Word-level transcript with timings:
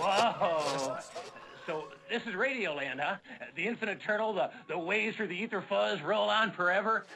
Whoa. 0.00 0.98
So 1.66 1.84
this 2.10 2.26
is 2.26 2.34
Radioland, 2.34 3.00
huh? 3.00 3.16
The 3.56 3.66
infinite 3.66 4.02
turtle, 4.02 4.34
the, 4.34 4.50
the 4.68 4.78
waves 4.78 5.16
through 5.16 5.28
the 5.28 5.42
ether 5.42 5.62
fuzz 5.62 6.02
roll 6.02 6.28
on 6.28 6.52
forever. 6.52 7.06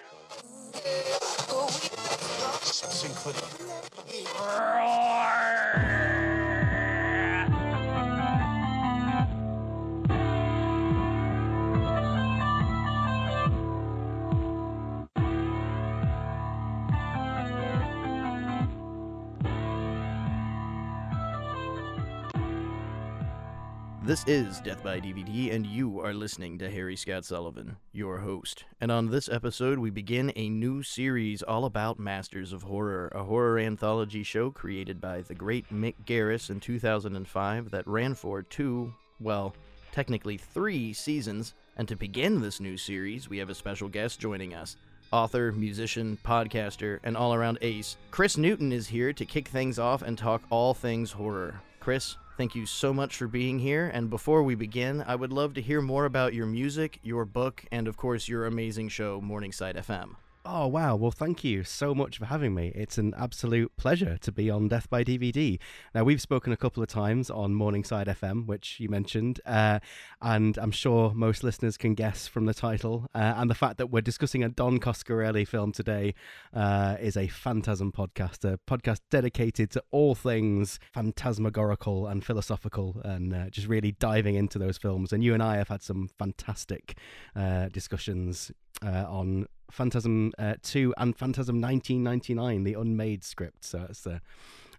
This 24.12 24.26
is 24.26 24.60
Death 24.60 24.84
by 24.84 25.00
DVD, 25.00 25.54
and 25.54 25.64
you 25.64 25.98
are 26.00 26.12
listening 26.12 26.58
to 26.58 26.70
Harry 26.70 26.96
Scott 26.96 27.24
Sullivan, 27.24 27.78
your 27.94 28.18
host. 28.18 28.66
And 28.78 28.92
on 28.92 29.08
this 29.08 29.30
episode, 29.30 29.78
we 29.78 29.88
begin 29.88 30.30
a 30.36 30.50
new 30.50 30.82
series 30.82 31.42
all 31.42 31.64
about 31.64 31.98
Masters 31.98 32.52
of 32.52 32.62
Horror, 32.62 33.10
a 33.14 33.24
horror 33.24 33.58
anthology 33.58 34.22
show 34.22 34.50
created 34.50 35.00
by 35.00 35.22
the 35.22 35.34
great 35.34 35.66
Mick 35.72 35.94
Garris 36.04 36.50
in 36.50 36.60
2005 36.60 37.70
that 37.70 37.86
ran 37.86 38.14
for 38.14 38.42
two, 38.42 38.92
well, 39.18 39.54
technically 39.92 40.36
three 40.36 40.92
seasons. 40.92 41.54
And 41.78 41.88
to 41.88 41.96
begin 41.96 42.38
this 42.38 42.60
new 42.60 42.76
series, 42.76 43.30
we 43.30 43.38
have 43.38 43.48
a 43.48 43.54
special 43.54 43.88
guest 43.88 44.20
joining 44.20 44.52
us. 44.52 44.76
Author, 45.10 45.52
musician, 45.52 46.18
podcaster, 46.22 46.98
and 47.02 47.16
all 47.16 47.32
around 47.32 47.56
ace, 47.62 47.96
Chris 48.10 48.36
Newton 48.36 48.72
is 48.72 48.88
here 48.88 49.14
to 49.14 49.24
kick 49.24 49.48
things 49.48 49.78
off 49.78 50.02
and 50.02 50.18
talk 50.18 50.42
all 50.50 50.74
things 50.74 51.12
horror. 51.12 51.62
Chris, 51.80 52.16
Thank 52.36 52.54
you 52.54 52.64
so 52.64 52.94
much 52.94 53.16
for 53.16 53.28
being 53.28 53.58
here. 53.58 53.90
And 53.92 54.08
before 54.08 54.42
we 54.42 54.54
begin, 54.54 55.04
I 55.06 55.14
would 55.14 55.32
love 55.32 55.54
to 55.54 55.60
hear 55.60 55.82
more 55.82 56.06
about 56.06 56.32
your 56.32 56.46
music, 56.46 56.98
your 57.02 57.24
book, 57.24 57.64
and 57.70 57.86
of 57.86 57.96
course, 57.96 58.26
your 58.26 58.46
amazing 58.46 58.88
show, 58.88 59.20
Morningside 59.20 59.76
FM. 59.76 60.16
Oh, 60.44 60.66
wow. 60.66 60.96
Well, 60.96 61.12
thank 61.12 61.44
you 61.44 61.62
so 61.62 61.94
much 61.94 62.18
for 62.18 62.26
having 62.26 62.52
me. 62.52 62.72
It's 62.74 62.98
an 62.98 63.14
absolute 63.16 63.76
pleasure 63.76 64.18
to 64.22 64.32
be 64.32 64.50
on 64.50 64.66
Death 64.66 64.90
by 64.90 65.04
DVD. 65.04 65.60
Now, 65.94 66.02
we've 66.02 66.20
spoken 66.20 66.52
a 66.52 66.56
couple 66.56 66.82
of 66.82 66.88
times 66.88 67.30
on 67.30 67.54
Morningside 67.54 68.08
FM, 68.08 68.46
which 68.46 68.80
you 68.80 68.88
mentioned, 68.88 69.40
uh, 69.46 69.78
and 70.20 70.58
I'm 70.58 70.72
sure 70.72 71.14
most 71.14 71.44
listeners 71.44 71.76
can 71.76 71.94
guess 71.94 72.26
from 72.26 72.46
the 72.46 72.54
title. 72.54 73.06
Uh, 73.14 73.34
and 73.36 73.48
the 73.48 73.54
fact 73.54 73.78
that 73.78 73.90
we're 73.90 74.00
discussing 74.00 74.42
a 74.42 74.48
Don 74.48 74.80
Coscarelli 74.80 75.46
film 75.46 75.70
today 75.70 76.12
uh, 76.52 76.96
is 77.00 77.16
a 77.16 77.28
Phantasm 77.28 77.92
podcast, 77.92 78.44
a 78.44 78.58
podcast 78.68 78.98
dedicated 79.12 79.70
to 79.70 79.84
all 79.92 80.16
things 80.16 80.80
phantasmagorical 80.92 82.08
and 82.08 82.24
philosophical, 82.24 83.00
and 83.04 83.32
uh, 83.32 83.48
just 83.48 83.68
really 83.68 83.92
diving 83.92 84.34
into 84.34 84.58
those 84.58 84.76
films. 84.76 85.12
And 85.12 85.22
you 85.22 85.34
and 85.34 85.42
I 85.42 85.58
have 85.58 85.68
had 85.68 85.84
some 85.84 86.08
fantastic 86.18 86.98
uh, 87.36 87.68
discussions 87.68 88.50
uh, 88.84 89.04
on 89.08 89.46
Phantasm 89.72 90.32
uh, 90.38 90.54
2 90.62 90.94
and 90.98 91.16
Phantasm 91.16 91.60
1999, 91.60 92.64
the 92.64 92.74
unmade 92.74 93.24
script. 93.24 93.64
So 93.64 93.86
it's 93.88 94.06
uh, 94.06 94.18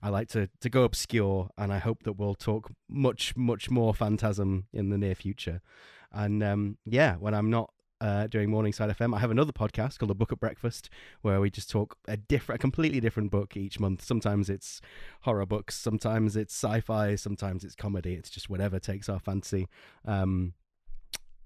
I 0.02 0.10
like 0.10 0.28
to, 0.30 0.50
to 0.62 0.70
go 0.70 0.84
obscure, 0.84 1.50
and 1.58 1.72
I 1.72 1.80
hope 1.80 2.04
that 2.04 2.14
we'll 2.14 2.36
talk 2.36 2.72
much, 2.90 3.36
much 3.36 3.72
more 3.72 3.94
Phantasm 3.94 4.68
in 4.74 4.90
the 4.90 4.98
near 4.98 5.16
future. 5.16 5.62
And 6.12 6.44
um, 6.44 6.78
yeah, 6.86 7.16
when 7.16 7.34
I'm 7.34 7.50
not 7.50 7.74
uh, 8.02 8.28
doing 8.28 8.50
Morningside 8.50 8.90
FM, 8.98 9.16
I 9.16 9.20
have 9.20 9.32
another 9.32 9.54
podcast 9.54 9.98
called 9.98 10.12
A 10.12 10.16
Book 10.16 10.34
at 10.34 10.40
Breakfast, 10.40 10.90
where 11.22 11.40
we 11.40 11.50
just 11.50 11.70
talk 11.70 11.98
a 12.06 12.18
different, 12.18 12.60
a 12.60 12.62
completely 12.62 13.00
different 13.00 13.32
book 13.32 13.56
each 13.56 13.80
month. 13.80 14.04
Sometimes 14.04 14.50
it's 14.50 14.82
horror 15.22 15.46
books, 15.46 15.76
sometimes 15.76 16.36
it's 16.36 16.54
sci-fi, 16.54 17.16
sometimes 17.16 17.64
it's 17.64 17.76
comedy. 17.76 18.14
It's 18.14 18.30
just 18.30 18.50
whatever 18.50 18.80
takes 18.80 19.08
our 19.08 19.20
fancy. 19.20 19.70
Um, 20.06 20.54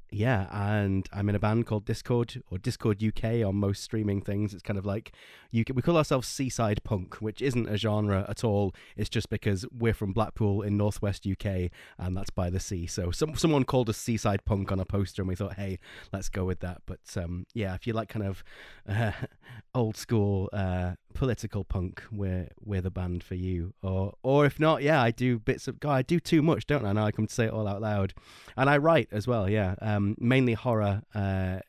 yeah, 0.09 0.47
and 0.51 1.07
I'm 1.12 1.28
in 1.28 1.35
a 1.35 1.40
band 1.40 1.66
called 1.66 1.85
Discord 1.85 2.41
or 2.50 2.57
Discord 2.57 3.03
UK 3.03 3.45
on 3.45 3.56
most 3.56 3.84
streaming 3.84 4.22
things. 4.22 4.53
It's 4.53 4.63
kind 4.63 4.79
of 4.79 4.85
like 4.85 5.12
you 5.51 5.66
we 5.73 5.81
call 5.81 5.97
ourselves 5.97 6.28
Seaside 6.28 6.84
Punk, 6.84 7.16
which 7.16 7.41
isn't 7.41 7.68
a 7.68 7.78
genre 7.78 8.25
at 8.29 8.44
all. 8.44 8.73
It's 8.96 9.09
just 9.09 9.29
because 9.29 9.66
we're 9.78 9.94
from 9.94 10.13
Blackpool 10.13 10.62
in 10.62 10.78
northwest 10.78 11.28
UK, 11.28 11.72
and 11.97 12.16
that's 12.16 12.29
by 12.29 12.50
the 12.50 12.59
sea. 12.59 12.88
So 12.88 13.12
some 13.12 13.35
someone 13.35 13.66
called 13.66 13.90
us 13.90 13.97
Seaside 13.97 14.46
Punk 14.46 14.72
on 14.72 14.79
a 14.79 14.85
poster, 14.85 15.22
and 15.22 15.28
we 15.29 15.35
thought, 15.35 15.53
hey, 15.53 15.79
let's 16.13 16.29
go 16.29 16.46
with 16.46 16.62
that. 16.62 16.81
But 16.85 17.00
um, 17.17 17.46
yeah, 17.53 17.73
if 17.73 17.85
you 17.85 17.94
like 17.94 18.07
kind 18.07 18.25
of 18.25 18.44
uh, 18.88 19.12
old 19.75 19.97
school 19.97 20.50
uh, 20.53 20.94
political 21.17 21.63
punk, 21.63 22.03
we're 22.11 22.47
we're 22.63 22.79
the 22.79 22.91
band 22.91 23.23
for 23.23 23.33
you. 23.33 23.73
Or 23.81 24.13
or 24.22 24.45
if 24.45 24.59
not, 24.59 24.83
yeah, 24.83 25.01
I 25.01 25.09
do 25.09 25.39
bits 25.39 25.67
of 25.67 25.79
God, 25.79 25.94
I 25.94 26.01
do 26.03 26.19
too 26.19 26.44
much, 26.44 26.67
don't 26.67 26.85
I? 26.85 26.94
Now 26.94 27.05
I 27.05 27.11
can 27.11 27.28
say 27.28 27.45
it 27.45 27.51
all 27.51 27.67
out 27.67 27.81
loud, 27.81 28.13
and 28.55 28.69
I 28.69 28.78
write 28.78 29.09
as 29.11 29.28
well. 29.28 29.50
Yeah, 29.50 29.75
um, 29.81 30.16
mainly 30.19 30.53
horror. 30.53 31.01
Uh, 31.16 31.59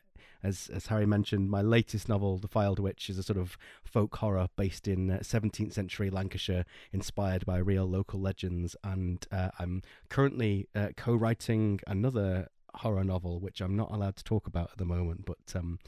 as 0.43 0.69
as 0.73 0.85
Harry 0.85 1.07
mentioned, 1.07 1.49
my 1.49 1.63
latest 1.63 2.07
novel, 2.07 2.37
The 2.37 2.47
Fylde 2.47 2.79
Witch, 2.79 3.09
is 3.09 3.17
a 3.17 3.23
sort 3.23 3.39
of 3.39 3.57
folk 3.83 4.15
horror 4.17 4.47
based 4.55 4.87
in 4.87 5.09
uh, 5.09 5.17
17th 5.23 5.73
century 5.73 6.11
Lancashire, 6.11 6.63
inspired 6.93 7.43
by 7.45 7.57
real 7.57 7.85
local 7.85 8.21
legends. 8.21 8.75
And 8.83 9.25
uh, 9.31 9.49
I'm 9.57 9.81
currently 10.09 10.69
uh, 10.75 10.89
co-writing 10.95 11.79
another 11.87 12.49
horror 12.75 13.03
novel, 13.03 13.39
which 13.39 13.61
I'm 13.61 13.75
not 13.75 13.91
allowed 13.91 14.15
to 14.17 14.23
talk 14.23 14.45
about 14.47 14.69
at 14.71 14.77
the 14.77 14.85
moment, 14.85 15.25
but. 15.25 15.55
Um, 15.55 15.79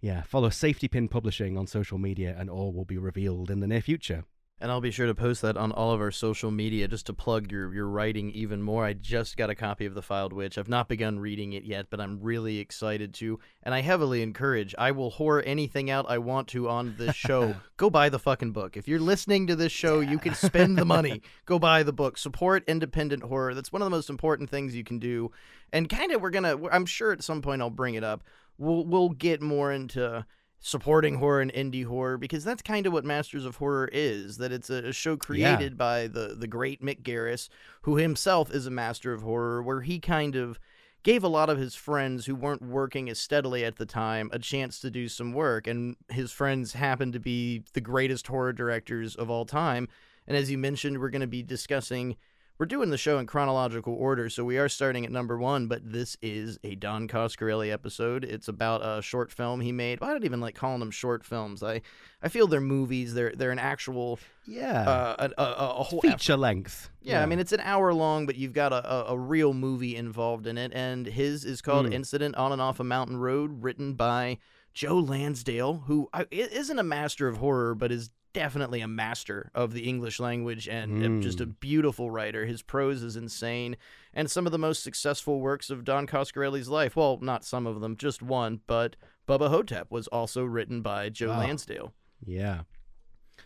yeah, 0.00 0.22
follow 0.22 0.50
Safety 0.50 0.88
Pin 0.88 1.08
Publishing 1.08 1.56
on 1.56 1.66
social 1.66 1.98
media, 1.98 2.34
and 2.38 2.50
all 2.50 2.72
will 2.72 2.84
be 2.84 2.98
revealed 2.98 3.50
in 3.50 3.60
the 3.60 3.66
near 3.66 3.80
future. 3.80 4.24
And 4.58 4.70
I'll 4.70 4.80
be 4.80 4.90
sure 4.90 5.06
to 5.06 5.14
post 5.14 5.42
that 5.42 5.58
on 5.58 5.70
all 5.70 5.92
of 5.92 6.00
our 6.00 6.10
social 6.10 6.50
media 6.50 6.88
just 6.88 7.04
to 7.06 7.12
plug 7.12 7.52
your, 7.52 7.74
your 7.74 7.86
writing 7.86 8.30
even 8.30 8.62
more. 8.62 8.86
I 8.86 8.94
just 8.94 9.36
got 9.36 9.50
a 9.50 9.54
copy 9.54 9.84
of 9.84 9.92
The 9.92 10.00
Fylde 10.00 10.32
Witch. 10.32 10.56
I've 10.56 10.68
not 10.68 10.88
begun 10.88 11.18
reading 11.18 11.52
it 11.52 11.64
yet, 11.64 11.88
but 11.90 12.00
I'm 12.00 12.22
really 12.22 12.56
excited 12.56 13.12
to. 13.14 13.38
And 13.62 13.74
I 13.74 13.82
heavily 13.82 14.22
encourage, 14.22 14.74
I 14.78 14.92
will 14.92 15.12
whore 15.12 15.42
anything 15.44 15.90
out 15.90 16.06
I 16.08 16.16
want 16.16 16.48
to 16.48 16.70
on 16.70 16.94
this 16.96 17.14
show. 17.14 17.56
Go 17.76 17.90
buy 17.90 18.08
the 18.08 18.18
fucking 18.18 18.52
book. 18.52 18.78
If 18.78 18.88
you're 18.88 18.98
listening 18.98 19.46
to 19.48 19.56
this 19.56 19.72
show, 19.72 20.00
you 20.00 20.18
can 20.18 20.34
spend 20.34 20.78
the 20.78 20.84
money. 20.86 21.20
Go 21.44 21.58
buy 21.58 21.82
the 21.82 21.92
book. 21.92 22.16
Support 22.16 22.64
independent 22.66 23.24
horror. 23.24 23.52
That's 23.52 23.72
one 23.72 23.82
of 23.82 23.86
the 23.86 23.90
most 23.90 24.08
important 24.08 24.48
things 24.48 24.74
you 24.74 24.84
can 24.84 24.98
do. 24.98 25.32
And 25.70 25.86
kind 25.90 26.12
of, 26.12 26.22
we're 26.22 26.30
going 26.30 26.44
to, 26.44 26.70
I'm 26.72 26.86
sure 26.86 27.12
at 27.12 27.22
some 27.22 27.42
point 27.42 27.60
I'll 27.60 27.68
bring 27.68 27.94
it 27.94 28.04
up. 28.04 28.24
We'll, 28.58 28.84
we'll 28.84 29.10
get 29.10 29.42
more 29.42 29.72
into 29.72 30.24
supporting 30.58 31.16
horror 31.16 31.40
and 31.40 31.52
indie 31.52 31.84
horror 31.84 32.18
because 32.18 32.42
that's 32.42 32.62
kind 32.62 32.86
of 32.86 32.92
what 32.92 33.04
Masters 33.04 33.44
of 33.44 33.56
Horror 33.56 33.88
is. 33.92 34.38
That 34.38 34.52
it's 34.52 34.70
a, 34.70 34.92
show 34.92 35.16
created 35.16 35.72
yeah. 35.72 35.76
by 35.76 36.06
the 36.06 36.34
the 36.38 36.46
great 36.48 36.82
Mick 36.82 37.02
Garris, 37.02 37.48
who 37.82 37.96
himself 37.96 38.50
is 38.50 38.66
a 38.66 38.70
master 38.70 39.12
of 39.12 39.22
horror, 39.22 39.62
where 39.62 39.82
he 39.82 40.00
kind 40.00 40.34
of 40.34 40.58
gave 41.02 41.22
a 41.22 41.28
lot 41.28 41.48
of 41.48 41.58
his 41.58 41.76
friends 41.76 42.26
who 42.26 42.34
weren't 42.34 42.62
working 42.62 43.08
as 43.08 43.20
steadily 43.20 43.64
at 43.64 43.76
the 43.76 43.86
time 43.86 44.28
a 44.32 44.40
chance 44.40 44.80
to 44.80 44.90
do 44.90 45.08
some 45.08 45.32
work, 45.32 45.68
and 45.68 45.94
his 46.08 46.32
friends 46.32 46.72
happened 46.72 47.12
to 47.12 47.20
be 47.20 47.62
the 47.74 47.80
greatest 47.80 48.26
horror 48.26 48.52
directors 48.52 49.14
of 49.14 49.30
all 49.30 49.44
time. 49.44 49.88
And 50.26 50.36
as 50.36 50.50
you 50.50 50.58
mentioned, 50.58 50.98
we're 50.98 51.10
going 51.10 51.20
to 51.20 51.28
be 51.28 51.44
discussing 51.44 52.16
we're 52.58 52.66
doing 52.66 52.88
the 52.88 52.96
show 52.96 53.18
in 53.18 53.26
chronological 53.26 53.94
order, 53.94 54.30
so 54.30 54.42
we 54.42 54.56
are 54.56 54.68
starting 54.68 55.04
at 55.04 55.12
number 55.12 55.36
one, 55.36 55.66
but 55.66 55.92
this 55.92 56.16
is 56.22 56.58
a 56.64 56.74
Don 56.74 57.06
Coscarelli 57.06 57.70
episode. 57.70 58.24
It's 58.24 58.48
about 58.48 58.80
a 58.82 59.02
short 59.02 59.30
film 59.30 59.60
he 59.60 59.72
made. 59.72 59.98
I 60.00 60.08
don't 60.08 60.24
even 60.24 60.40
like 60.40 60.54
calling 60.54 60.80
them 60.80 60.90
short 60.90 61.22
films. 61.22 61.62
I, 61.62 61.82
I 62.22 62.28
feel 62.28 62.46
they're 62.46 62.60
movies. 62.60 63.12
They're 63.12 63.32
they're 63.36 63.50
an 63.50 63.58
actual 63.58 64.18
yeah 64.46 64.88
uh, 64.88 65.28
a, 65.36 65.42
a, 65.42 65.54
a, 65.54 65.82
whole 65.82 66.00
feature 66.00 66.32
effort. 66.32 66.40
length. 66.40 66.90
Yeah, 67.02 67.14
yeah, 67.14 67.22
I 67.22 67.26
mean 67.26 67.40
it's 67.40 67.52
an 67.52 67.60
hour 67.60 67.92
long, 67.92 68.24
but 68.24 68.36
you've 68.36 68.54
got 68.54 68.72
a, 68.72 69.10
a, 69.10 69.18
real 69.18 69.52
movie 69.52 69.94
involved 69.94 70.46
in 70.46 70.56
it, 70.56 70.72
and 70.74 71.06
his 71.06 71.44
is 71.44 71.60
called 71.60 71.86
mm. 71.86 71.92
Incident 71.92 72.36
on 72.36 72.52
and 72.52 72.62
Off 72.62 72.80
a 72.80 72.84
Mountain 72.84 73.18
Road, 73.18 73.62
written 73.62 73.94
by 73.94 74.38
Joe 74.72 74.98
Lansdale, 74.98 75.84
who 75.86 76.08
isn't 76.30 76.78
a 76.78 76.82
master 76.82 77.28
of 77.28 77.36
horror, 77.36 77.74
but 77.74 77.92
is 77.92 78.10
definitely 78.36 78.82
a 78.82 78.86
master 78.86 79.50
of 79.54 79.72
the 79.72 79.88
English 79.88 80.20
language 80.20 80.68
and 80.68 81.02
mm. 81.02 81.22
just 81.22 81.40
a 81.40 81.46
beautiful 81.46 82.10
writer. 82.10 82.44
His 82.44 82.60
prose 82.60 83.02
is 83.02 83.16
insane, 83.16 83.78
and 84.12 84.30
some 84.30 84.44
of 84.44 84.52
the 84.52 84.58
most 84.58 84.82
successful 84.82 85.40
works 85.40 85.70
of 85.70 85.84
Don 85.84 86.06
Coscarelli's 86.06 86.68
life. 86.68 86.96
Well, 86.96 87.18
not 87.22 87.46
some 87.46 87.66
of 87.66 87.80
them, 87.80 87.96
just 87.96 88.20
one, 88.20 88.60
but 88.66 88.94
Bubba 89.26 89.48
Ho-Tep 89.48 89.90
was 89.90 90.06
also 90.08 90.44
written 90.44 90.82
by 90.82 91.08
Joe 91.08 91.32
oh. 91.32 91.38
Lansdale. 91.38 91.94
Yeah. 92.26 92.64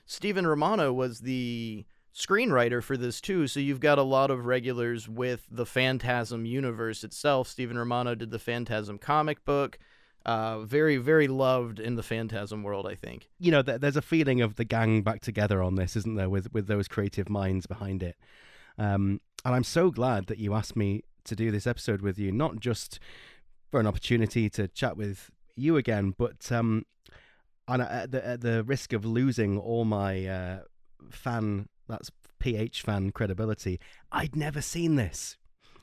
Stephen 0.06 0.44
Romano 0.44 0.92
was 0.92 1.20
the 1.20 1.86
screenwriter 2.12 2.82
for 2.82 2.96
this 2.96 3.20
too, 3.20 3.46
so 3.46 3.60
you've 3.60 3.78
got 3.78 3.98
a 3.98 4.02
lot 4.02 4.32
of 4.32 4.44
regulars 4.44 5.08
with 5.08 5.46
the 5.48 5.66
Phantasm 5.66 6.44
universe 6.46 7.04
itself. 7.04 7.46
Stephen 7.46 7.78
Romano 7.78 8.16
did 8.16 8.32
the 8.32 8.40
Phantasm 8.40 8.98
comic 8.98 9.44
book 9.44 9.78
uh, 10.26 10.60
very 10.60 10.96
very 10.98 11.28
loved 11.28 11.80
in 11.80 11.96
the 11.96 12.02
phantasm 12.02 12.62
world 12.62 12.86
i 12.86 12.94
think 12.94 13.28
you 13.38 13.50
know 13.50 13.62
th- 13.62 13.80
there's 13.80 13.96
a 13.96 14.02
feeling 14.02 14.40
of 14.40 14.56
the 14.56 14.64
gang 14.64 15.02
back 15.02 15.20
together 15.20 15.62
on 15.62 15.76
this 15.76 15.96
isn't 15.96 16.16
there 16.16 16.28
with 16.28 16.52
with 16.52 16.66
those 16.66 16.88
creative 16.88 17.28
minds 17.28 17.66
behind 17.66 18.02
it 18.02 18.16
Um, 18.78 19.20
and 19.44 19.54
I'm 19.54 19.64
so 19.64 19.90
glad 19.90 20.26
that 20.26 20.38
you 20.38 20.54
asked 20.54 20.76
me 20.76 21.02
to 21.24 21.34
do 21.34 21.50
this 21.50 21.66
episode 21.66 22.00
with 22.02 22.18
you, 22.18 22.32
not 22.32 22.60
just 22.60 22.98
for 23.70 23.80
an 23.80 23.86
opportunity 23.86 24.48
to 24.50 24.68
chat 24.68 24.96
with 24.96 25.30
you 25.56 25.76
again, 25.76 26.14
but 26.16 26.50
um, 26.52 26.84
and 27.66 27.82
at 27.82 28.10
the, 28.10 28.26
at 28.26 28.40
the 28.40 28.62
risk 28.64 28.92
of 28.92 29.04
losing 29.04 29.58
all 29.58 29.84
my 29.84 30.26
uh, 30.26 30.58
fan, 31.10 31.68
that's 31.88 32.10
PH 32.38 32.82
fan 32.82 33.10
credibility, 33.12 33.78
I'd 34.12 34.34
never 34.36 34.60
seen 34.62 34.96
this. 34.96 35.36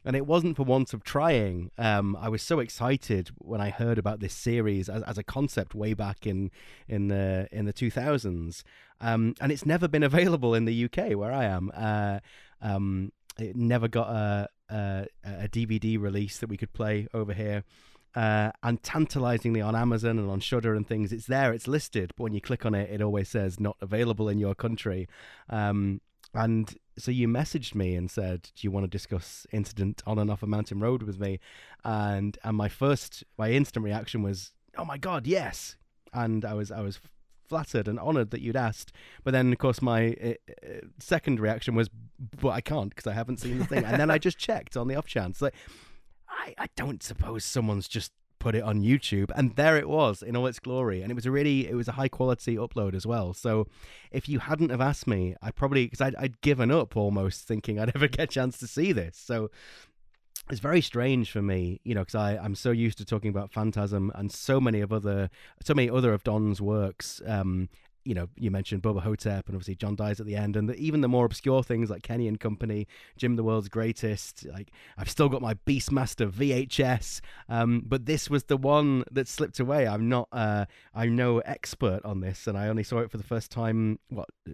And 0.06 0.16
it 0.16 0.26
wasn't 0.26 0.56
for 0.56 0.64
want 0.64 0.94
of 0.94 1.04
trying. 1.04 1.72
Um, 1.78 2.16
I 2.20 2.30
was 2.30 2.42
so 2.42 2.60
excited 2.60 3.32
when 3.38 3.62
I 3.62 3.70
heard 3.70 3.98
about 3.98 4.20
this 4.20 4.34
series 4.34 4.90
as, 4.90 5.04
as 5.04 5.18
a 5.18 5.24
concept 5.24 5.76
way 5.76 5.94
back 5.94 6.26
in 6.26 6.52
in 6.88 7.08
the 7.08 7.48
in 7.52 7.66
the 7.66 7.74
2000s, 7.74 8.64
um, 9.02 9.36
and 9.42 9.52
it's 9.52 9.66
never 9.66 9.88
been 9.88 10.04
available 10.12 10.54
in 10.54 10.66
the 10.66 10.86
UK 10.86 11.18
where 11.18 11.32
I 11.32 11.46
am. 11.46 11.72
Uh, 11.76 12.20
um, 12.62 13.12
it 13.40 13.56
never 13.56 13.88
got 13.88 14.10
a, 14.10 14.50
a, 14.70 15.08
a 15.24 15.48
DVD 15.48 16.00
release 16.00 16.40
that 16.40 16.50
we 16.50 16.58
could 16.58 16.74
play 16.74 17.08
over 17.14 17.34
here. 17.34 17.64
Uh, 18.16 18.52
and 18.64 18.82
tantalizingly 18.82 19.62
on 19.62 19.76
Amazon 19.76 20.18
and 20.18 20.28
on 20.28 20.40
Shudder 20.40 20.74
and 20.74 20.88
things, 20.88 21.14
it's 21.14 21.28
there, 21.28 21.54
it's 21.54 21.68
listed, 21.68 22.14
but 22.18 22.24
when 22.24 22.34
you 22.34 22.42
click 22.42 22.66
on 22.66 22.74
it, 22.74 22.90
it 22.90 23.00
always 23.00 23.30
says 23.30 23.60
not 23.60 23.78
available 23.80 24.28
in 24.28 24.40
your 24.40 24.56
country. 24.56 25.08
Um, 25.50 26.02
and 26.34 26.76
so 26.98 27.12
you 27.12 27.28
messaged 27.28 27.76
me 27.76 27.96
and 27.96 28.10
said, 28.10 28.50
"Do 28.56 28.66
you 28.66 28.72
want 28.72 28.84
to 28.86 28.90
discuss 28.90 29.46
incident 29.52 30.02
on 30.06 30.20
and 30.20 30.30
off 30.30 30.44
a 30.44 30.48
mountain 30.48 30.80
road 30.80 31.04
with 31.04 31.20
me?" 31.20 31.40
And 31.84 32.38
and 32.44 32.58
my 32.58 32.70
first, 32.70 33.24
my 33.38 33.52
instant 33.52 33.84
reaction 33.84 34.24
was, 34.24 34.54
"Oh 34.78 34.86
my 34.86 34.98
god, 34.98 35.28
yes!" 35.28 35.78
And 36.14 36.44
I 36.44 36.54
was 36.54 36.72
I 36.72 36.82
was 36.82 37.00
flattered 37.48 37.88
and 37.88 38.00
honored 38.00 38.32
that 38.32 38.42
you'd 38.42 38.56
asked. 38.56 38.92
But 39.24 39.32
then, 39.32 39.52
of 39.54 39.58
course, 39.58 39.82
my 39.82 40.16
uh, 40.24 40.34
second 41.00 41.40
reaction 41.40 41.76
was, 41.76 41.90
"But 42.42 42.50
I 42.50 42.62
can't 42.62 42.90
because 42.90 43.08
I 43.08 43.14
haven't 43.14 43.40
seen 43.40 43.60
the 43.60 43.66
thing." 43.66 43.86
and 43.86 44.00
then 44.00 44.12
I 44.12 44.18
just 44.18 44.38
checked 44.38 44.76
on 44.76 44.88
the 44.88 44.96
off 44.96 45.06
chance, 45.06 45.42
like, 45.42 45.56
I 46.30 46.54
I 46.58 46.68
don't 46.76 47.04
suppose 47.04 47.46
someone's 47.46 47.88
just 47.88 48.12
put 48.40 48.56
it 48.56 48.64
on 48.64 48.82
YouTube, 48.82 49.32
and 49.36 49.56
there 49.56 49.78
it 49.78 49.90
was 49.90 50.22
in 50.22 50.36
all 50.36 50.48
its 50.48 50.60
glory. 50.60 51.02
And 51.02 51.12
it 51.12 51.16
was 51.16 51.26
a 51.26 51.32
really, 51.32 51.68
it 51.68 51.76
was 51.76 51.88
a 51.88 51.94
high 51.94 52.08
quality 52.08 52.56
upload 52.56 52.94
as 52.94 53.06
well. 53.06 53.34
So 53.34 53.68
if 54.12 54.28
you 54.30 54.40
hadn't 54.40 54.70
have 54.70 54.82
asked 54.82 55.08
me, 55.08 55.36
I 55.42 55.52
probably 55.52 55.86
because 55.86 56.02
I'd, 56.02 56.16
I'd 56.16 56.42
given 56.42 56.72
up 56.72 56.96
almost 56.96 57.48
thinking 57.48 57.80
I'd 57.80 57.92
ever 57.96 58.08
get 58.08 58.22
a 58.22 58.28
chance 58.28 58.58
to 58.60 58.68
see 58.68 58.92
this. 58.92 59.18
So 59.18 59.50
it's 60.50 60.60
very 60.60 60.82
strange 60.82 61.32
for 61.32 61.42
me, 61.42 61.82
you 61.84 61.94
know, 61.94 62.02
because 62.02 62.16
I 62.16 62.38
I'm 62.38 62.56
so 62.56 62.72
used 62.72 62.98
to 63.00 63.06
talking 63.06 63.30
about 63.30 63.52
Phantasm 63.52 64.12
and 64.16 64.32
so 64.32 64.62
many 64.62 64.82
of 64.82 64.94
other 64.94 65.30
so 65.64 65.74
many 65.74 65.90
other 65.90 66.14
of 66.14 66.24
Don's 66.24 66.62
works, 66.62 67.22
um, 67.26 67.70
you 68.08 68.14
know, 68.14 68.30
you 68.38 68.50
mentioned 68.50 68.82
Bubba 68.82 69.02
Ho-Tep, 69.02 69.48
and 69.48 69.56
obviously 69.56 69.76
John 69.76 69.98
dies 69.98 70.22
at 70.22 70.26
the 70.26 70.38
end, 70.38 70.56
and 70.56 70.70
the, 70.70 70.76
even 70.76 71.02
the 71.02 71.10
more 71.10 71.26
obscure 71.26 71.62
things 71.62 71.90
like 71.90 72.04
Kenny 72.04 72.30
and 72.30 72.40
Company, 72.40 72.88
Jim 73.18 73.36
the 73.36 73.44
World's 73.44 73.68
Greatest. 73.68 74.46
Like 74.46 74.72
I've 74.98 75.10
still 75.10 75.28
got 75.28 75.42
my 75.42 75.56
Beastmaster 75.56 76.32
VHS, 76.32 77.20
um, 77.50 77.84
but 77.86 78.06
this 78.06 78.30
was 78.30 78.46
the 78.46 78.56
one 78.56 79.04
that 79.12 79.28
slipped 79.28 79.60
away. 79.60 79.86
I'm 79.86 80.08
not, 80.08 80.30
uh, 80.32 80.66
I'm 80.96 81.18
no 81.18 81.40
expert 81.40 82.00
on 82.06 82.22
this, 82.22 82.48
and 82.48 82.58
I 82.58 82.70
only 82.70 82.84
saw 82.84 83.00
it 83.00 83.12
for 83.12 83.18
the 83.18 83.24
first 83.24 83.52
time 83.52 84.00
what 84.08 84.30
uh, 84.48 84.54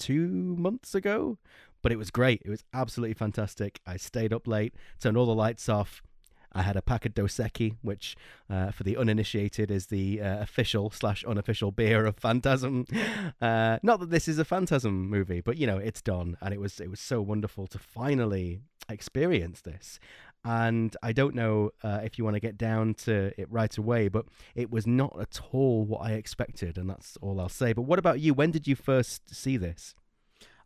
two 0.00 0.56
months 0.58 0.94
ago. 0.96 1.38
But 1.82 1.92
it 1.92 1.96
was 1.96 2.10
great. 2.10 2.42
It 2.44 2.50
was 2.50 2.64
absolutely 2.74 3.14
fantastic. 3.14 3.80
I 3.86 3.96
stayed 3.96 4.34
up 4.34 4.46
late, 4.46 4.74
turned 4.98 5.16
all 5.16 5.24
the 5.24 5.34
lights 5.34 5.66
off, 5.66 6.02
I 6.52 6.62
had 6.62 6.76
a 6.76 6.82
pack 6.82 7.06
of 7.06 7.14
Dos 7.14 7.36
Equis, 7.36 7.76
which, 7.82 8.16
uh, 8.48 8.70
for 8.70 8.82
the 8.82 8.96
uninitiated, 8.96 9.70
is 9.70 9.86
the 9.86 10.20
uh, 10.20 10.40
official 10.40 10.90
slash 10.90 11.24
unofficial 11.24 11.70
beer 11.70 12.06
of 12.06 12.16
Phantasm. 12.16 12.86
Uh, 13.40 13.78
not 13.82 14.00
that 14.00 14.10
this 14.10 14.28
is 14.28 14.38
a 14.38 14.44
Phantasm 14.44 15.08
movie, 15.08 15.40
but 15.40 15.56
you 15.56 15.66
know 15.66 15.78
it's 15.78 16.02
done, 16.02 16.36
and 16.42 16.52
it 16.52 16.60
was 16.60 16.78
it 16.78 16.90
was 16.90 17.00
so 17.00 17.22
wonderful 17.22 17.66
to 17.66 17.78
finally 17.78 18.60
experience 18.88 19.62
this. 19.62 19.98
And 20.44 20.96
I 21.02 21.12
don't 21.12 21.34
know 21.34 21.70
uh, 21.82 22.00
if 22.02 22.18
you 22.18 22.24
want 22.24 22.34
to 22.34 22.40
get 22.40 22.56
down 22.56 22.94
to 23.04 23.32
it 23.38 23.50
right 23.50 23.76
away, 23.76 24.08
but 24.08 24.26
it 24.54 24.70
was 24.70 24.86
not 24.86 25.18
at 25.20 25.40
all 25.52 25.84
what 25.84 26.02
I 26.02 26.12
expected, 26.12 26.78
and 26.78 26.88
that's 26.88 27.16
all 27.20 27.40
I'll 27.40 27.48
say. 27.48 27.72
But 27.72 27.82
what 27.82 27.98
about 27.98 28.20
you? 28.20 28.34
When 28.34 28.50
did 28.50 28.66
you 28.66 28.74
first 28.76 29.34
see 29.34 29.56
this? 29.56 29.94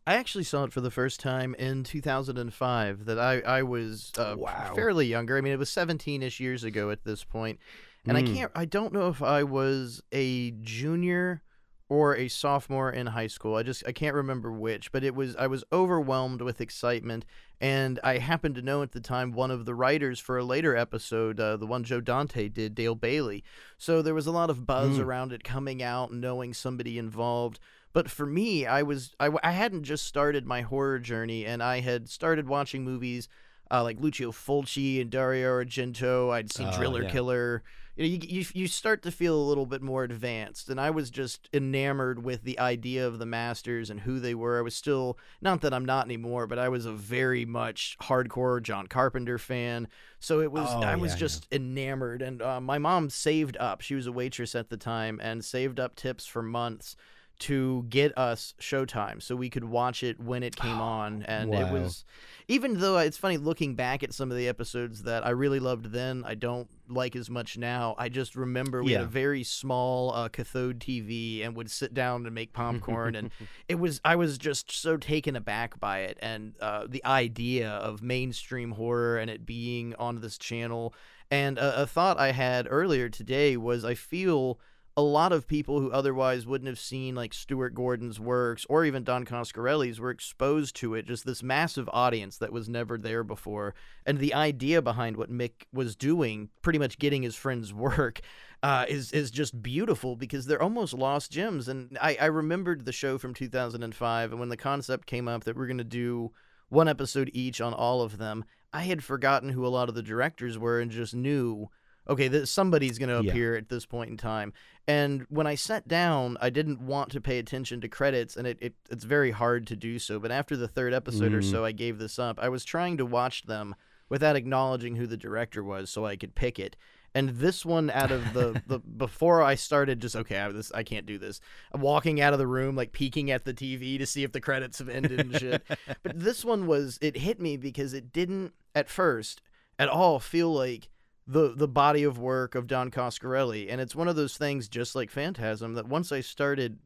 I 0.07 0.15
actually 0.15 0.43
saw 0.43 0.63
it 0.65 0.73
for 0.73 0.81
the 0.81 0.91
first 0.91 1.19
time 1.19 1.55
in 1.55 1.83
2005. 1.83 3.05
That 3.05 3.19
I 3.19 3.39
I 3.39 3.63
was 3.63 4.11
uh, 4.17 4.35
wow. 4.37 4.73
fairly 4.75 5.07
younger. 5.07 5.37
I 5.37 5.41
mean, 5.41 5.53
it 5.53 5.59
was 5.59 5.69
17ish 5.69 6.39
years 6.39 6.63
ago 6.63 6.91
at 6.91 7.03
this 7.03 7.23
point, 7.23 7.59
and 8.05 8.17
mm. 8.17 8.21
I 8.21 8.33
can't. 8.33 8.51
I 8.55 8.65
don't 8.65 8.93
know 8.93 9.07
if 9.09 9.23
I 9.23 9.43
was 9.43 10.01
a 10.11 10.51
junior 10.51 11.41
or 11.87 12.15
a 12.15 12.27
sophomore 12.27 12.91
in 12.91 13.07
high 13.07 13.27
school. 13.27 13.55
I 13.55 13.63
just 13.63 13.83
I 13.87 13.91
can't 13.91 14.15
remember 14.15 14.51
which, 14.51 14.91
but 14.91 15.03
it 15.03 15.15
was 15.15 15.35
I 15.35 15.47
was 15.47 15.63
overwhelmed 15.71 16.41
with 16.41 16.61
excitement, 16.61 17.25
and 17.61 17.99
I 18.03 18.17
happened 18.17 18.55
to 18.55 18.61
know 18.61 18.81
at 18.81 18.91
the 18.91 18.99
time 18.99 19.31
one 19.31 19.51
of 19.51 19.65
the 19.65 19.75
writers 19.75 20.19
for 20.19 20.37
a 20.37 20.43
later 20.43 20.75
episode, 20.75 21.39
uh, 21.39 21.57
the 21.57 21.67
one 21.67 21.83
Joe 21.83 22.01
Dante 22.01 22.49
did, 22.49 22.75
Dale 22.75 22.95
Bailey. 22.95 23.43
So 23.77 24.01
there 24.01 24.15
was 24.15 24.27
a 24.27 24.31
lot 24.31 24.49
of 24.49 24.65
buzz 24.65 24.97
mm. 24.97 25.03
around 25.03 25.31
it 25.31 25.43
coming 25.43 25.83
out, 25.83 26.11
knowing 26.11 26.53
somebody 26.53 26.97
involved. 26.97 27.59
But 27.95 28.11
for 28.11 28.25
me, 28.25 28.65
I 28.65 28.83
was 28.83 29.15
I, 29.21 29.29
I 29.41 29.51
hadn't 29.51 29.85
just 29.85 30.05
started 30.05 30.45
my 30.45 30.63
horror 30.63 30.99
journey, 30.99 31.45
and 31.45 31.63
I 31.63 31.79
had 31.79 32.09
started 32.09 32.45
watching 32.45 32.83
movies 32.83 33.29
uh, 33.71 33.83
like 33.83 34.01
Lucio 34.01 34.33
Fulci 34.33 34.99
and 34.99 35.09
Dario 35.09 35.49
Argento. 35.49 36.29
I'd 36.29 36.51
seen 36.51 36.67
uh, 36.67 36.75
Driller 36.75 37.03
yeah. 37.03 37.09
Killer. 37.09 37.63
You, 37.95 38.03
know, 38.03 38.09
you, 38.09 38.41
you 38.41 38.45
you 38.53 38.67
start 38.67 39.01
to 39.03 39.11
feel 39.11 39.37
a 39.37 39.47
little 39.47 39.65
bit 39.65 39.81
more 39.81 40.03
advanced, 40.03 40.67
and 40.67 40.77
I 40.77 40.89
was 40.89 41.09
just 41.09 41.47
enamored 41.53 42.21
with 42.21 42.43
the 42.43 42.59
idea 42.59 43.07
of 43.07 43.17
the 43.17 43.25
masters 43.25 43.89
and 43.89 44.01
who 44.01 44.19
they 44.19 44.35
were. 44.35 44.59
I 44.59 44.61
was 44.61 44.75
still 44.75 45.17
not 45.39 45.61
that 45.61 45.73
I'm 45.73 45.85
not 45.85 46.03
anymore, 46.03 46.47
but 46.47 46.59
I 46.59 46.67
was 46.67 46.85
a 46.85 46.91
very 46.91 47.45
much 47.45 47.95
hardcore 48.01 48.61
John 48.61 48.87
Carpenter 48.87 49.37
fan. 49.37 49.87
So 50.19 50.41
it 50.41 50.51
was 50.51 50.67
oh, 50.69 50.81
I 50.81 50.97
was 50.97 51.13
yeah, 51.13 51.19
just 51.19 51.47
yeah. 51.49 51.59
enamored, 51.59 52.21
and 52.21 52.41
uh, 52.41 52.59
my 52.59 52.77
mom 52.77 53.09
saved 53.09 53.55
up. 53.55 53.79
She 53.79 53.95
was 53.95 54.05
a 54.05 54.11
waitress 54.11 54.53
at 54.53 54.67
the 54.67 54.75
time 54.75 55.21
and 55.23 55.45
saved 55.45 55.79
up 55.79 55.95
tips 55.95 56.25
for 56.25 56.41
months 56.41 56.97
to 57.39 57.85
get 57.89 58.17
us 58.17 58.53
Showtime 58.59 59.21
so 59.21 59.35
we 59.35 59.49
could 59.49 59.63
watch 59.63 60.03
it 60.03 60.19
when 60.19 60.43
it 60.43 60.55
came 60.55 60.81
on. 60.81 61.23
And 61.23 61.49
wow. 61.49 61.61
it 61.61 61.71
was, 61.71 62.05
even 62.47 62.79
though 62.79 62.97
it's 62.97 63.17
funny 63.17 63.37
looking 63.37 63.75
back 63.75 64.03
at 64.03 64.13
some 64.13 64.31
of 64.31 64.37
the 64.37 64.47
episodes 64.47 65.03
that 65.03 65.25
I 65.25 65.31
really 65.31 65.59
loved 65.59 65.91
then, 65.91 66.23
I 66.25 66.35
don't 66.35 66.69
like 66.87 67.15
as 67.15 67.29
much 67.29 67.57
now. 67.57 67.95
I 67.97 68.09
just 68.09 68.35
remember 68.35 68.83
we 68.83 68.91
yeah. 68.91 68.99
had 68.99 69.07
a 69.07 69.09
very 69.09 69.43
small 69.43 70.13
uh, 70.13 70.29
cathode 70.29 70.79
TV 70.79 71.45
and 71.45 71.55
would 71.55 71.69
sit 71.69 71.93
down 71.93 72.25
and 72.25 72.35
make 72.35 72.53
popcorn. 72.53 73.15
and 73.15 73.31
it 73.67 73.75
was, 73.75 73.99
I 74.05 74.15
was 74.15 74.37
just 74.37 74.71
so 74.71 74.97
taken 74.97 75.35
aback 75.35 75.79
by 75.79 75.99
it 75.99 76.17
and 76.21 76.53
uh, 76.61 76.87
the 76.87 77.03
idea 77.05 77.69
of 77.69 78.01
mainstream 78.01 78.71
horror 78.71 79.17
and 79.17 79.29
it 79.29 79.45
being 79.45 79.95
on 79.95 80.21
this 80.21 80.37
channel. 80.37 80.93
And 81.31 81.57
a, 81.57 81.83
a 81.83 81.87
thought 81.87 82.19
I 82.19 82.31
had 82.31 82.67
earlier 82.69 83.09
today 83.09 83.57
was 83.57 83.83
I 83.83 83.95
feel 83.95 84.59
a 84.97 85.01
lot 85.01 85.33
of 85.33 85.47
people 85.47 85.81
who 85.81 85.91
otherwise 85.91 86.45
wouldn't 86.45 86.69
have 86.69 86.79
seen 86.79 87.15
like 87.15 87.33
Stuart 87.33 87.73
Gordon's 87.73 88.17
works 88.17 88.65
or 88.69 88.85
even 88.85 89.03
Don 89.03 89.25
Coscarelli's 89.25 89.99
were 89.99 90.09
exposed 90.09 90.75
to 90.77 90.93
it. 90.93 91.05
Just 91.05 91.25
this 91.25 91.43
massive 91.43 91.89
audience 91.91 92.37
that 92.37 92.53
was 92.53 92.69
never 92.69 92.97
there 92.97 93.23
before, 93.23 93.75
and 94.05 94.19
the 94.19 94.33
idea 94.33 94.81
behind 94.81 95.17
what 95.17 95.31
Mick 95.31 95.65
was 95.73 95.97
doing, 95.97 96.49
pretty 96.61 96.79
much 96.79 96.97
getting 96.97 97.23
his 97.23 97.35
friend's 97.35 97.73
work, 97.85 98.21
uh, 98.63 98.85
is 98.87 99.11
is 99.11 99.31
just 99.31 99.61
beautiful 99.61 100.15
because 100.15 100.45
they're 100.45 100.61
almost 100.63 100.93
lost 100.93 101.29
gems. 101.29 101.67
And 101.67 101.97
I, 102.01 102.17
I 102.21 102.25
remembered 102.27 102.85
the 102.85 102.93
show 102.93 103.17
from 103.17 103.33
2005, 103.33 104.31
and 104.31 104.39
when 104.39 104.49
the 104.49 104.57
concept 104.57 105.07
came 105.07 105.27
up 105.27 105.43
that 105.43 105.57
we're 105.57 105.67
gonna 105.67 105.83
do 105.83 106.31
one 106.69 106.87
episode 106.87 107.29
each 107.33 107.59
on 107.59 107.73
all 107.73 108.01
of 108.01 108.17
them, 108.17 108.45
I 108.71 108.83
had 108.83 109.03
forgotten 109.03 109.49
who 109.49 109.65
a 109.65 109.67
lot 109.67 109.89
of 109.89 109.95
the 109.95 110.01
directors 110.01 110.57
were 110.57 110.79
and 110.79 110.89
just 110.89 111.13
knew 111.13 111.69
okay, 112.07 112.27
this, 112.27 112.51
somebody's 112.51 112.97
going 112.97 113.09
to 113.09 113.29
appear 113.29 113.53
yeah. 113.53 113.59
at 113.59 113.69
this 113.69 113.85
point 113.85 114.09
in 114.09 114.17
time. 114.17 114.53
And 114.87 115.25
when 115.29 115.47
I 115.47 115.55
sat 115.55 115.87
down, 115.87 116.37
I 116.41 116.49
didn't 116.49 116.81
want 116.81 117.11
to 117.11 117.21
pay 117.21 117.39
attention 117.39 117.81
to 117.81 117.87
credits, 117.87 118.35
and 118.35 118.45
it, 118.45 118.57
it 118.61 118.75
it's 118.89 119.03
very 119.03 119.31
hard 119.31 119.65
to 119.67 119.75
do 119.75 119.97
so. 119.97 120.19
But 120.19 120.31
after 120.31 120.55
the 120.55 120.67
third 120.67 120.93
episode 120.93 121.31
mm. 121.31 121.35
or 121.35 121.41
so, 121.41 121.65
I 121.65 121.71
gave 121.71 121.97
this 121.97 122.19
up. 122.19 122.39
I 122.39 122.49
was 122.49 122.63
trying 122.63 122.97
to 122.97 123.05
watch 123.05 123.43
them 123.43 123.75
without 124.09 124.35
acknowledging 124.35 124.95
who 124.95 125.07
the 125.07 125.17
director 125.17 125.63
was, 125.63 125.89
so 125.89 126.05
I 126.05 126.15
could 126.15 126.35
pick 126.35 126.59
it. 126.59 126.75
And 127.15 127.29
this 127.29 127.65
one, 127.65 127.89
out 127.89 128.11
of 128.11 128.33
the, 128.33 128.61
the 128.67 128.79
before 128.79 129.41
I 129.41 129.55
started, 129.55 130.01
just 130.01 130.15
okay, 130.15 130.37
I, 130.37 130.51
this 130.51 130.71
I 130.73 130.83
can't 130.83 131.05
do 131.05 131.17
this. 131.17 131.39
I'm 131.71 131.81
walking 131.81 132.21
out 132.21 132.33
of 132.33 132.39
the 132.39 132.45
room, 132.45 132.75
like 132.75 132.91
peeking 132.91 133.31
at 133.31 133.45
the 133.45 133.53
TV 133.53 133.97
to 133.97 134.05
see 134.05 134.23
if 134.23 134.33
the 134.33 134.41
credits 134.41 134.79
have 134.79 134.89
ended 134.89 135.19
and 135.21 135.35
shit. 135.39 135.63
but 136.03 136.19
this 136.19 136.45
one 136.45 136.67
was 136.67 136.99
it 137.01 137.17
hit 137.17 137.39
me 137.39 137.57
because 137.57 137.93
it 137.93 138.11
didn't 138.11 138.53
at 138.75 138.89
first 138.89 139.41
at 139.79 139.87
all 139.87 140.19
feel 140.19 140.53
like 140.53 140.89
the 141.27 141.53
the 141.55 141.67
body 141.67 142.03
of 142.03 142.19
work 142.19 142.55
of 142.55 142.67
Don 142.67 142.91
Coscarelli, 142.91 143.67
and 143.69 143.81
it's 143.81 143.95
one 143.95 144.07
of 144.07 144.15
those 144.15 144.37
things, 144.37 144.67
just 144.67 144.95
like 144.95 145.09
Phantasm, 145.09 145.73
that 145.73 145.87
once 145.87 146.11
I 146.11 146.21
started 146.21 146.79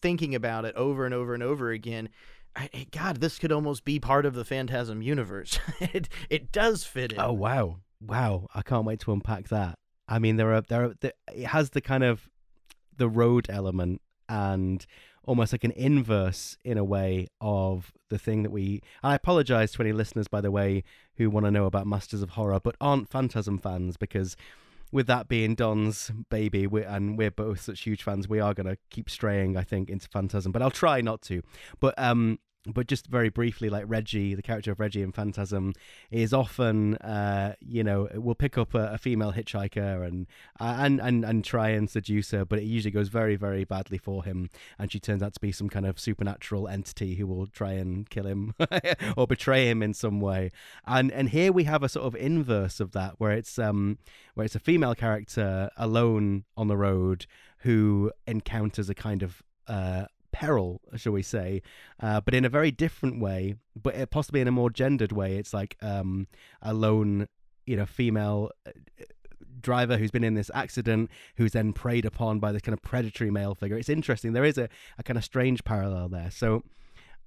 thinking 0.00 0.34
about 0.34 0.64
it 0.64 0.74
over 0.74 1.04
and 1.04 1.14
over 1.14 1.34
and 1.34 1.42
over 1.42 1.70
again, 1.70 2.08
I, 2.54 2.86
God, 2.90 3.20
this 3.20 3.38
could 3.38 3.52
almost 3.52 3.84
be 3.84 3.98
part 4.00 4.26
of 4.26 4.34
the 4.34 4.44
Phantasm 4.44 5.02
universe. 5.02 5.58
it 5.80 6.08
it 6.28 6.52
does 6.52 6.84
fit 6.84 7.12
in. 7.12 7.20
Oh 7.20 7.32
wow, 7.32 7.78
wow! 8.00 8.48
I 8.54 8.62
can't 8.62 8.84
wait 8.84 9.00
to 9.00 9.12
unpack 9.12 9.48
that. 9.48 9.78
I 10.08 10.18
mean, 10.18 10.36
there 10.36 10.52
are 10.52 10.60
there 10.62 10.84
are 10.84 10.94
there, 11.00 11.12
it 11.32 11.46
has 11.46 11.70
the 11.70 11.80
kind 11.80 12.04
of 12.04 12.28
the 12.96 13.08
road 13.08 13.46
element 13.48 14.02
and 14.28 14.86
almost 15.24 15.52
like 15.52 15.64
an 15.64 15.72
inverse 15.72 16.56
in 16.64 16.78
a 16.78 16.84
way 16.84 17.28
of 17.40 17.92
the 18.08 18.18
thing 18.18 18.42
that 18.42 18.50
we. 18.50 18.82
I 19.02 19.14
apologize 19.14 19.72
to 19.72 19.82
any 19.82 19.92
listeners, 19.92 20.28
by 20.28 20.40
the 20.40 20.50
way, 20.50 20.84
who 21.16 21.30
want 21.30 21.46
to 21.46 21.50
know 21.50 21.66
about 21.66 21.86
Masters 21.86 22.22
of 22.22 22.30
Horror 22.30 22.60
but 22.60 22.76
aren't 22.80 23.08
Phantasm 23.08 23.58
fans 23.58 23.96
because. 23.96 24.36
With 24.90 25.06
that 25.08 25.28
being 25.28 25.54
Don's 25.54 26.10
baby, 26.30 26.66
we 26.66 26.82
and 26.82 27.18
we're 27.18 27.30
both 27.30 27.60
such 27.60 27.82
huge 27.82 28.02
fans, 28.02 28.26
we 28.26 28.40
are 28.40 28.54
going 28.54 28.68
to 28.68 28.78
keep 28.88 29.10
straying, 29.10 29.54
I 29.54 29.62
think, 29.62 29.90
into 29.90 30.08
Phantasm. 30.08 30.50
But 30.50 30.62
I'll 30.62 30.70
try 30.70 31.02
not 31.02 31.20
to. 31.24 31.42
But 31.78 31.92
um, 31.98 32.38
but 32.74 32.86
just 32.86 33.06
very 33.06 33.28
briefly, 33.28 33.68
like 33.68 33.84
Reggie, 33.86 34.34
the 34.34 34.42
character 34.42 34.72
of 34.72 34.80
Reggie 34.80 35.02
in 35.02 35.12
Phantasm, 35.12 35.74
is 36.10 36.32
often, 36.32 36.96
uh, 36.96 37.54
you 37.60 37.84
know, 37.84 38.08
will 38.14 38.34
pick 38.34 38.58
up 38.58 38.74
a, 38.74 38.92
a 38.92 38.98
female 38.98 39.32
hitchhiker 39.32 40.06
and, 40.06 40.26
uh, 40.60 40.76
and 40.78 41.00
and 41.00 41.24
and 41.24 41.44
try 41.44 41.70
and 41.70 41.88
seduce 41.88 42.30
her, 42.30 42.44
but 42.44 42.58
it 42.58 42.64
usually 42.64 42.90
goes 42.90 43.08
very, 43.08 43.36
very 43.36 43.64
badly 43.64 43.98
for 43.98 44.24
him, 44.24 44.50
and 44.78 44.92
she 44.92 45.00
turns 45.00 45.22
out 45.22 45.34
to 45.34 45.40
be 45.40 45.52
some 45.52 45.68
kind 45.68 45.86
of 45.86 45.98
supernatural 45.98 46.68
entity 46.68 47.14
who 47.16 47.26
will 47.26 47.46
try 47.46 47.72
and 47.72 48.10
kill 48.10 48.26
him 48.26 48.54
or 49.16 49.26
betray 49.26 49.68
him 49.68 49.82
in 49.82 49.94
some 49.94 50.20
way. 50.20 50.50
And 50.86 51.10
and 51.12 51.30
here 51.30 51.52
we 51.52 51.64
have 51.64 51.82
a 51.82 51.88
sort 51.88 52.06
of 52.06 52.14
inverse 52.16 52.80
of 52.80 52.92
that, 52.92 53.14
where 53.18 53.32
it's 53.32 53.58
um 53.58 53.98
where 54.34 54.44
it's 54.44 54.54
a 54.54 54.60
female 54.60 54.94
character 54.94 55.70
alone 55.76 56.44
on 56.56 56.68
the 56.68 56.76
road 56.76 57.26
who 57.58 58.12
encounters 58.26 58.88
a 58.88 58.94
kind 58.94 59.22
of 59.22 59.42
uh, 59.66 60.06
peril, 60.38 60.80
shall 60.94 61.12
we 61.12 61.22
say, 61.22 61.60
uh, 62.00 62.20
but 62.20 62.32
in 62.32 62.44
a 62.44 62.48
very 62.48 62.70
different 62.70 63.20
way, 63.20 63.56
but 63.74 64.08
possibly 64.12 64.40
in 64.40 64.46
a 64.46 64.52
more 64.52 64.70
gendered 64.70 65.10
way. 65.10 65.36
It's 65.36 65.52
like 65.52 65.76
um, 65.82 66.28
a 66.62 66.72
lone, 66.72 67.26
you 67.66 67.76
know, 67.76 67.86
female 67.86 68.52
uh, 68.64 68.70
driver 69.60 69.96
who's 69.96 70.12
been 70.12 70.22
in 70.22 70.34
this 70.34 70.48
accident 70.54 71.10
who's 71.38 71.50
then 71.50 71.72
preyed 71.72 72.04
upon 72.04 72.38
by 72.38 72.52
this 72.52 72.62
kind 72.62 72.72
of 72.72 72.82
predatory 72.82 73.32
male 73.32 73.56
figure. 73.56 73.76
It's 73.76 73.88
interesting. 73.88 74.32
There 74.32 74.44
is 74.44 74.58
a, 74.58 74.68
a 74.96 75.02
kind 75.02 75.18
of 75.18 75.24
strange 75.24 75.64
parallel 75.64 76.08
there. 76.08 76.30
So. 76.30 76.62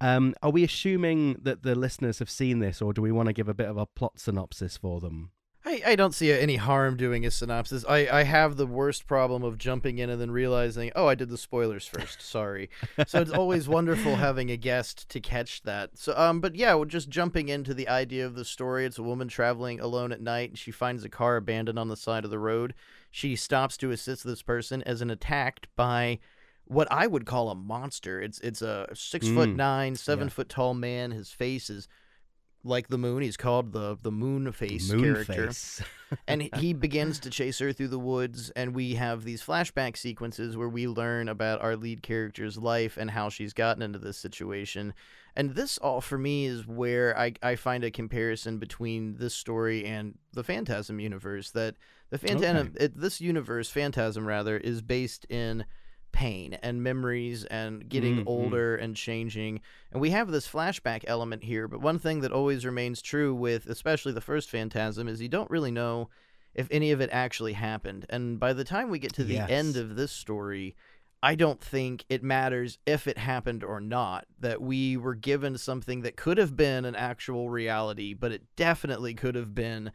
Um, 0.00 0.34
are 0.42 0.50
we 0.50 0.64
assuming 0.64 1.36
that 1.42 1.62
the 1.62 1.76
listeners 1.76 2.18
have 2.18 2.28
seen 2.28 2.58
this, 2.58 2.82
or 2.82 2.92
do 2.92 3.00
we 3.00 3.12
want 3.12 3.28
to 3.28 3.32
give 3.32 3.48
a 3.48 3.54
bit 3.54 3.68
of 3.68 3.76
a 3.76 3.86
plot 3.86 4.18
synopsis 4.18 4.76
for 4.76 4.98
them? 4.98 5.30
I, 5.72 5.92
I 5.92 5.96
don't 5.96 6.14
see 6.14 6.30
any 6.30 6.56
harm 6.56 6.96
doing 6.96 7.24
a 7.24 7.30
synopsis. 7.30 7.84
I, 7.88 8.06
I 8.08 8.22
have 8.24 8.56
the 8.56 8.66
worst 8.66 9.06
problem 9.06 9.42
of 9.42 9.56
jumping 9.56 9.98
in 9.98 10.10
and 10.10 10.20
then 10.20 10.30
realizing, 10.30 10.92
oh, 10.94 11.06
I 11.06 11.14
did 11.14 11.30
the 11.30 11.38
spoilers 11.38 11.86
first. 11.86 12.20
Sorry. 12.32 12.68
so 13.06 13.20
it's 13.20 13.30
always 13.30 13.68
wonderful 13.68 14.16
having 14.16 14.50
a 14.50 14.56
guest 14.56 15.08
to 15.08 15.20
catch 15.20 15.62
that. 15.62 15.96
So 15.96 16.14
um, 16.16 16.40
but 16.40 16.54
yeah, 16.54 16.74
we're 16.74 16.84
just 16.84 17.08
jumping 17.08 17.48
into 17.48 17.72
the 17.72 17.88
idea 17.88 18.26
of 18.26 18.34
the 18.34 18.44
story. 18.44 18.84
It's 18.84 18.98
a 18.98 19.02
woman 19.02 19.28
traveling 19.28 19.80
alone 19.80 20.12
at 20.12 20.20
night, 20.20 20.50
and 20.50 20.58
she 20.58 20.70
finds 20.70 21.04
a 21.04 21.08
car 21.08 21.36
abandoned 21.36 21.78
on 21.78 21.88
the 21.88 21.96
side 21.96 22.24
of 22.24 22.30
the 22.30 22.38
road. 22.38 22.74
She 23.10 23.34
stops 23.34 23.76
to 23.78 23.90
assist 23.90 24.24
this 24.24 24.42
person 24.42 24.82
as 24.82 25.00
an 25.00 25.10
attacked 25.10 25.68
by 25.74 26.18
what 26.66 26.88
I 26.90 27.06
would 27.06 27.26
call 27.26 27.50
a 27.50 27.54
monster. 27.54 28.20
It's 28.20 28.40
it's 28.40 28.62
a 28.62 28.88
six 28.94 29.26
mm. 29.26 29.34
foot 29.34 29.48
nine, 29.50 29.96
seven 29.96 30.26
yeah. 30.28 30.34
foot 30.34 30.48
tall 30.48 30.74
man. 30.74 31.12
His 31.12 31.30
face 31.30 31.70
is 31.70 31.88
like 32.64 32.88
the 32.88 32.98
moon. 32.98 33.22
He's 33.22 33.36
called 33.36 33.72
the 33.72 33.96
the 34.00 34.12
Moon 34.12 34.50
Face 34.52 34.90
moon 34.90 35.02
character, 35.02 35.46
face. 35.46 35.82
and 36.28 36.48
he 36.56 36.72
begins 36.72 37.18
to 37.20 37.30
chase 37.30 37.58
her 37.58 37.72
through 37.72 37.88
the 37.88 37.98
woods. 37.98 38.50
And 38.50 38.74
we 38.74 38.94
have 38.94 39.24
these 39.24 39.42
flashback 39.42 39.96
sequences 39.96 40.56
where 40.56 40.68
we 40.68 40.86
learn 40.86 41.28
about 41.28 41.62
our 41.62 41.76
lead 41.76 42.02
character's 42.02 42.56
life 42.56 42.96
and 42.96 43.10
how 43.10 43.28
she's 43.28 43.52
gotten 43.52 43.82
into 43.82 43.98
this 43.98 44.16
situation. 44.16 44.94
And 45.34 45.54
this 45.54 45.78
all 45.78 46.00
for 46.00 46.18
me 46.18 46.46
is 46.46 46.66
where 46.66 47.18
I 47.18 47.34
I 47.42 47.56
find 47.56 47.84
a 47.84 47.90
comparison 47.90 48.58
between 48.58 49.16
this 49.16 49.34
story 49.34 49.84
and 49.84 50.18
the 50.32 50.44
Phantasm 50.44 51.00
universe. 51.00 51.50
That 51.50 51.76
the 52.10 52.18
Phantasm 52.18 52.74
okay. 52.76 52.88
this 52.94 53.20
universe 53.20 53.70
Phantasm 53.70 54.26
rather 54.26 54.56
is 54.56 54.82
based 54.82 55.24
in 55.30 55.64
pain 56.12 56.54
and 56.62 56.82
memories 56.82 57.44
and 57.46 57.88
getting 57.88 58.18
mm-hmm. 58.18 58.28
older 58.28 58.76
and 58.76 58.94
changing. 58.94 59.60
And 59.90 60.00
we 60.00 60.10
have 60.10 60.30
this 60.30 60.48
flashback 60.48 61.04
element 61.06 61.44
here, 61.44 61.66
but 61.66 61.80
one 61.80 61.98
thing 61.98 62.20
that 62.20 62.32
always 62.32 62.64
remains 62.64 63.02
true 63.02 63.34
with 63.34 63.66
especially 63.66 64.12
the 64.12 64.20
first 64.20 64.50
Phantasm 64.50 65.08
is 65.08 65.20
you 65.20 65.28
don't 65.28 65.50
really 65.50 65.70
know 65.70 66.08
if 66.54 66.68
any 66.70 66.92
of 66.92 67.00
it 67.00 67.10
actually 67.12 67.54
happened. 67.54 68.06
And 68.10 68.38
by 68.38 68.52
the 68.52 68.64
time 68.64 68.90
we 68.90 68.98
get 68.98 69.14
to 69.14 69.24
the 69.24 69.34
yes. 69.34 69.50
end 69.50 69.76
of 69.76 69.96
this 69.96 70.12
story, 70.12 70.76
I 71.22 71.34
don't 71.34 71.60
think 71.60 72.04
it 72.08 72.22
matters 72.22 72.78
if 72.84 73.06
it 73.06 73.16
happened 73.16 73.62
or 73.62 73.80
not. 73.80 74.26
That 74.40 74.60
we 74.60 74.96
were 74.96 75.14
given 75.14 75.56
something 75.56 76.02
that 76.02 76.16
could 76.16 76.36
have 76.38 76.56
been 76.56 76.84
an 76.84 76.96
actual 76.96 77.48
reality, 77.48 78.12
but 78.12 78.32
it 78.32 78.42
definitely 78.56 79.14
could 79.14 79.34
have 79.34 79.54
been 79.54 79.92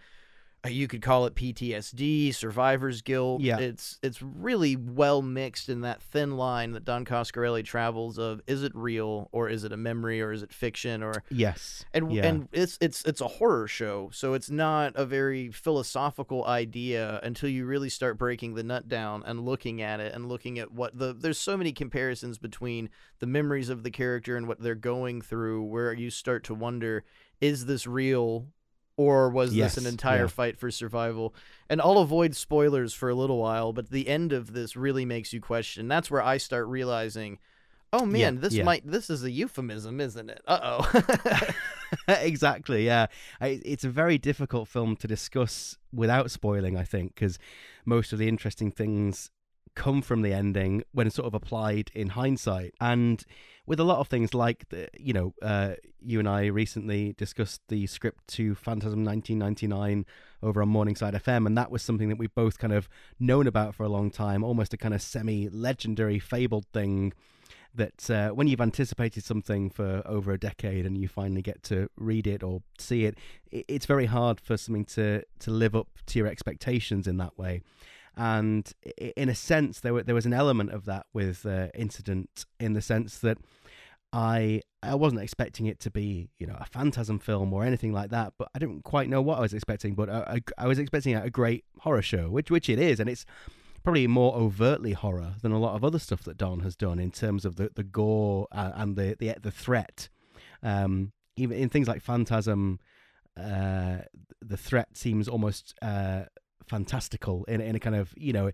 Uh, 0.65 0.69
you 0.69 0.87
could 0.87 1.03
call 1.03 1.25
it 1.27 1.35
PTSD, 1.35 2.33
survivor's 2.33 3.01
guilt. 3.03 3.41
Yeah. 3.41 3.59
It's 3.59 3.99
it's 4.01 4.21
really 4.21 4.75
well 4.75 5.21
mixed 5.21 5.69
in 5.69 5.81
that 5.81 6.01
thin 6.01 6.35
line 6.35 6.71
that 6.71 6.83
Don 6.83 7.05
Coscarelli 7.05 7.63
travels 7.63 8.17
of 8.17 8.41
is 8.47 8.63
it 8.63 8.71
real 8.75 9.29
or 9.31 9.49
is 9.49 9.63
it 9.63 9.71
a 9.71 9.77
memory 9.77 10.19
or 10.19 10.31
is 10.31 10.41
it 10.41 10.51
fiction 10.51 11.03
or 11.03 11.23
Yes. 11.29 11.85
And 11.93 12.11
yeah. 12.11 12.25
and 12.25 12.49
it's 12.51 12.77
it's 12.81 13.03
it's 13.05 13.21
a 13.21 13.27
horror 13.27 13.67
show, 13.67 14.09
so 14.11 14.33
it's 14.33 14.49
not 14.49 14.93
a 14.95 15.05
very 15.05 15.51
philosophical 15.51 16.43
idea 16.45 17.19
until 17.21 17.49
you 17.49 17.65
really 17.65 17.89
start 17.89 18.17
breaking 18.17 18.55
the 18.55 18.63
nut 18.63 18.87
down 18.87 19.23
and 19.25 19.45
looking 19.45 19.81
at 19.81 19.99
it 19.99 20.13
and 20.15 20.27
looking 20.27 20.57
at 20.57 20.71
what 20.71 20.97
the 20.97 21.13
there's 21.13 21.37
so 21.37 21.55
many 21.55 21.71
comparisons 21.71 22.39
between 22.39 22.89
the 23.19 23.27
memories 23.27 23.69
of 23.69 23.83
the 23.83 23.91
character 23.91 24.35
and 24.35 24.47
what 24.47 24.59
they're 24.59 24.75
going 24.75 25.21
through 25.21 25.63
where 25.63 25.93
you 25.93 26.09
start 26.09 26.43
to 26.45 26.55
wonder 26.55 27.03
is 27.39 27.67
this 27.67 27.85
real 27.85 28.47
or 28.97 29.29
was 29.29 29.55
yes, 29.55 29.75
this 29.75 29.83
an 29.83 29.89
entire 29.89 30.21
yeah. 30.21 30.27
fight 30.27 30.57
for 30.57 30.69
survival? 30.69 31.33
And 31.69 31.81
I'll 31.81 31.99
avoid 31.99 32.35
spoilers 32.35 32.93
for 32.93 33.09
a 33.09 33.15
little 33.15 33.37
while, 33.37 33.71
but 33.71 33.89
the 33.89 34.07
end 34.07 34.33
of 34.33 34.53
this 34.53 34.75
really 34.75 35.05
makes 35.05 35.31
you 35.31 35.39
question. 35.39 35.87
That's 35.87 36.11
where 36.11 36.21
I 36.21 36.37
start 36.37 36.67
realizing, 36.67 37.39
oh 37.93 38.05
man, 38.05 38.35
yeah, 38.35 38.41
this 38.41 38.53
yeah. 38.53 38.63
might 38.63 38.85
this 38.85 39.09
is 39.09 39.23
a 39.23 39.31
euphemism, 39.31 40.01
isn't 40.01 40.29
it? 40.29 40.41
Uh 40.45 40.79
oh. 40.81 41.01
exactly. 42.07 42.85
Yeah, 42.85 43.07
it's 43.41 43.83
a 43.83 43.89
very 43.89 44.17
difficult 44.17 44.67
film 44.67 44.95
to 44.97 45.07
discuss 45.07 45.77
without 45.93 46.31
spoiling. 46.31 46.77
I 46.77 46.83
think 46.83 47.15
because 47.15 47.39
most 47.85 48.11
of 48.13 48.19
the 48.19 48.27
interesting 48.27 48.71
things 48.71 49.31
come 49.75 50.01
from 50.01 50.23
the 50.23 50.33
ending 50.33 50.83
when 50.91 51.09
sort 51.11 51.27
of 51.27 51.35
applied 51.35 51.91
in 51.93 52.09
hindsight 52.09 52.73
and 52.81 53.23
with 53.67 53.79
a 53.79 53.83
lot 53.83 53.99
of 53.99 54.07
things 54.07 54.33
like 54.33 54.67
the, 54.69 54.87
you 54.97 55.13
know 55.13 55.33
uh, 55.43 55.73
you 56.01 56.17
and 56.17 56.27
I 56.27 56.47
recently 56.47 57.13
discussed 57.13 57.61
the 57.67 57.85
script 57.85 58.27
to 58.29 58.55
Phantasm 58.55 59.03
1999 59.03 60.05
over 60.41 60.61
on 60.61 60.69
Morningside 60.69 61.13
FM 61.13 61.45
and 61.45 61.57
that 61.57 61.69
was 61.69 61.83
something 61.83 62.09
that 62.09 62.17
we 62.17 62.27
both 62.27 62.57
kind 62.57 62.73
of 62.73 62.89
known 63.19 63.45
about 63.45 63.75
for 63.75 63.83
a 63.83 63.89
long 63.89 64.09
time 64.09 64.43
almost 64.43 64.73
a 64.73 64.77
kind 64.77 64.93
of 64.93 65.01
semi 65.01 65.49
legendary 65.49 66.17
fabled 66.17 66.65
thing 66.73 67.13
that 67.75 68.09
uh, 68.09 68.29
when 68.29 68.47
you've 68.47 68.61
anticipated 68.61 69.23
something 69.23 69.69
for 69.69 70.01
over 70.05 70.31
a 70.31 70.39
decade 70.39 70.85
and 70.85 70.97
you 70.97 71.07
finally 71.07 71.41
get 71.41 71.61
to 71.63 71.89
read 71.97 72.25
it 72.25 72.41
or 72.41 72.61
see 72.79 73.05
it 73.05 73.17
it's 73.51 73.85
very 73.85 74.05
hard 74.05 74.39
for 74.39 74.57
something 74.57 74.85
to 74.85 75.21
to 75.39 75.51
live 75.51 75.75
up 75.75 75.87
to 76.05 76.17
your 76.17 76.27
expectations 76.27 77.07
in 77.07 77.17
that 77.17 77.37
way 77.37 77.61
and 78.17 78.73
in 79.15 79.29
a 79.29 79.35
sense, 79.35 79.79
there, 79.79 79.93
were, 79.93 80.01
there 80.01 80.15
was 80.15 80.25
an 80.25 80.33
element 80.33 80.71
of 80.71 80.85
that 80.85 81.05
with 81.13 81.45
uh, 81.45 81.67
Incident 81.75 82.45
in 82.59 82.73
the 82.73 82.81
sense 82.81 83.19
that 83.19 83.37
I 84.11 84.61
I 84.81 84.95
wasn't 84.95 85.21
expecting 85.21 85.67
it 85.67 85.79
to 85.81 85.91
be 85.91 86.29
you 86.39 86.47
know 86.47 86.57
a 86.59 86.65
phantasm 86.65 87.19
film 87.19 87.53
or 87.53 87.63
anything 87.63 87.93
like 87.93 88.09
that, 88.09 88.33
but 88.37 88.49
I 88.55 88.59
didn't 88.59 88.83
quite 88.83 89.09
know 89.09 89.21
what 89.21 89.37
I 89.37 89.41
was 89.41 89.53
expecting. 89.53 89.93
But 89.93 90.09
I, 90.09 90.41
I, 90.57 90.63
I 90.63 90.67
was 90.67 90.79
expecting 90.79 91.15
a 91.15 91.29
great 91.29 91.65
horror 91.81 92.01
show, 92.01 92.29
which 92.29 92.49
which 92.49 92.69
it 92.69 92.79
is, 92.79 92.99
and 92.99 93.09
it's 93.09 93.25
probably 93.83 94.07
more 94.07 94.33
overtly 94.35 94.93
horror 94.93 95.35
than 95.41 95.51
a 95.51 95.59
lot 95.59 95.75
of 95.75 95.83
other 95.83 95.99
stuff 95.99 96.23
that 96.23 96.37
Don 96.37 96.61
has 96.61 96.75
done 96.75 96.99
in 96.99 97.11
terms 97.11 97.45
of 97.45 97.57
the 97.57 97.69
the 97.75 97.83
gore 97.83 98.47
uh, 98.51 98.71
and 98.75 98.95
the 98.95 99.15
the 99.19 99.35
the 99.39 99.51
threat. 99.51 100.09
Um, 100.63 101.11
even 101.35 101.57
in 101.57 101.69
things 101.69 101.87
like 101.87 102.01
Phantasm, 102.01 102.79
uh, 103.39 103.99
the 104.41 104.57
threat 104.57 104.97
seems 104.97 105.27
almost 105.27 105.75
uh, 105.83 106.23
fantastical 106.67 107.43
in 107.45 107.61
in 107.61 107.75
a 107.75 107.79
kind 107.79 107.95
of 107.95 108.13
you 108.17 108.33
know 108.33 108.51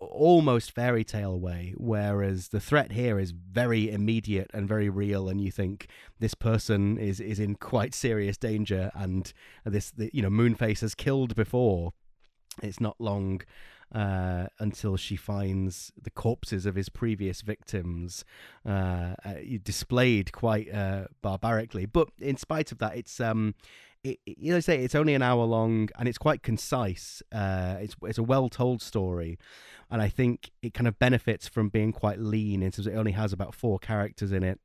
almost 0.00 0.72
fairy 0.72 1.04
tale 1.04 1.38
way 1.38 1.72
whereas 1.76 2.48
the 2.48 2.58
threat 2.58 2.92
here 2.92 3.18
is 3.18 3.30
very 3.30 3.88
immediate 3.90 4.50
and 4.52 4.66
very 4.66 4.88
real 4.88 5.28
and 5.28 5.40
you 5.40 5.52
think 5.52 5.86
this 6.18 6.34
person 6.34 6.98
is 6.98 7.20
is 7.20 7.38
in 7.38 7.54
quite 7.54 7.94
serious 7.94 8.36
danger 8.36 8.90
and 8.94 9.32
this 9.64 9.92
the, 9.92 10.10
you 10.12 10.20
know 10.20 10.28
moonface 10.28 10.80
has 10.80 10.96
killed 10.96 11.36
before 11.36 11.92
it's 12.60 12.80
not 12.80 12.96
long 12.98 13.40
uh, 13.94 14.46
until 14.58 14.96
she 14.96 15.16
finds 15.16 15.92
the 16.00 16.10
corpses 16.10 16.66
of 16.66 16.74
his 16.74 16.88
previous 16.88 17.40
victims 17.40 18.24
uh, 18.66 19.14
uh, 19.24 19.34
displayed 19.62 20.32
quite 20.32 20.72
uh, 20.72 21.04
barbarically. 21.22 21.86
But 21.86 22.08
in 22.18 22.36
spite 22.36 22.70
of 22.70 22.78
that, 22.78 22.96
it's 22.96 23.20
um, 23.20 23.54
it, 24.04 24.18
you 24.24 24.52
know, 24.52 24.60
say 24.60 24.82
it's 24.84 24.94
only 24.94 25.14
an 25.14 25.22
hour 25.22 25.44
long 25.44 25.88
and 25.98 26.08
it's 26.08 26.18
quite 26.18 26.42
concise. 26.42 27.22
Uh, 27.32 27.76
it's 27.80 27.96
it's 28.04 28.18
a 28.18 28.22
well 28.22 28.48
told 28.48 28.82
story, 28.82 29.38
and 29.90 30.00
I 30.00 30.08
think 30.08 30.50
it 30.62 30.74
kind 30.74 30.86
of 30.88 30.98
benefits 30.98 31.48
from 31.48 31.68
being 31.68 31.92
quite 31.92 32.18
lean 32.18 32.62
in 32.62 32.70
terms 32.70 32.86
of 32.86 32.94
it 32.94 32.96
only 32.96 33.12
has 33.12 33.32
about 33.32 33.54
four 33.54 33.78
characters 33.78 34.32
in 34.32 34.42
it. 34.42 34.60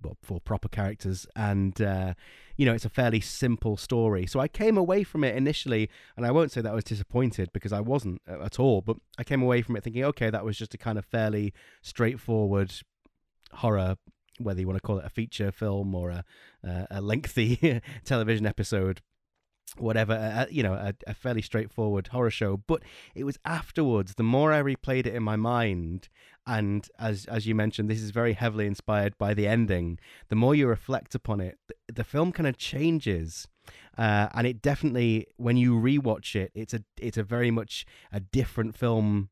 but 0.00 0.16
four 0.22 0.40
proper 0.40 0.68
characters, 0.68 1.26
and 1.34 1.80
uh, 1.80 2.14
you 2.56 2.66
know 2.66 2.74
it's 2.74 2.84
a 2.84 2.90
fairly 2.90 3.20
simple 3.20 3.76
story. 3.76 4.26
So 4.26 4.40
I 4.40 4.48
came 4.48 4.76
away 4.76 5.04
from 5.04 5.24
it 5.24 5.36
initially, 5.36 5.90
and 6.16 6.24
I 6.26 6.30
won't 6.30 6.52
say 6.52 6.60
that 6.60 6.70
I 6.70 6.74
was 6.74 6.84
disappointed 6.84 7.50
because 7.52 7.72
I 7.72 7.80
wasn't 7.80 8.20
at 8.26 8.58
all, 8.58 8.80
but 8.80 8.96
I 9.18 9.24
came 9.24 9.42
away 9.42 9.62
from 9.62 9.76
it 9.76 9.84
thinking, 9.84 10.04
okay, 10.04 10.30
that 10.30 10.44
was 10.44 10.56
just 10.56 10.74
a 10.74 10.78
kind 10.78 10.98
of 10.98 11.04
fairly 11.04 11.52
straightforward 11.82 12.72
horror 13.52 13.96
whether 14.38 14.60
you 14.60 14.66
want 14.66 14.76
to 14.76 14.86
call 14.86 14.98
it 14.98 15.04
a 15.04 15.10
feature 15.10 15.50
film 15.50 15.94
or 15.94 16.10
a, 16.10 16.24
uh, 16.66 16.86
a 16.90 17.00
lengthy 17.00 17.80
television 18.04 18.46
episode 18.46 19.02
whatever 19.76 20.14
uh, 20.14 20.46
you 20.50 20.62
know 20.62 20.72
a, 20.72 20.94
a, 21.06 21.14
fairly 21.14 21.42
straightforward 21.42 22.08
horror 22.08 22.30
show. 22.30 22.56
But 22.56 22.82
it 23.14 23.24
was 23.24 23.38
afterwards 23.44 24.14
the 24.14 24.22
more 24.22 24.52
i 24.52 24.62
replayed 24.62 25.06
it 25.06 25.14
in 25.14 25.22
my 25.22 25.36
mind 25.36 26.08
and 26.46 26.88
as 26.98 27.26
as 27.26 27.46
you 27.46 27.54
mentioned 27.54 27.90
this 27.90 28.00
is 28.00 28.10
very 28.10 28.32
heavily 28.32 28.66
inspired 28.66 29.16
by 29.18 29.34
the 29.34 29.46
ending 29.46 29.98
the 30.28 30.36
more 30.36 30.54
you 30.54 30.66
reflect 30.66 31.14
upon 31.14 31.40
it 31.40 31.58
the, 31.66 31.92
the 31.92 32.04
film 32.04 32.32
kind 32.32 32.46
of 32.46 32.56
changes. 32.56 33.46
Uh, 33.98 34.28
and 34.32 34.46
it 34.46 34.62
definitely 34.62 35.26
when 35.36 35.56
you 35.56 35.74
rewatch 35.74 36.34
it 36.34 36.50
it's 36.54 36.72
a 36.72 36.82
it's 36.96 37.18
a 37.18 37.22
very 37.22 37.50
much 37.50 37.84
a 38.12 38.20
different 38.20 38.74
film 38.74 39.28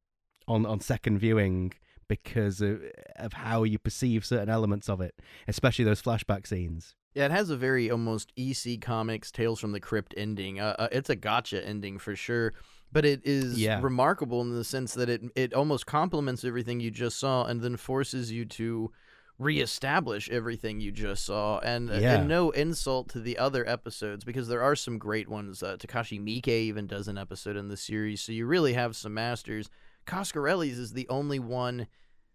on 0.46 0.66
on 0.66 0.80
second 0.80 1.18
viewing 1.18 1.72
because 2.08 2.60
of, 2.60 2.82
of 3.16 3.32
how 3.32 3.62
you 3.62 3.78
perceive 3.78 4.24
certain 4.24 4.48
elements 4.48 4.88
of 4.88 5.00
it 5.00 5.14
especially 5.48 5.84
those 5.84 6.02
flashback 6.02 6.46
scenes 6.46 6.94
yeah, 7.16 7.24
it 7.24 7.30
has 7.30 7.48
a 7.48 7.56
very 7.56 7.90
almost 7.90 8.30
EC 8.36 8.78
Comics 8.78 9.32
Tales 9.32 9.58
from 9.58 9.72
the 9.72 9.80
Crypt 9.80 10.12
ending. 10.18 10.60
Uh, 10.60 10.76
uh, 10.78 10.88
it's 10.92 11.08
a 11.08 11.16
gotcha 11.16 11.66
ending 11.66 11.98
for 11.98 12.14
sure, 12.14 12.52
but 12.92 13.06
it 13.06 13.22
is 13.24 13.58
yeah. 13.58 13.80
remarkable 13.80 14.42
in 14.42 14.54
the 14.54 14.62
sense 14.62 14.92
that 14.92 15.08
it 15.08 15.22
it 15.34 15.54
almost 15.54 15.86
complements 15.86 16.44
everything 16.44 16.78
you 16.78 16.90
just 16.90 17.18
saw 17.18 17.46
and 17.46 17.62
then 17.62 17.78
forces 17.78 18.30
you 18.30 18.44
to 18.44 18.92
reestablish 19.38 20.28
everything 20.30 20.80
you 20.80 20.92
just 20.92 21.24
saw. 21.24 21.58
And, 21.60 21.90
uh, 21.90 21.94
and 21.94 22.28
no 22.28 22.50
insult 22.50 23.08
to 23.10 23.20
the 23.20 23.38
other 23.38 23.66
episodes 23.66 24.24
because 24.24 24.48
there 24.48 24.62
are 24.62 24.76
some 24.76 24.98
great 24.98 25.28
ones. 25.28 25.62
Uh, 25.62 25.76
Takashi 25.78 26.20
Miike 26.20 26.48
even 26.48 26.86
does 26.86 27.08
an 27.08 27.18
episode 27.18 27.56
in 27.56 27.68
the 27.68 27.76
series, 27.76 28.20
so 28.20 28.32
you 28.32 28.46
really 28.46 28.74
have 28.74 28.96
some 28.96 29.14
masters. 29.14 29.70
Coscarelli's 30.06 30.78
is 30.78 30.92
the 30.92 31.08
only 31.08 31.38
one 31.38 31.86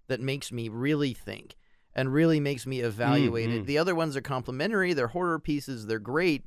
that 0.08 0.20
makes 0.20 0.52
me 0.52 0.70
really 0.70 1.14
think 1.14 1.56
and 1.94 2.14
really 2.14 2.40
makes 2.40 2.66
me 2.66 2.82
evaluate 2.82 3.50
mm-hmm. 3.50 3.60
it. 3.60 3.66
The 3.66 3.78
other 3.78 3.96
ones 3.96 4.16
are 4.16 4.22
complimentary, 4.22 4.94
they're 4.94 5.08
horror 5.08 5.40
pieces, 5.40 5.88
they're 5.88 6.00
great. 6.00 6.46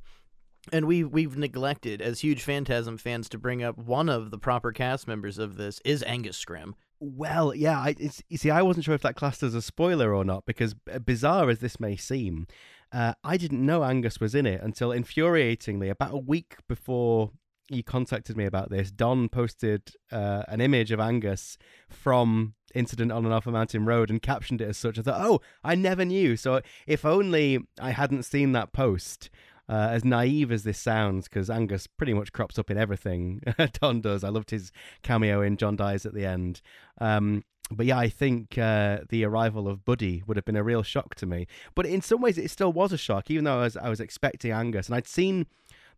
And 0.71 0.85
we 0.85 1.03
we've 1.03 1.37
neglected 1.37 2.01
as 2.01 2.21
huge 2.21 2.41
Phantasm 2.41 2.97
fans 2.97 3.29
to 3.29 3.37
bring 3.37 3.61
up 3.61 3.77
one 3.77 4.09
of 4.09 4.31
the 4.31 4.39
proper 4.39 4.71
cast 4.71 5.07
members 5.07 5.37
of 5.37 5.57
this 5.57 5.79
is 5.85 6.01
Angus 6.03 6.43
Scrimm. 6.43 6.73
Well, 6.99 7.53
yeah, 7.53 7.77
I, 7.77 7.95
you 8.29 8.37
see, 8.37 8.49
I 8.49 8.61
wasn't 8.63 8.85
sure 8.85 8.95
if 8.95 9.01
that 9.01 9.15
classed 9.15 9.43
as 9.43 9.53
a 9.53 9.61
spoiler 9.61 10.15
or 10.15 10.23
not 10.23 10.45
because 10.45 10.73
bizarre 10.73 11.49
as 11.49 11.59
this 11.59 11.79
may 11.79 11.95
seem, 11.95 12.47
uh, 12.91 13.13
I 13.23 13.37
didn't 13.37 13.63
know 13.63 13.83
Angus 13.83 14.19
was 14.19 14.33
in 14.33 14.45
it 14.45 14.61
until 14.61 14.89
infuriatingly 14.89 15.91
about 15.91 16.13
a 16.13 16.17
week 16.17 16.55
before 16.67 17.31
you 17.69 17.83
contacted 17.83 18.37
me 18.37 18.45
about 18.45 18.69
this. 18.69 18.91
Don 18.91 19.29
posted 19.29 19.91
uh, 20.11 20.43
an 20.47 20.61
image 20.61 20.91
of 20.91 20.99
Angus 20.99 21.57
from 21.89 22.53
incident 22.73 23.11
on 23.11 23.25
and 23.25 23.33
Off 23.33 23.47
a 23.47 23.51
Mountain 23.51 23.85
Road 23.85 24.09
and 24.09 24.21
captioned 24.21 24.61
it 24.61 24.69
as 24.69 24.77
such. 24.77 24.99
I 24.99 25.01
thought, 25.01 25.21
oh, 25.21 25.41
I 25.63 25.75
never 25.75 26.05
knew. 26.05 26.35
So 26.35 26.61
if 26.85 27.05
only 27.05 27.59
I 27.79 27.91
hadn't 27.91 28.23
seen 28.23 28.51
that 28.53 28.73
post. 28.73 29.29
Uh, 29.67 29.87
as 29.89 30.05
naive 30.05 30.51
as 30.51 30.61
this 30.61 30.77
sounds, 30.77 31.27
because 31.27 31.49
Angus 31.49 31.87
pretty 31.87 32.13
much 32.13 32.31
crops 32.31 32.59
up 32.59 32.69
in 32.69 32.77
everything 32.77 33.41
Don 33.81 33.99
does. 33.99 34.23
I 34.23 34.29
loved 34.29 34.51
his 34.51 34.71
cameo 35.01 35.41
in 35.41 35.57
John 35.57 35.75
Dies 35.75 36.05
at 36.05 36.13
the 36.13 36.23
end. 36.23 36.61
Um, 37.01 37.43
but 37.71 37.87
yeah, 37.87 37.97
I 37.97 38.09
think 38.09 38.57
uh, 38.57 38.99
the 39.09 39.25
arrival 39.25 39.67
of 39.67 39.83
Buddy 39.83 40.21
would 40.27 40.37
have 40.37 40.45
been 40.45 40.55
a 40.55 40.63
real 40.63 40.83
shock 40.83 41.15
to 41.15 41.25
me. 41.25 41.47
But 41.73 41.87
in 41.87 42.01
some 42.01 42.21
ways, 42.21 42.37
it 42.37 42.51
still 42.51 42.71
was 42.71 42.91
a 42.91 42.97
shock, 42.97 43.31
even 43.31 43.45
though 43.45 43.59
I 43.59 43.63
was, 43.63 43.77
I 43.77 43.89
was 43.89 43.99
expecting 43.99 44.51
Angus. 44.51 44.87
And 44.87 44.95
I'd 44.95 45.07
seen 45.07 45.47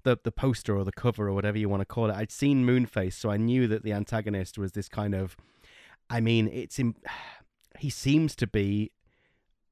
the 0.08 0.18
the 0.24 0.32
poster 0.32 0.76
or 0.76 0.86
the 0.86 0.92
cover 0.92 1.28
or 1.28 1.34
whatever 1.34 1.58
you 1.58 1.68
want 1.68 1.82
to 1.82 1.86
call 1.86 2.10
it. 2.10 2.16
I'd 2.16 2.32
seen 2.32 2.66
Moonface, 2.66 3.14
so 3.14 3.30
I 3.30 3.38
knew 3.38 3.68
that 3.68 3.84
the 3.84 3.92
antagonist 3.92 4.58
was 4.58 4.72
this 4.72 4.88
kind 4.88 5.14
of 5.14 5.36
I 6.10 6.22
mean, 6.22 6.48
it's 6.48 6.80
in, 6.80 6.96
he 7.80 7.90
seems 7.90 8.36
to 8.38 8.48
be 8.48 8.92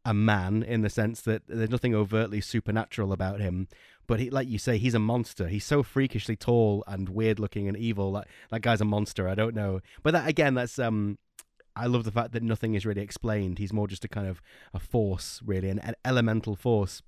a 0.03 0.13
man 0.13 0.61
in 0.61 0.81
the 0.81 0.89
sense 0.89 1.21
that 1.21 1.43
there's 1.47 1.69
nothing 1.69 1.95
overtly 1.95 2.41
supernatural 2.41 3.11
about 3.11 3.39
him, 3.39 3.67
but 4.07 4.19
he, 4.19 4.29
like 4.29 4.47
you 4.47 4.59
say, 4.59 4.77
he's 4.77 4.93
a 4.93 4.99
monster. 4.99 5.47
He's 5.47 5.65
so 5.65 5.81
freakishly 5.81 6.35
tall 6.35 6.83
and 6.85 7.09
weird 7.09 7.39
looking 7.39 7.67
and 7.67 7.75
evil. 7.75 8.11
That 8.11 8.27
that 8.51 8.61
guy's 8.61 8.81
a 8.81 8.85
monster. 8.85 9.27
I 9.27 9.33
don't 9.33 9.55
know, 9.55 9.79
but 10.03 10.11
that 10.11 10.27
again, 10.27 10.53
that's 10.53 10.77
um. 10.77 11.17
I 11.77 11.87
love 11.87 12.05
the 12.05 12.11
fact 12.11 12.31
that 12.31 12.41
nothing 12.41 12.73
is 12.73 12.85
really 12.85 13.01
explained. 13.01 13.59
He's 13.59 13.73
more 13.73 13.85
just 13.85 14.05
a 14.05 14.07
kind 14.07 14.29
of 14.29 14.41
a 14.73 14.79
force, 14.79 15.41
really, 15.45 15.67
an, 15.67 15.79
an 15.79 15.95
elemental 16.05 16.55
force. 16.55 17.01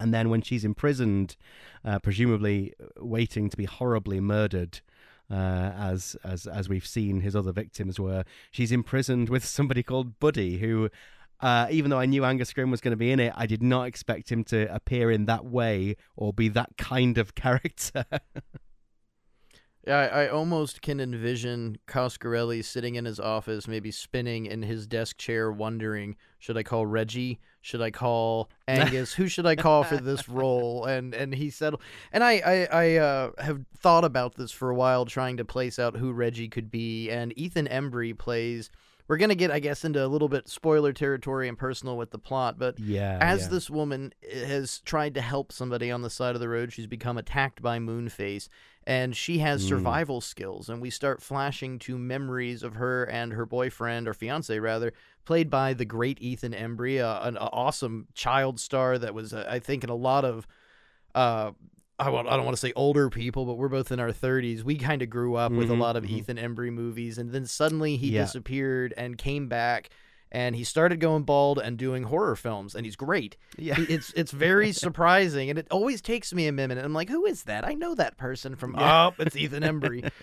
And 0.00 0.12
then 0.12 0.30
when 0.30 0.42
she's 0.42 0.64
imprisoned, 0.64 1.36
uh, 1.84 1.98
presumably 1.98 2.74
waiting 2.98 3.50
to 3.50 3.56
be 3.56 3.64
horribly 3.64 4.20
murdered, 4.20 4.80
uh, 5.30 5.72
as 5.76 6.16
as 6.24 6.46
as 6.46 6.68
we've 6.68 6.86
seen 6.86 7.20
his 7.20 7.34
other 7.34 7.52
victims 7.52 7.98
were. 7.98 8.24
She's 8.50 8.72
imprisoned 8.72 9.28
with 9.28 9.44
somebody 9.44 9.82
called 9.82 10.18
Buddy, 10.18 10.58
who, 10.58 10.90
uh, 11.40 11.68
even 11.70 11.90
though 11.90 11.98
I 11.98 12.06
knew 12.06 12.24
Angus 12.24 12.52
Scrimm 12.52 12.70
was 12.70 12.80
going 12.80 12.92
to 12.92 12.96
be 12.96 13.10
in 13.10 13.20
it, 13.20 13.32
I 13.34 13.46
did 13.46 13.62
not 13.62 13.86
expect 13.86 14.30
him 14.30 14.44
to 14.44 14.72
appear 14.72 15.10
in 15.10 15.26
that 15.26 15.44
way 15.44 15.96
or 16.16 16.32
be 16.32 16.48
that 16.48 16.76
kind 16.76 17.18
of 17.18 17.34
character. 17.36 18.04
Yeah, 19.86 19.98
I, 19.98 20.24
I, 20.24 20.28
almost 20.28 20.80
can 20.80 21.00
envision 21.00 21.76
Coscarelli 21.88 22.64
sitting 22.64 22.94
in 22.94 23.04
his 23.04 23.18
office, 23.18 23.66
maybe 23.66 23.90
spinning 23.90 24.46
in 24.46 24.62
his 24.62 24.86
desk 24.86 25.18
chair, 25.18 25.50
wondering, 25.50 26.14
should 26.38 26.56
I 26.56 26.62
call 26.62 26.86
Reggie? 26.86 27.40
Should 27.62 27.82
I 27.82 27.90
call 27.90 28.48
Angus? 28.68 29.14
Who 29.14 29.26
should 29.26 29.46
I 29.46 29.56
call 29.56 29.82
for 29.82 29.96
this 29.96 30.28
role? 30.28 30.84
And 30.84 31.14
and 31.14 31.34
he 31.34 31.50
said, 31.50 31.74
and 32.12 32.22
I 32.22 32.32
I, 32.32 32.68
I 32.72 32.96
uh, 32.96 33.30
have 33.38 33.60
thought 33.76 34.04
about 34.04 34.36
this 34.36 34.52
for 34.52 34.70
a 34.70 34.74
while, 34.74 35.04
trying 35.04 35.36
to 35.38 35.44
place 35.44 35.80
out 35.80 35.96
who 35.96 36.12
Reggie 36.12 36.48
could 36.48 36.70
be. 36.70 37.10
And 37.10 37.36
Ethan 37.36 37.66
Embry 37.66 38.16
plays. 38.16 38.70
We're 39.08 39.16
gonna 39.16 39.34
get, 39.34 39.50
I 39.50 39.58
guess, 39.58 39.84
into 39.84 40.04
a 40.04 40.06
little 40.06 40.28
bit 40.28 40.48
spoiler 40.48 40.92
territory 40.92 41.48
and 41.48 41.58
personal 41.58 41.96
with 41.96 42.12
the 42.12 42.18
plot, 42.18 42.56
but 42.56 42.78
yeah, 42.78 43.18
as 43.20 43.42
yeah. 43.42 43.48
this 43.48 43.68
woman 43.68 44.14
has 44.32 44.78
tried 44.78 45.14
to 45.14 45.20
help 45.20 45.50
somebody 45.50 45.90
on 45.90 46.02
the 46.02 46.08
side 46.08 46.36
of 46.36 46.40
the 46.40 46.48
road, 46.48 46.72
she's 46.72 46.86
become 46.86 47.18
attacked 47.18 47.60
by 47.60 47.78
Moonface 47.78 48.48
and 48.86 49.16
she 49.16 49.38
has 49.38 49.64
mm. 49.64 49.68
survival 49.68 50.20
skills 50.20 50.68
and 50.68 50.80
we 50.80 50.90
start 50.90 51.22
flashing 51.22 51.78
to 51.78 51.96
memories 51.96 52.62
of 52.62 52.74
her 52.74 53.04
and 53.04 53.32
her 53.32 53.46
boyfriend 53.46 54.08
or 54.08 54.14
fiance 54.14 54.58
rather 54.58 54.92
played 55.24 55.48
by 55.48 55.72
the 55.72 55.84
great 55.84 56.20
ethan 56.20 56.52
embry 56.52 57.00
uh, 57.00 57.20
an 57.22 57.36
awesome 57.36 58.06
child 58.14 58.58
star 58.58 58.98
that 58.98 59.14
was 59.14 59.32
uh, 59.32 59.46
i 59.48 59.58
think 59.58 59.84
in 59.84 59.90
a 59.90 59.94
lot 59.94 60.24
of 60.24 60.46
uh, 61.14 61.50
I, 61.98 62.08
want, 62.08 62.26
I 62.26 62.36
don't 62.36 62.44
want 62.44 62.56
to 62.56 62.60
say 62.60 62.72
older 62.74 63.10
people, 63.10 63.44
but 63.44 63.54
we're 63.54 63.68
both 63.68 63.92
in 63.92 64.00
our 64.00 64.08
30s. 64.08 64.64
We 64.64 64.76
kind 64.76 65.02
of 65.02 65.10
grew 65.10 65.36
up 65.36 65.52
mm-hmm, 65.52 65.58
with 65.58 65.68
a 65.68 65.72
mm-hmm, 65.74 65.82
lot 65.82 65.96
of 65.96 66.04
mm-hmm. 66.04 66.16
Ethan 66.16 66.36
Embry 66.36 66.72
movies, 66.72 67.18
and 67.18 67.30
then 67.30 67.46
suddenly 67.46 67.96
he 67.96 68.08
yeah. 68.08 68.22
disappeared 68.22 68.92
and 68.96 69.16
came 69.16 69.46
back 69.46 69.90
and 70.32 70.56
he 70.56 70.64
started 70.64 70.98
going 70.98 71.22
bald 71.22 71.58
and 71.58 71.76
doing 71.76 72.04
horror 72.04 72.34
films 72.34 72.74
and 72.74 72.84
he's 72.84 72.96
great. 72.96 73.36
Yeah. 73.56 73.76
It's 73.78 74.12
it's 74.16 74.32
very 74.32 74.72
surprising 74.86 75.50
and 75.50 75.58
it 75.58 75.68
always 75.70 76.00
takes 76.00 76.32
me 76.32 76.48
a 76.48 76.52
minute 76.52 76.82
i'm 76.84 76.94
like 76.94 77.08
who 77.08 77.24
is 77.26 77.44
that? 77.44 77.64
I 77.64 77.74
know 77.74 77.94
that 77.94 78.16
person 78.16 78.56
from 78.56 78.74
yeah. 78.74 79.10
oh 79.10 79.14
it's 79.22 79.36
ethan 79.36 79.62
embry. 79.62 80.10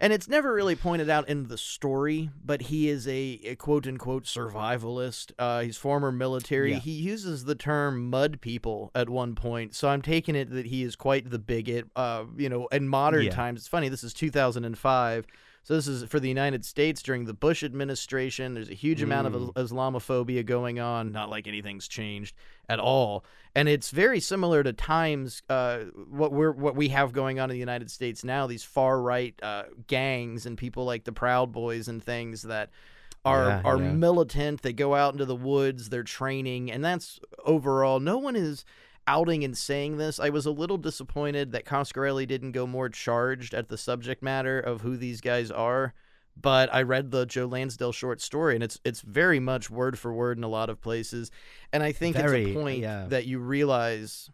And 0.00 0.12
it's 0.12 0.28
never 0.28 0.52
really 0.52 0.74
pointed 0.74 1.08
out 1.08 1.28
in 1.28 1.46
the 1.46 1.56
story 1.56 2.28
but 2.44 2.62
he 2.62 2.88
is 2.88 3.06
a, 3.06 3.40
a 3.44 3.54
quote 3.54 3.86
unquote 3.86 4.24
survivalist. 4.24 5.30
Uh, 5.38 5.62
he's 5.62 5.76
former 5.76 6.10
military. 6.10 6.72
Yeah. 6.72 6.78
he 6.78 6.90
uses 6.90 7.44
the 7.44 7.54
term 7.54 8.10
mud 8.10 8.40
people 8.40 8.90
at 8.94 9.08
one 9.08 9.34
point 9.34 9.74
so 9.74 9.88
i'm 9.88 10.02
taking 10.02 10.34
it 10.34 10.50
that 10.50 10.66
he 10.66 10.82
is 10.82 10.96
quite 10.96 11.30
the 11.30 11.38
bigot 11.38 11.86
uh, 11.96 12.24
you 12.36 12.48
know 12.48 12.66
in 12.68 12.88
modern 12.88 13.24
yeah. 13.24 13.30
times. 13.30 13.60
It's 13.60 13.68
funny 13.68 13.88
this 13.88 14.04
is 14.04 14.12
2005 14.14 15.26
so 15.64 15.74
this 15.74 15.88
is 15.88 16.04
for 16.04 16.20
the 16.20 16.28
United 16.28 16.64
States 16.64 17.02
during 17.02 17.24
the 17.24 17.32
Bush 17.32 17.64
administration. 17.64 18.52
There's 18.52 18.68
a 18.68 18.74
huge 18.74 19.00
mm. 19.00 19.04
amount 19.04 19.28
of 19.28 19.32
mm. 19.32 19.52
Islamophobia 19.54 20.44
going 20.44 20.78
on. 20.78 21.10
Not 21.10 21.30
like 21.30 21.48
anything's 21.48 21.88
changed 21.88 22.36
at 22.68 22.78
all, 22.78 23.24
and 23.54 23.66
it's 23.66 23.90
very 23.90 24.20
similar 24.20 24.62
to 24.62 24.74
times 24.74 25.42
uh, 25.48 25.78
what 26.10 26.32
we're 26.32 26.52
what 26.52 26.76
we 26.76 26.90
have 26.90 27.14
going 27.14 27.40
on 27.40 27.50
in 27.50 27.54
the 27.54 27.60
United 27.60 27.90
States 27.90 28.22
now. 28.22 28.46
These 28.46 28.62
far 28.62 29.00
right 29.00 29.34
uh, 29.42 29.64
gangs 29.86 30.44
and 30.44 30.58
people 30.58 30.84
like 30.84 31.04
the 31.04 31.12
Proud 31.12 31.50
Boys 31.50 31.88
and 31.88 32.02
things 32.02 32.42
that 32.42 32.68
are 33.24 33.48
yeah, 33.48 33.62
are 33.64 33.78
yeah. 33.78 33.92
militant. 33.92 34.60
They 34.60 34.74
go 34.74 34.94
out 34.94 35.14
into 35.14 35.24
the 35.24 35.34
woods. 35.34 35.88
They're 35.88 36.02
training, 36.02 36.70
and 36.70 36.84
that's 36.84 37.18
overall. 37.46 38.00
No 38.00 38.18
one 38.18 38.36
is 38.36 38.66
outing 39.06 39.44
and 39.44 39.56
saying 39.56 39.96
this, 39.96 40.18
I 40.18 40.30
was 40.30 40.46
a 40.46 40.50
little 40.50 40.78
disappointed 40.78 41.52
that 41.52 41.64
Coscarelli 41.64 42.26
didn't 42.26 42.52
go 42.52 42.66
more 42.66 42.88
charged 42.88 43.54
at 43.54 43.68
the 43.68 43.78
subject 43.78 44.22
matter 44.22 44.58
of 44.58 44.80
who 44.80 44.96
these 44.96 45.20
guys 45.20 45.50
are. 45.50 45.94
But 46.36 46.72
I 46.74 46.82
read 46.82 47.10
the 47.10 47.26
Joe 47.26 47.46
Lansdale 47.46 47.92
short 47.92 48.20
story, 48.20 48.56
and 48.56 48.64
it's 48.64 48.80
it's 48.84 49.02
very 49.02 49.38
much 49.38 49.70
word 49.70 49.96
for 49.96 50.12
word 50.12 50.36
in 50.36 50.42
a 50.42 50.48
lot 50.48 50.68
of 50.68 50.80
places. 50.80 51.30
And 51.72 51.80
I 51.80 51.92
think 51.92 52.16
very, 52.16 52.42
it's 52.42 52.50
a 52.50 52.54
point 52.54 52.80
yeah. 52.80 53.06
that 53.08 53.26
you 53.26 53.38
realize, 53.38 54.30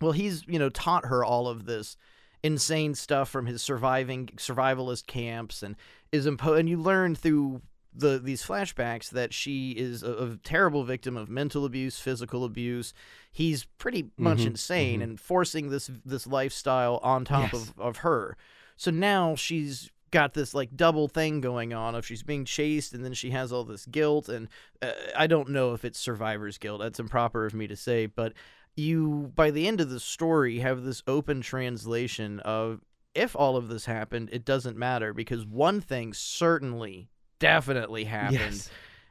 well, 0.00 0.12
he's 0.12 0.46
you 0.48 0.58
know 0.58 0.70
taught 0.70 1.04
her 1.04 1.22
all 1.22 1.46
of 1.46 1.66
this 1.66 1.98
insane 2.42 2.94
stuff 2.94 3.28
from 3.28 3.44
his 3.44 3.60
surviving 3.60 4.28
survivalist 4.36 5.06
camps, 5.06 5.62
and 5.62 5.76
is 6.10 6.26
impo- 6.26 6.58
and 6.58 6.70
you 6.70 6.80
learn 6.80 7.14
through 7.14 7.60
the 7.98 8.18
these 8.18 8.42
flashbacks 8.44 9.08
that 9.10 9.32
she 9.32 9.70
is 9.72 10.02
a, 10.02 10.12
a 10.12 10.36
terrible 10.36 10.84
victim 10.84 11.16
of 11.16 11.28
mental 11.28 11.64
abuse, 11.64 11.98
physical 11.98 12.44
abuse. 12.44 12.92
He's 13.32 13.64
pretty 13.78 14.10
much 14.18 14.40
Mhm, 14.40 14.46
insane 14.48 15.00
mhm. 15.00 15.04
and 15.04 15.20
forcing 15.20 15.70
this 15.70 15.90
this 16.04 16.26
lifestyle 16.26 16.98
on 17.02 17.24
top 17.24 17.52
Yes. 17.52 17.68
of, 17.70 17.78
of 17.80 17.96
her. 17.98 18.36
So 18.76 18.90
now 18.90 19.34
she's 19.34 19.90
got 20.10 20.34
this 20.34 20.54
like 20.54 20.76
double 20.76 21.08
thing 21.08 21.40
going 21.40 21.72
on 21.74 21.94
of 21.94 22.06
she's 22.06 22.22
being 22.22 22.44
chased 22.44 22.92
and 22.94 23.04
then 23.04 23.12
she 23.12 23.30
has 23.30 23.52
all 23.52 23.64
this 23.64 23.86
guilt 23.86 24.28
and 24.28 24.48
uh, 24.80 24.92
I 25.16 25.26
don't 25.26 25.48
know 25.50 25.72
if 25.74 25.84
it's 25.84 25.98
survivor's 25.98 26.58
guilt. 26.58 26.80
That's 26.80 27.00
improper 27.00 27.44
of 27.46 27.54
me 27.54 27.66
to 27.66 27.76
say, 27.76 28.06
but 28.06 28.32
you 28.76 29.32
by 29.34 29.50
the 29.50 29.66
end 29.66 29.80
of 29.80 29.90
the 29.90 29.98
story 30.00 30.58
have 30.60 30.82
this 30.84 31.02
open 31.06 31.40
translation 31.40 32.40
of 32.40 32.80
if 33.14 33.34
all 33.34 33.56
of 33.56 33.68
this 33.68 33.86
happened, 33.86 34.28
it 34.30 34.44
doesn't 34.44 34.76
matter 34.76 35.14
because 35.14 35.46
one 35.46 35.80
thing 35.80 36.12
certainly 36.12 37.08
definitely 37.38 38.04
happened. 38.04 38.38
Yes. 38.40 38.70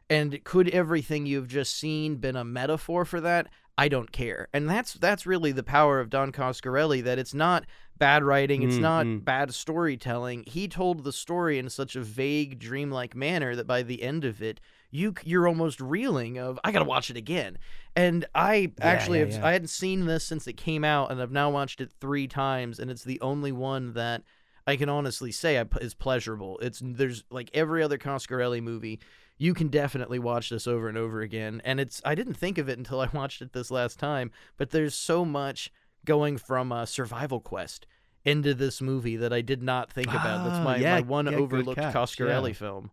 And 0.09 0.43
could 0.43 0.69
everything 0.69 1.25
you've 1.25 1.47
just 1.47 1.75
seen 1.77 2.17
been 2.17 2.35
a 2.35 2.43
metaphor 2.43 3.05
for 3.05 3.21
that? 3.21 3.47
I 3.77 3.87
don't 3.89 4.11
care. 4.11 4.47
And 4.53 4.69
that's 4.69 4.93
that's 4.93 5.25
really 5.25 5.51
the 5.51 5.63
power 5.63 5.99
of 5.99 6.09
Don 6.09 6.31
Coscarelli 6.31 7.03
that 7.03 7.19
it's 7.19 7.33
not 7.33 7.65
bad 7.97 8.23
writing, 8.23 8.61
it's 8.61 8.77
Mm, 8.77 8.81
not 8.81 9.25
bad 9.25 9.53
storytelling. 9.53 10.43
He 10.47 10.67
told 10.67 11.03
the 11.03 11.11
story 11.11 11.57
in 11.57 11.69
such 11.69 11.95
a 11.95 12.01
vague 12.01 12.59
dreamlike 12.59 13.15
manner 13.15 13.55
that 13.55 13.67
by 13.67 13.83
the 13.83 14.01
end 14.03 14.23
of 14.23 14.41
it, 14.41 14.61
you 14.91 15.13
you're 15.23 15.47
almost 15.47 15.81
reeling 15.81 16.37
of 16.37 16.59
I 16.63 16.71
got 16.71 16.79
to 16.79 16.85
watch 16.85 17.09
it 17.09 17.17
again. 17.17 17.57
And 17.95 18.25
I 18.33 18.71
actually 18.79 19.19
yeah, 19.19 19.25
have 19.25 19.33
yeah. 19.33 19.45
I 19.47 19.51
hadn't 19.53 19.69
seen 19.69 20.05
this 20.05 20.23
since 20.23 20.47
it 20.47 20.53
came 20.53 20.83
out 20.85 21.11
and 21.11 21.21
I've 21.21 21.31
now 21.31 21.49
watched 21.49 21.81
it 21.81 21.91
3 21.99 22.27
times 22.27 22.79
and 22.79 22.89
it's 22.91 23.03
the 23.03 23.19
only 23.21 23.51
one 23.51 23.93
that 23.93 24.23
I 24.67 24.75
can 24.77 24.89
honestly 24.89 25.31
say 25.31 25.59
I 25.59 25.63
p- 25.65 25.79
is 25.81 25.93
pleasurable. 25.93 26.57
It's 26.59 26.81
there's 26.83 27.23
like 27.29 27.49
every 27.53 27.83
other 27.83 27.97
Coscarelli 27.97 28.61
movie 28.61 28.99
you 29.37 29.53
can 29.53 29.67
definitely 29.67 30.17
watch 30.17 30.49
this 30.49 30.65
over 30.65 30.87
and 30.87 30.97
over 30.97 31.19
again 31.19 31.61
and 31.65 31.77
it's 31.77 32.01
i 32.05 32.15
didn't 32.15 32.35
think 32.35 32.57
of 32.57 32.69
it 32.69 32.77
until 32.77 33.01
i 33.01 33.09
watched 33.13 33.41
it 33.41 33.51
this 33.51 33.69
last 33.69 33.99
time 33.99 34.31
but 34.55 34.69
there's 34.71 34.95
so 34.95 35.25
much 35.25 35.69
going 36.05 36.37
from 36.37 36.71
a 36.71 36.87
survival 36.87 37.41
quest 37.41 37.85
into 38.23 38.53
this 38.53 38.81
movie 38.81 39.17
that 39.17 39.33
i 39.33 39.41
did 39.41 39.61
not 39.61 39.91
think 39.91 40.07
about 40.07 40.45
that's 40.45 40.59
Ah, 40.59 40.63
my, 40.63 40.77
yeah, 40.77 40.95
my 40.95 41.01
one 41.01 41.25
yeah, 41.25 41.33
overlooked 41.35 41.81
coscarelli 41.81 42.47
yeah. 42.47 42.53
film 42.53 42.91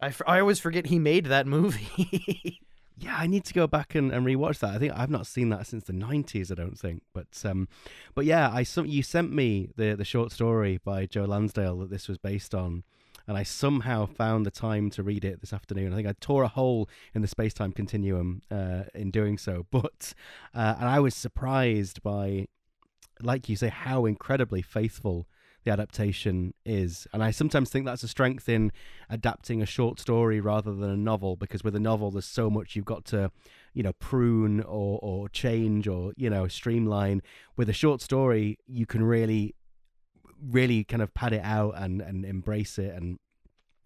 I, 0.00 0.06
f- 0.06 0.22
I 0.24 0.38
always 0.38 0.60
forget 0.60 0.86
he 0.86 1.00
made 1.00 1.26
that 1.26 1.46
movie 1.58 2.60
Yeah, 3.00 3.16
I 3.16 3.26
need 3.26 3.44
to 3.46 3.54
go 3.54 3.66
back 3.66 3.94
and, 3.94 4.12
and 4.12 4.26
rewatch 4.26 4.58
that. 4.58 4.74
I 4.74 4.78
think 4.78 4.92
I've 4.94 5.10
not 5.10 5.26
seen 5.26 5.48
that 5.48 5.66
since 5.66 5.84
the 5.84 5.94
nineties. 5.94 6.52
I 6.52 6.54
don't 6.54 6.78
think, 6.78 7.02
but 7.14 7.42
um, 7.46 7.66
but 8.14 8.26
yeah, 8.26 8.50
I 8.50 8.66
you 8.84 9.02
sent 9.02 9.32
me 9.32 9.70
the 9.74 9.94
the 9.94 10.04
short 10.04 10.32
story 10.32 10.78
by 10.84 11.06
Joe 11.06 11.24
Lansdale 11.24 11.78
that 11.78 11.88
this 11.88 12.08
was 12.08 12.18
based 12.18 12.54
on, 12.54 12.84
and 13.26 13.38
I 13.38 13.42
somehow 13.42 14.04
found 14.04 14.44
the 14.44 14.50
time 14.50 14.90
to 14.90 15.02
read 15.02 15.24
it 15.24 15.40
this 15.40 15.54
afternoon. 15.54 15.94
I 15.94 15.96
think 15.96 16.08
I 16.08 16.14
tore 16.20 16.42
a 16.42 16.48
hole 16.48 16.90
in 17.14 17.22
the 17.22 17.28
space 17.28 17.54
time 17.54 17.72
continuum 17.72 18.42
uh, 18.50 18.82
in 18.94 19.10
doing 19.10 19.38
so, 19.38 19.64
but 19.70 20.12
uh, 20.54 20.74
and 20.78 20.86
I 20.86 21.00
was 21.00 21.14
surprised 21.14 22.02
by, 22.02 22.48
like 23.22 23.48
you 23.48 23.56
say, 23.56 23.68
how 23.68 24.04
incredibly 24.04 24.60
faithful 24.60 25.26
the 25.64 25.70
adaptation 25.70 26.54
is. 26.64 27.06
And 27.12 27.22
I 27.22 27.30
sometimes 27.30 27.70
think 27.70 27.84
that's 27.84 28.02
a 28.02 28.08
strength 28.08 28.48
in 28.48 28.72
adapting 29.08 29.60
a 29.60 29.66
short 29.66 30.00
story 30.00 30.40
rather 30.40 30.72
than 30.74 30.90
a 30.90 30.96
novel, 30.96 31.36
because 31.36 31.62
with 31.62 31.76
a 31.76 31.80
novel, 31.80 32.10
there's 32.10 32.24
so 32.24 32.48
much 32.48 32.74
you've 32.74 32.84
got 32.84 33.04
to, 33.06 33.30
you 33.74 33.82
know, 33.82 33.92
prune 33.94 34.62
or, 34.62 34.98
or 35.02 35.28
change 35.28 35.86
or, 35.86 36.12
you 36.16 36.30
know, 36.30 36.48
streamline. 36.48 37.20
With 37.56 37.68
a 37.68 37.74
short 37.74 38.00
story, 38.00 38.58
you 38.66 38.86
can 38.86 39.02
really, 39.02 39.54
really 40.42 40.84
kind 40.84 41.02
of 41.02 41.12
pad 41.12 41.34
it 41.34 41.44
out 41.44 41.74
and, 41.76 42.00
and 42.00 42.24
embrace 42.24 42.78
it 42.78 42.94
and, 42.94 43.18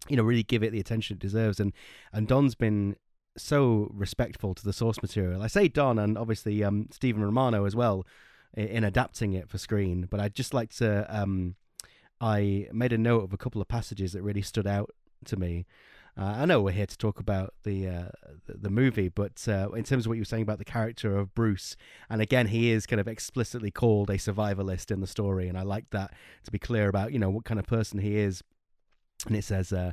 you 0.07 0.15
know, 0.15 0.23
really 0.23 0.43
give 0.43 0.63
it 0.63 0.71
the 0.71 0.79
attention 0.79 1.15
it 1.15 1.19
deserves. 1.19 1.59
And, 1.59 1.73
and 2.13 2.27
Don's 2.27 2.55
been 2.55 2.95
so 3.37 3.91
respectful 3.93 4.55
to 4.55 4.63
the 4.63 4.71
source 4.71 5.01
material. 5.01 5.41
I 5.41 5.47
say 5.47 5.67
Don 5.67 5.99
and 5.99 6.17
obviously 6.17 6.63
um, 6.63 6.87
Stephen 6.91 7.21
Romano 7.21 7.65
as 7.65 7.75
well 7.75 8.07
in 8.53 8.85
adapting 8.85 9.33
it 9.33 9.49
for 9.49 9.57
screen. 9.57 10.07
But 10.09 10.21
I'd 10.21 10.35
just 10.35 10.53
like 10.53 10.73
to. 10.75 11.05
Um, 11.09 11.55
I 12.21 12.67
made 12.71 12.93
a 12.93 12.97
note 12.97 13.23
of 13.23 13.33
a 13.33 13.37
couple 13.37 13.61
of 13.61 13.67
passages 13.67 14.13
that 14.13 14.21
really 14.21 14.41
stood 14.41 14.67
out 14.67 14.91
to 15.25 15.37
me. 15.37 15.65
Uh, 16.17 16.35
I 16.37 16.45
know 16.45 16.61
we're 16.61 16.71
here 16.71 16.85
to 16.85 16.97
talk 16.97 17.19
about 17.19 17.53
the 17.63 17.87
uh, 17.89 18.09
the, 18.47 18.69
movie, 18.69 19.09
but 19.09 19.45
uh, 19.49 19.69
in 19.71 19.83
terms 19.83 20.05
of 20.05 20.09
what 20.09 20.13
you 20.15 20.21
were 20.21 20.25
saying 20.25 20.43
about 20.43 20.59
the 20.59 20.65
character 20.65 21.17
of 21.17 21.35
Bruce, 21.35 21.75
and 22.09 22.21
again, 22.21 22.47
he 22.47 22.71
is 22.71 22.85
kind 22.85 23.01
of 23.01 23.07
explicitly 23.07 23.69
called 23.69 24.09
a 24.09 24.17
survivalist 24.17 24.91
in 24.91 25.01
the 25.01 25.07
story, 25.07 25.49
and 25.49 25.57
I 25.57 25.63
like 25.63 25.89
that 25.89 26.13
to 26.45 26.51
be 26.51 26.59
clear 26.59 26.87
about 26.87 27.11
you 27.11 27.19
know 27.19 27.29
what 27.29 27.43
kind 27.43 27.59
of 27.59 27.65
person 27.65 27.99
he 27.99 28.17
is. 28.17 28.41
And 29.27 29.35
it 29.35 29.43
says, 29.43 29.73
uh, 29.73 29.91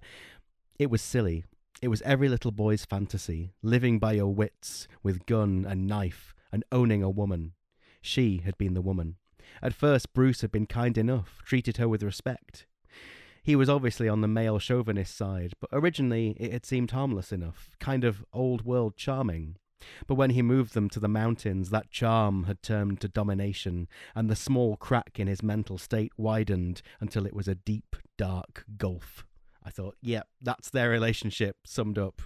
"It 0.79 0.91
was 0.91 1.03
silly. 1.03 1.43
It 1.81 1.89
was 1.89 2.03
every 2.03 2.29
little 2.29 2.53
boy's 2.53 2.85
fantasy, 2.85 3.51
living 3.61 3.99
by 3.99 4.13
your 4.13 4.33
wits 4.33 4.87
with 5.03 5.27
gun 5.27 5.67
and 5.69 5.89
knife 5.89 6.33
and 6.53 6.63
owning 6.71 7.03
a 7.03 7.11
woman. 7.11 7.55
She 8.01 8.43
had 8.45 8.57
been 8.57 8.75
the 8.75 8.83
woman. 8.83 9.17
At 9.61 9.75
first, 9.75 10.13
Bruce 10.13 10.41
had 10.41 10.53
been 10.53 10.67
kind 10.67 10.97
enough, 10.97 11.41
treated 11.45 11.77
her 11.77 11.89
with 11.89 12.03
respect. 12.03 12.67
He 13.43 13.57
was 13.57 13.69
obviously 13.69 14.09
on 14.09 14.21
the 14.21 14.29
male 14.29 14.61
chauvinist 14.61 15.17
side, 15.17 15.55
but 15.61 15.71
originally 15.73 16.37
it 16.39 16.53
had 16.53 16.65
seemed 16.65 16.93
harmless 16.93 17.33
enough, 17.33 17.77
kind 17.81 18.05
of 18.05 18.25
old 18.33 18.65
world 18.65 18.97
charming. 18.97 19.57
But 20.07 20.15
when 20.15 20.31
he 20.31 20.43
moved 20.43 20.75
them 20.75 20.89
to 20.91 21.01
the 21.01 21.09
mountains, 21.09 21.71
that 21.71 21.91
charm 21.91 22.45
had 22.45 22.63
turned 22.63 23.01
to 23.01 23.09
domination, 23.09 23.89
and 24.15 24.31
the 24.31 24.37
small 24.37 24.77
crack 24.77 25.19
in 25.19 25.27
his 25.27 25.43
mental 25.43 25.77
state 25.77 26.13
widened 26.17 26.83
until 27.01 27.27
it 27.27 27.35
was 27.35 27.49
a 27.49 27.57
deep, 27.57 27.97
dark 28.17 28.65
gulf. 28.77 29.27
I 29.65 29.71
thought, 29.71 29.97
yep, 30.01 30.29
that's 30.41 30.71
their 30.71 30.91
relationship 30.91 31.57
summed 31.65 31.99
up. 31.99 32.23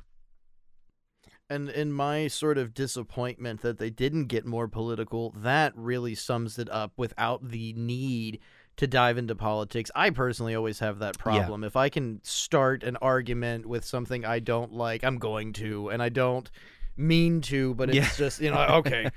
And 1.48 1.68
in 1.68 1.92
my 1.92 2.26
sort 2.26 2.58
of 2.58 2.74
disappointment 2.74 3.60
that 3.62 3.78
they 3.78 3.90
didn't 3.90 4.26
get 4.26 4.44
more 4.44 4.66
political, 4.66 5.32
that 5.36 5.72
really 5.76 6.14
sums 6.14 6.58
it 6.58 6.68
up 6.70 6.92
without 6.96 7.50
the 7.50 7.72
need 7.74 8.40
to 8.76 8.86
dive 8.86 9.16
into 9.16 9.34
politics. 9.34 9.90
I 9.94 10.10
personally 10.10 10.54
always 10.54 10.80
have 10.80 10.98
that 10.98 11.18
problem. 11.18 11.64
If 11.64 11.76
I 11.76 11.88
can 11.88 12.20
start 12.24 12.82
an 12.82 12.96
argument 12.96 13.66
with 13.66 13.84
something 13.84 14.24
I 14.24 14.38
don't 14.38 14.72
like, 14.72 15.04
I'm 15.04 15.18
going 15.18 15.52
to, 15.54 15.88
and 15.88 16.02
I 16.02 16.08
don't 16.08 16.50
mean 16.96 17.40
to, 17.42 17.74
but 17.74 17.88
it's 17.90 17.96
Yeah. 17.96 18.10
just, 18.16 18.40
you 18.40 18.50
know, 18.50 18.60
okay, 18.78 19.10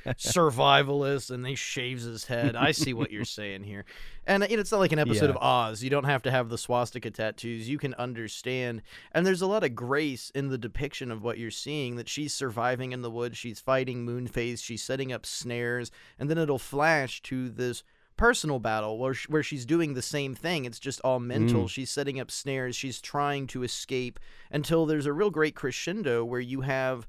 survivalist, 0.44 1.32
and 1.32 1.46
he 1.46 1.56
shaves 1.56 2.04
his 2.04 2.26
head. 2.26 2.56
I 2.56 2.72
see 2.72 2.94
what 2.94 3.12
you're 3.12 3.26
saying 3.26 3.64
here. 3.64 3.86
And 4.28 4.46
you 4.50 4.58
know, 4.58 4.62
it's 4.62 4.72
not 4.72 4.80
like 4.80 4.92
an 4.92 5.00
episode 5.08 5.26
Yeah. 5.26 5.32
of 5.32 5.38
Oz. 5.38 5.84
You 5.84 5.90
don't 5.90 6.04
have 6.06 6.22
to 6.24 6.32
have 6.32 6.50
the 6.50 6.58
swastika 6.58 7.12
tattoos. 7.12 7.70
You 7.70 7.78
can 7.78 7.94
understand. 7.96 8.82
And 9.12 9.26
there's 9.26 9.42
a 9.42 9.48
lot 9.48 9.64
of 9.64 9.76
grace 9.76 10.32
in 10.36 10.50
the 10.50 10.58
depiction 10.58 11.12
of 11.12 11.24
what 11.24 11.38
you're 11.38 11.52
seeing 11.52 11.96
that 11.96 12.10
she's 12.10 12.34
surviving 12.34 12.92
in 12.92 13.02
the 13.02 13.12
woods, 13.12 13.38
she's 13.38 13.60
fighting 13.60 14.06
Moonface, 14.06 14.64
she's 14.64 14.84
setting 14.84 15.12
up 15.12 15.26
snares, 15.26 15.92
and 16.18 16.30
then 16.30 16.38
it'll 16.38 16.60
flash 16.60 17.22
to 17.24 17.50
this 17.50 17.84
personal 18.18 18.60
battle 18.60 18.98
where, 18.98 19.14
sh- 19.14 19.30
where 19.30 19.42
she's 19.44 19.66
doing 19.66 19.94
the 19.94 20.02
same 20.02 20.36
thing. 20.36 20.66
It's 20.66 20.80
just 20.80 21.00
all 21.02 21.20
mental. 21.22 21.64
Mm. 21.64 21.70
She's 21.70 21.90
setting 21.90 22.20
up 22.20 22.30
snares, 22.30 22.76
she's 22.76 23.00
trying 23.00 23.48
to 23.48 23.64
escape 23.64 24.20
until 24.52 24.86
there's 24.86 25.06
a 25.06 25.14
real 25.14 25.30
great 25.30 25.56
crescendo 25.56 26.26
where 26.26 26.42
you 26.42 26.62
have 26.62 27.08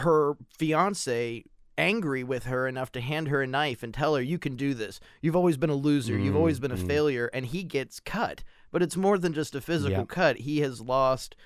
her 0.00 0.36
fiance 0.58 1.44
angry 1.78 2.22
with 2.22 2.44
her 2.44 2.66
enough 2.68 2.92
to 2.92 3.00
hand 3.00 3.28
her 3.28 3.40
a 3.42 3.46
knife 3.46 3.82
and 3.82 3.94
tell 3.94 4.14
her 4.14 4.20
you 4.20 4.38
can 4.38 4.54
do 4.54 4.74
this. 4.74 5.00
You've 5.22 5.36
always 5.36 5.56
been 5.56 5.70
a 5.70 5.74
loser. 5.74 6.18
You've 6.18 6.36
always 6.36 6.60
been 6.60 6.72
a 6.72 6.76
Mm, 6.76 6.82
mm. 6.84 6.86
failure. 6.86 7.30
And 7.32 7.46
he 7.46 7.62
gets 7.64 8.00
cut. 8.00 8.44
But 8.70 8.82
it's 8.82 8.96
more 8.96 9.16
than 9.18 9.32
just 9.32 9.54
a 9.54 9.60
physical 9.62 10.00
Yeah. 10.00 10.04
cut. 10.06 10.36
He 10.38 10.60
has 10.60 10.80
lost 10.82 11.36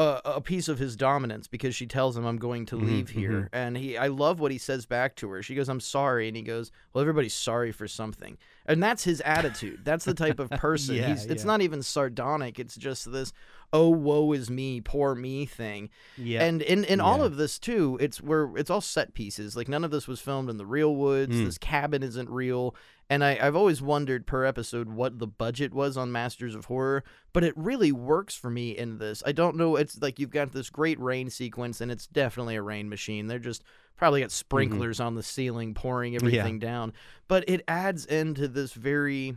a, 0.00 0.20
a 0.24 0.40
piece 0.40 0.68
of 0.68 0.78
his 0.78 0.94
dominance 0.96 1.48
because 1.48 1.74
she 1.74 1.84
tells 1.86 2.16
him 2.16 2.24
i'm 2.24 2.36
going 2.38 2.64
to 2.66 2.76
Mhm, 2.76 2.86
leave 2.86 3.08
here. 3.10 3.48
And 3.52 3.76
he 3.76 3.96
i 3.98 4.06
love 4.06 4.38
what 4.38 4.52
he 4.52 4.58
says 4.58 4.86
back 4.86 5.16
to 5.16 5.28
her. 5.30 5.42
She 5.42 5.54
goes 5.56 5.68
i'm 5.68 5.80
sorry. 5.80 6.28
And 6.28 6.36
he 6.36 6.42
goes 6.42 6.70
well 6.92 7.02
everybody's 7.02 7.34
sorry 7.34 7.72
for 7.72 7.88
something 7.88 8.38
and 8.68 8.80
that's 8.82 9.02
his 9.02 9.20
attitude 9.22 9.80
that's 9.84 10.04
the 10.04 10.14
type 10.14 10.38
of 10.38 10.48
person 10.66 10.94
Yeah, 10.94 11.08
he's 11.08 11.24
it's 11.26 11.42
yeah. 11.42 11.46
not 11.48 11.62
even 11.62 11.82
sardonic 11.82 12.58
it's 12.60 12.76
just 12.76 13.10
this 13.10 13.32
oh 13.72 13.88
woe 13.88 14.32
is 14.32 14.48
me 14.50 14.80
poor 14.80 15.14
me 15.14 15.44
thing 15.46 15.90
Yeah. 16.16 16.44
and 16.44 16.62
in, 16.62 16.84
in 16.84 17.00
all 17.00 17.22
of 17.22 17.36
this 17.36 17.58
too, 17.58 17.98
it's 18.00 18.22
where 18.22 18.50
it's 18.56 18.70
all 18.70 18.80
set 18.80 19.12
pieces. 19.12 19.56
Like 19.56 19.68
none 19.68 19.84
of 19.84 19.90
this 19.90 20.08
was 20.08 20.20
filmed 20.20 20.48
in 20.48 20.56
the 20.56 20.64
real 20.64 20.94
woods. 20.96 21.36
Mm. 21.36 21.44
This 21.44 21.58
cabin 21.58 22.02
isn't 22.02 22.30
real. 22.30 22.74
And 23.10 23.22
I, 23.22 23.38
I've 23.40 23.56
always 23.56 23.82
wondered 23.82 24.26
per 24.26 24.44
episode 24.46 24.88
what 24.88 25.18
the 25.18 25.26
budget 25.26 25.74
was 25.74 25.96
on 25.98 26.10
Masters 26.12 26.54
of 26.54 26.66
Horror, 26.66 27.04
but 27.34 27.44
it 27.44 27.52
really 27.58 27.92
works 27.92 28.34
for 28.34 28.48
me 28.50 28.70
in 28.76 28.96
this. 28.98 29.22
I 29.26 29.32
don't 29.32 29.56
know. 29.56 29.76
It's 29.76 30.00
like 30.00 30.18
you've 30.18 30.30
got 30.30 30.52
this 30.52 30.68
great 30.70 30.98
rain 31.00 31.28
sequence, 31.30 31.80
and 31.82 31.90
it's 31.90 32.06
definitely 32.06 32.56
a 32.56 32.62
rain 32.62 32.88
machine. 32.88 33.26
They're 33.26 33.38
just 33.38 33.64
probably 33.98 34.20
got 34.22 34.30
sprinklers 34.30 34.98
on 35.00 35.14
the 35.14 35.22
ceiling 35.22 35.74
pouring 35.74 36.14
everything 36.14 36.58
down. 36.58 36.94
But 37.28 37.44
it 37.48 37.62
adds 37.68 38.06
into 38.06 38.48
this 38.48 38.72
very 38.72 39.36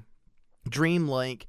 dreamlike 0.69 1.47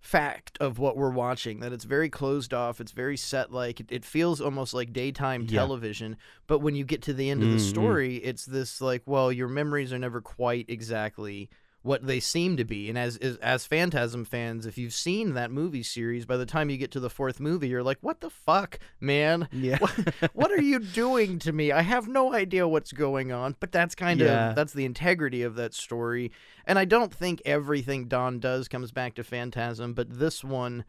fact 0.00 0.56
of 0.60 0.78
what 0.80 0.96
we're 0.96 1.10
watching 1.12 1.60
that 1.60 1.72
it's 1.72 1.84
very 1.84 2.08
closed 2.10 2.52
off 2.52 2.80
it's 2.80 2.90
very 2.90 3.16
set 3.16 3.52
like 3.52 3.78
it, 3.78 3.86
it 3.90 4.04
feels 4.04 4.40
almost 4.40 4.74
like 4.74 4.92
daytime 4.92 5.46
Yeah. 5.48 5.60
television 5.60 6.16
but 6.48 6.58
when 6.58 6.74
you 6.74 6.84
get 6.84 7.02
to 7.02 7.12
the 7.12 7.30
end 7.30 7.44
of 7.44 7.50
the 7.50 7.54
Mm, 7.56 7.60
mm. 7.60 7.68
story 7.70 8.16
it's 8.16 8.44
this 8.44 8.80
like 8.80 9.02
well 9.06 9.30
your 9.30 9.46
memories 9.46 9.92
are 9.92 10.00
never 10.00 10.20
quite 10.20 10.64
exactly 10.68 11.50
what 11.82 12.06
they 12.06 12.20
seem 12.20 12.56
to 12.56 12.64
be. 12.64 12.88
And 12.88 12.96
as, 12.96 13.16
as 13.16 13.36
as 13.38 13.66
Phantasm 13.66 14.24
fans, 14.24 14.66
if 14.66 14.78
you've 14.78 14.94
seen 14.94 15.34
that 15.34 15.50
movie 15.50 15.82
series, 15.82 16.24
by 16.24 16.36
the 16.36 16.46
time 16.46 16.70
you 16.70 16.76
get 16.76 16.90
to 16.92 17.00
the 17.00 17.10
fourth 17.10 17.40
movie, 17.40 17.68
you're 17.68 17.82
like, 17.82 17.98
"What 18.00 18.20
the 18.20 18.30
fuck, 18.30 18.78
man? 19.00 19.48
Yeah. 19.52 19.78
what, 19.78 19.90
what 20.32 20.52
are 20.52 20.62
you 20.62 20.78
doing 20.78 21.38
to 21.40 21.52
me? 21.52 21.72
I 21.72 21.82
have 21.82 22.06
no 22.08 22.32
idea 22.32 22.68
what's 22.68 22.92
going 22.92 23.32
on." 23.32 23.56
But 23.58 23.72
that's 23.72 23.94
kind 23.94 24.20
Yeah. 24.20 24.50
of 24.50 24.56
that's 24.56 24.72
the 24.72 24.84
integrity 24.84 25.42
of 25.42 25.56
that 25.56 25.74
story. 25.74 26.30
And 26.66 26.78
I 26.78 26.84
don't 26.84 27.12
think 27.12 27.42
everything 27.44 28.06
Don 28.06 28.38
does 28.38 28.68
comes 28.68 28.92
back 28.92 29.14
to 29.16 29.24
Phantasm, 29.24 29.92
but 29.94 30.18
this 30.18 30.44
one 30.44 30.84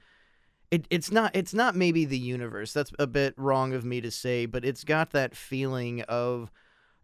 it, 0.72 0.88
it's 0.90 1.12
not 1.12 1.36
it's 1.36 1.54
not 1.54 1.76
maybe 1.76 2.04
the 2.06 2.18
universe. 2.18 2.74
That's 2.74 2.92
a 2.98 3.06
bit 3.08 3.34
wrong 3.38 3.74
of 3.74 3.86
me 3.86 4.02
to 4.02 4.10
say, 4.10 4.46
but 4.48 4.66
it's 4.66 4.84
got 4.84 5.12
that 5.12 5.36
feeling 5.36 6.02
of 6.04 6.52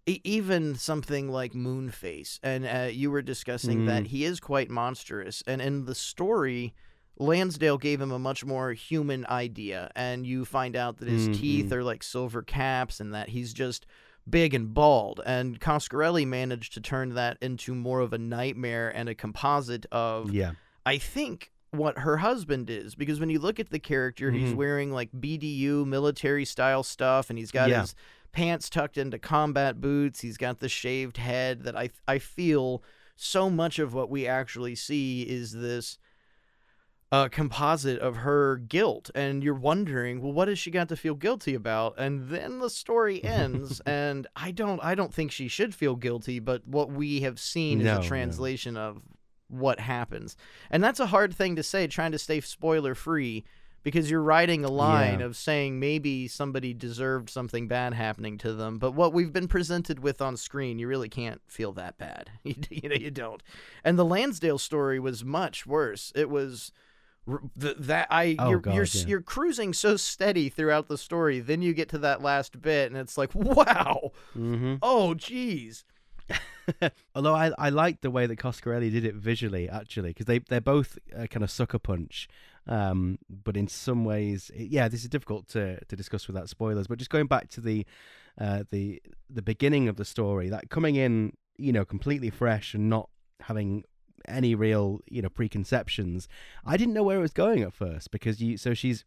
even 0.05 0.75
something 0.75 1.29
like 1.29 1.53
Moonface, 1.53 2.39
and 2.41 2.65
uh, 2.65 2.89
you 2.91 3.11
were 3.11 3.21
discussing 3.21 3.85
that 3.85 4.03
Mm. 4.03 4.07
he 4.07 4.25
is 4.25 4.39
quite 4.39 4.69
monstrous, 4.69 5.43
and 5.45 5.61
in 5.61 5.85
the 5.85 5.95
story, 5.95 6.73
Lansdale 7.17 7.77
gave 7.77 7.99
him 8.01 8.11
a 8.11 8.19
much 8.19 8.45
more 8.45 8.73
human 8.73 9.25
idea, 9.27 9.91
and 9.95 10.25
you 10.25 10.45
find 10.45 10.75
out 10.75 10.97
that 10.97 11.07
his 11.09 11.27
Mm, 11.29 11.33
teeth 11.33 11.73
are 11.73 11.83
like 11.83 12.01
silver 12.01 12.41
caps, 12.41 12.99
and 12.99 13.13
that 13.13 13.29
he's 13.29 13.53
just 13.53 13.85
big 14.29 14.53
and 14.53 14.73
bald. 14.73 15.19
And 15.25 15.59
Coscarelli 15.59 16.25
managed 16.25 16.73
to 16.75 16.81
turn 16.81 17.15
that 17.15 17.37
into 17.41 17.73
more 17.75 17.99
of 17.99 18.13
a 18.13 18.17
nightmare 18.17 18.89
and 18.89 19.09
a 19.09 19.15
composite 19.15 19.85
of 19.91 20.31
Yeah. 20.33 20.51
I 20.85 20.97
think 20.97 21.51
what 21.71 21.99
her 21.99 22.17
husband 22.17 22.69
is 22.69 22.95
because 22.95 23.19
when 23.19 23.29
you 23.29 23.37
look 23.39 23.59
at 23.59 23.69
the 23.69 23.79
character, 23.79 24.31
he's 24.31 24.51
Mhm. 24.53 24.55
wearing 24.55 24.91
like 24.91 25.09
BDU 25.11 25.85
military 25.85 26.45
style 26.45 26.81
stuff, 26.83 27.29
and 27.29 27.37
he's 27.37 27.51
got 27.51 27.69
Yeah. 27.69 27.81
his 27.81 27.95
pants 28.31 28.69
tucked 28.69 28.97
into 28.97 29.19
combat 29.19 29.81
boots. 29.81 30.21
He's 30.21 30.37
got 30.37 30.59
the 30.59 30.69
shaved 30.69 31.17
head. 31.17 31.63
That 31.63 31.77
I 31.77 31.89
I 32.07 32.19
feel 32.19 32.83
so 33.15 33.49
much 33.49 33.79
of 33.79 33.93
what 33.93 34.09
we 34.09 34.27
actually 34.27 34.75
see 34.75 35.23
is 35.23 35.51
this 35.51 35.97
uh, 37.11 37.27
composite 37.27 37.99
of 37.99 38.17
her 38.17 38.57
guilt, 38.57 39.09
and 39.15 39.43
you're 39.43 39.53
wondering, 39.55 40.21
well, 40.21 40.31
what 40.31 40.47
has 40.47 40.59
she 40.59 40.69
got 40.69 40.89
to 40.89 40.95
feel 40.95 41.15
guilty 41.15 41.55
about? 41.55 41.95
And 41.97 42.29
then 42.29 42.59
the 42.59 42.69
story 42.69 43.23
ends, 43.23 43.79
and 43.81 44.27
I 44.35 44.51
don't 44.51 44.83
I 44.83 44.95
don't 44.95 45.13
think 45.13 45.31
she 45.31 45.47
should 45.47 45.73
feel 45.73 45.95
guilty, 45.95 46.39
but 46.39 46.67
what 46.67 46.91
we 46.91 47.21
have 47.21 47.39
seen 47.39 47.79
No, 47.83 47.99
is 47.99 48.05
a 48.05 48.07
translation 48.07 48.77
of 48.77 49.01
what 49.47 49.79
happens. 49.79 50.37
And 50.69 50.83
that's 50.83 50.99
a 50.99 51.07
hard 51.07 51.35
thing 51.35 51.55
to 51.55 51.63
say, 51.63 51.87
trying 51.87 52.11
to 52.11 52.19
stay 52.19 52.39
spoiler 52.41 52.93
free, 52.93 53.43
because 53.83 54.09
you're 54.11 54.21
writing 54.21 54.63
a 54.65 54.69
line 54.69 55.19
Yeah. 55.19 55.25
of 55.27 55.35
saying 55.37 55.79
maybe 55.79 56.27
somebody 56.27 56.73
deserved 56.73 57.29
something 57.29 57.67
bad 57.67 57.93
happening 57.93 58.37
to 58.39 58.53
them. 58.53 58.77
But 58.77 58.91
what 58.93 59.13
we've 59.13 59.31
been 59.33 59.47
presented 59.47 59.99
with 59.99 60.21
on 60.21 60.37
screen, 60.37 60.79
you 60.79 60.87
really 60.87 61.09
can't 61.09 61.41
feel 61.47 61.71
that 61.73 61.97
bad. 61.97 62.31
You, 62.43 62.55
you 62.69 62.89
know, 62.89 62.95
you 62.95 63.11
don't. 63.11 63.41
And 63.83 63.97
the 63.97 64.05
Lansdale 64.05 64.57
story 64.57 64.99
was 64.99 65.23
much 65.23 65.65
worse. 65.65 66.11
It 66.15 66.29
was. 66.29 66.71
r- 67.27 67.41
th- 67.59 67.77
That 67.77 68.07
I 68.09 68.35
Oh, 68.39 68.49
you're 68.49 68.59
God, 68.59 68.73
you're, 68.75 68.85
yeah. 68.85 69.05
you're 69.07 69.21
cruising 69.21 69.73
so 69.73 69.95
steady 69.97 70.49
throughout 70.49 70.87
the 70.87 70.97
story, 70.97 71.39
then 71.39 71.61
you 71.61 71.73
get 71.73 71.89
to 71.89 71.97
that 71.99 72.21
last 72.21 72.61
bit, 72.61 72.91
and 72.91 72.99
it's 72.99 73.17
like, 73.17 73.31
wow, 73.35 74.11
Mm-hmm. 74.37 74.75
oh, 74.81 75.13
geez, 75.13 75.85
Although 77.15 77.33
I, 77.35 77.51
I 77.57 77.69
like 77.69 78.01
the 78.01 78.11
way 78.11 78.27
that 78.27 78.37
Coscarelli 78.37 78.91
did 78.91 79.03
it 79.03 79.15
visually, 79.15 79.67
actually, 79.67 80.09
because 80.09 80.27
they 80.27 80.39
they're 80.39 80.61
both 80.61 80.97
uh, 81.17 81.25
kind 81.27 81.43
of 81.43 81.49
sucker 81.49 81.79
punch, 81.79 82.27
um, 82.69 83.17
but 83.29 83.57
in 83.57 83.67
some 83.67 84.05
ways, 84.05 84.49
it- 84.55 84.69
yeah, 84.69 84.87
this 84.87 85.03
is 85.03 85.09
difficult 85.09 85.47
to, 85.49 85.83
to 85.85 85.95
discuss 85.95 86.27
without 86.27 86.47
spoilers. 86.47 86.87
But 86.87 86.99
just 86.99 87.09
going 87.09 87.27
back 87.27 87.49
to 87.49 87.61
the 87.61 87.85
uh, 88.39 88.63
the 88.71 89.01
the 89.29 89.41
beginning 89.41 89.89
of 89.89 89.97
the 89.97 90.05
story, 90.05 90.47
that 90.49 90.69
coming 90.69 90.95
in, 90.95 91.33
you 91.57 91.73
know, 91.73 91.83
completely 91.83 92.29
fresh 92.29 92.73
and 92.73 92.89
not 92.89 93.09
having 93.41 93.83
any 94.27 94.53
real 94.55 94.99
you 95.09 95.21
know 95.21 95.29
preconceptions, 95.29 96.27
I 96.65 96.77
didn't 96.77 96.93
know 96.93 97.03
where 97.03 97.17
it 97.17 97.21
was 97.21 97.33
going 97.33 97.63
at 97.63 97.73
first 97.73 98.11
because 98.11 98.39
you 98.39 98.55
so 98.57 98.73
she's 98.73 99.03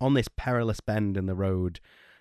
on 0.00 0.14
this 0.14 0.28
perilous 0.36 0.80
bend 0.80 1.16
in 1.16 1.26
the 1.26 1.34
road, 1.34 1.78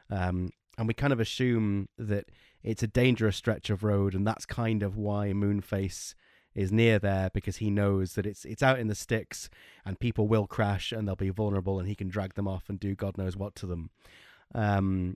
um, 0.10 0.50
and 0.78 0.88
we 0.88 0.94
kind 0.94 1.14
of 1.14 1.20
assume 1.20 1.88
that 1.98 2.26
it's 2.62 2.84
a 2.84 2.88
dangerous 2.88 3.38
stretch 3.38 3.70
of 3.70 3.84
road, 3.84 4.14
and 4.14 4.28
that's 4.28 4.46
kind 4.46 4.84
of 4.84 4.98
why 4.98 5.32
Moonface 5.34 6.14
is 6.60 6.72
near 6.72 7.00
there 7.00 7.30
because 7.34 7.58
he 7.58 7.70
knows 7.70 8.14
that 8.14 8.26
it's 8.26 8.44
it's 8.44 8.62
out 8.62 8.80
in 8.80 8.88
the 8.88 8.96
sticks 8.96 9.50
and 9.86 10.00
people 10.00 10.28
will 10.28 10.46
crash 10.46 10.92
and 10.92 11.08
they'll 11.08 11.16
be 11.16 11.30
vulnerable 11.30 11.80
and 11.80 11.88
he 11.88 11.96
can 11.96 12.10
drag 12.10 12.34
them 12.34 12.48
off 12.48 12.66
and 12.68 12.80
do 12.80 12.96
God 12.96 13.18
knows 13.18 13.38
what 13.38 13.56
to 13.56 13.66
them. 13.66 13.90
Um, 14.54 15.16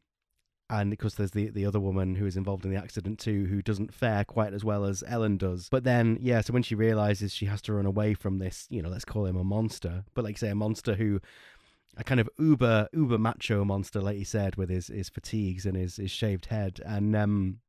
and 0.70 0.90
because 0.90 1.16
there's 1.16 1.32
the 1.32 1.50
the 1.50 1.66
other 1.66 1.82
woman 1.82 2.16
who 2.16 2.26
is 2.26 2.38
involved 2.38 2.64
in 2.64 2.72
the 2.72 2.78
accident 2.78 3.20
too, 3.20 3.46
who 3.48 3.62
doesn't 3.62 3.94
fare 3.94 4.24
quite 4.24 4.54
as 4.54 4.64
well 4.64 4.86
as 4.86 5.04
Ellen 5.06 5.36
does. 5.38 5.68
But 5.70 5.84
then, 5.84 6.18
yeah, 6.22 6.40
so 6.40 6.54
when 6.54 6.64
she 6.64 6.76
realizes 6.76 7.34
she 7.34 7.46
has 7.48 7.62
to 7.64 7.74
run 7.74 7.86
away 7.86 8.14
from 8.14 8.40
this, 8.40 8.66
you 8.70 8.82
know, 8.82 8.90
let's 8.90 9.06
call 9.06 9.26
him 9.26 9.36
a 9.36 9.44
monster, 9.44 10.06
but 10.14 10.24
like 10.24 10.38
say 10.38 10.50
a 10.50 10.56
monster 10.56 10.96
who 10.96 11.20
a 11.98 12.04
kind 12.06 12.22
of 12.22 12.30
uber 12.40 12.88
uber 12.94 13.18
macho 13.18 13.66
monster, 13.66 14.02
like 14.02 14.16
he 14.16 14.24
said, 14.24 14.56
with 14.56 14.70
his 14.70 14.88
his 14.88 15.10
fatigues 15.10 15.66
and 15.66 15.76
his 15.76 15.98
his 15.98 16.10
shaved 16.10 16.46
head, 16.46 16.80
and 16.86 17.16
um, 17.18 17.60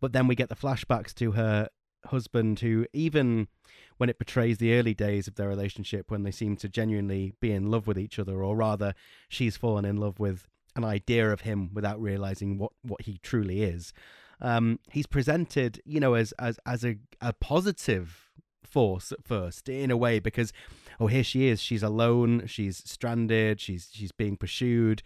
but 0.00 0.14
then 0.14 0.26
we 0.26 0.34
get 0.34 0.48
the 0.48 0.56
flashbacks 0.56 1.14
to 1.16 1.32
her 1.32 1.68
husband, 2.06 2.60
who 2.60 2.86
even 2.92 3.48
when 3.96 4.08
it 4.08 4.18
portrays 4.18 4.58
the 4.58 4.74
early 4.74 4.94
days 4.94 5.26
of 5.26 5.34
their 5.34 5.48
relationship, 5.48 6.10
when 6.10 6.22
they 6.22 6.30
seem 6.30 6.56
to 6.56 6.68
genuinely 6.68 7.34
be 7.40 7.52
in 7.52 7.70
love 7.70 7.86
with 7.86 7.98
each 7.98 8.18
other, 8.18 8.42
or 8.42 8.56
rather, 8.56 8.94
she's 9.28 9.56
fallen 9.56 9.84
in 9.84 9.96
love 9.96 10.18
with 10.18 10.46
an 10.76 10.84
idea 10.84 11.30
of 11.30 11.42
him 11.42 11.70
without 11.74 12.00
realizing 12.00 12.58
what 12.58 12.72
what 12.82 13.02
he 13.02 13.18
truly 13.18 13.62
is. 13.62 13.92
Um, 14.40 14.78
he's 14.90 15.06
presented, 15.06 15.80
you 15.84 16.00
know, 16.00 16.14
as 16.14 16.32
as 16.38 16.58
as 16.64 16.84
a 16.84 16.96
a 17.20 17.32
positive 17.32 18.28
force 18.64 19.12
at 19.12 19.24
first 19.24 19.68
in 19.68 19.90
a 19.90 19.96
way 19.96 20.18
because 20.18 20.52
oh 21.00 21.06
here 21.06 21.24
she 21.24 21.46
is 21.46 21.58
she's 21.58 21.82
alone 21.82 22.46
she's 22.46 22.82
stranded 22.84 23.58
she's 23.58 23.88
she's 23.90 24.12
being 24.12 24.36
pursued 24.36 25.02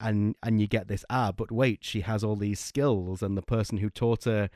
and 0.00 0.36
and 0.42 0.60
you 0.60 0.66
get 0.66 0.86
this 0.88 1.04
ah 1.10 1.32
but 1.32 1.50
wait 1.50 1.80
she 1.82 2.02
has 2.02 2.22
all 2.24 2.36
these 2.36 2.60
skills. 2.60 3.22
And 3.22 3.36
the 3.36 3.42
person 3.42 3.78
who 3.78 3.90
taught 3.90 4.24
her 4.24 4.50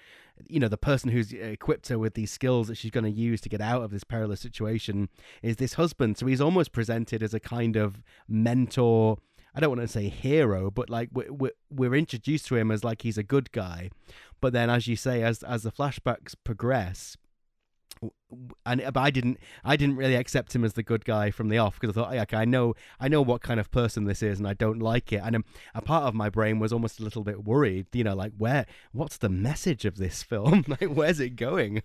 you 0.49 0.61
know 0.61 0.69
the 0.69 0.77
person 0.77 1.11
who's 1.11 1.33
equipped 1.33 1.89
her 1.89 1.99
with 1.99 2.15
these 2.15 2.31
skills 2.31 2.69
that 2.69 2.77
she's 2.77 2.91
going 2.91 3.05
to 3.05 3.11
use 3.11 3.41
to 3.43 3.49
get 3.49 3.61
out 3.61 3.83
of 3.83 3.91
this 3.91 4.05
perilous 4.05 4.41
situation 4.41 5.09
is 5.43 5.57
this 5.57 5.75
husband. 5.75 6.19
So 6.19 6.27
he's 6.27 6.41
almost 6.41 6.73
presented 6.73 7.23
as 7.23 7.35
a 7.35 7.41
kind 7.41 7.77
of 7.77 8.03
mentor 8.29 9.19
I 9.55 9.61
don't 9.61 9.71
want 9.71 9.83
to 9.83 9.89
say 9.89 10.09
hero, 10.09 10.71
but 10.71 10.89
like 10.89 11.11
we're, 11.13 11.51
we're, 11.71 11.95
introduced 11.95 12.47
to 12.47 12.57
him 12.57 12.71
as 12.71 12.85
like 12.85 13.03
he's 13.03 13.19
a 13.19 13.23
good 13.23 13.53
guy, 13.53 13.91
but 14.41 14.55
then 14.55 14.71
as 14.71 14.87
you 14.87 14.97
say, 14.97 15.23
as 15.23 15.43
as 15.43 15.63
the 15.63 15.71
flashbacks 15.71 16.35
progress, 16.43 17.19
and 18.67 18.83
but 18.93 19.01
I 19.01 19.11
didn't 19.11 19.39
I 19.65 19.77
didn't 19.77 19.97
really 19.97 20.15
accept 20.15 20.55
him 20.55 20.65
as 20.65 20.73
the 20.73 20.83
good 20.83 21.05
guy 21.05 21.31
from 21.31 21.49
the 21.49 21.59
off 21.59 21.79
because 21.79 21.97
I 21.97 22.01
thought 22.01 22.15
okay 22.15 22.37
I 22.37 22.45
know 22.45 22.75
I 22.99 23.09
know 23.09 23.23
what 23.23 23.43
kind 23.43 23.61
of 23.61 23.71
person 23.71 24.05
this 24.05 24.23
is 24.23 24.39
and 24.39 24.49
I 24.49 24.55
don't 24.55 24.81
like 24.81 25.13
it. 25.13 25.21
And 25.25 25.37
um, 25.37 25.45
a 25.75 25.83
part 25.83 26.05
of 26.05 26.15
my 26.15 26.29
brain 26.29 26.59
was 26.59 26.73
almost 26.73 27.01
a 27.01 27.03
little 27.03 27.23
bit 27.23 27.45
worried 27.45 27.87
you 27.93 28.05
know 28.05 28.15
like 28.15 28.33
where 28.37 28.67
what's 28.93 29.19
the 29.19 29.29
message 29.29 29.85
of 29.85 29.97
this 29.97 30.23
film? 30.33 30.65
Like 30.73 30.91
where's 30.91 31.21
it 31.21 31.37
going? 31.37 31.83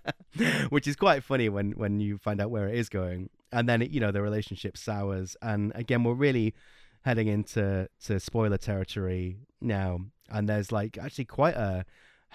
Which 0.68 0.86
is 0.86 0.94
quite 0.94 1.24
funny 1.24 1.48
when 1.48 1.72
when 1.72 1.98
you 1.98 2.16
find 2.18 2.40
out 2.40 2.50
where 2.50 2.68
it 2.68 2.76
is 2.76 2.88
going. 2.88 3.28
And 3.50 3.68
then 3.68 3.80
you 3.90 3.98
know 3.98 4.12
the 4.12 4.22
relationship 4.22 4.76
sours 4.76 5.36
and 5.42 5.72
again 5.74 6.04
we're 6.04 6.14
really 6.14 6.54
heading 7.02 7.26
into 7.26 7.88
to 8.04 8.20
spoiler 8.20 8.58
territory 8.58 9.38
now 9.60 10.00
and 10.30 10.48
there's 10.48 10.70
like 10.70 10.98
actually 10.98 11.24
quite 11.24 11.54
a 11.54 11.84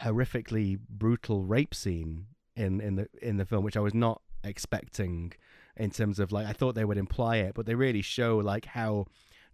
horrifically 0.01 0.77
brutal 0.89 1.43
rape 1.43 1.73
scene 1.73 2.25
in 2.55 2.81
in 2.81 2.95
the 2.95 3.07
in 3.21 3.37
the 3.37 3.45
film 3.45 3.63
which 3.63 3.77
I 3.77 3.81
was 3.81 3.93
not 3.93 4.21
expecting 4.43 5.33
in 5.77 5.91
terms 5.91 6.19
of 6.19 6.31
like 6.31 6.47
I 6.47 6.53
thought 6.53 6.75
they 6.75 6.85
would 6.85 6.97
imply 6.97 7.37
it 7.37 7.53
but 7.55 7.65
they 7.65 7.75
really 7.75 8.01
show 8.01 8.37
like 8.37 8.65
how 8.65 9.05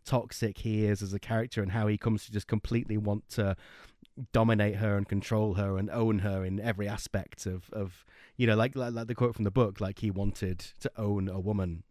toxic 0.05 0.59
he 0.59 0.85
is 0.85 1.01
as 1.01 1.13
a 1.13 1.19
character 1.19 1.61
and 1.61 1.71
how 1.71 1.87
he 1.87 1.97
comes 1.97 2.25
to 2.25 2.31
just 2.31 2.47
completely 2.47 2.97
want 2.97 3.29
to 3.29 3.55
dominate 4.33 4.75
her 4.75 4.97
and 4.97 5.07
control 5.07 5.55
her 5.55 5.77
and 5.77 5.89
own 5.89 6.19
her 6.19 6.43
in 6.43 6.59
every 6.59 6.87
aspect 6.87 7.45
of 7.45 7.69
of 7.71 8.05
you 8.37 8.45
know 8.45 8.55
like 8.55 8.75
like, 8.75 8.93
like 8.93 9.07
the 9.07 9.15
quote 9.15 9.35
from 9.35 9.45
the 9.45 9.51
book 9.51 9.79
like 9.79 9.99
he 9.99 10.11
wanted 10.11 10.59
to 10.79 10.91
own 10.97 11.27
a 11.27 11.39
woman 11.39 11.83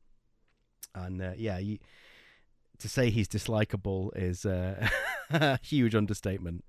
and 0.95 1.23
uh, 1.23 1.33
yeah 1.37 1.59
to 2.79 2.89
say 2.89 3.11
he's 3.11 3.29
dislikable 3.29 4.11
is 4.17 4.45
uh, 4.45 4.89
a 5.31 5.59
huge 5.63 5.95
understatement 5.95 6.65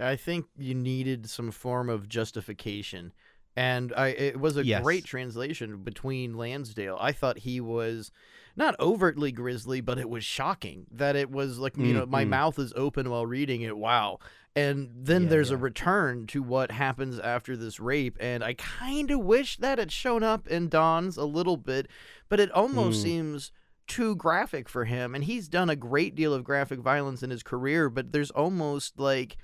I 0.00 0.16
think 0.16 0.46
you 0.56 0.74
needed 0.74 1.28
some 1.28 1.50
form 1.50 1.90
of 1.90 2.08
justification. 2.08 3.12
And 3.58 3.92
I 3.96 4.08
it 4.10 4.38
was 4.38 4.56
a 4.56 4.64
Yes. 4.64 4.84
great 4.84 5.04
translation 5.04 5.78
between 5.82 6.36
Lansdale. 6.36 6.96
I 7.00 7.10
thought 7.10 7.38
he 7.38 7.60
was 7.60 8.12
not 8.54 8.78
overtly 8.78 9.32
grisly, 9.32 9.80
but 9.80 9.98
it 9.98 10.08
was 10.08 10.24
shocking 10.24 10.86
that 10.92 11.16
it 11.16 11.28
was 11.28 11.58
like, 11.58 11.76
you 11.76 11.92
know, 11.92 12.06
my 12.06 12.24
Mhm. 12.24 12.28
mouth 12.28 12.58
is 12.60 12.72
open 12.76 13.10
while 13.10 13.26
reading 13.26 13.62
it. 13.62 13.76
Wow. 13.76 14.20
And 14.54 14.90
then 14.94 15.24
Yeah, 15.24 15.28
there's 15.30 15.50
a 15.50 15.56
return 15.56 16.26
to 16.28 16.42
what 16.42 16.70
happens 16.70 17.18
after 17.18 17.56
this 17.56 17.80
rape. 17.80 18.16
And 18.20 18.44
I 18.44 18.54
kind 18.54 19.10
of 19.10 19.20
wish 19.20 19.56
that 19.56 19.78
had 19.78 19.90
shown 19.90 20.22
up 20.22 20.46
in 20.46 20.68
Don's 20.68 21.16
a 21.16 21.24
little 21.24 21.56
bit, 21.56 21.88
but 22.28 22.38
it 22.38 22.52
almost 22.52 23.00
Mm. 23.00 23.02
seems 23.02 23.52
too 23.88 24.14
graphic 24.14 24.68
for 24.68 24.84
him. 24.84 25.16
And 25.16 25.24
he's 25.24 25.48
done 25.48 25.68
a 25.70 25.76
great 25.76 26.14
deal 26.14 26.32
of 26.32 26.44
graphic 26.44 26.78
violence 26.78 27.22
in 27.24 27.30
his 27.30 27.42
career, 27.42 27.88
but 27.90 28.12
there's 28.12 28.30
almost 28.30 29.00
like 29.00 29.36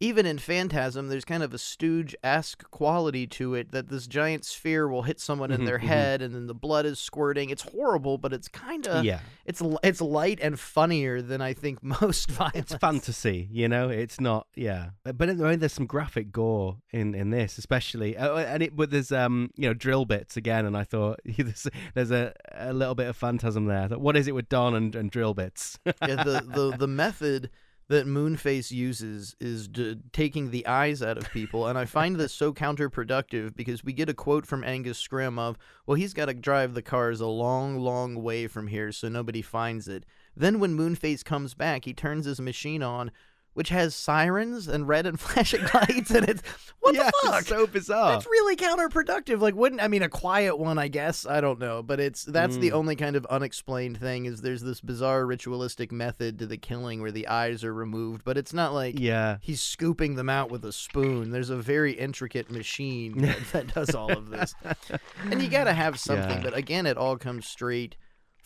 even 0.00 0.24
in 0.24 0.38
Phantasm, 0.38 1.08
there's 1.08 1.26
kind 1.26 1.42
of 1.42 1.52
a 1.52 1.58
Stooge 1.58 2.16
esque 2.24 2.68
quality 2.70 3.26
to 3.26 3.54
it 3.54 3.70
that 3.72 3.88
this 3.88 4.06
giant 4.06 4.46
sphere 4.46 4.88
will 4.88 5.02
hit 5.02 5.20
someone 5.20 5.50
in 5.50 5.60
Mhm, 5.60 5.66
their 5.66 5.78
mhm. 5.78 5.82
head 5.82 6.22
and 6.22 6.34
then 6.34 6.46
the 6.46 6.54
blood 6.54 6.86
is 6.86 6.98
squirting. 6.98 7.50
It's 7.50 7.62
horrible, 7.62 8.16
but 8.16 8.32
it's 8.32 8.48
kind 8.48 8.86
of 8.88 9.04
yeah. 9.04 9.20
it's 9.44 9.62
it's 9.82 10.00
light 10.00 10.40
and 10.40 10.58
funnier 10.58 11.20
than 11.20 11.42
I 11.42 11.52
think 11.52 11.82
most 12.00 12.30
violence. 12.30 12.72
It's 12.72 12.74
fantasy, 12.76 13.48
you 13.52 13.68
know. 13.68 13.90
It's 13.90 14.18
not, 14.18 14.46
yeah. 14.54 14.90
But 15.04 15.18
there's 15.18 15.72
some 15.72 15.86
graphic 15.86 16.32
gore 16.32 16.78
in 16.92 17.14
in 17.14 17.28
this, 17.30 17.58
especially, 17.58 18.16
uh, 18.16 18.36
and 18.36 18.62
it. 18.62 18.74
But 18.74 18.90
there's 18.90 19.12
um, 19.12 19.50
you 19.56 19.68
know, 19.68 19.74
drill 19.74 20.06
bits 20.06 20.36
again, 20.36 20.64
and 20.64 20.76
I 20.76 20.84
thought 20.84 21.20
there's, 21.24 21.68
there's 21.94 22.10
a, 22.10 22.32
a 22.52 22.72
little 22.72 22.94
bit 22.94 23.06
of 23.08 23.16
phantasm 23.16 23.66
there. 23.66 23.88
What 23.88 24.16
is 24.16 24.28
it 24.28 24.34
with 24.34 24.48
Don 24.48 24.74
and, 24.74 24.94
and 24.94 25.10
drill 25.10 25.34
bits? 25.34 25.78
yeah, 25.84 25.92
the, 26.24 26.42
the 26.46 26.76
the 26.78 26.86
method 26.88 27.50
that 27.90 28.06
Moonface 28.06 28.70
uses 28.70 29.34
is 29.40 29.66
d- 29.66 29.98
taking 30.12 30.52
the 30.52 30.64
eyes 30.64 31.02
out 31.02 31.18
of 31.18 31.28
people, 31.32 31.66
and 31.66 31.76
I 31.76 31.86
find 31.86 32.14
this 32.14 32.32
so 32.32 32.52
counterproductive 32.52 33.56
because 33.56 33.82
we 33.82 33.92
get 33.92 34.08
a 34.08 34.14
quote 34.14 34.46
from 34.46 34.62
Angus 34.62 35.04
Scrimm 35.04 35.40
of, 35.40 35.58
"Well, 35.86 35.96
he's 35.96 36.14
got 36.14 36.26
to 36.26 36.34
drive 36.34 36.74
the 36.74 36.82
cars 36.82 37.20
a 37.20 37.26
long, 37.26 37.80
long 37.80 38.22
way 38.22 38.46
from 38.46 38.68
here 38.68 38.92
so 38.92 39.08
nobody 39.08 39.42
finds 39.42 39.88
it." 39.88 40.06
Then 40.36 40.60
when 40.60 40.76
Moonface 40.76 41.24
comes 41.24 41.54
back, 41.54 41.84
he 41.84 41.92
turns 41.92 42.26
his 42.26 42.40
machine 42.40 42.84
on, 42.84 43.10
which 43.54 43.68
has 43.70 43.94
sirens 43.94 44.68
and 44.68 44.86
red 44.88 45.06
and 45.06 45.18
flashing 45.20 45.62
lights, 45.74 46.10
and 46.10 46.28
it's 46.28 46.42
what 46.80 46.94
yeah, 46.94 47.04
the 47.04 47.12
fuck? 47.28 47.40
it's 47.40 47.48
so 47.48 47.66
bizarre. 47.66 48.12
That's 48.12 48.26
really 48.26 48.56
counterproductive. 48.56 49.40
Like, 49.40 49.54
wouldn't 49.54 49.82
I 49.82 49.88
mean 49.88 50.02
a 50.02 50.08
quiet 50.08 50.58
one? 50.58 50.78
I 50.78 50.88
guess 50.88 51.26
I 51.26 51.40
don't 51.40 51.58
know, 51.58 51.82
but 51.82 52.00
it's 52.00 52.24
that's 52.24 52.56
the 52.56 52.70
Mm. 52.70 52.74
only 52.74 52.96
kind 52.96 53.16
of 53.16 53.26
unexplained 53.26 53.98
thing. 53.98 54.26
Is 54.26 54.40
there's 54.40 54.62
this 54.62 54.80
bizarre 54.80 55.26
ritualistic 55.26 55.92
method 55.92 56.38
to 56.38 56.46
the 56.46 56.56
killing 56.56 57.00
where 57.02 57.10
the 57.12 57.28
eyes 57.28 57.64
are 57.64 57.74
removed, 57.74 58.22
but 58.24 58.38
it's 58.38 58.52
not 58.54 58.72
like 58.72 58.98
yeah. 58.98 59.38
he's 59.40 59.60
scooping 59.60 60.14
them 60.14 60.28
out 60.30 60.50
with 60.50 60.64
a 60.64 60.72
spoon. 60.72 61.30
There's 61.30 61.50
a 61.50 61.56
very 61.56 61.92
intricate 61.92 62.50
machine 62.50 63.18
that, 63.22 63.38
that 63.52 63.74
does 63.74 63.94
all 63.94 64.10
of 64.12 64.30
this, 64.30 64.54
and 65.30 65.42
you 65.42 65.48
got 65.48 65.64
to 65.64 65.72
have 65.74 65.98
something. 65.98 66.38
Yeah. 66.38 66.42
But 66.42 66.56
again, 66.56 66.86
it 66.86 66.96
all 66.96 67.16
comes 67.18 67.46
straight 67.46 67.96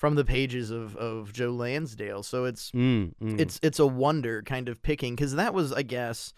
from 0.05 0.17
the 0.17 0.25
pages 0.25 0.71
of 0.71 0.95
of 0.97 1.33
Joe 1.33 1.51
Lansdale, 1.51 2.23
so 2.23 2.45
it's 2.45 2.71
Mm, 2.73 3.15
mm. 3.23 3.41
it's 3.41 3.59
it's 3.63 3.79
a 3.79 3.87
wonder 3.87 4.43
kind 4.43 4.69
of 4.69 4.83
picking 4.83 5.15
because 5.17 5.35
that 5.37 5.55
was 5.55 5.73
i 5.73 5.81
guess 5.81 6.35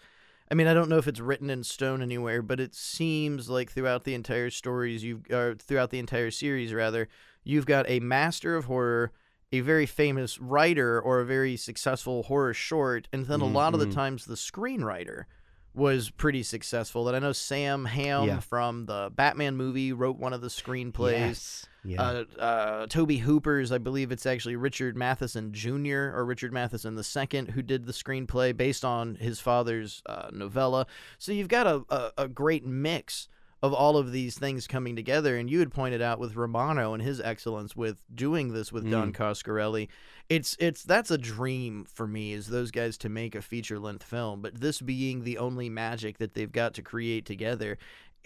i 0.49 0.55
mean 0.55 0.67
i 0.67 0.73
don't 0.73 0.87
know 0.87 0.97
if 0.97 1.05
it's 1.09 1.19
written 1.19 1.49
in 1.49 1.65
stone 1.65 2.01
anywhere 2.01 2.41
but 2.41 2.61
it 2.61 2.73
seems 2.73 3.49
like 3.49 3.69
throughout 3.69 4.05
the 4.05 4.13
entire 4.13 4.49
stories 4.49 5.03
you've 5.03 5.25
or 5.31 5.55
throughout 5.55 5.89
the 5.89 5.99
entire 5.99 6.31
series 6.31 6.73
rather 6.73 7.09
you've 7.43 7.65
got 7.65 7.85
a 7.89 7.99
master 7.99 8.55
of 8.55 8.65
horror 8.65 9.11
a 9.51 9.59
very 9.59 9.85
famous 9.85 10.39
writer 10.39 11.01
or 11.01 11.19
a 11.19 11.25
very 11.25 11.57
successful 11.57 12.23
horror 12.23 12.53
short 12.53 13.09
and 13.11 13.25
then 13.25 13.41
a 13.41 13.45
lot 13.45 13.73
of 13.73 13.81
the 13.81 13.87
Mhm. 13.87 13.93
times 13.93 14.25
the 14.25 14.35
screenwriter 14.35 15.25
was 15.73 16.09
pretty 16.09 16.41
successful 16.41 17.03
that 17.03 17.15
i 17.15 17.19
know 17.19 17.33
Sam 17.33 17.83
Hamm 17.83 18.27
Yeah. 18.27 18.39
from 18.39 18.85
the 18.85 19.11
batman 19.13 19.57
movie 19.57 19.91
wrote 19.91 20.17
one 20.17 20.31
of 20.31 20.39
the 20.39 20.47
screenplays 20.47 21.11
Yes. 21.11 21.65
Yeah. 21.87 22.01
uh, 22.01 22.23
uh, 22.39 22.87
Tobe 22.87 23.11
Hooper's, 23.11 23.71
I 23.71 23.77
believe 23.77 24.11
it's 24.11 24.25
actually 24.25 24.55
Richard 24.55 24.97
Matheson 24.97 25.53
Jr. 25.53 26.11
or 26.13 26.25
Richard 26.25 26.51
Matheson 26.51 26.97
II 26.97 27.45
who 27.53 27.61
did 27.61 27.85
the 27.85 27.93
screenplay 27.93 28.55
based 28.55 28.83
on 28.83 29.15
his 29.15 29.39
father's 29.39 30.01
uh, 30.05 30.29
novella. 30.33 30.85
So 31.17 31.31
you've 31.31 31.47
got 31.47 31.65
a, 31.65 31.83
a, 31.89 32.11
a 32.17 32.27
great 32.27 32.65
mix 32.65 33.29
of 33.63 33.73
all 33.73 33.97
of 33.97 34.11
these 34.11 34.37
things 34.37 34.67
coming 34.67 34.95
together. 34.95 35.35
And 35.35 35.49
you 35.49 35.59
had 35.59 35.71
pointed 35.71 36.01
out 36.01 36.19
with 36.19 36.35
Romano 36.35 36.93
and 36.93 37.01
his 37.01 37.19
excellence 37.19 37.75
with 37.75 37.97
doing 38.13 38.53
this 38.53 38.71
with 38.71 38.89
Don 38.89 39.11
Coscarelli. 39.11 39.87
It's 40.29 40.55
it's 40.59 40.83
that's 40.83 41.09
a 41.09 41.17
dream 41.17 41.85
for 41.85 42.05
me 42.05 42.33
is 42.33 42.47
those 42.47 42.69
guys 42.69 42.97
to 42.99 43.09
make 43.09 43.33
a 43.33 43.41
feature 43.41 43.79
length 43.79 44.03
film. 44.03 44.41
But 44.41 44.59
this 44.59 44.79
being 44.79 45.23
the 45.23 45.37
only 45.37 45.69
magic 45.69 46.17
that 46.19 46.33
they've 46.33 46.51
got 46.51 46.75
to 46.75 46.81
create 46.81 47.25
together, 47.25 47.77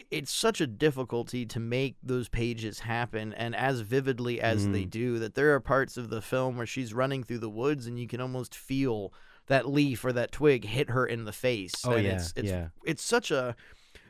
it's 0.09 0.31
such 0.31 0.59
a 0.61 0.67
difficulty 0.67 1.45
to 1.45 1.59
make 1.59 1.95
those 2.01 2.27
pages 2.29 2.79
happen 2.79 3.33
and 3.33 3.55
as 3.55 3.81
vividly 3.81 4.41
as 4.41 4.67
they 4.69 4.83
Mm. 4.83 4.89
do 4.89 5.19
that 5.19 5.35
there 5.35 5.53
are 5.53 5.59
parts 5.59 5.97
of 5.97 6.09
the 6.09 6.21
film 6.21 6.57
where 6.57 6.65
she's 6.65 6.93
running 6.93 7.23
through 7.23 7.39
the 7.39 7.49
woods 7.49 7.85
and 7.87 7.99
you 7.99 8.07
can 8.07 8.21
almost 8.21 8.55
feel 8.55 9.13
that 9.47 9.69
leaf 9.69 10.03
or 10.05 10.13
that 10.13 10.31
twig 10.31 10.65
hit 10.65 10.89
her 10.89 11.05
in 11.05 11.25
the 11.25 11.31
face 11.31 11.73
oh 11.85 11.91
and 11.93 12.05
yeah. 12.05 12.11
it's 12.13 12.33
it's 12.35 12.49
yeah. 12.49 12.67
it's 12.85 13.03
such 13.03 13.31
a 13.31 13.55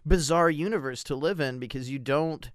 bizarre 0.05 0.49
universe 0.49 1.03
to 1.03 1.15
live 1.15 1.39
in 1.39 1.59
because 1.59 1.89
you 1.89 1.99
don't 1.99 2.51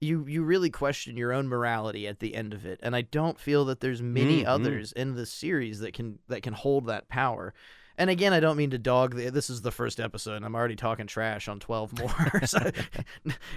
you 0.00 0.24
you 0.26 0.42
really 0.42 0.70
question 0.70 1.16
your 1.16 1.32
own 1.32 1.48
morality 1.48 2.06
at 2.06 2.18
the 2.20 2.34
end 2.34 2.52
of 2.52 2.64
it 2.66 2.78
and 2.82 2.94
i 2.94 3.00
don't 3.02 3.38
feel 3.38 3.64
that 3.64 3.80
there's 3.80 4.02
many 4.02 4.42
Mm, 4.42 4.44
mm. 4.44 4.48
others 4.48 4.92
in 4.92 5.14
the 5.14 5.26
series 5.26 5.78
that 5.80 5.92
can 5.94 6.18
that 6.28 6.42
can 6.42 6.52
hold 6.52 6.86
that 6.86 7.08
power 7.08 7.54
and 7.98 8.10
again 8.10 8.32
i 8.32 8.40
don't 8.40 8.56
mean 8.56 8.70
to 8.70 8.78
dog 8.78 9.14
the, 9.14 9.30
this 9.30 9.50
is 9.50 9.62
the 9.62 9.70
first 9.70 10.00
episode 10.00 10.36
and 10.36 10.44
i'm 10.44 10.54
already 10.54 10.76
talking 10.76 11.06
trash 11.06 11.48
on 11.48 11.60
12 11.60 11.98
more 11.98 12.40
so 12.44 12.70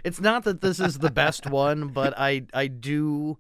it's 0.04 0.22
not 0.22 0.44
that 0.44 0.62
this 0.62 0.80
is 0.80 1.00
the 1.00 1.12
best 1.12 1.50
one 1.50 1.88
but 1.90 2.14
i 2.18 2.44
i 2.54 2.68
do 2.68 3.38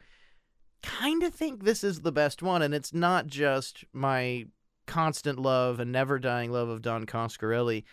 kind 0.84 1.24
of 1.24 1.34
think 1.34 1.64
this 1.64 1.84
is 1.84 2.02
the 2.02 2.12
best 2.12 2.42
one 2.42 2.62
and 2.62 2.74
it's 2.74 2.94
not 2.94 3.28
just 3.28 3.84
my 3.94 4.46
constant 4.86 5.38
love 5.40 5.80
and 5.80 5.92
never 5.92 6.18
dying 6.18 6.52
love 6.52 6.70
of 6.70 6.82
don 6.82 7.06
coscarelli 7.06 7.84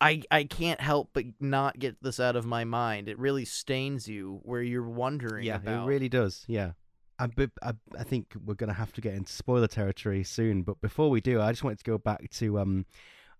I, 0.00 0.22
I 0.30 0.44
can't 0.44 0.80
help 0.80 1.10
but 1.14 1.24
not 1.40 1.78
get 1.78 2.02
this 2.02 2.20
out 2.20 2.36
of 2.36 2.44
my 2.44 2.64
mind. 2.64 3.08
It 3.08 3.18
really 3.18 3.44
stains 3.46 4.06
you 4.06 4.40
where 4.42 4.60
you're 4.60 4.82
wondering 4.82 5.44
Yeah, 5.44 5.56
about 5.56 5.84
it 5.84 5.88
really 5.88 6.08
does. 6.10 6.44
Yeah. 6.46 6.72
I, 7.18 7.28
I, 7.62 7.72
I 7.98 8.02
think 8.04 8.34
we're 8.44 8.54
going 8.54 8.68
to 8.68 8.74
have 8.74 8.92
to 8.94 9.00
get 9.00 9.14
into 9.14 9.32
spoiler 9.32 9.68
territory 9.68 10.24
soon. 10.24 10.62
But 10.62 10.80
before 10.80 11.10
we 11.10 11.20
do, 11.20 11.40
I 11.40 11.52
just 11.52 11.64
wanted 11.64 11.78
to 11.78 11.84
go 11.84 11.98
back 11.98 12.30
to 12.30 12.58
um, 12.58 12.86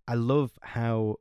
I 0.06 0.14
love 0.14 0.58
how 0.62 1.16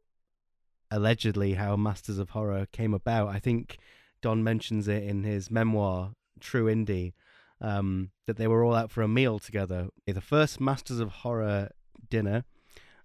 allegedly 0.92 1.54
how 1.54 1.76
Masters 1.76 2.20
of 2.20 2.32
Horror 2.32 2.68
came 2.72 2.94
about. 2.94 3.30
I 3.30 3.40
think 3.40 3.78
Don 4.22 4.44
mentions 4.44 4.88
it 4.88 5.04
in 5.04 5.24
his 5.24 5.50
memoir, 5.50 6.14
True 6.40 6.66
Indie, 6.66 7.14
um, 7.60 8.12
that 8.28 8.38
they 8.38 8.48
were 8.48 8.64
all 8.64 8.76
out 8.76 8.92
for 8.92 9.02
a 9.02 9.08
meal 9.08 9.40
together. 9.40 9.88
The 10.06 10.22
first 10.22 10.62
Masters 10.62 11.00
of 11.00 11.10
Horror 11.10 11.70
dinner, 12.10 12.44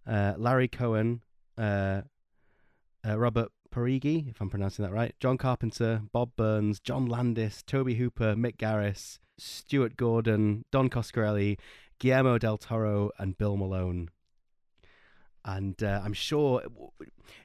uh, 0.06 0.34
Larry 0.36 0.68
Cohen, 0.68 1.22
uh, 1.56 2.02
uh, 3.06 3.18
Robert 3.18 3.50
Parigi, 3.70 4.26
if 4.28 4.40
I'm 4.40 4.50
pronouncing 4.50 4.84
that 4.84 4.92
right, 4.92 5.14
John 5.20 5.38
Carpenter, 5.38 6.02
Bob 6.12 6.30
Burns, 6.36 6.80
John 6.80 7.06
Landis, 7.06 7.62
Tobe 7.62 7.92
Hooper, 7.92 8.34
Mick 8.34 8.56
Garris, 8.56 9.18
Stuart 9.38 9.96
Gordon, 9.96 10.64
Don 10.70 10.88
Coscarelli, 10.88 11.58
Guillermo 11.98 12.38
del 12.38 12.58
Toro, 12.58 13.10
and 13.18 13.36
Bill 13.36 13.56
Malone. 13.56 14.10
And 15.44 15.82
uh, 15.82 16.00
I'm 16.04 16.12
sure, 16.12 16.62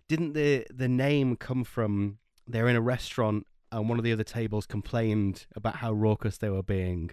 didn't 0.08 0.34
the 0.34 0.65
the 0.69 0.89
name 0.89 1.36
come 1.36 1.63
from? 1.63 2.17
They're 2.47 2.67
in 2.67 2.75
a 2.75 2.82
restaurant, 2.82 3.47
and 3.71 3.88
one 3.88 3.97
of 3.97 4.03
the 4.03 4.12
other 4.12 4.23
tables 4.23 4.65
complained 4.65 5.45
about 5.56 5.77
how 5.77 5.93
raucous 5.93 6.38
they 6.38 6.49
were 6.49 6.63
being, 6.63 7.12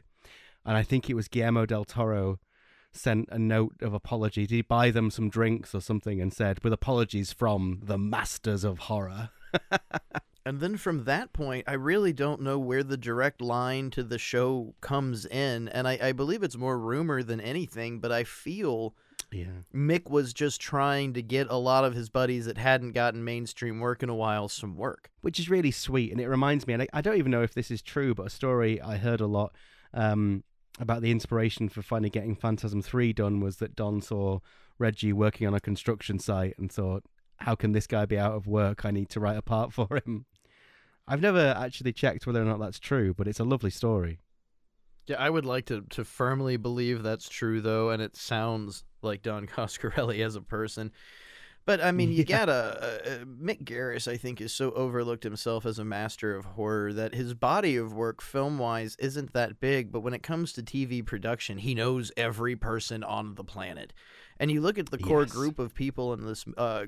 and 0.64 0.76
I 0.76 0.82
think 0.82 1.08
it 1.08 1.14
was 1.14 1.28
Guillermo 1.28 1.66
del 1.66 1.84
Toro 1.84 2.40
sent 2.92 3.28
a 3.30 3.38
note 3.38 3.76
of 3.82 3.94
apology. 3.94 4.46
Did 4.46 4.54
he 4.54 4.62
buy 4.62 4.90
them 4.90 5.10
some 5.10 5.28
drinks 5.30 5.74
or 5.74 5.80
something 5.80 6.20
and 6.20 6.32
said, 6.32 6.62
with 6.64 6.72
apologies 6.72 7.32
from 7.32 7.80
the 7.84 7.98
masters 7.98 8.64
of 8.64 8.80
horror? 8.80 9.30
And 10.44 10.60
then 10.60 10.76
from 10.76 11.04
that 11.04 11.32
point, 11.32 11.64
I 11.68 11.74
really 11.74 12.12
don't 12.12 12.40
know 12.40 12.58
where 12.58 12.82
the 12.82 12.96
direct 12.96 13.40
line 13.42 13.90
to 13.90 14.02
the 14.02 14.18
show 14.18 14.74
comes 14.80 15.26
in. 15.26 15.68
And 15.68 15.86
I, 15.86 15.98
I 16.02 16.12
believe 16.12 16.42
it's 16.42 16.56
more 16.56 16.78
rumor 16.78 17.22
than 17.22 17.40
anything, 17.40 18.00
but 18.00 18.10
I 18.10 18.24
feel 18.24 18.94
Yeah. 19.30 19.62
Mick 19.74 20.08
was 20.08 20.32
just 20.32 20.60
trying 20.60 21.12
to 21.12 21.22
get 21.22 21.46
a 21.50 21.56
lot 21.56 21.84
of 21.84 21.94
his 21.94 22.08
buddies 22.08 22.46
that 22.46 22.58
hadn't 22.58 22.92
gotten 22.92 23.22
mainstream 23.22 23.80
work 23.80 24.02
in 24.02 24.08
a 24.08 24.14
while 24.14 24.48
some 24.48 24.76
work. 24.76 25.10
Which 25.20 25.38
is 25.38 25.50
really 25.50 25.70
sweet. 25.70 26.10
And 26.10 26.20
it 26.20 26.28
reminds 26.28 26.66
me, 26.66 26.72
and 26.72 26.82
I, 26.82 26.88
I 26.94 27.00
don't 27.00 27.18
even 27.18 27.30
know 27.30 27.42
if 27.42 27.54
this 27.54 27.70
is 27.70 27.82
true, 27.82 28.14
but 28.14 28.26
a 28.26 28.30
story 28.30 28.80
I 28.80 28.96
heard 28.96 29.20
a 29.20 29.26
lot 29.26 29.54
um, 29.92 30.42
about 30.78 31.02
the 31.02 31.10
inspiration 31.10 31.68
for 31.68 31.82
finally 31.82 32.10
getting 32.10 32.34
Phantasm 32.34 32.80
3 32.80 33.12
done 33.12 33.40
was 33.40 33.58
that 33.58 33.76
Don 33.76 34.00
saw 34.00 34.38
Reggie 34.78 35.12
working 35.12 35.46
on 35.46 35.54
a 35.54 35.60
construction 35.60 36.18
site 36.18 36.54
and 36.58 36.72
thought, 36.72 37.04
how 37.36 37.54
can 37.54 37.72
this 37.72 37.86
guy 37.86 38.06
be 38.06 38.18
out 38.18 38.32
of 38.32 38.46
work? 38.46 38.84
I 38.84 38.90
need 38.90 39.08
to 39.10 39.20
write 39.20 39.36
a 39.36 39.42
part 39.42 39.72
for 39.74 39.88
him. 40.04 40.26
I've 41.10 41.20
never 41.20 41.54
actually 41.56 41.92
checked 41.92 42.26
whether 42.26 42.40
or 42.40 42.44
not 42.46 42.60
that's 42.60 42.78
true, 42.78 43.12
but 43.12 43.26
it's 43.28 43.40
a 43.40 43.44
lovely 43.44 43.70
story. 43.70 44.20
Yeah, 45.06 45.16
I 45.18 45.28
would 45.28 45.44
like 45.44 45.66
to, 45.66 45.82
to 45.90 46.04
firmly 46.04 46.56
believe 46.56 47.02
that's 47.02 47.28
true, 47.28 47.60
though, 47.60 47.90
and 47.90 48.00
it 48.00 48.16
sounds 48.16 48.84
like 49.02 49.22
Don 49.22 49.46
Coscarelli 49.48 50.24
as 50.24 50.36
a 50.36 50.40
person. 50.40 50.92
But 51.66 51.82
I 51.82 51.92
mean, 51.92 52.12
you 52.12 52.24
Yeah. 52.28 52.38
gotta. 52.38 52.52
Uh, 52.52 53.10
uh, 53.10 53.24
Mick 53.24 53.64
Garris, 53.64 54.06
I 54.10 54.16
think, 54.16 54.40
is 54.40 54.52
so 54.52 54.70
overlooked 54.72 55.24
himself 55.24 55.66
as 55.66 55.78
a 55.78 55.84
master 55.84 56.34
of 56.36 56.44
horror 56.44 56.92
that 56.92 57.14
his 57.14 57.34
body 57.34 57.76
of 57.76 57.92
work, 57.92 58.22
film 58.22 58.58
wise, 58.58 58.96
isn't 58.98 59.32
that 59.32 59.60
big. 59.60 59.90
But 59.92 60.00
when 60.00 60.14
it 60.14 60.22
comes 60.22 60.52
to 60.54 60.62
TV 60.62 61.04
production, 61.04 61.58
he 61.58 61.74
knows 61.74 62.12
every 62.16 62.56
person 62.56 63.02
on 63.04 63.34
the 63.34 63.44
planet. 63.44 63.92
And 64.38 64.50
you 64.50 64.60
look 64.60 64.78
at 64.78 64.90
the 64.90 64.98
core 64.98 65.22
Yes. 65.22 65.32
group 65.32 65.58
of 65.58 65.74
people 65.74 66.12
in 66.14 66.24
this 66.24 66.44
uh, 66.56 66.86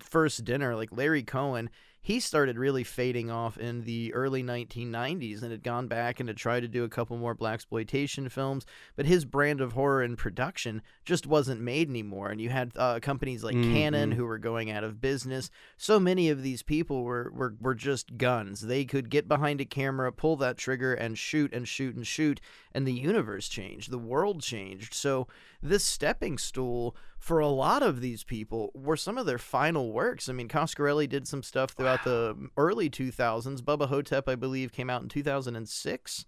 first 0.00 0.44
dinner, 0.44 0.76
like 0.76 0.90
Larry 0.92 1.22
Cohen, 1.22 1.70
he 2.06 2.20
started 2.20 2.56
really 2.56 2.84
fading 2.84 3.32
off 3.32 3.58
in 3.58 3.82
the 3.82 4.14
early 4.14 4.40
1990s 4.40 5.42
and 5.42 5.50
had 5.50 5.64
gone 5.64 5.88
back 5.88 6.20
and 6.20 6.28
had 6.28 6.36
tried 6.36 6.60
to 6.60 6.68
do 6.68 6.84
a 6.84 6.88
couple 6.88 7.16
more 7.16 7.34
black 7.34 7.54
exploitation 7.54 8.28
films, 8.28 8.64
but 8.94 9.06
his 9.06 9.24
brand 9.24 9.60
of 9.60 9.72
horror 9.72 10.02
and 10.02 10.16
production 10.16 10.82
just 11.04 11.26
wasn't 11.26 11.60
made 11.60 11.90
anymore. 11.90 12.28
And 12.28 12.40
you 12.40 12.48
had 12.48 12.70
uh, 12.76 13.00
companies 13.00 13.42
like 13.42 13.56
mm-hmm. 13.56 13.74
Cannon 13.74 14.12
who 14.12 14.24
were 14.24 14.38
going 14.38 14.70
out 14.70 14.84
of 14.84 15.00
business. 15.00 15.50
So 15.76 15.98
many 15.98 16.28
of 16.28 16.44
these 16.44 16.62
people 16.62 17.02
were, 17.02 17.32
were 17.34 17.56
were 17.60 17.74
just 17.74 18.16
guns. 18.16 18.60
They 18.60 18.84
could 18.84 19.10
get 19.10 19.26
behind 19.26 19.60
a 19.60 19.64
camera, 19.64 20.12
pull 20.12 20.36
that 20.36 20.58
trigger, 20.58 20.94
and 20.94 21.18
shoot 21.18 21.52
and 21.52 21.66
shoot 21.66 21.96
and 21.96 22.06
shoot. 22.06 22.40
And 22.70 22.86
the 22.86 22.92
universe 22.92 23.48
changed, 23.48 23.90
the 23.90 23.98
world 23.98 24.42
changed. 24.42 24.94
So 24.94 25.26
this 25.68 25.84
stepping 25.84 26.38
stool 26.38 26.96
for 27.18 27.40
a 27.40 27.48
lot 27.48 27.82
of 27.82 28.00
these 28.00 28.24
people 28.24 28.70
were 28.74 28.96
some 28.96 29.18
of 29.18 29.26
their 29.26 29.38
final 29.38 29.92
works. 29.92 30.28
I 30.28 30.32
mean, 30.32 30.48
Coscarelli 30.48 31.08
did 31.08 31.26
some 31.26 31.42
stuff 31.42 31.70
throughout 31.70 32.04
wow. 32.06 32.12
the 32.12 32.48
early 32.56 32.88
2000s. 32.88 33.60
Bubba 33.62 33.88
Ho-Tep, 33.88 34.28
I 34.28 34.34
believe, 34.34 34.72
came 34.72 34.90
out 34.90 35.02
in 35.02 35.08
2006, 35.08 36.26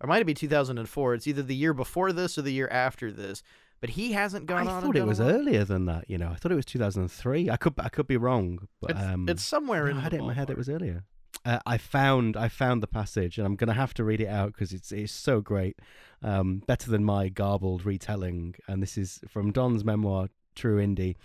or 0.00 0.06
might 0.06 0.22
it 0.22 0.26
be 0.26 0.34
2004. 0.34 1.14
It's 1.14 1.26
either 1.26 1.42
the 1.42 1.54
year 1.54 1.74
before 1.74 2.12
this 2.12 2.38
or 2.38 2.42
the 2.42 2.52
year 2.52 2.68
after 2.68 3.12
this. 3.12 3.42
But 3.80 3.90
he 3.90 4.12
hasn't 4.12 4.44
gone 4.44 4.68
I 4.68 4.72
on. 4.72 4.82
I 4.82 4.86
thought 4.86 4.96
it 4.96 5.06
was 5.06 5.20
earlier 5.20 5.64
than 5.64 5.86
that. 5.86 6.04
You 6.08 6.18
know, 6.18 6.28
I 6.28 6.34
thought 6.34 6.52
it 6.52 6.56
was 6.56 6.66
2003. 6.66 7.48
I 7.48 7.56
could 7.56 7.72
I 7.78 7.88
could 7.88 8.06
be 8.06 8.18
wrong, 8.18 8.68
but 8.78 8.90
it's, 8.90 9.00
um, 9.00 9.26
it's 9.26 9.42
somewhere 9.42 9.86
no, 9.86 9.92
in. 9.92 9.96
I 9.96 10.00
had 10.00 10.12
it 10.12 10.20
in 10.20 10.26
my 10.26 10.34
head. 10.34 10.50
It 10.50 10.58
was 10.58 10.68
earlier. 10.68 11.04
Uh, 11.44 11.58
I 11.64 11.78
found 11.78 12.36
I 12.36 12.48
found 12.48 12.82
the 12.82 12.86
passage, 12.86 13.38
and 13.38 13.46
I'm 13.46 13.56
gonna 13.56 13.72
have 13.72 13.94
to 13.94 14.04
read 14.04 14.20
it 14.20 14.28
out 14.28 14.52
because 14.52 14.72
it's 14.72 14.92
it's 14.92 15.12
so 15.12 15.40
great, 15.40 15.78
um, 16.22 16.62
better 16.66 16.90
than 16.90 17.04
my 17.04 17.28
garbled 17.28 17.86
retelling. 17.86 18.54
And 18.68 18.82
this 18.82 18.98
is 18.98 19.20
from 19.28 19.50
Don's 19.50 19.84
memoir, 19.84 20.28
True 20.54 20.78
Indie. 20.78 21.16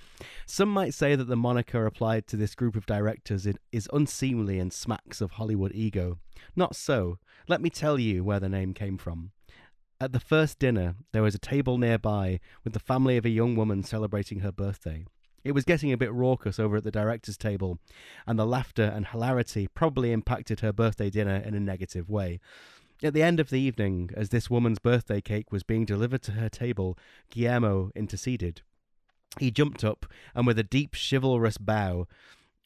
Some 0.45 0.69
might 0.69 0.93
say 0.93 1.15
that 1.15 1.25
the 1.25 1.35
moniker 1.35 1.85
applied 1.85 2.27
to 2.27 2.37
this 2.37 2.55
group 2.55 2.75
of 2.75 2.85
directors 2.85 3.45
is 3.71 3.89
unseemly 3.91 4.59
and 4.59 4.71
smacks 4.71 5.19
of 5.19 5.31
Hollywood 5.31 5.73
ego. 5.73 6.19
Not 6.55 6.75
so. 6.75 7.19
Let 7.47 7.61
me 7.61 7.69
tell 7.69 7.99
you 7.99 8.23
where 8.23 8.39
the 8.39 8.49
name 8.49 8.73
came 8.73 8.97
from. 8.97 9.31
At 9.99 10.11
the 10.11 10.19
first 10.19 10.59
dinner, 10.59 10.95
there 11.13 11.23
was 11.23 11.35
a 11.35 11.39
table 11.39 11.77
nearby 11.77 12.39
with 12.63 12.73
the 12.73 12.79
family 12.79 13.17
of 13.17 13.25
a 13.25 13.29
young 13.29 13.55
woman 13.55 13.83
celebrating 13.83 14.39
her 14.39 14.51
birthday. 14.51 15.05
It 15.45 15.53
was 15.53 15.63
getting 15.63 15.93
a 15.93 15.97
bit 15.97 16.11
raucous 16.11 16.59
over 16.59 16.77
at 16.77 16.83
the 16.83 16.91
director's 16.91 17.37
table, 17.37 17.77
and 18.25 18.37
the 18.37 18.47
laughter 18.47 18.83
and 18.83 19.05
hilarity 19.05 19.67
probably 19.67 20.11
impacted 20.11 20.61
her 20.61 20.73
birthday 20.73 21.11
dinner 21.11 21.35
in 21.35 21.53
a 21.53 21.59
negative 21.59 22.09
way. 22.09 22.39
At 23.03 23.13
the 23.13 23.21
end 23.21 23.39
of 23.39 23.51
the 23.51 23.59
evening, 23.59 24.09
as 24.15 24.29
this 24.29 24.49
woman's 24.49 24.79
birthday 24.79 25.21
cake 25.21 25.51
was 25.51 25.61
being 25.61 25.85
delivered 25.85 26.23
to 26.23 26.31
her 26.31 26.49
table, 26.49 26.97
Guillermo 27.29 27.91
interceded. 27.95 28.63
He 29.39 29.51
jumped 29.51 29.83
up, 29.83 30.07
and 30.33 30.47
with 30.47 30.57
a 30.57 30.63
deep, 30.63 30.95
chivalrous 30.95 31.59
bow, 31.59 32.07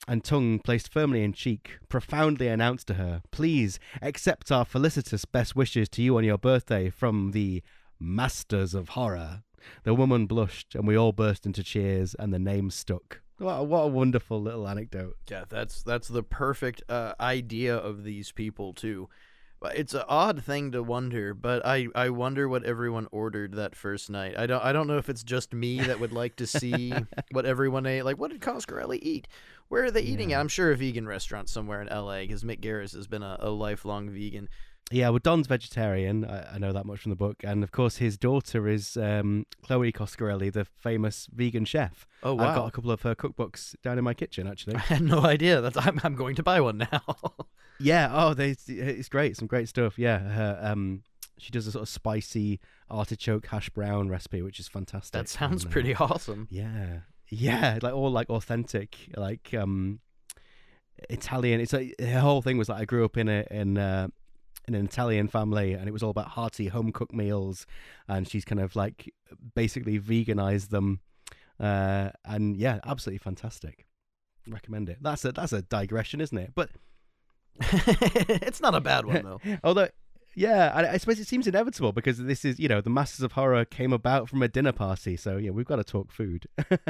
and 0.07 0.23
tongue 0.23 0.59
placed 0.59 0.89
firmly 0.89 1.21
in 1.21 1.33
cheek, 1.33 1.79
profoundly 1.89 2.47
announced 2.47 2.87
to 2.87 2.93
her, 2.93 3.21
Please 3.29 3.77
accept 4.01 4.53
our 4.53 4.63
felicitous 4.63 5.25
best 5.25 5.53
wishes 5.53 5.89
to 5.89 6.01
you 6.01 6.15
on 6.17 6.23
your 6.23 6.37
birthday 6.37 6.89
from 6.89 7.31
the 7.31 7.61
Masters 7.99 8.73
of 8.73 8.89
Horror. 8.89 9.43
The 9.83 9.93
woman 9.93 10.25
blushed, 10.25 10.75
and 10.75 10.87
we 10.87 10.97
all 10.97 11.11
burst 11.11 11.45
into 11.45 11.63
cheers, 11.63 12.15
and 12.15 12.33
the 12.33 12.39
name 12.39 12.69
stuck. 12.71 13.21
What 13.39 13.53
a, 13.53 13.63
what 13.63 13.79
a 13.79 13.87
wonderful 13.87 14.41
little 14.41 14.67
anecdote. 14.67 15.17
Yeah, 15.29 15.45
that's 15.47 15.81
that's 15.83 16.07
the 16.07 16.23
perfect 16.23 16.83
uh, 16.89 17.13
idea 17.19 17.75
of 17.75 18.03
these 18.03 18.31
people 18.31 18.73
too. 18.73 19.09
It's 19.61 19.93
an 19.93 20.03
odd 20.07 20.43
thing 20.43 20.71
to 20.71 20.81
wonder, 20.81 21.33
but 21.33 21.65
I, 21.65 21.87
I 21.93 22.11
wonder 22.11 22.47
what 22.47 22.63
everyone 22.63 23.07
ordered 23.11 23.55
that 23.55 23.75
first 23.75 24.09
night. 24.09 24.37
I 24.37 24.45
don't 24.45 24.63
I 24.63 24.71
don't 24.71 24.87
know 24.87 24.97
if 24.97 25.09
it's 25.09 25.23
just 25.23 25.53
me 25.53 25.81
that 25.81 25.99
would 25.99 26.13
like 26.13 26.37
to 26.37 26.47
see 26.47 26.93
what 27.31 27.45
everyone 27.45 27.85
ate. 27.85 28.03
Like, 28.03 28.17
what 28.17 28.31
did 28.31 28.41
Coscarelli 28.41 28.99
eat? 29.01 29.27
Where 29.67 29.83
are 29.83 29.91
they 29.91 30.01
eating 30.01 30.31
yeah. 30.31 30.37
at? 30.37 30.41
I'm 30.41 30.47
sure 30.47 30.71
a 30.71 30.77
vegan 30.77 31.07
restaurant 31.07 31.49
somewhere 31.49 31.81
in 31.81 31.89
L.A. 31.89 32.25
because 32.25 32.43
Mick 32.43 32.61
Garris 32.61 32.95
has 32.95 33.07
been 33.07 33.21
a, 33.21 33.37
a 33.39 33.49
lifelong 33.49 34.09
vegan. 34.09 34.49
Yeah, 34.91 35.09
well, 35.09 35.19
Don's 35.19 35.47
vegetarian. 35.47 36.25
I, 36.25 36.55
I, 36.55 36.57
know 36.57 36.73
that 36.73 36.85
much 36.85 37.01
from 37.01 37.11
the 37.11 37.15
book, 37.15 37.43
and 37.43 37.63
of 37.63 37.71
course, 37.71 37.97
his 37.97 38.17
daughter 38.17 38.67
is 38.67 38.97
um, 38.97 39.45
Chloe 39.61 39.91
Coscarelli, 39.91 40.51
the 40.51 40.65
famous 40.65 41.27
vegan 41.31 41.65
chef. 41.65 42.07
Oh 42.23 42.33
wow! 42.33 42.49
I've 42.49 42.55
got 42.55 42.67
a 42.67 42.71
couple 42.71 42.91
of 42.91 43.03
her 43.03 43.13
cookbooks 43.13 43.75
down 43.83 43.99
in 43.99 44.03
my 44.03 44.15
kitchen. 44.15 44.47
Actually, 44.47 44.75
I 44.77 44.79
had 44.79 45.01
no 45.01 45.21
idea. 45.21 45.61
That's 45.61 45.77
I'm, 45.77 45.99
I'm 46.03 46.15
going 46.15 46.35
to 46.35 46.43
buy 46.43 46.59
one 46.59 46.79
now. 46.79 47.03
yeah. 47.79 48.09
Oh, 48.11 48.33
they, 48.33 48.55
it's 48.67 49.09
great. 49.09 49.37
Some 49.37 49.47
great 49.47 49.69
stuff. 49.69 49.99
Yeah. 49.99 50.19
Her, 50.19 50.59
um, 50.61 51.03
she 51.37 51.51
does 51.51 51.67
a 51.67 51.71
sort 51.71 51.83
of 51.83 51.89
spicy 51.89 52.59
artichoke 52.89 53.47
hash 53.47 53.69
brown 53.69 54.09
recipe, 54.09 54.41
which 54.41 54.59
is 54.59 54.67
fantastic. 54.67 55.13
That 55.13 55.29
sounds 55.29 55.63
and, 55.63 55.71
uh, 55.71 55.73
pretty 55.73 55.95
awesome. 55.95 56.47
Yeah. 56.49 57.01
Yeah, 57.29 57.79
like 57.83 57.93
all 57.93 58.11
like 58.11 58.29
authentic, 58.29 58.97
like 59.15 59.53
um 59.53 59.99
Italian. 61.09 61.61
It's 61.61 61.73
like 61.73 61.95
the 61.97 62.19
whole 62.19 62.41
thing 62.41 62.57
was 62.57 62.69
like 62.69 62.81
I 62.81 62.85
grew 62.85 63.05
up 63.05 63.17
in 63.17 63.29
a 63.29 63.45
in 63.51 63.77
uh, 63.77 64.07
in 64.69 64.75
an 64.75 64.85
Italian 64.85 65.27
family, 65.27 65.73
and 65.73 65.87
it 65.87 65.91
was 65.91 66.03
all 66.03 66.11
about 66.11 66.27
hearty 66.27 66.67
home 66.67 66.91
cooked 66.91 67.13
meals. 67.13 67.65
And 68.07 68.27
she's 68.27 68.45
kind 68.45 68.61
of 68.61 68.75
like 68.75 69.11
basically 69.55 69.99
veganized 69.99 70.69
them, 70.69 70.99
uh, 71.59 72.11
and 72.23 72.55
yeah, 72.55 72.79
absolutely 72.85 73.17
fantastic. 73.17 73.85
Recommend 74.47 74.89
it. 74.89 74.99
That's 75.01 75.25
a 75.25 75.31
that's 75.31 75.53
a 75.53 75.63
digression, 75.63 76.21
isn't 76.21 76.37
it? 76.37 76.51
But 76.55 76.69
it's 77.59 78.61
not 78.61 78.75
a 78.75 78.79
bad 78.79 79.05
one 79.05 79.23
though. 79.23 79.41
Although 79.63 79.89
yeah, 80.39 80.71
I, 80.73 80.93
I, 80.93 80.97
suppose 80.97 81.19
it 81.19 81.27
seems 81.27 81.47
inevitable 81.47 81.91
because 81.91 82.17
this 82.17 82.45
is, 82.45 82.61
you 82.61 82.69
know, 82.69 82.79
the 82.79 82.89
Masters 82.89 83.23
of 83.23 83.33
Horror 83.33 83.65
came 83.65 83.91
about 83.91 84.29
from 84.29 84.41
a 84.41 84.47
dinner 84.47 84.71
party, 84.71 85.17
so 85.17 85.35
yeah, 85.35 85.49
we've 85.49 85.65
got 85.65 85.75
to 85.75 85.83
talk 85.83 86.13
food. 86.13 86.45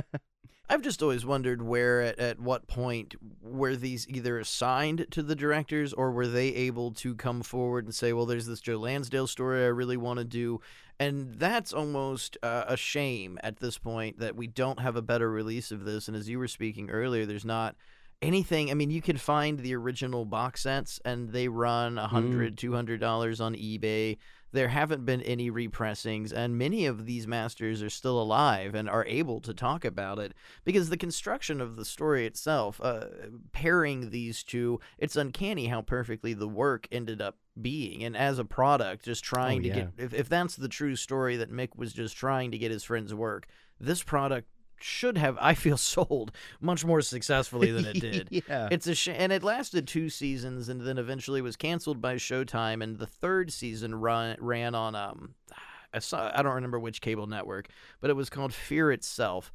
I've 0.70 0.84
just 0.84 1.02
always 1.02 1.26
wondered 1.26 1.64
where, 1.64 2.02
at, 2.02 2.20
at 2.20 2.40
what 2.40 2.68
point, 2.68 3.16
were 3.42 3.76
these 3.76 4.08
either 4.08 4.38
assigned 4.38 5.08
to 5.10 5.24
the 5.24 5.36
directors 5.36 5.94
or 5.94 6.12
were 6.12 6.28
they 6.28 6.50
able 6.50 6.92
to 6.92 7.16
come 7.16 7.42
forward 7.42 7.86
and 7.86 7.96
say, 7.96 8.14
well, 8.14 8.28
there's 8.28 8.46
this 8.46 8.62
Joe 8.62 8.78
Lansdale 8.78 9.26
story 9.26 9.64
I 9.64 9.70
really 9.70 9.98
want 9.98 10.20
to 10.20 10.26
do. 10.26 10.62
And 11.00 11.34
that's 11.34 11.74
almost 11.74 12.38
uh, 12.44 12.66
a 12.68 12.78
shame 12.78 13.40
at 13.42 13.58
this 13.58 13.80
point 13.80 14.20
that 14.20 14.36
we 14.36 14.46
don't 14.46 14.80
have 14.80 14.96
a 14.96 15.02
better 15.02 15.32
release 15.32 15.72
of 15.72 15.86
this. 15.86 16.08
And 16.08 16.16
as 16.16 16.30
you 16.30 16.38
were 16.38 16.48
speaking 16.48 16.92
earlier, 16.92 17.26
there's 17.26 17.46
not 17.46 17.76
anything. 18.22 18.72
I 18.72 18.74
mean, 18.74 18.92
you 18.92 19.02
can 19.02 19.18
find 19.18 19.60
the 19.60 19.76
original 19.76 20.26
box 20.26 20.62
sets 20.64 21.00
and 21.06 21.30
they 21.30 21.48
run 21.48 21.98
a 21.98 22.08
hundred, 22.08 22.54
mm. 22.54 22.58
two 22.58 22.74
hundred 22.74 23.00
dollars 23.00 23.40
on 23.42 23.56
eBay 23.56 24.18
there 24.52 24.68
haven't 24.68 25.06
been 25.06 25.22
any 25.22 25.50
repressings, 25.50 26.34
and 26.34 26.58
many 26.58 26.86
of 26.86 27.06
these 27.06 27.28
masters 27.28 27.84
are 27.84 27.90
still 27.90 28.20
alive 28.20 28.74
and 28.74 28.90
are 28.90 29.06
able 29.06 29.40
to 29.42 29.54
talk 29.54 29.86
about 29.86 30.18
it 30.18 30.34
because 30.64 30.90
the 30.90 30.98
construction 30.98 31.62
of 31.62 31.76
the 31.76 31.86
story 31.86 32.26
itself, 32.26 32.82
uh, 32.84 33.06
pairing 33.52 34.10
these 34.10 34.44
two, 34.44 34.80
it's 34.98 35.16
uncanny 35.16 35.68
how 35.68 35.82
perfectly 35.82 36.34
the 36.34 36.48
work 36.48 36.88
ended 36.92 37.22
up 37.22 37.38
being. 37.62 38.04
And 38.04 38.18
as 38.18 38.40
a 38.40 38.46
product, 38.46 39.06
just 39.06 39.24
trying 39.24 39.60
oh, 39.60 39.62
to 39.64 39.68
yeah. 39.68 39.76
get, 39.76 39.90
if, 39.98 40.14
if 40.14 40.30
that's 40.30 40.56
the 40.56 40.70
true 40.70 40.96
story 40.96 41.38
that 41.38 41.52
Mick 41.52 41.76
was 41.76 41.94
just 41.94 42.18
trying 42.18 42.52
to 42.52 42.58
get 42.58 42.72
his 42.72 42.84
friend's 42.84 43.14
work, 43.14 43.46
this 43.80 44.02
product 44.02 44.48
should 44.84 45.18
have 45.18 45.38
I 45.40 45.54
feel 45.54 45.78
sold 45.96 46.32
much 46.60 46.86
more 46.86 47.02
successfully 47.02 47.72
than 47.72 47.86
it 47.86 48.00
did. 48.00 48.44
yeah. 48.48 48.70
It's 48.72 48.88
a 48.88 48.96
sh- 48.96 49.10
and 49.10 49.32
it 49.32 49.44
lasted 49.44 49.88
two 49.88 50.10
seasons 50.10 50.70
and 50.70 50.82
then 50.82 50.98
eventually 50.98 51.42
was 51.42 51.56
canceled 51.56 52.02
by 52.02 52.16
Showtime 52.16 52.84
and 52.84 52.98
the 52.98 53.08
third 53.08 53.52
season 53.52 53.96
run 53.96 54.36
ran 54.40 54.76
on 54.76 54.96
um 54.96 55.36
I 55.94 56.00
saw 56.00 56.32
I 56.34 56.44
don't 56.44 56.56
remember 56.56 56.80
which 56.80 57.02
cable 57.02 57.28
network, 57.28 57.70
but 58.00 58.10
it 58.10 58.16
was 58.16 58.30
called 58.30 58.54
Fear 58.54 58.92
Itself. 58.92 59.52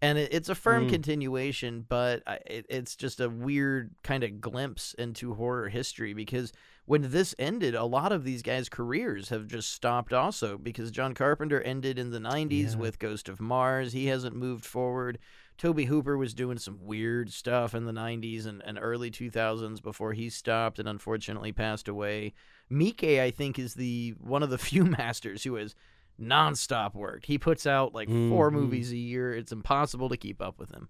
And 0.00 0.16
it, 0.16 0.32
it's 0.32 0.48
a 0.48 0.54
firm 0.54 0.86
mm. 0.86 0.90
continuation, 0.90 1.84
but 1.88 2.22
it, 2.46 2.66
it's 2.68 2.94
just 2.94 3.20
a 3.20 3.28
weird 3.28 3.90
kind 4.04 4.22
of 4.22 4.40
glimpse 4.40 4.94
into 4.94 5.34
horror 5.34 5.68
history 5.68 6.12
because 6.12 6.52
when 6.88 7.10
this 7.10 7.34
ended, 7.38 7.74
a 7.74 7.84
lot 7.84 8.12
of 8.12 8.24
these 8.24 8.40
guys' 8.40 8.70
careers 8.70 9.28
have 9.28 9.46
just 9.46 9.70
stopped 9.74 10.14
also 10.14 10.56
because 10.56 10.90
John 10.90 11.12
Carpenter 11.12 11.60
ended 11.60 11.98
in 11.98 12.12
the 12.12 12.18
90s 12.18 12.72
yeah. 12.72 12.78
with 12.78 12.98
Ghost 12.98 13.28
of 13.28 13.42
Mars. 13.42 13.92
He 13.92 14.06
hasn't 14.06 14.34
moved 14.34 14.64
forward. 14.64 15.18
Tobe 15.58 15.80
Hooper 15.80 16.16
was 16.16 16.32
doing 16.32 16.56
some 16.56 16.78
weird 16.80 17.30
stuff 17.30 17.74
in 17.74 17.84
the 17.84 17.92
90s 17.92 18.46
and, 18.46 18.62
and 18.64 18.78
early 18.80 19.10
2000s 19.10 19.82
before 19.82 20.14
he 20.14 20.30
stopped 20.30 20.78
and 20.78 20.88
unfortunately 20.88 21.52
passed 21.52 21.88
away. 21.88 22.32
Miike, 22.72 23.20
I 23.20 23.32
think, 23.32 23.58
is 23.58 23.74
the 23.74 24.14
one 24.18 24.42
of 24.42 24.48
the 24.48 24.56
few 24.68 24.86
masters 24.86 25.44
who 25.44 25.56
has 25.56 25.74
nonstop 26.18 26.94
worked. 26.94 27.26
He 27.26 27.36
puts 27.36 27.66
out 27.66 27.92
like 27.92 28.08
mm-hmm. 28.08 28.30
four 28.30 28.50
movies 28.50 28.92
a 28.92 28.96
year. 28.96 29.34
It's 29.34 29.52
impossible 29.52 30.08
to 30.08 30.16
keep 30.16 30.40
up 30.40 30.58
with 30.58 30.70
him. 30.70 30.88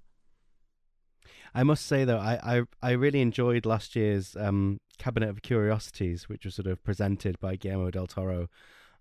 I 1.53 1.65
must 1.65 1.87
say 1.87 2.05
though, 2.05 2.19
I, 2.19 2.59
I, 2.59 2.63
I 2.81 2.91
really 2.93 3.21
enjoyed 3.21 3.67
last 3.67 3.97
year's 3.97 4.37
um, 4.37 4.79
Cabinet 4.99 5.29
of 5.29 5.43
Curiosities, 5.43 6.29
which 6.29 6.45
was 6.45 6.55
sort 6.55 6.67
of 6.67 6.83
presented 6.83 7.39
by 7.41 7.57
Guillermo 7.57 7.91
del 7.91 8.07
Toro. 8.07 8.49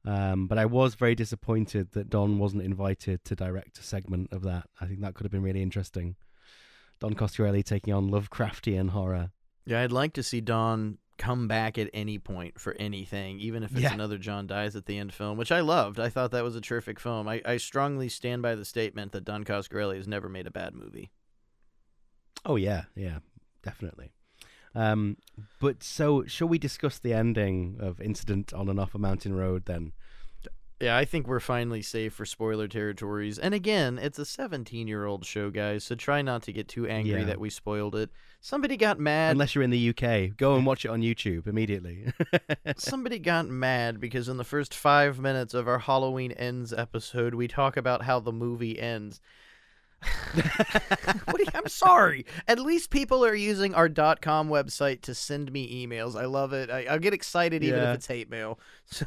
Um, 0.06 0.48
but 0.48 0.58
I 0.58 0.66
was 0.66 0.96
very 0.96 1.16
disappointed 1.16 1.92
that 1.92 2.10
Don 2.10 2.40
wasn't 2.40 2.64
invited 2.64 3.26
to 3.26 3.36
direct 3.36 3.78
a 3.78 3.84
segment 3.84 4.32
of 4.32 4.44
that. 4.44 4.68
I 4.80 4.86
think 4.86 5.02
that 5.02 5.16
could 5.16 5.26
have 5.26 5.32
been 5.32 5.44
really 5.44 5.62
interesting. 5.62 6.16
Don 7.00 7.14
Coscarelli 7.14 7.64
taking 7.64 7.94
on 7.94 8.10
Lovecraftian 8.10 8.90
horror. 8.90 9.32
Yeah, 9.66 9.82
I'd 9.82 9.92
like 9.92 10.14
to 10.14 10.24
see 10.24 10.40
Don 10.40 10.98
come 11.18 11.48
back 11.48 11.78
at 11.78 11.90
any 11.94 12.20
point 12.20 12.60
for 12.60 12.76
anything, 12.80 13.40
even 13.40 13.64
if 13.64 13.72
it's 13.72 13.82
yeah. 13.82 13.94
another 13.94 14.18
John 14.18 14.48
dies 14.48 14.76
at 14.76 14.86
the 14.86 14.98
end 14.98 15.14
film, 15.14 15.38
which 15.38 15.52
I 15.52 15.60
loved. 15.60 16.00
I 16.00 16.10
thought 16.10 16.32
that 16.32 16.44
was 16.44 16.56
a 16.56 16.62
terrific 16.62 17.00
film. 17.00 17.28
I, 17.28 17.42
I 17.44 17.58
strongly 17.58 18.08
stand 18.08 18.42
by 18.42 18.56
the 18.56 18.66
statement 18.66 19.12
that 19.12 19.26
Don 19.26 19.44
Coscarelli 19.44 19.98
has 19.98 20.08
never 20.08 20.30
made 20.30 20.48
a 20.48 20.52
bad 20.52 20.74
movie. 20.74 21.12
Oh 22.46 22.56
yeah, 22.56 22.84
yeah, 22.96 23.20
definitely. 23.64 24.12
Um, 24.78 25.18
but 25.60 25.82
so, 25.84 26.24
shall 26.26 26.48
we 26.48 26.58
discuss 26.60 27.00
the 27.00 27.14
ending 27.14 27.78
of 27.80 28.00
Incident 28.00 28.54
on 28.54 28.70
and 28.70 28.80
Off 28.80 28.94
a 28.94 29.00
Mountain 29.00 29.34
Road 29.36 29.66
then? 29.66 29.94
Yeah, 30.80 30.96
I 30.96 31.06
think 31.06 31.26
we're 31.28 31.40
finally 31.40 31.82
safe 31.82 32.14
for 32.14 32.24
spoiler 32.24 32.68
territories. 32.68 33.40
And 33.40 33.56
again, 33.56 33.98
it's 33.98 34.20
a 34.20 34.26
17 34.26 34.88
year 34.88 35.06
old 35.06 35.26
show, 35.26 35.50
guys, 35.50 35.84
so 35.84 35.96
try 35.96 36.22
not 36.22 36.44
to 36.44 36.54
get 36.54 36.68
too 36.68 36.86
angry 36.88 37.22
Yeah. 37.22 37.26
that 37.26 37.40
we 37.40 37.50
spoiled 37.50 37.96
it. 37.96 38.12
Somebody 38.42 38.78
got 38.78 39.00
mad. 39.00 39.32
Unless 39.32 39.56
you're 39.56 39.64
in 39.64 39.72
the 39.72 39.90
UK, 39.90 40.38
go 40.38 40.56
and 40.56 40.68
watch 40.68 40.86
it 40.86 40.90
on 40.90 41.02
YouTube 41.02 41.48
immediately. 41.48 42.14
Somebody 42.78 43.18
got 43.18 43.48
mad 43.48 44.00
because 44.00 44.30
in 44.30 44.38
the 44.38 44.44
first 44.44 44.76
five 44.76 45.20
minutes 45.20 45.56
of 45.56 45.68
our 45.68 45.80
Halloween 45.80 46.32
Ends 46.34 46.72
episode, 46.72 47.34
we 47.34 47.48
talk 47.48 47.76
about 47.76 48.04
how 48.04 48.20
the 48.20 48.32
movie 48.32 48.80
ends. 48.80 49.20
what 51.26 51.40
you, 51.40 51.46
I'm 51.54 51.68
sorry. 51.68 52.26
At 52.48 52.60
least 52.60 52.90
people 52.90 53.26
are 53.26 53.36
using 53.36 53.74
our 53.74 53.90
.com 53.90 54.50
website 54.50 55.02
to 55.04 55.16
send 55.16 55.52
me 55.52 55.86
emails. 55.86 56.16
I 56.20 56.26
love 56.26 56.54
it. 56.54 56.70
I, 56.70 56.86
I'll 56.86 57.00
get 57.00 57.14
excited 57.14 57.64
even 57.64 57.80
Yeah. 57.80 57.90
if 57.92 57.96
it's 57.96 58.08
hate 58.08 58.30
mail. 58.30 58.60
So, 58.90 59.06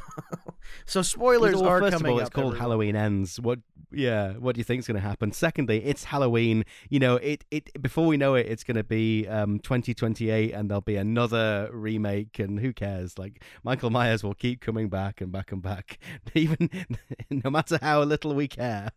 so 0.85 1.01
spoilers 1.01 1.55
Well, 1.55 1.65
are 1.65 1.81
first 1.81 1.97
coming 1.97 2.11
of 2.13 2.15
all, 2.17 2.21
it's 2.21 2.29
called 2.29 2.47
everyone. 2.49 2.61
Halloween 2.61 2.97
Ends. 2.97 3.41
What? 3.41 3.61
Yeah, 3.91 4.35
what 4.35 4.55
do 4.55 4.59
you 4.61 4.65
think's 4.65 4.87
going 4.87 5.01
to 5.01 5.09
happen? 5.09 5.33
Secondly, 5.33 5.83
it's 5.83 6.05
Halloween. 6.05 6.65
You 6.91 6.99
know, 7.01 7.17
it 7.17 7.47
it 7.51 7.71
before 7.81 8.07
we 8.07 8.19
know 8.19 8.35
it, 8.35 8.47
it's 8.47 8.63
going 8.63 8.77
to 8.77 8.85
be 8.85 9.27
um 9.27 9.59
2028, 9.61 10.53
and 10.53 10.69
there'll 10.69 10.83
be 10.83 10.97
another 10.97 11.71
remake. 11.73 12.39
And 12.39 12.61
who 12.61 12.75
cares? 12.75 13.19
Like 13.19 13.43
Michael 13.65 13.89
Myers 13.89 14.23
will 14.23 14.35
keep 14.35 14.61
coming 14.61 14.91
back 14.91 15.23
and 15.23 15.33
back 15.33 15.51
and 15.51 15.63
back, 15.63 15.99
even 16.35 16.69
no 17.31 17.49
matter 17.49 17.79
how 17.81 18.03
little 18.03 18.35
we 18.35 18.47
care. 18.49 18.91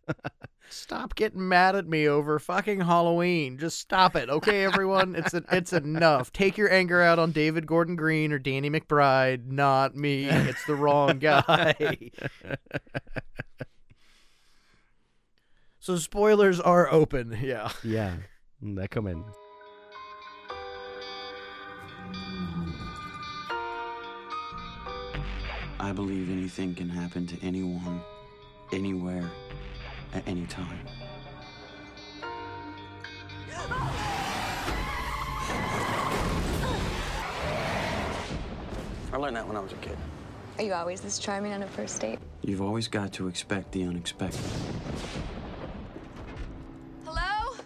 Stop 0.70 1.14
getting 1.14 1.48
mad 1.48 1.76
at 1.76 1.86
me 1.86 2.08
over 2.08 2.38
fucking 2.38 2.80
Halloween. 2.80 3.58
Just 3.58 3.78
stop 3.78 4.16
it, 4.16 4.28
okay, 4.28 4.64
everyone? 4.64 5.14
It's 5.14 5.32
a, 5.34 5.42
it's 5.52 5.72
enough. 5.72 6.32
Take 6.32 6.58
your 6.58 6.72
anger 6.72 7.00
out 7.00 7.18
on 7.18 7.32
David 7.32 7.66
Gordon 7.66 7.96
Green 7.96 8.32
or 8.32 8.38
Danny 8.38 8.70
McBride, 8.70 9.46
not 9.46 9.94
me. 9.94 10.24
It's 10.26 10.64
the 10.66 10.74
wrong 10.74 11.18
guy. 11.18 12.10
so 15.78 15.96
spoilers 15.96 16.60
are 16.60 16.90
open. 16.92 17.38
Yeah. 17.40 17.70
yeah, 17.82 18.16
mm, 18.62 18.76
they're 18.76 18.88
coming. 18.88 19.24
I 25.84 25.92
believe 25.92 26.30
anything 26.30 26.74
can 26.74 26.88
happen 26.88 27.26
to 27.26 27.36
anyone, 27.42 28.00
anywhere, 28.72 29.30
at 30.14 30.26
any 30.26 30.46
time. 30.46 30.78
I 39.12 39.16
learned 39.16 39.36
that 39.36 39.46
when 39.46 39.56
I 39.56 39.60
was 39.60 39.72
a 39.72 39.76
kid. 39.76 39.96
Are 40.58 40.64
you 40.64 40.72
always 40.72 41.00
this 41.00 41.18
charming 41.18 41.52
on 41.52 41.62
a 41.62 41.66
first 41.66 42.00
date? 42.00 42.18
You've 42.42 42.62
always 42.62 42.88
got 42.88 43.12
to 43.14 43.28
expect 43.28 43.72
the 43.72 43.84
unexpected. 43.84 44.40
Hello? 47.04 47.56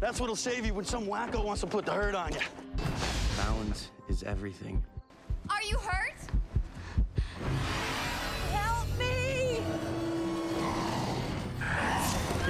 That's 0.00 0.20
what'll 0.20 0.36
save 0.36 0.66
you 0.66 0.74
when 0.74 0.84
some 0.84 1.06
wacko 1.06 1.44
wants 1.44 1.60
to 1.62 1.66
put 1.66 1.84
the 1.84 1.92
hurt 1.92 2.14
on 2.14 2.32
you. 2.32 2.40
Balance 3.36 3.90
is 4.08 4.22
everything. 4.22 4.82
Are 5.50 5.62
you 5.62 5.76
hurt? 5.78 6.14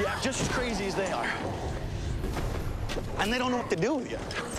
Yeah, 0.03 0.19
just 0.21 0.41
as 0.41 0.49
crazy 0.49 0.87
as 0.87 0.97
they 0.97 1.13
are. 1.13 1.31
And 3.19 3.33
they 3.33 3.39
don't 3.39 3.53
know 3.53 3.59
what 3.59 3.71
to 3.71 3.77
do 3.77 3.95
with 3.95 4.11
you. 4.11 4.17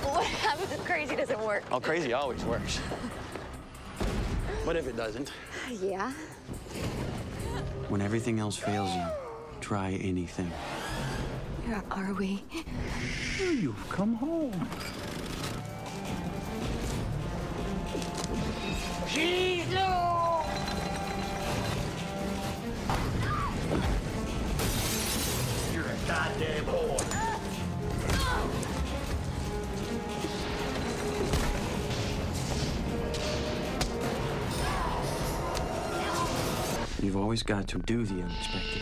What 0.08 0.24
happens 0.24 0.72
if 0.72 0.84
crazy 0.86 1.18
doesn't 1.18 1.44
work? 1.44 1.64
Oh, 1.70 1.82
crazy 1.82 2.14
always 2.14 2.44
works. 2.46 2.80
But 4.66 4.78
if 4.78 4.88
it 4.88 4.96
doesn't, 4.96 5.34
Yeah. 5.70 6.12
when 7.90 8.00
everything 8.02 8.40
else 8.40 8.56
fails 8.56 8.90
you, 8.96 9.04
try 9.60 9.92
anything. 10.02 10.50
Where 11.66 11.84
are 11.92 12.14
we? 12.14 12.44
You've 13.40 13.90
come 13.90 14.16
home. 14.16 14.70
You're 19.14 19.66
You've 37.02 37.18
always 37.18 37.44
got 37.44 37.68
to 37.68 37.80
do 37.80 38.06
the 38.06 38.22
unexpected. 38.22 38.82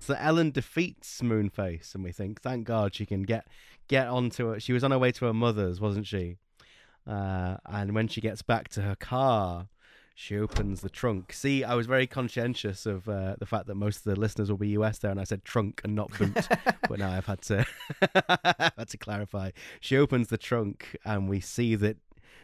So 0.00 0.16
Ellen 0.18 0.50
defeats 0.50 1.22
Moonface, 1.22 1.94
and 1.94 2.02
we 2.02 2.10
think, 2.10 2.42
thank 2.42 2.66
God 2.66 2.94
she 2.94 3.06
can 3.06 3.22
get 3.22 3.46
get 3.86 4.08
onto 4.08 4.50
it. 4.50 4.62
She 4.62 4.72
was 4.72 4.82
on 4.82 4.90
her 4.90 4.98
way 4.98 5.12
to 5.12 5.26
her 5.26 5.32
mother's, 5.32 5.80
wasn't 5.80 6.08
she? 6.08 6.38
Uh, 7.06 7.56
and 7.66 7.94
when 7.94 8.08
she 8.08 8.20
gets 8.20 8.42
back 8.42 8.68
to 8.70 8.82
her 8.82 8.94
car, 8.94 9.68
she 10.14 10.38
opens 10.38 10.82
the 10.82 10.90
trunk. 10.90 11.32
See, 11.32 11.64
I 11.64 11.74
was 11.74 11.86
very 11.86 12.06
conscientious 12.06 12.86
of 12.86 13.08
uh, 13.08 13.36
the 13.38 13.46
fact 13.46 13.66
that 13.66 13.74
most 13.74 13.98
of 13.98 14.04
the 14.04 14.20
listeners 14.20 14.50
will 14.50 14.58
be 14.58 14.68
US 14.68 14.98
there, 14.98 15.10
and 15.10 15.20
I 15.20 15.24
said 15.24 15.44
trunk 15.44 15.80
and 15.84 15.94
not 15.94 16.16
boot. 16.16 16.46
but 16.88 16.98
now 16.98 17.10
I've 17.10 17.26
had 17.26 17.42
to 17.42 17.66
I've 18.28 18.72
had 18.76 18.88
to 18.88 18.98
clarify. 18.98 19.50
She 19.80 19.96
opens 19.96 20.28
the 20.28 20.38
trunk, 20.38 20.96
and 21.04 21.28
we 21.28 21.40
see 21.40 21.74
that 21.76 21.96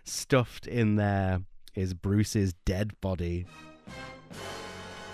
stuffed 0.05 0.67
in 0.67 0.97
there 0.97 1.43
is 1.75 1.95
Bruce's 1.95 2.55
dead 2.65 2.99
body. 3.01 3.47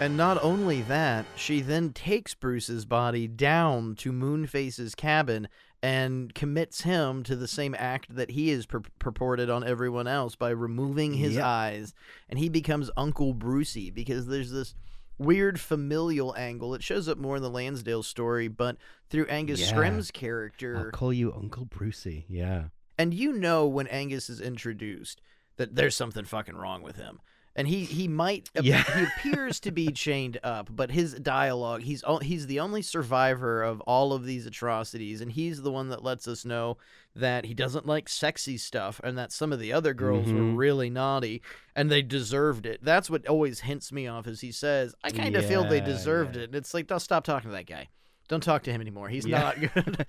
And 0.01 0.17
not 0.17 0.43
only 0.43 0.83
that, 0.83 1.25
she 1.37 1.61
then 1.61 1.93
takes 1.93 2.35
Bruce's 2.35 2.85
body 2.85 3.29
down 3.29 3.95
to 3.97 4.13
Moonface's 4.13 4.95
cabin 4.95 5.49
and 5.85 6.35
commits 6.35 6.81
him 6.81 7.23
to 7.25 7.37
the 7.37 7.47
same 7.47 7.75
act 7.79 8.15
that 8.17 8.31
he 8.31 8.49
is 8.51 8.65
pur- 8.65 8.81
purported 8.99 9.51
on 9.51 9.63
everyone 9.63 10.07
else 10.07 10.35
by 10.35 10.49
removing 10.49 11.13
his 11.15 11.35
Yep. 11.35 11.45
eyes. 11.45 11.95
And 12.29 12.39
he 12.39 12.49
becomes 12.49 12.91
Uncle 12.97 13.35
Brucey 13.35 13.91
because 13.91 14.27
there's 14.27 14.51
this 14.51 14.75
weird 15.19 15.61
familial 15.61 16.35
angle. 16.37 16.75
It 16.75 16.83
shows 16.83 17.07
up 17.07 17.19
more 17.19 17.37
in 17.37 17.43
the 17.43 17.51
Lansdale 17.51 18.03
story, 18.03 18.49
but 18.49 18.79
through 19.11 19.27
Angus 19.27 19.61
Yeah. 19.61 19.67
Scrimm's 19.67 20.11
I'll 20.15 20.19
character. 20.21 20.91
call 20.91 21.13
you 21.13 21.35
Uncle 21.35 21.67
Brucey. 21.67 22.25
Yeah. 22.31 22.69
And 22.99 23.13
you 23.13 23.33
know 23.35 23.67
when 23.67 23.87
Angus 23.89 24.31
is 24.31 24.41
introduced 24.41 25.21
that 25.57 25.75
there's 25.75 25.95
something 25.95 26.25
fucking 26.25 26.57
wrong 26.57 26.83
with 26.83 26.97
him. 26.97 27.21
And 27.57 27.69
he 27.69 27.85
he 27.85 28.09
might 28.09 28.51
Yeah. 28.61 28.83
he 28.83 29.05
appears 29.05 29.61
to 29.61 29.71
be 29.71 29.93
chained 29.93 30.39
up, 30.43 30.69
but 30.75 30.91
his 30.91 31.15
dialogue 31.15 31.83
he's 31.83 32.03
he's 32.23 32.47
the 32.49 32.59
only 32.59 32.83
survivor 32.83 33.63
of 33.63 33.81
all 33.83 34.13
of 34.13 34.25
these 34.25 34.45
atrocities, 34.47 35.21
and 35.21 35.31
he's 35.31 35.63
the 35.63 35.71
one 35.71 35.89
that 35.91 36.03
lets 36.03 36.27
us 36.27 36.45
know 36.45 36.77
that 37.15 37.45
he 37.45 37.55
doesn't 37.55 37.87
like 37.87 38.09
sexy 38.09 38.59
stuff, 38.59 39.01
and 39.05 39.17
that 39.17 39.31
some 39.31 39.53
of 39.53 39.61
the 39.61 39.73
other 39.73 39.95
girls 39.95 40.33
were 40.33 40.41
Mhm. 40.41 40.57
really 40.57 40.91
naughty, 40.91 41.43
and 41.77 41.91
they 41.93 42.03
deserved 42.03 42.67
it. 42.67 42.81
That's 42.83 43.09
what 43.09 43.25
always 43.29 43.61
hints 43.61 43.93
me 43.93 44.09
off, 44.09 44.27
as 44.27 44.41
he 44.41 44.51
says, 44.51 44.93
"I 45.05 45.11
kind 45.11 45.37
of 45.37 45.47
feel 45.47 45.63
they 45.65 45.81
deserved 45.81 46.35
yeah. 46.35 46.43
it." 46.43 46.47
And 46.47 46.57
it's 46.57 46.75
like, 46.75 46.89
don't 46.89 46.99
stop 46.99 47.23
talking 47.23 47.51
to 47.51 47.57
that 47.57 47.67
guy. 47.67 47.89
Don't 48.27 48.43
talk 48.43 48.65
to 48.65 48.73
him 48.73 48.81
anymore. 48.81 49.11
He's 49.11 49.27
Yeah. 49.27 49.39
not 49.39 49.61
good. 49.75 50.07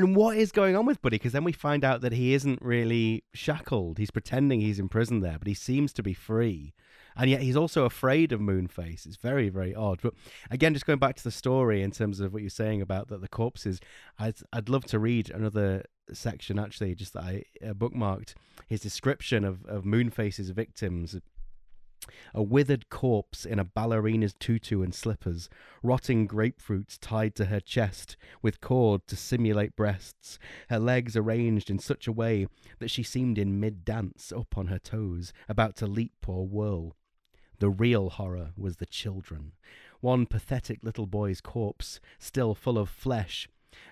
And 0.00 0.16
what 0.16 0.38
is 0.38 0.50
going 0.50 0.76
on 0.76 0.86
with 0.86 1.02
Buddy? 1.02 1.16
Because 1.16 1.32
then 1.32 1.44
we 1.44 1.52
find 1.52 1.84
out 1.84 2.00
that 2.00 2.12
he 2.12 2.32
isn't 2.32 2.62
really 2.62 3.22
shackled. 3.34 3.98
He's 3.98 4.10
pretending 4.10 4.62
he's 4.62 4.78
in 4.78 4.88
prison 4.88 5.20
there, 5.20 5.36
but 5.38 5.46
he 5.46 5.52
seems 5.52 5.92
to 5.92 6.02
be 6.02 6.14
free. 6.14 6.72
And 7.14 7.28
yet 7.28 7.42
he's 7.42 7.54
also 7.54 7.84
afraid 7.84 8.32
of 8.32 8.40
Moonface. 8.40 9.04
It's 9.04 9.16
very, 9.16 9.50
very 9.50 9.74
odd. 9.74 10.00
But 10.02 10.14
again, 10.50 10.72
just 10.72 10.86
going 10.86 11.00
back 11.00 11.16
to 11.16 11.22
the 11.22 11.30
story 11.30 11.82
in 11.82 11.90
terms 11.90 12.18
of 12.18 12.32
what 12.32 12.40
you're 12.40 12.48
saying 12.48 12.80
about 12.80 13.08
that 13.08 13.20
the 13.20 13.28
corpses, 13.28 13.78
I'd, 14.18 14.36
I'd 14.54 14.70
love 14.70 14.86
to 14.86 14.98
read 14.98 15.28
another 15.28 15.84
section 16.14 16.58
actually, 16.58 16.94
just 16.94 17.12
that 17.12 17.24
I 17.24 17.44
uh, 17.62 17.74
bookmarked 17.74 18.32
his 18.68 18.80
description 18.80 19.44
of, 19.44 19.66
of 19.66 19.84
Moonface's 19.84 20.48
victims. 20.48 21.14
A 22.32 22.44
withered 22.44 22.90
corpse 22.90 23.44
in 23.44 23.58
a 23.58 23.64
ballerina's 23.64 24.34
tutu 24.34 24.82
and 24.82 24.94
slippers, 24.94 25.48
rotting 25.82 26.28
grapefruits 26.28 26.96
tied 26.96 27.34
to 27.34 27.46
her 27.46 27.58
chest 27.58 28.16
with 28.40 28.60
cord 28.60 29.04
to 29.08 29.16
simulate 29.16 29.74
breasts, 29.74 30.38
her 30.68 30.78
legs 30.78 31.16
arranged 31.16 31.70
in 31.70 31.80
such 31.80 32.06
a 32.06 32.12
way 32.12 32.46
that 32.78 32.90
she 32.90 33.02
seemed 33.02 33.36
in 33.36 33.58
mid 33.58 33.84
dance 33.84 34.32
up 34.32 34.56
on 34.56 34.68
her 34.68 34.78
toes, 34.78 35.32
about 35.48 35.74
to 35.76 35.88
leap 35.88 36.28
or 36.28 36.46
whirl. 36.46 36.94
The 37.58 37.68
real 37.68 38.10
horror 38.10 38.52
was 38.56 38.76
the 38.76 38.86
children. 38.86 39.52
One 39.98 40.24
pathetic 40.24 40.84
little 40.84 41.06
boy's 41.06 41.40
corpse, 41.40 41.98
still 42.20 42.54
full 42.54 42.78
of 42.78 42.88
flesh, 42.88 43.48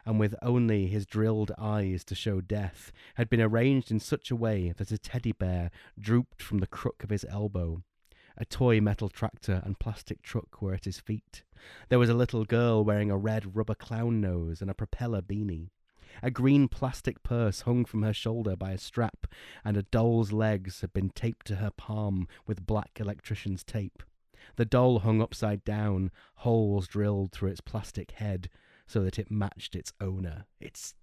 and 0.07 0.21
with 0.21 0.37
only 0.43 0.87
his 0.87 1.07
drilled 1.07 1.51
eyes 1.59 2.05
to 2.05 2.15
show 2.15 2.41
death, 2.41 2.93
had 3.17 3.29
been 3.29 3.41
arranged 3.41 3.91
in 3.91 3.99
such 3.99 4.31
a 4.31 4.37
way 4.37 4.73
that 4.77 4.93
a 4.93 4.99
teddy 4.99 5.33
bear 5.33 5.73
drooped 5.99 6.41
from 6.41 6.59
the 6.59 6.69
crook 6.69 7.03
of 7.03 7.11
his 7.11 7.25
elbow. 7.29 7.83
A 8.41 8.45
toy 8.45 8.81
metal 8.81 9.09
tractor 9.09 9.63
and 9.65 9.81
plastic 9.81 10.23
truck 10.23 10.63
were 10.63 10.73
at 10.73 10.85
his 10.85 11.01
feet. 11.01 11.43
There 11.89 11.99
was 11.99 12.09
a 12.09 12.15
little 12.15 12.45
girl 12.45 12.85
wearing 12.85 13.11
a 13.11 13.17
red 13.19 13.57
rubber 13.57 13.75
clown 13.75 14.21
nose 14.21 14.63
and 14.63 14.71
a 14.71 14.75
propeller 14.75 15.21
beanie. 15.21 15.71
A 16.23 16.31
green 16.31 16.69
plastic 16.69 17.25
purse 17.25 17.63
hung 17.63 17.85
from 17.85 18.03
her 18.03 18.13
shoulder 18.13 18.55
by 18.55 18.71
a 18.71 18.79
strap, 18.79 19.27
and 19.65 19.77
a 19.77 19.83
doll's 19.83 20.31
legs 20.31 20.83
had 20.83 20.93
been 20.93 21.11
taped 21.11 21.47
to 21.49 21.57
her 21.57 21.71
palm 21.71 22.29
with 22.47 22.65
black 22.65 23.01
electrician's 23.01 23.65
tape. 23.65 24.05
The 24.55 24.65
doll 24.65 25.01
hung 25.01 25.21
upside 25.21 25.65
down, 25.65 26.13
holes 26.37 26.87
drilled 26.87 27.33
through 27.33 27.51
its 27.51 27.61
plastic 27.61 28.13
head 28.13 28.49
so 28.87 29.03
that 29.03 29.19
it 29.19 29.33
matched 29.33 29.75
its 29.75 29.93
owner. 30.01 30.47
It's 30.61 30.95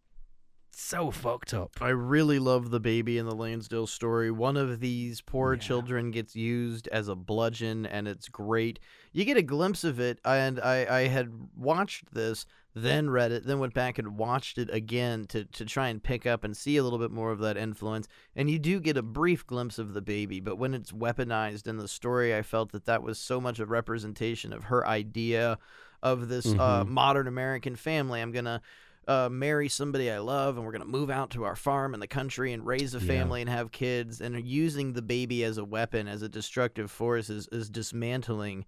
so 0.77 1.09
fucked 1.11 1.53
up. 1.53 1.71
I 1.81 1.89
really 1.89 2.37
love 2.39 2.69
the 2.69 2.79
baby 2.79 3.17
in 3.17 3.25
the 3.25 3.35
Lansdale 3.35 3.87
story. 3.87 4.29
One 4.31 4.57
of 4.57 4.79
these 4.79 5.21
poor 5.21 5.53
Yeah. 5.53 5.59
children 5.59 6.11
gets 6.11 6.35
used 6.35 6.87
as 6.89 7.07
a 7.07 7.15
bludgeon, 7.15 7.85
and 7.85 8.07
it's 8.07 8.27
great. 8.27 8.79
You 9.13 9.23
get 9.25 9.37
a 9.37 9.41
glimpse 9.41 9.83
of 9.83 9.99
it, 9.99 10.19
and 10.25 10.59
I, 10.59 11.03
I 11.03 11.07
had 11.07 11.31
watched 11.55 12.13
this, 12.13 12.45
then 12.73 13.09
read 13.09 13.31
it, 13.31 13.45
then 13.45 13.59
went 13.59 13.73
back 13.73 13.97
and 13.97 14.17
watched 14.17 14.57
it 14.57 14.69
again 14.73 15.23
to, 15.27 15.45
to 15.45 15.63
try 15.63 15.87
and 15.87 16.03
pick 16.03 16.25
up 16.25 16.43
and 16.43 16.57
see 16.57 16.75
a 16.75 16.83
little 16.83 16.99
bit 16.99 17.11
more 17.11 17.31
of 17.31 17.39
that 17.39 17.55
influence. 17.55 18.07
And 18.35 18.49
you 18.49 18.59
do 18.59 18.81
get 18.81 18.97
a 18.97 19.01
brief 19.01 19.47
glimpse 19.47 19.79
of 19.79 19.93
the 19.93 20.01
baby, 20.01 20.41
but 20.41 20.57
when 20.57 20.73
it's 20.73 20.91
weaponized 20.91 21.67
in 21.67 21.77
the 21.77 21.87
story, 21.87 22.35
I 22.35 22.41
felt 22.41 22.73
that 22.73 22.83
that 22.85 23.01
was 23.01 23.17
so 23.17 23.39
much 23.39 23.59
a 23.59 23.65
representation 23.65 24.51
of 24.51 24.65
her 24.65 24.85
idea 24.85 25.57
of 26.03 26.27
this 26.27 26.45
uh, 26.47 26.83
Mhm. 26.83 26.87
modern 26.89 27.27
American 27.29 27.77
family. 27.77 28.21
I'm 28.21 28.33
going 28.33 28.45
to 28.45 28.61
uh, 29.07 29.29
marry 29.29 29.69
somebody 29.69 30.09
I 30.11 30.17
love, 30.19 30.57
and 30.57 30.65
we're 30.65 30.71
gonna 30.71 30.85
move 30.85 31.09
out 31.09 31.29
to 31.31 31.43
our 31.43 31.55
farm 31.55 31.93
in 31.93 31.99
the 31.99 32.07
country 32.07 32.53
and 32.53 32.65
raise 32.65 32.95
a 32.95 32.99
Yeah. 32.99 33.05
family 33.07 33.41
and 33.41 33.49
have 33.49 33.71
kids. 33.71 34.21
And 34.21 34.45
using 34.45 34.93
the 34.93 35.01
baby 35.01 35.43
as 35.43 35.57
a 35.57 35.65
weapon, 35.65 36.07
as 36.07 36.21
a 36.21 36.29
destructive 36.29 36.89
force, 36.91 37.29
is, 37.29 37.47
is 37.51 37.69
dismantling 37.69 38.65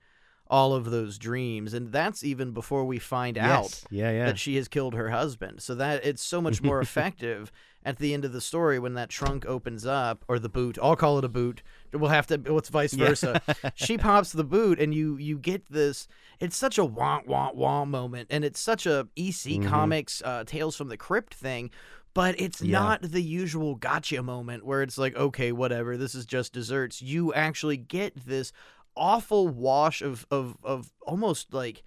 all 0.49 0.73
of 0.73 0.85
those 0.91 1.17
dreams. 1.17 1.73
And 1.73 1.91
that's 1.91 2.23
even 2.23 2.51
before 2.51 2.85
we 2.85 2.99
find 2.99 3.38
out 3.38 3.83
Yeah, 3.89 4.11
yeah. 4.11 4.25
that 4.27 4.39
she 4.39 4.55
has 4.55 4.67
killed 4.69 4.93
her 4.93 5.09
husband. 5.09 5.61
So 5.61 5.75
that 5.75 6.05
it's 6.05 6.21
so 6.23 6.39
much 6.41 6.61
more 6.61 6.79
effective 6.88 7.51
at 7.88 7.97
the 7.99 8.13
end 8.13 8.25
of 8.25 8.33
the 8.33 8.41
story 8.41 8.77
when 8.79 8.93
that 8.95 9.09
trunk 9.09 9.45
opens 9.45 9.85
up 9.85 10.25
or 10.27 10.38
the 10.39 10.49
boot. 10.49 10.77
I'll 10.81 10.95
call 10.97 11.17
it 11.17 11.23
a 11.25 11.29
boot. 11.29 11.63
We'll 11.93 12.09
have 12.09 12.27
to. 12.27 12.41
It's 12.57 12.69
vice 12.69 12.93
Yeah. 12.93 13.07
versa. 13.07 13.41
she 13.75 13.97
pops 13.97 14.31
the 14.33 14.43
boot, 14.43 14.79
and 14.79 14.93
you 14.93 15.15
you 15.17 15.38
get 15.39 15.65
this. 15.71 16.07
It's 16.39 16.57
such 16.57 16.77
a 16.77 16.85
wah 16.85 17.21
wah 17.25 17.51
wah 17.53 17.85
moment, 17.85 18.27
and 18.29 18.43
it's 18.43 18.59
such 18.59 18.85
a 18.85 19.07
EC 19.15 19.59
Mhm. 19.59 19.67
Comics 19.67 20.21
uh, 20.23 20.43
Tales 20.45 20.75
from 20.75 20.89
the 20.89 20.97
Crypt 20.97 21.33
thing. 21.33 21.71
But 22.13 22.39
it's 22.41 22.61
Yeah. 22.61 22.79
not 22.79 23.01
the 23.03 23.21
usual 23.21 23.75
gotcha 23.75 24.21
moment 24.23 24.65
where 24.65 24.81
it's 24.81 24.97
like, 24.97 25.15
okay, 25.15 25.51
whatever, 25.51 25.97
this 25.97 26.15
is 26.15 26.25
just 26.25 26.51
desserts. 26.51 27.01
You 27.01 27.31
actually 27.33 27.77
get 27.77 28.15
this 28.25 28.51
awful 28.95 29.47
wash 29.47 30.01
of 30.01 30.25
of 30.31 30.57
of 30.63 30.91
almost 31.03 31.53
like 31.53 31.83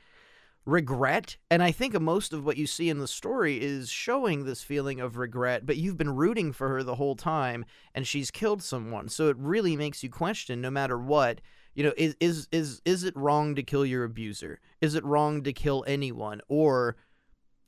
regret 0.67 1.37
and 1.51 1.63
i 1.63 1.73
think 1.73 1.99
most 2.01 2.33
of 2.33 2.45
what 2.45 2.57
you 2.57 2.67
see 2.67 2.89
in 2.91 2.99
the 2.99 3.09
story 3.09 3.61
is 3.61 3.89
showing 3.89 4.45
this 4.45 4.63
feeling 4.63 5.01
of 5.01 5.17
regret 5.17 5.65
but 5.65 5.77
you've 5.77 5.97
been 5.97 6.15
rooting 6.15 6.53
for 6.53 6.69
her 6.69 6.83
the 6.83 6.97
whole 6.97 7.17
time 7.17 7.65
and 7.95 8.07
she's 8.07 8.31
killed 8.31 8.63
someone. 8.63 9.09
So 9.09 9.29
it 9.29 9.37
really 9.39 9.77
makes 9.77 10.03
you 10.03 10.11
question 10.11 10.61
no 10.61 10.71
matter 10.71 10.99
what 10.99 11.41
you 11.75 11.85
know 11.85 11.93
is 11.97 12.17
is 12.21 12.49
is 12.53 12.83
is 12.85 13.05
it 13.05 13.17
wrong 13.17 13.55
to 13.55 13.63
kill 13.63 13.87
your 13.87 14.05
abuser? 14.05 14.61
Is 14.81 14.95
it 14.95 15.05
wrong 15.05 15.43
to 15.43 15.53
kill 15.53 15.85
anyone? 15.87 16.41
Or 16.49 16.97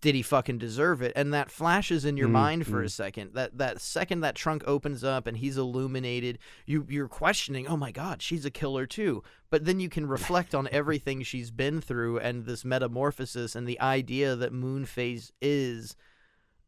did 0.02 0.14
he 0.14 0.20
fucking 0.20 0.58
deserve 0.58 1.00
it? 1.00 1.12
And 1.16 1.32
that 1.32 1.50
flashes 1.50 2.04
in 2.04 2.18
your 2.18 2.28
Mm, 2.28 2.32
mind 2.32 2.66
for 2.66 2.82
a 2.82 2.86
mm. 2.86 2.90
second. 2.90 3.32
That 3.32 3.56
that 3.56 3.80
second 3.80 4.20
that 4.20 4.34
trunk 4.34 4.62
opens 4.66 5.02
up 5.02 5.26
and 5.26 5.38
he's 5.38 5.56
illuminated 5.56 6.38
you 6.66 6.84
you're 6.90 7.08
questioning 7.08 7.66
oh 7.68 7.76
my 7.78 7.90
god 7.92 8.20
she's 8.20 8.44
a 8.44 8.50
killer 8.50 8.84
too. 8.84 9.22
But 9.48 9.64
then 9.64 9.80
you 9.80 9.88
can 9.88 10.06
reflect 10.06 10.54
on 10.54 10.68
everything 10.72 11.22
she's 11.22 11.50
been 11.50 11.80
through 11.80 12.18
and 12.18 12.44
this 12.44 12.64
metamorphosis 12.64 13.54
and 13.56 13.66
the 13.66 13.80
idea 13.80 14.36
that 14.36 14.52
moonface 14.52 15.30
is 15.40 15.96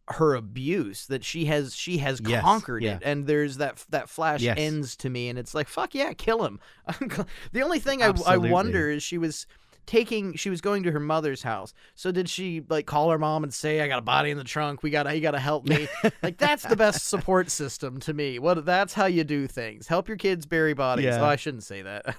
her 0.09 0.35
abuse 0.35 1.07
that 1.07 1.25
she 1.25 1.47
has 1.47 1.75
she 1.75 1.97
has 1.99 2.21
Yes, 2.25 2.43
conquered 2.43 2.83
yeah. 2.83 2.97
it 2.97 3.03
and 3.05 3.27
there's 3.27 3.57
that 3.57 3.83
that 3.89 4.11
flash 4.11 4.43
Yes. 4.43 4.59
ends 4.59 4.97
to 4.97 5.09
me 5.09 5.29
and 5.31 5.39
it's 5.39 5.55
like 5.55 5.67
fuck 5.67 5.95
yeah 5.95 6.13
kill 6.13 6.45
him. 6.45 6.61
The 7.53 7.63
only 7.63 7.79
thing 7.79 8.03
I, 8.03 8.13
I 8.27 8.37
wonder 8.37 8.91
is 8.91 9.03
she 9.03 9.17
was 9.19 9.47
taking 9.87 10.35
she 10.35 10.51
was 10.51 10.61
going 10.61 10.83
to 10.85 10.93
her 10.93 11.01
mother's 11.01 11.43
house. 11.43 11.75
So 11.95 12.11
did 12.11 12.29
she 12.29 12.63
like 12.69 12.87
call 12.87 13.11
her 13.11 13.19
mom 13.19 13.45
and 13.45 13.53
say 13.53 13.81
i 13.81 13.89
got 13.89 13.99
a 13.99 14.03
body 14.03 14.31
in 14.31 14.39
the 14.39 14.45
trunk. 14.45 14.83
We 14.83 14.91
gotta 14.91 15.15
you 15.15 15.21
gotta 15.21 15.39
help 15.39 15.67
me. 15.67 15.89
Like 16.23 16.39
that's 16.39 16.65
the 16.65 16.77
best 16.77 17.09
support 17.09 17.51
system 17.51 17.99
to 18.01 18.15
me. 18.15 18.39
What 18.39 18.65
that's 18.65 18.95
how 18.95 19.07
you 19.07 19.25
do 19.25 19.47
things. 19.47 19.87
Help 19.89 20.09
your 20.09 20.17
kids 20.17 20.47
bury 20.47 20.73
bodies. 20.73 21.07
Yeah. 21.07 21.21
oh 21.21 21.27
i 21.27 21.37
shouldn't 21.37 21.65
say 21.65 21.83
that. 21.83 22.15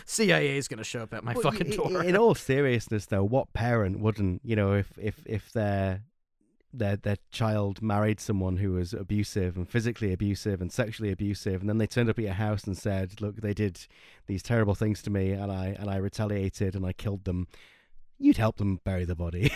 Cia 0.06 0.56
is 0.56 0.68
gonna 0.68 0.84
show 0.84 1.00
up 1.00 1.14
at 1.14 1.24
my 1.24 1.32
Well, 1.32 1.42
fucking 1.42 1.70
door. 1.70 2.04
In 2.04 2.16
all 2.16 2.34
seriousness, 2.34 3.06
though, 3.06 3.24
what 3.24 3.52
parent 3.52 4.00
wouldn't, 4.00 4.42
you 4.44 4.56
know, 4.56 4.74
if 4.74 4.92
if 4.98 5.22
if 5.26 5.52
their 5.52 6.02
their 6.72 6.96
their 6.96 7.16
child 7.30 7.82
married 7.82 8.20
someone 8.20 8.58
who 8.58 8.72
was 8.72 8.92
abusive 8.92 9.56
and 9.56 9.68
physically 9.68 10.12
abusive 10.12 10.60
and 10.60 10.72
sexually 10.72 11.10
abusive, 11.10 11.60
and 11.60 11.68
then 11.68 11.78
they 11.78 11.86
turned 11.86 12.10
up 12.10 12.18
at 12.18 12.24
your 12.24 12.34
house 12.34 12.64
and 12.64 12.76
said, 12.76 13.20
"Look, 13.20 13.36
they 13.36 13.54
did 13.54 13.86
these 14.26 14.42
terrible 14.42 14.74
things 14.74 15.02
to 15.02 15.10
me, 15.10 15.32
and 15.32 15.50
I 15.50 15.76
and 15.78 15.90
I 15.90 15.96
retaliated 15.96 16.74
and 16.74 16.84
I 16.84 16.92
killed 16.92 17.24
them." 17.24 17.48
You'd 18.20 18.36
help 18.36 18.56
them 18.56 18.80
bury 18.82 19.04
the 19.04 19.14
body. 19.14 19.52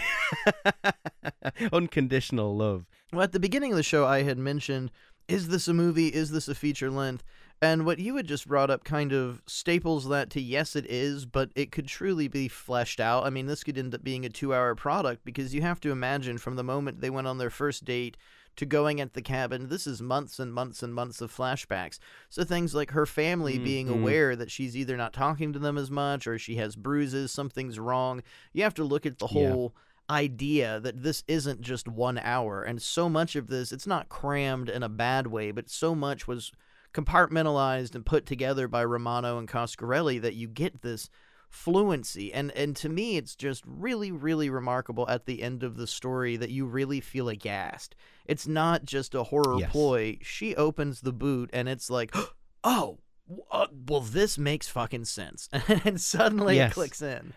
Unconditional 1.72 2.56
love. 2.56 2.86
Well, 3.12 3.22
at 3.22 3.32
the 3.32 3.40
beginning 3.40 3.72
of 3.72 3.76
the 3.76 3.82
show, 3.82 4.06
I 4.06 4.22
had 4.22 4.38
mentioned, 4.38 4.92
is 5.28 5.48
this 5.48 5.68
a 5.68 5.74
movie? 5.74 6.08
Is 6.08 6.30
this 6.30 6.48
a 6.48 6.54
feature 6.54 6.90
length? 6.90 7.24
And 7.62 7.86
what 7.86 8.00
you 8.00 8.16
had 8.16 8.26
just 8.26 8.48
brought 8.48 8.70
up 8.70 8.82
kind 8.82 9.12
of 9.12 9.40
staples 9.46 10.08
that 10.08 10.30
to 10.30 10.40
yes, 10.40 10.74
it 10.74 10.84
is, 10.90 11.24
but 11.26 11.52
it 11.54 11.70
could 11.70 11.86
truly 11.86 12.26
be 12.26 12.48
fleshed 12.48 12.98
out. 12.98 13.24
I 13.24 13.30
mean, 13.30 13.46
this 13.46 13.62
could 13.62 13.78
end 13.78 13.94
up 13.94 14.02
being 14.02 14.26
a 14.26 14.28
two 14.28 14.52
hour 14.52 14.74
product 14.74 15.24
because 15.24 15.54
you 15.54 15.62
have 15.62 15.78
to 15.82 15.92
imagine 15.92 16.38
from 16.38 16.56
the 16.56 16.64
moment 16.64 17.00
they 17.00 17.08
went 17.10 17.28
on 17.28 17.38
their 17.38 17.50
first 17.50 17.84
date 17.84 18.16
to 18.56 18.66
going 18.66 19.00
at 19.00 19.14
the 19.14 19.22
cabin, 19.22 19.68
this 19.68 19.86
is 19.86 20.02
months 20.02 20.38
and 20.40 20.52
months 20.52 20.82
and 20.82 20.92
months 20.92 21.20
of 21.22 21.34
flashbacks. 21.34 21.98
So 22.28 22.44
things 22.44 22.74
like 22.74 22.90
her 22.90 23.06
family 23.06 23.58
Mm, 23.58 23.62
being 23.62 23.88
aware 23.88 24.34
that 24.36 24.50
she's 24.50 24.76
either 24.76 24.96
not 24.96 25.12
talking 25.14 25.52
to 25.54 25.58
them 25.60 25.78
as 25.78 25.90
much 25.90 26.26
or 26.26 26.38
she 26.38 26.56
has 26.56 26.76
bruises, 26.76 27.32
something's 27.32 27.78
wrong. 27.78 28.22
You 28.52 28.64
have 28.64 28.74
to 28.74 28.84
look 28.84 29.06
at 29.06 29.20
the 29.20 29.28
Yeah. 29.30 29.56
whole 29.56 29.74
idea 30.10 30.80
that 30.80 31.02
this 31.02 31.22
isn't 31.28 31.62
just 31.62 31.86
one 31.88 32.18
hour 32.18 32.62
and 32.64 32.82
so 32.82 33.08
much 33.08 33.36
of 33.36 33.46
this 33.46 33.72
it's 33.72 33.86
not 33.86 34.08
crammed 34.08 34.68
in 34.68 34.82
a 34.82 34.88
bad 34.88 35.28
way 35.28 35.52
but 35.52 35.70
so 35.70 35.94
much 35.94 36.26
was 36.26 36.50
compartmentalized 36.92 37.94
and 37.94 38.04
put 38.04 38.26
together 38.26 38.68
by 38.68 38.84
Romano 38.84 39.38
and 39.38 39.48
Coscarelli 39.48 40.20
that 40.20 40.34
you 40.34 40.48
get 40.48 40.82
this 40.82 41.08
fluency. 41.48 42.32
And 42.32 42.50
and 42.52 42.74
to 42.76 42.88
me 42.88 43.16
it's 43.18 43.34
just 43.36 43.62
really 43.66 44.10
really 44.10 44.48
remarkable 44.48 45.06
at 45.08 45.26
the 45.26 45.42
end 45.42 45.62
of 45.62 45.76
the 45.76 45.86
story 45.86 46.36
that 46.38 46.50
you 46.50 46.64
really 46.64 47.00
feel 47.00 47.28
aghast. 47.28 47.94
It's 48.24 48.46
not 48.46 48.84
just 48.84 49.14
a 49.14 49.22
horror 49.24 49.58
Yes. 49.58 49.70
ploy. 49.70 50.18
She 50.22 50.56
opens 50.56 51.02
the 51.02 51.12
boot 51.12 51.50
and 51.52 51.68
it's 51.68 51.90
like 51.90 52.14
oh 52.64 52.98
uh, 53.50 53.66
well 53.88 54.00
this 54.00 54.38
makes 54.38 54.68
fucking 54.68 55.04
sense. 55.04 55.48
And 55.84 56.00
suddenly 56.00 56.56
Yes. 56.56 56.72
it 56.72 56.74
clicks 56.74 57.02
in. 57.02 57.34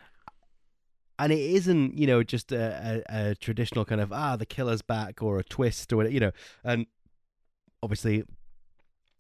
And 1.20 1.32
it 1.34 1.40
isn't 1.40 1.98
you 1.98 2.08
know 2.08 2.24
just 2.24 2.52
a, 2.54 3.04
a, 3.10 3.30
a 3.32 3.36
traditional 3.36 3.84
kind 3.86 4.00
of 4.00 4.14
ah 4.14 4.36
the 4.38 4.46
killer's 4.46 4.82
back 4.82 5.22
or 5.22 5.40
a 5.40 5.44
twist 5.44 5.92
or 5.92 5.98
whatever, 5.98 6.14
you 6.14 6.20
know 6.22 6.32
and 6.64 6.86
obviously 7.84 8.24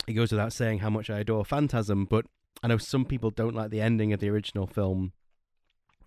it 0.07 0.13
goes 0.13 0.31
without 0.31 0.53
saying 0.53 0.79
how 0.79 0.89
much 0.89 1.09
I 1.09 1.19
adore 1.19 1.45
Phantasm 1.45 2.05
but 2.05 2.25
I 2.63 2.67
know 2.67 2.77
some 2.77 3.05
people 3.05 3.31
don't 3.31 3.55
like 3.55 3.69
the 3.69 3.81
ending 3.81 4.13
of 4.13 4.19
the 4.19 4.29
original 4.29 4.67
film 4.67 5.13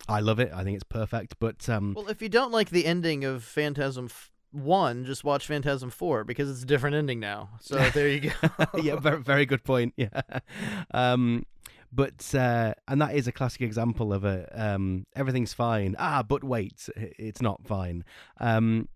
I 0.08 0.20
love 0.20 0.38
it 0.38 0.50
I 0.54 0.64
think 0.64 0.74
it's 0.76 0.84
perfect 0.84 1.36
but 1.38 1.68
um 1.68 1.94
Well, 1.94 2.08
if 2.08 2.22
you 2.22 2.28
don't 2.28 2.52
like 2.52 2.70
the 2.70 2.86
ending 2.86 3.24
of 3.24 3.44
Phantasm 3.44 4.06
f- 4.06 4.30
1, 4.52 5.04
just 5.04 5.24
watch 5.24 5.46
Phantasm 5.46 5.90
4 5.90 6.24
because 6.24 6.50
it's 6.50 6.62
a 6.62 6.66
different 6.66 6.96
ending 6.96 7.20
now. 7.20 7.50
So 7.60 7.76
there 7.94 8.08
you 8.08 8.20
go. 8.20 8.30
yeah, 8.82 8.96
very, 8.96 9.20
very 9.22 9.46
good 9.46 9.62
point. 9.62 9.92
Yeah, 9.96 10.22
um, 10.94 11.44
but 11.92 12.34
uh, 12.34 12.74
and 12.86 13.00
that 13.02 13.14
is 13.14 13.26
a 13.26 13.32
classic 13.32 13.62
example 13.62 14.12
of 14.12 14.24
a 14.24 14.48
um, 14.54 15.04
everything's 15.14 15.52
fine. 15.52 15.96
Ah, 15.98 16.22
but 16.22 16.44
wait, 16.44 16.88
it's 16.96 17.42
not 17.42 17.66
fine. 17.66 18.04
Um, 18.40 18.88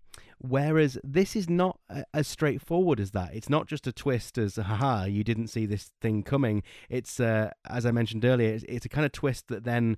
whereas 0.43 0.97
this 1.03 1.35
is 1.35 1.49
not 1.49 1.79
as 2.13 2.27
straightforward 2.27 2.99
as 2.99 3.11
that. 3.11 3.33
It's 3.33 3.49
not 3.49 3.67
just 3.67 3.87
a 3.87 3.93
twist 3.93 4.37
as 4.37 4.57
haha, 4.57 5.05
you 5.05 5.23
didn't 5.23 5.47
see 5.47 5.65
this 5.65 5.91
thing 6.01 6.21
coming. 6.21 6.63
It's 6.89 7.19
uh, 7.19 7.51
as 7.69 7.85
I 7.85 7.91
mentioned 7.91 8.25
earlier, 8.25 8.53
it's, 8.53 8.65
it's 8.67 8.85
a 8.85 8.89
kind 8.89 9.05
of 9.05 9.13
twist 9.13 9.47
that 9.47 9.63
then 9.63 9.97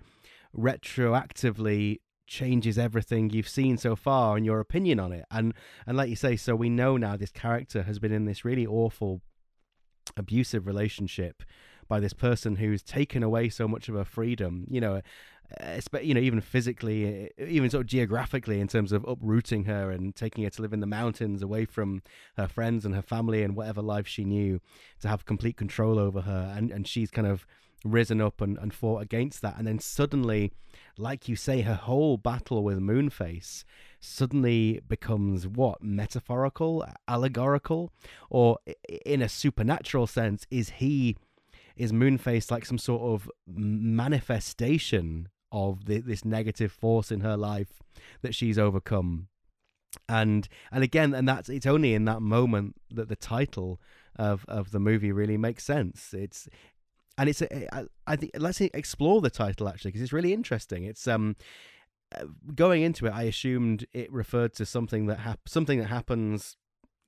retroactively 0.55 1.99
changes 2.27 2.77
everything 2.77 3.29
you've 3.29 3.49
seen 3.49 3.77
so 3.77 3.95
far 3.95 4.35
and 4.37 4.45
your 4.45 4.59
opinion 4.59 4.99
on 4.99 5.11
it 5.11 5.25
and 5.29 5.53
and 5.85 5.95
like 5.95 6.09
you 6.09 6.15
say 6.15 6.35
so 6.35 6.55
we 6.55 6.69
know 6.69 6.97
now 6.97 7.15
this 7.15 7.29
character 7.29 7.83
has 7.83 7.99
been 7.99 8.11
in 8.11 8.25
this 8.25 8.43
really 8.43 8.65
awful 8.65 9.21
abusive 10.17 10.65
relationship 10.65 11.43
by 11.87 11.99
this 11.99 12.13
person 12.13 12.55
who's 12.55 12.81
taken 12.81 13.21
away 13.21 13.47
so 13.47 13.67
much 13.67 13.87
of 13.89 13.93
her 13.93 14.03
freedom 14.03 14.65
you 14.71 14.81
know 14.81 15.01
you 16.01 16.13
know, 16.13 16.21
even 16.21 16.41
physically, 16.41 17.31
uh, 17.39 17.45
even 17.45 17.69
sort 17.69 17.81
of 17.81 17.87
geographically, 17.87 18.59
in 18.59 18.67
terms 18.67 18.91
of 18.91 19.05
uprooting 19.07 19.65
her 19.65 19.91
and 19.91 20.15
taking 20.15 20.43
her 20.43 20.49
to 20.49 20.61
live 20.61 20.73
in 20.73 20.79
the 20.79 20.87
mountains, 20.87 21.41
away 21.41 21.65
from 21.65 22.01
her 22.37 22.47
friends 22.47 22.85
and 22.85 22.95
her 22.95 23.01
family 23.01 23.43
and 23.43 23.55
whatever 23.55 23.81
life 23.81 24.07
she 24.07 24.23
knew, 24.23 24.59
to 25.01 25.07
have 25.07 25.25
complete 25.25 25.57
control 25.57 25.99
over 25.99 26.21
her, 26.21 26.53
and 26.55 26.71
and 26.71 26.87
she's 26.87 27.11
kind 27.11 27.27
of 27.27 27.45
risen 27.83 28.19
up 28.19 28.41
and, 28.41 28.57
and 28.57 28.73
fought 28.73 29.01
against 29.01 29.41
that, 29.41 29.57
and 29.57 29.67
then 29.67 29.79
suddenly, 29.79 30.51
like 30.97 31.29
you 31.29 31.35
say, 31.35 31.61
her 31.61 31.75
whole 31.75 32.17
battle 32.17 32.63
with 32.63 32.79
Moonface 32.79 33.63
suddenly 33.99 34.81
becomes 34.87 35.47
what? 35.47 35.81
Metaphorical, 35.83 36.85
allegorical, 37.07 37.91
or 38.29 38.57
in 39.05 39.21
a 39.21 39.29
supernatural 39.29 40.07
sense, 40.07 40.45
is 40.49 40.69
he? 40.69 41.15
Is 41.75 41.91
Moonface 41.91 42.49
like 42.49 42.65
some 42.65 42.77
sort 42.77 43.01
of 43.01 43.29
manifestation 43.45 45.27
of 45.55 45.85
the, 45.85 45.99
this 45.99 46.25
negative 46.25 46.71
force 46.71 47.11
in 47.11 47.21
her 47.21 47.37
life 47.37 47.81
that 48.21 48.35
she's 48.35 48.59
overcome. 48.59 49.27
And 50.09 50.47
and 50.71 50.83
again 50.83 51.13
and 51.13 51.27
that's 51.27 51.47
it's 51.47 51.65
only 51.65 51.93
in 51.93 52.03
that 52.05 52.21
moment 52.21 52.75
that 52.91 53.07
the 53.07 53.15
title 53.15 53.79
of 54.17 54.45
of 54.49 54.71
the 54.71 54.79
movie 54.79 55.13
really 55.13 55.37
makes 55.37 55.63
sense. 55.63 56.13
It's 56.13 56.49
and 57.17 57.29
it's 57.29 57.41
a, 57.41 57.73
I, 57.73 57.85
I 58.05 58.15
think 58.17 58.31
let's 58.37 58.59
explore 58.59 59.21
the 59.21 59.29
title 59.29 59.69
actually 59.69 59.91
because 59.91 60.01
it's 60.01 60.13
really 60.13 60.33
interesting. 60.33 60.83
It's 60.83 61.07
um 61.07 61.37
uh, 62.15 62.25
going 62.53 62.83
into 62.83 63.07
it 63.07 63.13
i 63.15 63.23
assumed 63.23 63.87
it 63.91 64.13
referred 64.13 64.53
to 64.53 64.63
something 64.63 65.07
that 65.07 65.17
hap- 65.21 65.49
something 65.49 65.79
that 65.79 65.87
happens 65.87 66.55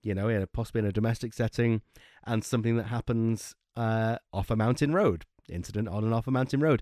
you 0.02 0.16
know 0.16 0.28
in 0.28 0.42
a, 0.42 0.48
possibly 0.48 0.80
in 0.80 0.88
a 0.88 0.92
domestic 0.92 1.34
setting 1.34 1.84
and 2.26 2.44
something 2.44 2.78
that 2.78 2.86
happens 2.86 3.54
uh, 3.78 4.18
off 4.34 4.50
a 4.50 4.56
mountain 4.56 4.92
road. 4.94 5.26
Incident 5.50 5.88
on 5.88 6.04
and 6.04 6.14
off 6.14 6.28
a 6.28 6.32
mountain 6.32 6.60
road 6.60 6.82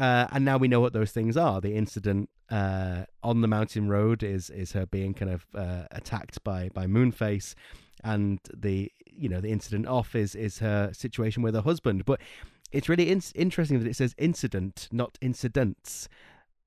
uh, 0.00 0.26
and 0.32 0.46
now 0.46 0.56
we 0.56 0.66
know 0.66 0.80
what 0.80 0.94
those 0.94 1.12
things 1.12 1.36
are. 1.36 1.60
The 1.60 1.74
incident 1.74 2.30
uh, 2.50 3.04
on 3.22 3.42
the 3.42 3.48
mountain 3.48 3.88
road 3.88 4.22
is 4.22 4.48
is 4.48 4.72
her 4.72 4.86
being 4.86 5.12
kind 5.12 5.30
of 5.30 5.46
uh, 5.54 5.84
attacked 5.90 6.42
by 6.42 6.70
by 6.72 6.86
Moonface, 6.86 7.54
and 8.02 8.40
the 8.52 8.90
you 9.04 9.28
know 9.28 9.42
the 9.42 9.50
incident 9.50 9.86
off 9.86 10.14
is 10.14 10.34
is 10.34 10.60
her 10.60 10.90
situation 10.94 11.42
with 11.42 11.54
her 11.54 11.60
husband. 11.60 12.06
But 12.06 12.18
it's 12.72 12.88
really 12.88 13.10
in- 13.10 13.22
interesting 13.34 13.78
that 13.78 13.86
it 13.86 13.94
says 13.94 14.14
incident, 14.16 14.88
not 14.90 15.18
incidents, 15.20 16.08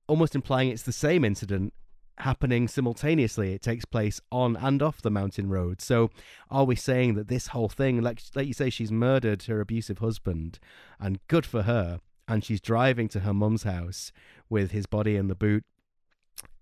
almost 0.07 0.35
implying 0.35 0.69
it's 0.69 0.83
the 0.83 0.91
same 0.91 1.25
incident 1.25 1.73
happening 2.19 2.67
simultaneously. 2.67 3.53
It 3.53 3.63
takes 3.63 3.83
place 3.83 4.21
on 4.31 4.55
and 4.57 4.83
off 4.83 5.01
the 5.01 5.09
mountain 5.09 5.49
road. 5.49 5.81
So, 5.81 6.11
are 6.51 6.65
we 6.65 6.75
saying 6.75 7.15
that 7.15 7.29
this 7.29 7.47
whole 7.47 7.69
thing, 7.69 7.99
like 7.99 8.21
like 8.35 8.45
you 8.45 8.53
say, 8.53 8.69
she's 8.69 8.91
murdered 8.91 9.41
her 9.43 9.59
abusive 9.59 9.97
husband, 9.97 10.59
and 10.99 11.17
good 11.27 11.47
for 11.47 11.63
her, 11.63 11.99
and 12.27 12.43
she's 12.43 12.61
driving 12.61 13.07
to 13.09 13.21
her 13.21 13.33
mum's 13.33 13.63
house 13.63 14.11
with 14.49 14.71
his 14.71 14.85
body 14.85 15.15
in 15.15 15.27
the 15.27 15.35
boot 15.35 15.63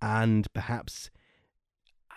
and 0.01 0.51
perhaps 0.53 1.09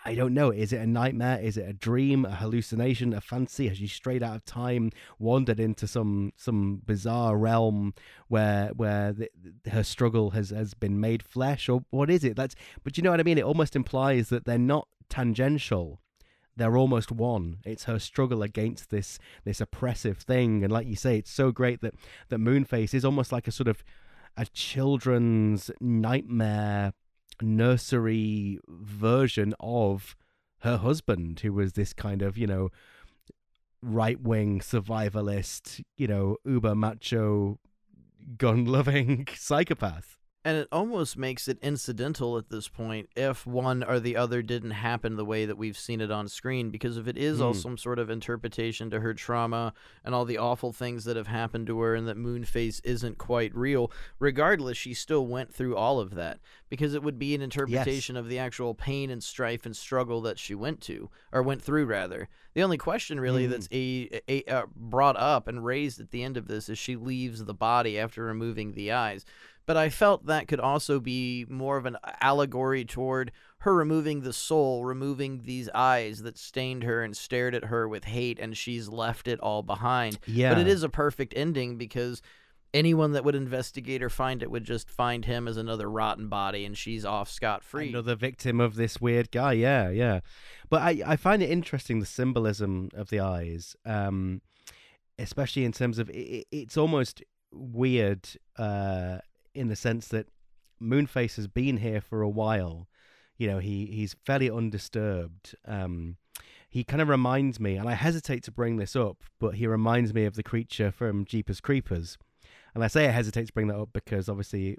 I 0.07 0.13
don't 0.13 0.35
know. 0.35 0.51
Is 0.51 0.71
it 0.71 0.79
a 0.79 0.85
nightmare? 0.85 1.39
Is 1.39 1.57
it 1.57 1.67
a 1.67 1.73
dream? 1.73 2.25
A 2.25 2.35
hallucination? 2.35 3.11
A 3.11 3.19
fancy? 3.19 3.67
Has 3.69 3.79
she 3.79 3.87
strayed 3.87 4.21
out 4.21 4.35
of 4.35 4.45
time, 4.45 4.91
wandered 5.17 5.59
into 5.59 5.87
some 5.87 6.31
some 6.37 6.83
bizarre 6.85 7.35
realm 7.35 7.95
where 8.27 8.67
where 8.75 9.13
the, 9.13 9.29
her 9.71 9.81
struggle 9.81 10.29
has 10.31 10.51
has 10.51 10.75
been 10.75 10.99
made 10.99 11.23
flesh? 11.23 11.67
Or 11.67 11.85
what 11.89 12.11
is 12.11 12.23
it? 12.23 12.35
That's. 12.35 12.53
But 12.83 12.97
you 12.97 13.03
know 13.03 13.09
what 13.09 13.19
I 13.19 13.23
mean. 13.23 13.39
It 13.39 13.43
almost 13.43 13.75
implies 13.75 14.29
that 14.29 14.45
they're 14.45 14.59
not 14.59 14.87
tangential 15.09 16.01
they're 16.57 16.77
almost 16.77 17.11
one. 17.11 17.57
It's 17.65 17.83
her 17.85 17.99
struggle 17.99 18.41
against 18.41 18.89
this 18.89 19.19
this 19.43 19.61
oppressive 19.61 20.17
thing, 20.19 20.63
and 20.63 20.71
like 20.71 20.87
you 20.87 20.95
say, 20.95 21.17
it's 21.17 21.31
so 21.31 21.51
great 21.51 21.81
that 21.81 21.95
that 22.29 22.39
Moonface 22.39 22.93
is 22.93 23.05
almost 23.05 23.31
like 23.31 23.47
a 23.47 23.51
sort 23.51 23.67
of 23.67 23.83
a 24.37 24.45
children's 24.47 25.71
nightmare 25.79 26.93
nursery 27.41 28.59
version 28.67 29.53
of 29.59 30.15
her 30.59 30.77
husband, 30.77 31.41
who 31.41 31.53
was 31.53 31.73
this 31.73 31.93
kind 31.93 32.21
of 32.21 32.37
you 32.37 32.47
know 32.47 32.69
right 33.81 34.21
wing 34.21 34.59
survivalist, 34.59 35.83
you 35.97 36.07
know 36.07 36.37
uber 36.45 36.75
macho, 36.75 37.59
gun 38.37 38.65
loving 38.65 39.27
psychopath 39.35 40.17
and 40.45 40.57
it 40.57 40.67
almost 40.71 41.17
makes 41.17 41.47
it 41.47 41.57
incidental 41.63 42.37
at 42.37 42.49
this 42.49 42.67
point 42.67 43.09
if 43.15 43.47
one 43.47 43.83
or 43.83 43.99
the 43.99 44.15
other 44.15 44.43
didn't 44.43 44.71
happen 44.71 45.15
the 45.15 45.25
way 45.25 45.47
that 45.47 45.57
we've 45.57 45.77
seen 45.77 45.99
it 45.99 46.11
on 46.11 46.27
screen 46.27 46.69
because 46.69 46.97
if 46.97 47.07
it 47.07 47.17
is 47.17 47.39
mm. 47.39 47.43
all 47.43 47.53
hmm. 47.53 47.59
some 47.59 47.77
sort 47.77 47.97
of 47.97 48.11
interpretation 48.11 48.91
to 48.91 48.99
her 48.99 49.13
trauma 49.13 49.73
and 50.05 50.13
all 50.13 50.23
the 50.23 50.37
awful 50.37 50.71
things 50.71 51.03
that 51.03 51.17
have 51.17 51.27
happened 51.27 51.65
to 51.65 51.79
her 51.79 51.95
and 51.95 52.07
that 52.07 52.15
moonface 52.15 52.79
isn't 52.83 53.17
quite 53.17 53.53
real 53.55 53.91
regardless 54.19 54.77
she 54.77 54.93
still 54.93 55.25
went 55.25 55.51
through 55.51 55.75
all 55.75 55.99
of 55.99 56.13
that 56.13 56.39
because 56.69 56.93
it 56.93 57.01
would 57.01 57.17
be 57.17 57.33
an 57.33 57.41
interpretation 57.41 58.15
yes. 58.15 58.19
of 58.19 58.29
the 58.29 58.37
actual 58.37 58.75
pain 58.75 59.09
and 59.09 59.23
strife 59.23 59.65
and 59.65 59.75
struggle 59.75 60.21
that 60.21 60.37
she 60.37 60.53
went 60.53 60.79
to 60.79 61.09
or 61.31 61.41
went 61.41 61.61
through 61.61 61.85
rather 61.85 62.29
the 62.53 62.61
only 62.61 62.77
question 62.77 63.19
really 63.19 63.47
mm. 63.47 63.49
that's 63.49 63.67
a, 63.71 64.21
a, 64.29 64.43
a, 64.47 64.53
uh, 64.53 64.65
brought 64.75 65.17
up 65.17 65.47
and 65.47 65.65
raised 65.65 65.99
at 65.99 66.11
the 66.11 66.21
end 66.21 66.37
of 66.37 66.47
this 66.47 66.69
is 66.69 66.77
she 66.77 66.95
leaves 66.95 67.43
the 67.43 67.53
body 67.53 67.97
after 67.97 68.23
removing 68.23 68.73
the 68.73 68.91
eyes 68.91 69.25
but 69.65 69.77
I 69.77 69.89
felt 69.89 70.25
that 70.25 70.47
could 70.47 70.59
also 70.59 70.99
be 70.99 71.45
more 71.49 71.77
of 71.77 71.85
an 71.85 71.97
allegory 72.21 72.85
toward 72.85 73.31
her 73.59 73.73
removing 73.73 74.21
the 74.21 74.33
soul, 74.33 74.85
removing 74.85 75.41
these 75.43 75.69
eyes 75.73 76.21
that 76.21 76.37
stained 76.37 76.83
her 76.83 77.03
and 77.03 77.17
stared 77.17 77.55
at 77.55 77.65
her 77.65 77.87
with 77.87 78.05
hate, 78.05 78.39
and 78.39 78.55
she's 78.55 78.87
left 78.89 79.27
it 79.27 79.39
all 79.39 79.63
behind. 79.63 80.19
Yeah. 80.27 80.53
But 80.53 80.61
it 80.61 80.67
is 80.67 80.83
a 80.83 80.89
perfect 80.89 81.33
ending 81.35 81.77
because 81.77 82.21
anyone 82.75 83.13
that 83.13 83.23
would 83.23 83.35
investigate 83.35 84.03
or 84.03 84.09
find 84.09 84.43
it 84.43 84.51
would 84.51 84.65
just 84.65 84.89
find 84.89 85.23
him 85.23 85.47
as 85.47 85.55
another 85.55 85.89
rotten 85.89 86.27
body 86.27 86.65
and 86.65 86.77
she's 86.77 87.05
off 87.05 87.31
scot 87.31 87.63
free. 87.63 87.89
Another 87.89 88.15
victim 88.15 88.59
of 88.59 88.75
this 88.75 88.99
weird 88.99 89.31
guy, 89.31 89.53
yeah, 89.53 89.89
yeah. 89.89 90.19
But 90.69 90.81
I, 90.81 91.01
I 91.05 91.15
find 91.15 91.41
it 91.41 91.49
interesting 91.49 92.01
the 92.01 92.05
symbolism 92.05 92.89
of 92.93 93.09
the 93.09 93.21
eyes, 93.21 93.77
um, 93.85 94.41
especially 95.17 95.63
in 95.63 95.71
terms 95.71 95.99
of 95.99 96.09
it, 96.09 96.45
it's 96.51 96.75
almost 96.75 97.23
weird 97.53 98.27
uh, 98.57 99.19
in 99.55 99.67
the 99.67 99.75
sense 99.75 100.07
that 100.09 100.27
Moonface 100.81 101.35
has 101.37 101.47
been 101.47 101.77
here 101.77 102.01
for 102.01 102.21
a 102.21 102.29
while. 102.29 102.87
You 103.37 103.47
know, 103.47 103.59
he 103.59 103.87
he's 103.87 104.15
fairly 104.25 104.49
undisturbed. 104.49 105.55
Um, 105.65 106.17
he 106.69 106.83
kind 106.83 107.01
of 107.01 107.07
reminds 107.07 107.59
me, 107.59 107.75
and 107.75 107.87
I 107.87 107.93
hesitate 107.93 108.43
to 108.43 108.51
bring 108.51 108.77
this 108.77 108.95
up, 108.95 109.23
but 109.39 109.55
he 109.55 109.67
reminds 109.67 110.13
me 110.13 110.25
of 110.25 110.35
the 110.35 110.43
creature 110.43 110.91
from 110.91 111.25
Jeepers 111.25 111.61
Creepers. 111.61 112.17
And 112.73 112.83
I 112.83 112.87
say 112.87 113.07
I 113.07 113.11
hesitate 113.11 113.47
to 113.47 113.53
bring 113.53 113.67
that 113.67 113.77
up 113.77 113.89
because 113.93 114.27
obviously, 114.27 114.77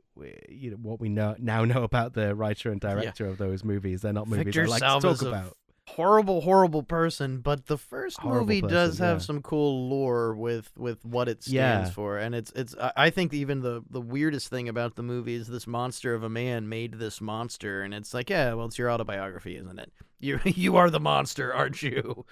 you 0.50 0.72
know, 0.72 0.76
what 0.76 1.00
we 1.00 1.08
know 1.08 1.34
now 1.38 1.64
know 1.64 1.82
about 1.82 2.12
the 2.12 2.34
writer 2.34 2.70
and 2.70 2.80
director 2.80 3.24
yeah. 3.24 3.30
of 3.30 3.38
those 3.38 3.64
movies, 3.64 4.02
they're 4.02 4.12
not 4.12 4.28
movies 4.28 4.44
Victor 4.44 4.64
I 4.64 4.66
like 4.66 4.80
Salva's 4.80 5.18
to 5.20 5.24
talk 5.24 5.34
about 5.34 5.56
horrible, 5.88 6.40
horrible 6.42 6.82
person, 6.82 7.38
but 7.38 7.66
the 7.66 7.78
first 7.78 8.18
horrible 8.18 8.46
movie 8.46 8.60
person, 8.62 8.74
does 8.74 8.98
have 8.98 9.18
yeah. 9.18 9.22
some 9.22 9.42
cool 9.42 9.88
lore 9.88 10.34
with 10.34 10.70
with 10.76 11.04
what 11.04 11.28
it 11.28 11.42
stands 11.42 11.88
Yeah. 11.88 11.90
for, 11.94 12.18
and 12.18 12.34
it's 12.34 12.52
it's. 12.52 12.74
I 12.96 13.10
think 13.10 13.32
even 13.32 13.60
the 13.60 13.82
the 13.88 14.00
weirdest 14.00 14.48
thing 14.48 14.68
about 14.68 14.96
the 14.96 15.02
movie 15.02 15.34
is 15.34 15.48
this 15.48 15.66
monster 15.66 16.14
of 16.14 16.22
a 16.22 16.28
man 16.28 16.68
made 16.68 16.94
this 16.94 17.20
monster, 17.20 17.82
and 17.82 17.94
it's 17.94 18.12
like, 18.14 18.30
yeah, 18.30 18.52
well, 18.54 18.66
it's 18.66 18.78
your 18.78 18.90
autobiography, 18.90 19.56
isn't 19.56 19.78
it? 19.78 19.92
You 20.20 20.40
you 20.44 20.76
are 20.76 20.90
the 20.90 21.00
monster, 21.00 21.52
aren't 21.54 21.82
you? 21.82 22.24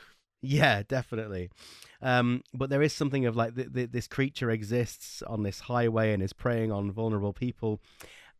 Yeah, 0.42 0.82
definitely. 0.86 1.48
Um, 2.02 2.42
but 2.52 2.68
there 2.68 2.82
is 2.82 2.92
something 2.92 3.24
of 3.24 3.34
like 3.34 3.54
th- 3.54 3.72
th- 3.72 3.90
this 3.92 4.06
creature 4.06 4.50
exists 4.50 5.22
on 5.22 5.42
this 5.42 5.60
highway 5.60 6.12
and 6.12 6.22
is 6.22 6.34
preying 6.34 6.70
on 6.70 6.92
vulnerable 6.92 7.32
people, 7.32 7.80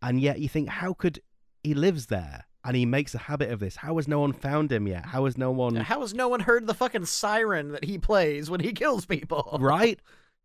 and 0.03 0.21
yet 0.21 0.39
you 0.39 0.49
think, 0.49 0.69
how 0.69 0.93
could 0.93 1.21
he 1.63 1.73
lives 1.73 2.07
there? 2.07 2.45
And 2.65 2.77
he 2.77 2.87
makes 2.87 3.15
a 3.15 3.19
habit 3.19 3.51
of 3.51 3.61
this. 3.61 3.77
How 3.77 3.97
has 3.97 4.09
no 4.09 4.21
one 4.21 4.33
found 4.33 4.73
him 4.73 4.87
yet? 4.87 5.07
How 5.07 5.27
has 5.27 5.37
no 5.37 5.51
one? 5.51 5.77
How 5.77 6.01
has 6.01 6.15
no 6.15 6.29
one 6.29 6.41
heard 6.41 6.67
the 6.67 6.75
fucking 6.75 7.05
siren 7.07 7.73
that 7.73 7.85
he 7.85 7.99
plays 7.99 8.49
when 8.51 8.61
he 8.61 8.73
kills 8.73 9.05
people? 9.05 9.59
right? 9.61 10.01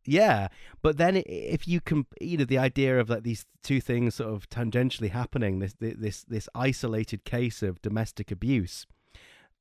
Yeah, 0.05 0.47
but 0.81 0.97
then 0.97 1.21
if 1.25 1.67
you 1.67 1.81
can, 1.81 2.05
you 2.19 2.37
know, 2.37 2.45
the 2.45 2.57
idea 2.57 2.99
of 2.99 3.09
like 3.09 3.23
these 3.23 3.45
two 3.63 3.79
things 3.79 4.15
sort 4.15 4.33
of 4.33 4.49
tangentially 4.49 5.11
happening, 5.11 5.59
this 5.59 5.75
this 5.79 6.23
this 6.23 6.49
isolated 6.55 7.25
case 7.25 7.61
of 7.61 7.81
domestic 7.81 8.31
abuse, 8.31 8.85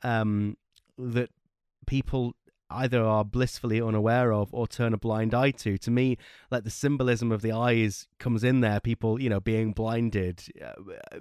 um, 0.02 0.56
that 0.96 1.30
people 1.86 2.34
either 2.70 3.02
are 3.02 3.24
blissfully 3.24 3.80
unaware 3.80 4.32
of 4.32 4.52
or 4.52 4.66
turn 4.66 4.92
a 4.92 4.98
blind 4.98 5.34
eye 5.34 5.50
to. 5.52 5.78
To 5.78 5.90
me, 5.90 6.18
like 6.50 6.64
the 6.64 6.70
symbolism 6.70 7.32
of 7.32 7.42
the 7.42 7.52
eyes 7.52 8.08
comes 8.18 8.44
in 8.44 8.60
there, 8.60 8.80
people, 8.80 9.20
you 9.20 9.28
know, 9.28 9.40
being 9.40 9.72
blinded, 9.72 10.44
uh, 10.64 10.72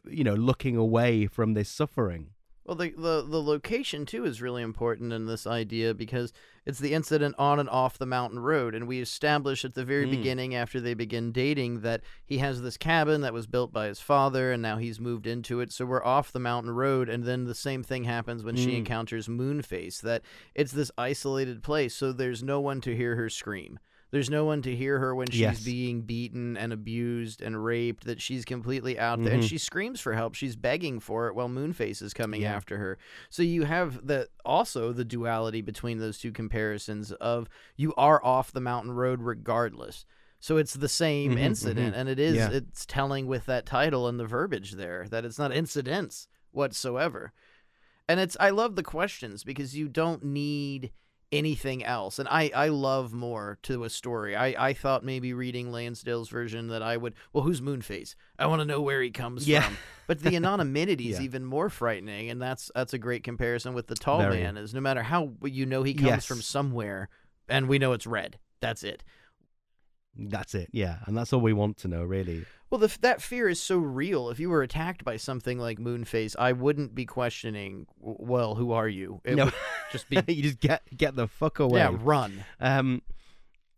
you 0.05 0.23
know, 0.23 0.35
looking 0.35 0.75
away 0.75 1.27
from 1.27 1.53
this 1.53 1.69
suffering. 1.69 2.31
Well, 2.67 2.75
the, 2.75 2.89
the 2.89 3.25
the 3.25 3.41
location 3.41 4.05
too 4.05 4.25
is 4.25 4.41
really 4.41 4.61
important 4.61 5.13
in 5.13 5.25
this 5.25 5.47
idea 5.47 5.93
because 5.93 6.33
it's 6.65 6.79
the 6.79 6.93
incident 6.93 7.35
on 7.39 7.59
and 7.59 7.69
off 7.69 7.97
the 7.97 8.05
mountain 8.05 8.39
road, 8.39 8.75
and 8.75 8.89
we 8.89 8.99
establish 8.99 9.63
at 9.63 9.73
the 9.73 9.85
very 9.85 10.05
Mm. 10.05 10.11
beginning 10.11 10.53
after 10.55 10.81
they 10.81 10.93
begin 10.93 11.31
dating 11.31 11.79
that 11.79 12.01
he 12.25 12.39
has 12.39 12.61
this 12.61 12.75
cabin 12.75 13.21
that 13.21 13.31
was 13.33 13.47
built 13.47 13.71
by 13.71 13.87
his 13.87 14.01
father, 14.01 14.51
and 14.51 14.61
now 14.61 14.75
he's 14.75 14.99
moved 14.99 15.25
into 15.27 15.61
it. 15.61 15.71
So 15.71 15.85
we're 15.85 16.03
off 16.03 16.33
the 16.33 16.39
mountain 16.41 16.71
road, 16.71 17.07
and 17.07 17.23
then 17.23 17.45
the 17.45 17.55
same 17.55 17.83
thing 17.83 18.03
happens 18.03 18.43
when 18.43 18.57
she 18.57 18.71
Mm. 18.73 18.77
encounters 18.79 19.29
Moonface. 19.29 20.01
That 20.01 20.21
it's 20.53 20.73
this 20.73 20.91
isolated 20.97 21.63
place, 21.63 21.95
so 21.95 22.11
there's 22.11 22.43
no 22.43 22.59
one 22.59 22.81
to 22.81 22.93
hear 22.93 23.15
her 23.15 23.29
scream. 23.29 23.79
There's 24.09 24.29
no 24.29 24.45
one 24.45 24.61
to 24.61 24.73
hear 24.75 24.99
her 24.99 25.13
when 25.13 25.27
she's 25.29 25.39
Yes. 25.41 25.63
being 25.63 26.01
beaten 26.01 26.55
and 26.55 26.71
abused 26.71 27.41
and 27.41 27.63
raped, 27.63 28.05
that 28.05 28.21
she's 28.21 28.45
completely 28.45 28.97
out 28.97 29.21
there. 29.23 29.33
And 29.33 29.43
Mhm. 29.43 29.49
she 29.49 29.57
screams 29.57 29.99
for 29.99 30.13
help. 30.13 30.33
She's 30.35 30.55
begging 30.55 30.99
for 31.01 31.27
it 31.27 31.35
while 31.35 31.49
Moonface 31.49 32.01
is 32.01 32.13
coming 32.13 32.41
Yeah. 32.41 32.55
after 32.55 32.77
her. 32.77 32.97
So 33.29 33.43
you 33.43 33.63
have 33.63 34.07
the 34.07 34.29
also 34.45 34.93
the 34.93 35.03
duality 35.03 35.61
between 35.61 35.97
those 35.99 36.17
two 36.17 36.31
comparisons 36.31 37.11
of 37.13 37.49
you 37.75 37.93
are 37.95 38.23
off 38.23 38.51
the 38.51 38.61
mountain 38.61 38.91
road 38.91 39.21
regardless. 39.21 40.05
So 40.39 40.55
it's 40.57 40.75
the 40.75 40.87
same 40.87 41.35
Mhm, 41.35 41.39
incident, 41.39 41.95
mhm. 41.95 41.99
and 41.99 42.07
it 42.09 42.19
is 42.19 42.35
Yeah. 42.37 42.51
it's 42.51 42.85
telling 42.85 43.27
with 43.27 43.45
that 43.47 43.65
title 43.65 44.07
and 44.07 44.19
the 44.19 44.25
verbiage 44.25 44.73
there 44.73 45.07
that 45.09 45.25
it's 45.25 45.39
not 45.39 45.51
incidents 45.51 46.27
whatsoever. 46.51 47.33
And 48.07 48.21
it's 48.21 48.37
I 48.39 48.51
love 48.51 48.75
the 48.77 48.83
questions 48.83 49.43
because 49.43 49.75
you 49.75 49.89
don't 49.89 50.23
need 50.23 50.91
anything 51.31 51.83
else. 51.83 52.19
And 52.19 52.27
I, 52.29 52.51
I 52.55 52.67
love 52.69 53.13
more 53.13 53.57
to 53.63 53.83
a 53.83 53.89
story. 53.89 54.35
I, 54.35 54.69
I 54.69 54.73
thought 54.73 55.03
maybe 55.03 55.33
reading 55.33 55.71
Lansdale's 55.71 56.29
version 56.29 56.67
that 56.69 56.81
I 56.81 56.97
would 56.97 57.13
well, 57.33 57.43
who's 57.43 57.61
Moonface? 57.61 58.15
I 58.39 58.45
want 58.47 58.61
to 58.61 58.65
know 58.65 58.81
where 58.81 59.01
he 59.01 59.11
comes 59.11 59.47
Yeah. 59.47 59.61
from. 59.61 59.77
But 60.07 60.21
the 60.21 60.35
anonymity 60.35 61.09
is 61.09 61.19
Yeah. 61.19 61.25
even 61.25 61.43
more 61.45 61.69
frightening, 61.69 62.29
and 62.29 62.41
that's 62.41 62.71
that's 62.73 62.93
a 62.93 62.97
great 62.97 63.23
comparison 63.23 63.73
with 63.73 63.87
the 63.87 63.95
tall 63.95 64.19
Very. 64.19 64.41
man. 64.41 64.57
Is 64.57 64.73
no 64.73 64.79
matter 64.81 65.03
how 65.03 65.33
you 65.43 65.65
know 65.65 65.83
he 65.83 65.93
comes 65.93 66.25
from 66.25 66.41
somewhere, 66.41 67.09
and 67.49 67.67
we 67.67 67.77
know 67.79 67.91
it's 67.93 68.07
red. 68.07 68.39
That's 68.61 68.83
it. 68.83 69.03
That's 70.17 70.55
it. 70.55 70.69
Yeah, 70.71 70.97
and 71.05 71.15
that's 71.15 71.31
all 71.33 71.41
we 71.41 71.53
want 71.53 71.77
to 71.77 71.87
know, 71.87 72.03
really. 72.03 72.45
Well, 72.69 72.79
the, 72.79 72.95
that 73.01 73.21
fear 73.21 73.47
is 73.47 73.61
so 73.61 73.77
real. 73.77 74.29
If 74.29 74.39
you 74.39 74.49
were 74.49 74.61
attacked 74.61 75.05
by 75.05 75.17
something 75.17 75.57
like 75.57 75.79
Moonface, 75.79 76.35
I 76.37 76.51
wouldn't 76.51 76.93
be 76.95 77.05
questioning. 77.05 77.87
Well, 77.99 78.55
who 78.55 78.71
are 78.73 78.87
you? 78.89 79.21
It 79.23 79.35
No. 79.35 79.51
just 79.91 80.09
be 80.09 80.19
you 80.33 80.43
just 80.43 80.59
get 80.59 80.83
get 80.95 81.15
the 81.15 81.27
fuck 81.27 81.59
away. 81.59 81.79
yeah, 81.79 81.91
run. 81.97 82.43
Um, 82.59 83.01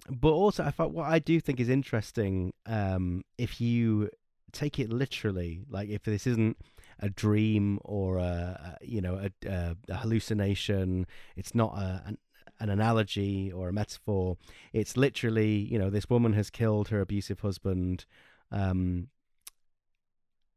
but 0.09 0.31
also, 0.31 0.63
I 0.63 0.71
thought 0.71 0.91
what 0.91 1.05
I 1.07 1.19
do 1.19 1.39
think 1.39 1.59
is 1.59 1.69
interesting, 1.69 2.53
um, 2.65 3.23
if 3.37 3.61
you 3.61 4.09
take 4.51 4.79
it 4.79 4.89
literally, 4.91 5.61
like 5.69 5.89
if 5.89 6.03
this 6.03 6.25
isn't 6.25 6.57
a 6.99 7.09
dream 7.09 7.79
or 7.83 8.17
a, 8.17 8.77
a 8.81 8.85
you 8.85 9.01
know 9.01 9.15
a, 9.15 9.47
a, 9.47 9.75
a 9.89 9.97
hallucination, 9.97 11.05
it's 11.35 11.53
not 11.53 11.73
a, 11.77 12.01
an, 12.07 12.17
an 12.59 12.69
analogy 12.69 13.51
or 13.51 13.69
a 13.69 13.73
metaphor. 13.73 14.37
It's 14.73 14.97
literally, 14.97 15.51
you 15.51 15.79
know, 15.79 15.89
this 15.89 16.09
woman 16.09 16.33
has 16.33 16.49
killed 16.49 16.89
her 16.89 17.01
abusive 17.01 17.39
husband. 17.39 18.05
Um, 18.51 19.07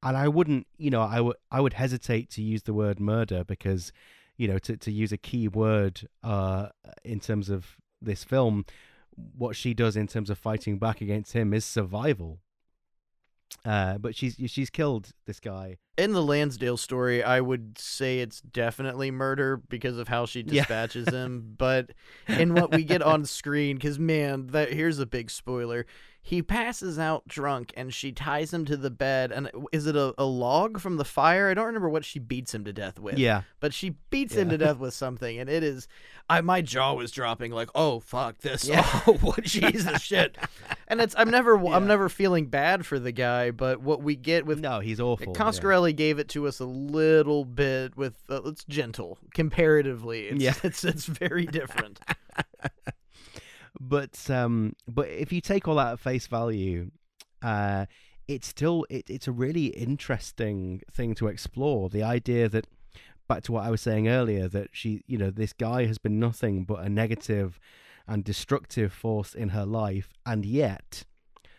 and 0.03 0.17
I 0.17 0.29
wouldn't, 0.29 0.67
you 0.79 0.91
know, 0.91 1.03
I 1.03 1.21
would 1.21 1.37
I 1.51 1.61
would 1.61 1.75
hesitate 1.75 2.29
to 2.31 2.43
use 2.43 2.65
the 2.65 2.75
word 2.75 2.99
murder 2.99 3.45
because, 3.45 3.93
you 4.37 4.49
know, 4.49 4.59
to, 4.59 4.77
to 4.77 4.91
use 4.91 5.13
a 5.13 5.17
key 5.17 5.49
word 5.49 6.09
uh, 6.25 6.69
in 7.05 7.21
terms 7.21 7.49
of 7.49 7.77
this 8.01 8.25
film, 8.25 8.65
what 9.37 9.55
she 9.57 9.75
does 9.75 9.97
in 9.97 10.09
terms 10.09 10.29
of 10.29 10.39
fighting 10.39 10.79
back 10.79 11.01
against 11.01 11.33
him 11.35 11.55
is 11.55 11.65
survival. 11.65 12.41
Uh, 13.65 13.97
but 13.99 14.17
she's 14.17 14.37
she's 14.47 14.71
killed 14.71 15.11
this 15.27 15.39
guy. 15.39 15.77
In 15.99 16.13
the 16.13 16.23
Lansdale 16.23 16.77
story, 16.77 17.23
I 17.23 17.41
would 17.41 17.79
say 17.79 18.19
it's 18.21 18.41
definitely 18.41 19.11
murder 19.11 19.57
because 19.57 19.99
of 19.99 20.09
how 20.09 20.27
she 20.27 20.41
Yeah. 20.41 20.61
dispatches 20.63 21.09
him. 21.09 21.55
But 21.59 21.91
in 22.29 22.55
what 22.55 22.73
we 22.73 22.83
get 22.85 23.03
on 23.03 23.25
screen, 23.25 23.77
because 23.77 23.99
man, 23.99 24.49
that 24.49 24.73
here's 24.73 24.99
a 24.99 25.07
big 25.07 25.31
spoiler. 25.31 25.87
He 26.25 26.41
passes 26.41 27.01
out 27.01 27.27
drunk, 27.27 27.73
and 27.77 27.93
she 27.93 28.13
ties 28.13 28.55
him 28.55 28.65
to 28.67 28.77
the 28.77 28.91
bed. 28.91 29.33
And 29.33 29.51
is 29.73 29.89
it 29.89 29.97
a, 29.97 30.15
a 30.17 30.25
log 30.25 30.79
from 30.79 30.97
the 30.97 31.05
fire? 31.05 31.51
I 31.51 31.55
don't 31.55 31.67
remember 31.67 31.89
what 31.89 32.05
she 32.05 32.21
beats 32.21 32.55
him 32.55 32.65
to 32.65 32.73
death 32.73 33.01
with. 33.01 33.19
Yeah, 33.19 33.43
but 33.59 33.75
she 33.75 33.97
beats 34.09 34.35
him 34.35 34.49
to 34.51 34.57
death 34.57 34.79
with 34.79 34.95
something, 34.95 35.39
and 35.41 35.51
it 35.51 35.65
is. 35.65 35.89
I 36.31 36.41
my 36.41 36.63
jaw 36.63 36.95
was 36.95 37.11
dropping 37.11 37.51
like, 37.51 37.71
oh 37.75 37.99
fuck 37.99 38.39
this, 38.39 38.65
Yeah. 38.65 38.87
oh 39.09 39.15
what 39.15 39.43
Jesus 39.43 40.01
shit, 40.01 40.39
and 40.87 41.01
it's 41.01 41.15
I'm 41.19 41.29
never 41.29 41.57
I'm 41.59 41.89
never 41.89 42.09
feeling 42.09 42.47
bad 42.47 42.87
for 42.87 43.01
the 43.01 43.13
guy, 43.13 43.51
but 43.51 43.81
what 43.83 44.01
we 44.03 44.15
get 44.15 44.47
with 44.47 44.61
no, 44.61 44.79
he's 44.79 45.01
awful. 45.01 45.35
yeah. 45.37 45.43
Coscarelli 45.43 45.95
gave 45.95 46.21
it 46.21 46.29
to 46.31 46.47
us 46.47 46.61
a 46.61 46.65
little 46.65 47.45
bit 47.45 47.97
with 47.97 48.15
uh, 48.31 48.43
it's 48.45 48.65
gentle 48.65 49.19
comparatively. 49.35 50.29
It's, 50.29 50.43
Yeah. 50.43 50.55
it's 50.63 50.85
it's 50.85 51.07
very 51.07 51.47
different. 51.47 51.99
But 53.89 54.31
um 54.31 54.75
but 54.87 55.09
if 55.09 55.33
you 55.33 55.41
take 55.41 55.67
all 55.67 55.75
that 55.75 55.93
at 55.93 56.01
face 56.01 56.29
value 56.29 56.91
uh 57.43 57.85
it's 58.29 58.47
still 58.47 58.87
it, 58.89 59.09
it's 59.09 59.29
a 59.29 59.33
really 59.33 59.67
interesting 59.67 60.81
thing 60.93 61.15
to 61.15 61.27
explore. 61.27 61.89
The 61.89 62.03
idea 62.03 62.49
that 62.49 62.67
back 63.29 63.43
to 63.45 63.53
what 63.53 63.65
i 63.65 63.71
was 63.71 63.81
saying 63.81 64.09
earlier 64.09 64.49
that 64.49 64.69
she 64.73 65.03
you 65.07 65.17
know 65.17 65.31
this 65.31 65.53
guy 65.53 65.87
has 65.87 65.97
been 65.97 66.19
nothing 66.19 66.65
but 66.65 66.81
a 66.85 66.89
negative 66.89 67.59
and 68.07 68.25
destructive 68.25 68.93
force 68.93 69.33
in 69.35 69.51
her 69.51 69.65
life 69.65 70.13
and 70.27 70.45
yet 70.45 71.05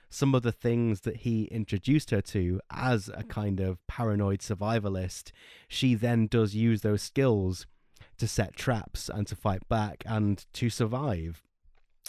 some 0.10 0.36
of 0.36 0.44
the 0.44 0.52
things 0.52 1.02
that 1.02 1.18
he 1.18 1.46
introduced 1.46 2.12
her 2.12 2.22
to 2.22 2.60
as 2.70 3.10
a 3.16 3.24
kind 3.24 3.60
of 3.60 3.80
paranoid 3.88 4.40
survivalist 4.40 5.32
she 5.68 5.96
then 5.96 6.28
does 6.28 6.54
use 6.54 6.82
those 6.82 7.02
skills 7.02 7.66
to 8.18 8.28
set 8.28 8.56
traps 8.56 9.10
and 9.10 9.26
to 9.26 9.36
fight 9.36 9.68
back 9.70 10.04
and 10.06 10.46
to 10.54 10.70
survive 10.70 11.42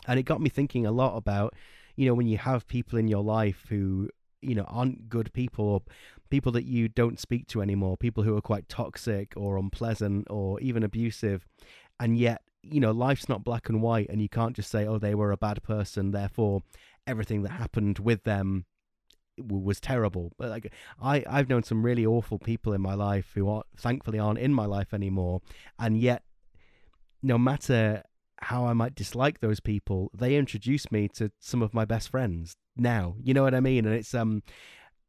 and 0.06 0.18
it 0.18 0.24
got 0.24 0.40
me 0.40 0.50
thinking 0.50 0.86
a 0.86 0.92
lot 0.92 1.16
about 1.16 1.54
you 1.96 2.06
know 2.06 2.14
when 2.14 2.26
you 2.26 2.38
have 2.38 2.66
people 2.66 2.98
in 2.98 3.08
your 3.08 3.22
life 3.22 3.66
who 3.68 4.08
you 4.42 4.54
know 4.54 4.64
aren't 4.64 5.08
good 5.08 5.32
people 5.32 5.64
or 5.64 5.82
people 6.30 6.52
that 6.52 6.64
you 6.64 6.88
don't 6.88 7.20
speak 7.20 7.46
to 7.46 7.62
anymore 7.62 7.96
people 7.96 8.22
who 8.22 8.36
are 8.36 8.42
quite 8.42 8.68
toxic 8.68 9.32
or 9.36 9.56
unpleasant 9.56 10.26
or 10.30 10.60
even 10.60 10.82
abusive 10.82 11.46
and 12.00 12.18
yet 12.18 12.42
you 12.62 12.80
know 12.80 12.90
life's 12.90 13.28
not 13.28 13.44
black 13.44 13.68
and 13.68 13.82
white 13.82 14.08
and 14.08 14.20
you 14.20 14.28
can't 14.28 14.56
just 14.56 14.70
say 14.70 14.86
oh 14.86 14.98
they 14.98 15.14
were 15.14 15.32
a 15.32 15.36
bad 15.36 15.62
person 15.62 16.10
therefore 16.10 16.62
everything 17.06 17.42
that 17.42 17.50
happened 17.50 17.98
with 17.98 18.24
them 18.24 18.64
was 19.38 19.80
terrible. 19.80 20.32
But 20.38 20.50
like 20.50 20.72
i 21.00 21.24
i've 21.28 21.48
known 21.48 21.62
some 21.62 21.84
really 21.84 22.06
awful 22.06 22.38
people 22.38 22.72
in 22.72 22.80
my 22.80 22.94
life 22.94 23.32
who 23.34 23.48
are 23.48 23.64
thankfully 23.76 24.18
aren't 24.18 24.38
in 24.38 24.54
my 24.54 24.66
life 24.66 24.94
anymore 24.94 25.40
and 25.78 25.98
yet 25.98 26.22
no 27.22 27.38
matter 27.38 28.02
how 28.44 28.66
I 28.66 28.72
might 28.72 28.94
dislike 28.94 29.40
those 29.40 29.60
people, 29.60 30.10
they 30.14 30.36
introduced 30.36 30.92
me 30.92 31.08
to 31.14 31.30
some 31.40 31.62
of 31.62 31.74
my 31.74 31.84
best 31.84 32.10
friends 32.10 32.56
now. 32.76 33.16
You 33.22 33.34
know 33.34 33.42
what 33.42 33.54
I 33.54 33.60
mean? 33.60 33.84
And 33.86 33.94
it's 33.94 34.14
um, 34.14 34.42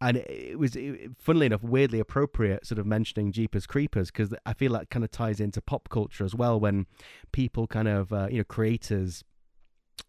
and 0.02 0.18
it 0.18 0.60
was 0.60 0.78
funnily 1.18 1.46
enough 1.46 1.64
weirdly 1.64 2.00
appropriate, 2.00 2.66
sort 2.66 2.80
of 2.80 2.86
mentioning 2.86 3.32
Jeepers 3.32 3.66
Creepers 3.66 4.12
because 4.12 4.34
I 4.46 4.54
feel 4.54 4.74
that 4.74 4.90
kind 4.90 5.04
of 5.04 5.12
ties 5.12 5.40
into 5.40 5.62
pop 5.62 5.90
culture 5.90 6.26
as 6.26 6.36
well 6.36 6.60
when 6.60 6.86
people 7.32 7.68
kind 7.68 7.88
of 7.88 8.12
uh, 8.12 8.28
you 8.30 8.40
know 8.40 8.44
creators. 8.44 9.24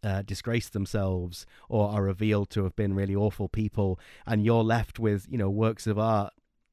Uh, 0.02 0.20
disgrace 0.22 0.68
themselves 0.68 1.46
or 1.68 1.88
are 1.88 2.02
revealed 2.02 2.50
to 2.50 2.64
have 2.64 2.74
been 2.74 2.92
really 2.92 3.14
awful 3.14 3.48
people 3.48 4.00
and 4.26 4.44
you're 4.44 4.64
left 4.64 4.98
with 4.98 5.26
you 5.30 5.38
know 5.38 5.48
works 5.48 5.86
of 5.86 5.96
art 5.96 6.32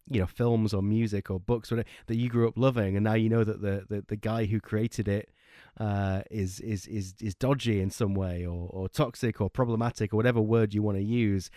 you 0.10 0.20
know 0.20 0.26
films 0.26 0.74
or 0.74 0.82
music 0.82 1.30
or 1.30 1.40
books 1.40 1.70
whatever, 1.70 1.88
that 2.08 2.16
you 2.16 2.28
grew 2.28 2.48
up 2.48 2.58
loving 2.58 2.96
and 2.96 3.04
now 3.04 3.14
you 3.14 3.30
know 3.30 3.44
that 3.44 3.62
the 3.62 3.86
the, 3.88 4.04
the 4.08 4.16
guy 4.16 4.46
who 4.46 4.60
created 4.60 5.08
it 5.08 5.30
uh, 5.80 6.22
is 6.30 6.60
is 6.60 6.88
is 6.88 7.16
is 7.20 7.36
dodgy 7.36 7.82
in 7.82 7.90
some 7.90 8.14
way 8.14 8.46
or 8.46 8.70
or 8.72 8.90
toxic 8.90 9.42
or 9.42 9.50
problematic 9.50 10.14
or 10.14 10.18
whatever 10.18 10.42
word 10.42 10.74
you 10.74 10.82
want 10.82 10.98
to 10.98 11.04
use. 11.04 11.50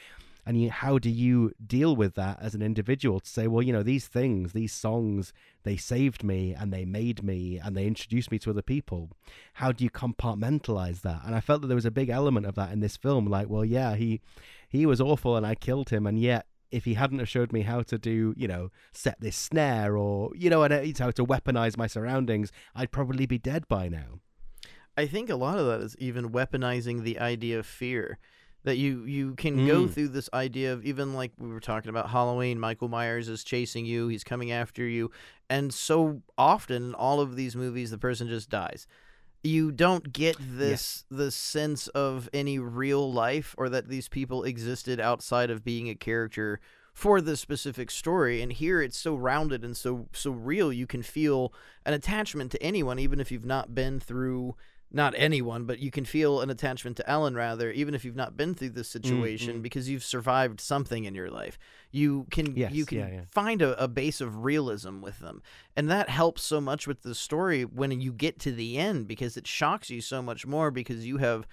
And 0.49 0.63
you, 0.63 0.71
how 0.71 0.99
do 0.99 1.11
you 1.11 1.51
deal 1.67 1.97
with 1.97 2.15
that 2.15 2.39
as 2.41 2.55
an 2.55 2.63
individual 2.63 3.19
to 3.19 3.29
say 3.29 3.49
well 3.49 3.63
you 3.63 3.73
know 3.73 3.83
these 3.83 4.07
things 4.07 4.53
these 4.53 4.73
songs 4.73 5.33
they 5.65 5.77
saved 5.77 6.23
me 6.23 6.55
and 6.55 6.73
they 6.73 6.85
made 6.85 7.25
me 7.25 7.59
and 7.59 7.77
they 7.77 7.85
introduced 7.85 8.31
me 8.31 8.39
to 8.41 8.51
other 8.51 8.63
people. 8.63 9.11
How 9.55 9.73
do 9.73 9.83
you 9.83 9.91
compartmentalize 9.91 11.01
that? 11.01 11.23
And 11.25 11.35
i 11.35 11.41
felt 11.41 11.63
that 11.63 11.67
there 11.67 11.75
was 11.75 11.85
a 11.85 11.91
big 11.91 12.11
element 12.11 12.47
of 12.47 12.55
that 12.55 12.73
in 12.73 12.81
this 12.81 12.97
film 12.97 13.27
like 13.27 13.49
well 13.51 13.65
yeah 13.65 13.97
he 13.97 14.21
he 14.69 14.87
was 14.87 15.01
awful 15.01 15.37
and 15.37 15.45
i 15.47 15.55
killed 15.55 15.91
him 15.91 16.07
and 16.07 16.19
yet 16.19 16.47
if 16.71 16.85
he 16.85 16.95
hadn't 16.95 17.19
have 17.19 17.29
showed 17.29 17.53
me 17.53 17.63
how 17.63 17.83
to 17.83 17.99
do, 17.99 18.35
you 18.37 18.49
know, 18.49 18.71
set 18.93 19.21
this 19.21 19.37
snare 19.37 19.97
or, 19.97 20.31
you 20.35 20.51
know, 20.51 20.63
how 20.63 20.69
to 21.11 21.25
weaponize 21.25 21.77
my 21.77 21.87
surroundings, 21.87 22.51
I'd 22.75 22.91
probably 22.91 23.27
be 23.27 23.39
dead 23.39 23.69
by 23.69 23.89
now. 23.89 24.21
I 24.97 25.07
think 25.07 25.29
a 25.29 25.37
lot 25.37 25.59
of 25.59 25.67
that 25.67 25.81
is 25.81 25.97
even 25.99 26.31
weaponizing 26.31 27.03
the 27.03 27.19
idea 27.19 27.59
of 27.59 27.67
fear. 27.67 28.19
That 28.65 28.79
you 28.79 29.05
you 29.05 29.35
can 29.37 29.65
go 29.65 29.85
Mm. 29.85 29.93
through 29.93 30.09
this 30.09 30.29
idea 30.35 30.73
of 30.73 30.85
even 30.85 31.15
like 31.15 31.31
we 31.39 31.47
were 31.49 31.61
talking 31.61 31.89
about 31.89 32.11
Halloween, 32.11 32.59
Michael 32.59 32.89
Myers 32.89 33.29
is 33.29 33.45
chasing 33.45 33.87
you, 33.87 34.09
he's 34.09 34.25
coming 34.25 34.51
after 34.51 34.85
you, 34.85 35.13
and 35.49 35.73
so 35.73 36.23
often 36.37 36.83
in 36.89 36.95
all 36.95 37.21
of 37.21 37.37
these 37.37 37.55
movies 37.55 37.93
the 37.93 37.99
person 37.99 38.27
just 38.27 38.51
dies. 38.51 38.89
You 39.47 39.71
don't 39.71 40.13
get 40.13 40.37
this 40.41 41.05
the 41.09 41.31
sense 41.31 41.87
of 41.89 42.29
any 42.35 42.59
real 42.59 43.13
life 43.13 43.55
or 43.57 43.69
that 43.69 43.89
these 43.89 44.09
people 44.09 44.43
existed 44.43 44.99
outside 44.99 45.51
of 45.51 45.65
being 45.65 45.89
a 45.89 45.95
character 45.95 46.59
for 46.93 47.21
this 47.21 47.41
specific 47.41 47.93
story. 47.93 48.43
And 48.43 48.53
here 48.53 48.83
it's 48.83 48.99
so 48.99 49.15
rounded 49.15 49.65
and 49.65 49.77
so 49.77 50.09
so 50.13 50.33
real 50.33 50.73
you 50.73 50.87
can 50.87 51.03
feel 51.03 51.53
an 51.85 51.95
attachment 51.95 52.51
to 52.53 52.63
anyone 52.63 52.99
even 52.99 53.21
if 53.21 53.31
you've 53.31 53.45
not 53.45 53.73
been 53.73 54.01
through 54.01 54.57
not 54.93 55.15
anyone 55.17 55.65
but 55.65 55.79
you 55.79 55.91
can 55.91 56.05
feel 56.05 56.41
an 56.41 56.51
attachment 56.51 56.97
to 56.97 57.09
Ellen 57.09 57.35
rather 57.35 57.71
even 57.71 57.95
if 57.95 58.05
you've 58.05 58.17
not 58.17 58.37
been 58.37 58.55
through 58.55 58.71
this 58.71 58.89
situation 58.89 59.59
mm. 59.59 59.63
because 59.63 59.89
you've 59.89 60.05
survived 60.05 60.61
something 60.61 61.05
in 61.05 61.15
your 61.15 61.31
life 61.31 61.59
you 61.91 62.27
can 62.31 62.55
Yes, 62.57 62.73
you 62.73 62.87
can 62.87 62.99
yeah, 62.99 63.09
yeah. 63.09 63.21
find 63.31 63.63
a, 63.63 63.83
a 63.83 63.89
base 63.89 64.21
of 64.21 64.45
realism 64.45 65.01
with 65.01 65.19
them 65.19 65.43
and 65.77 65.91
that 65.91 66.09
helps 66.09 66.43
so 66.43 66.61
much 66.61 66.87
with 66.87 67.03
the 67.03 67.15
story 67.15 67.65
when 67.65 68.01
you 68.01 68.13
get 68.13 68.39
to 68.41 68.53
the 68.53 68.79
end 68.79 69.09
because 69.09 69.37
it 69.37 69.47
shocks 69.47 69.91
you 69.91 70.01
so 70.01 70.23
much 70.23 70.47
more 70.47 70.71
because 70.71 71.07
you 71.07 71.19
have 71.19 71.47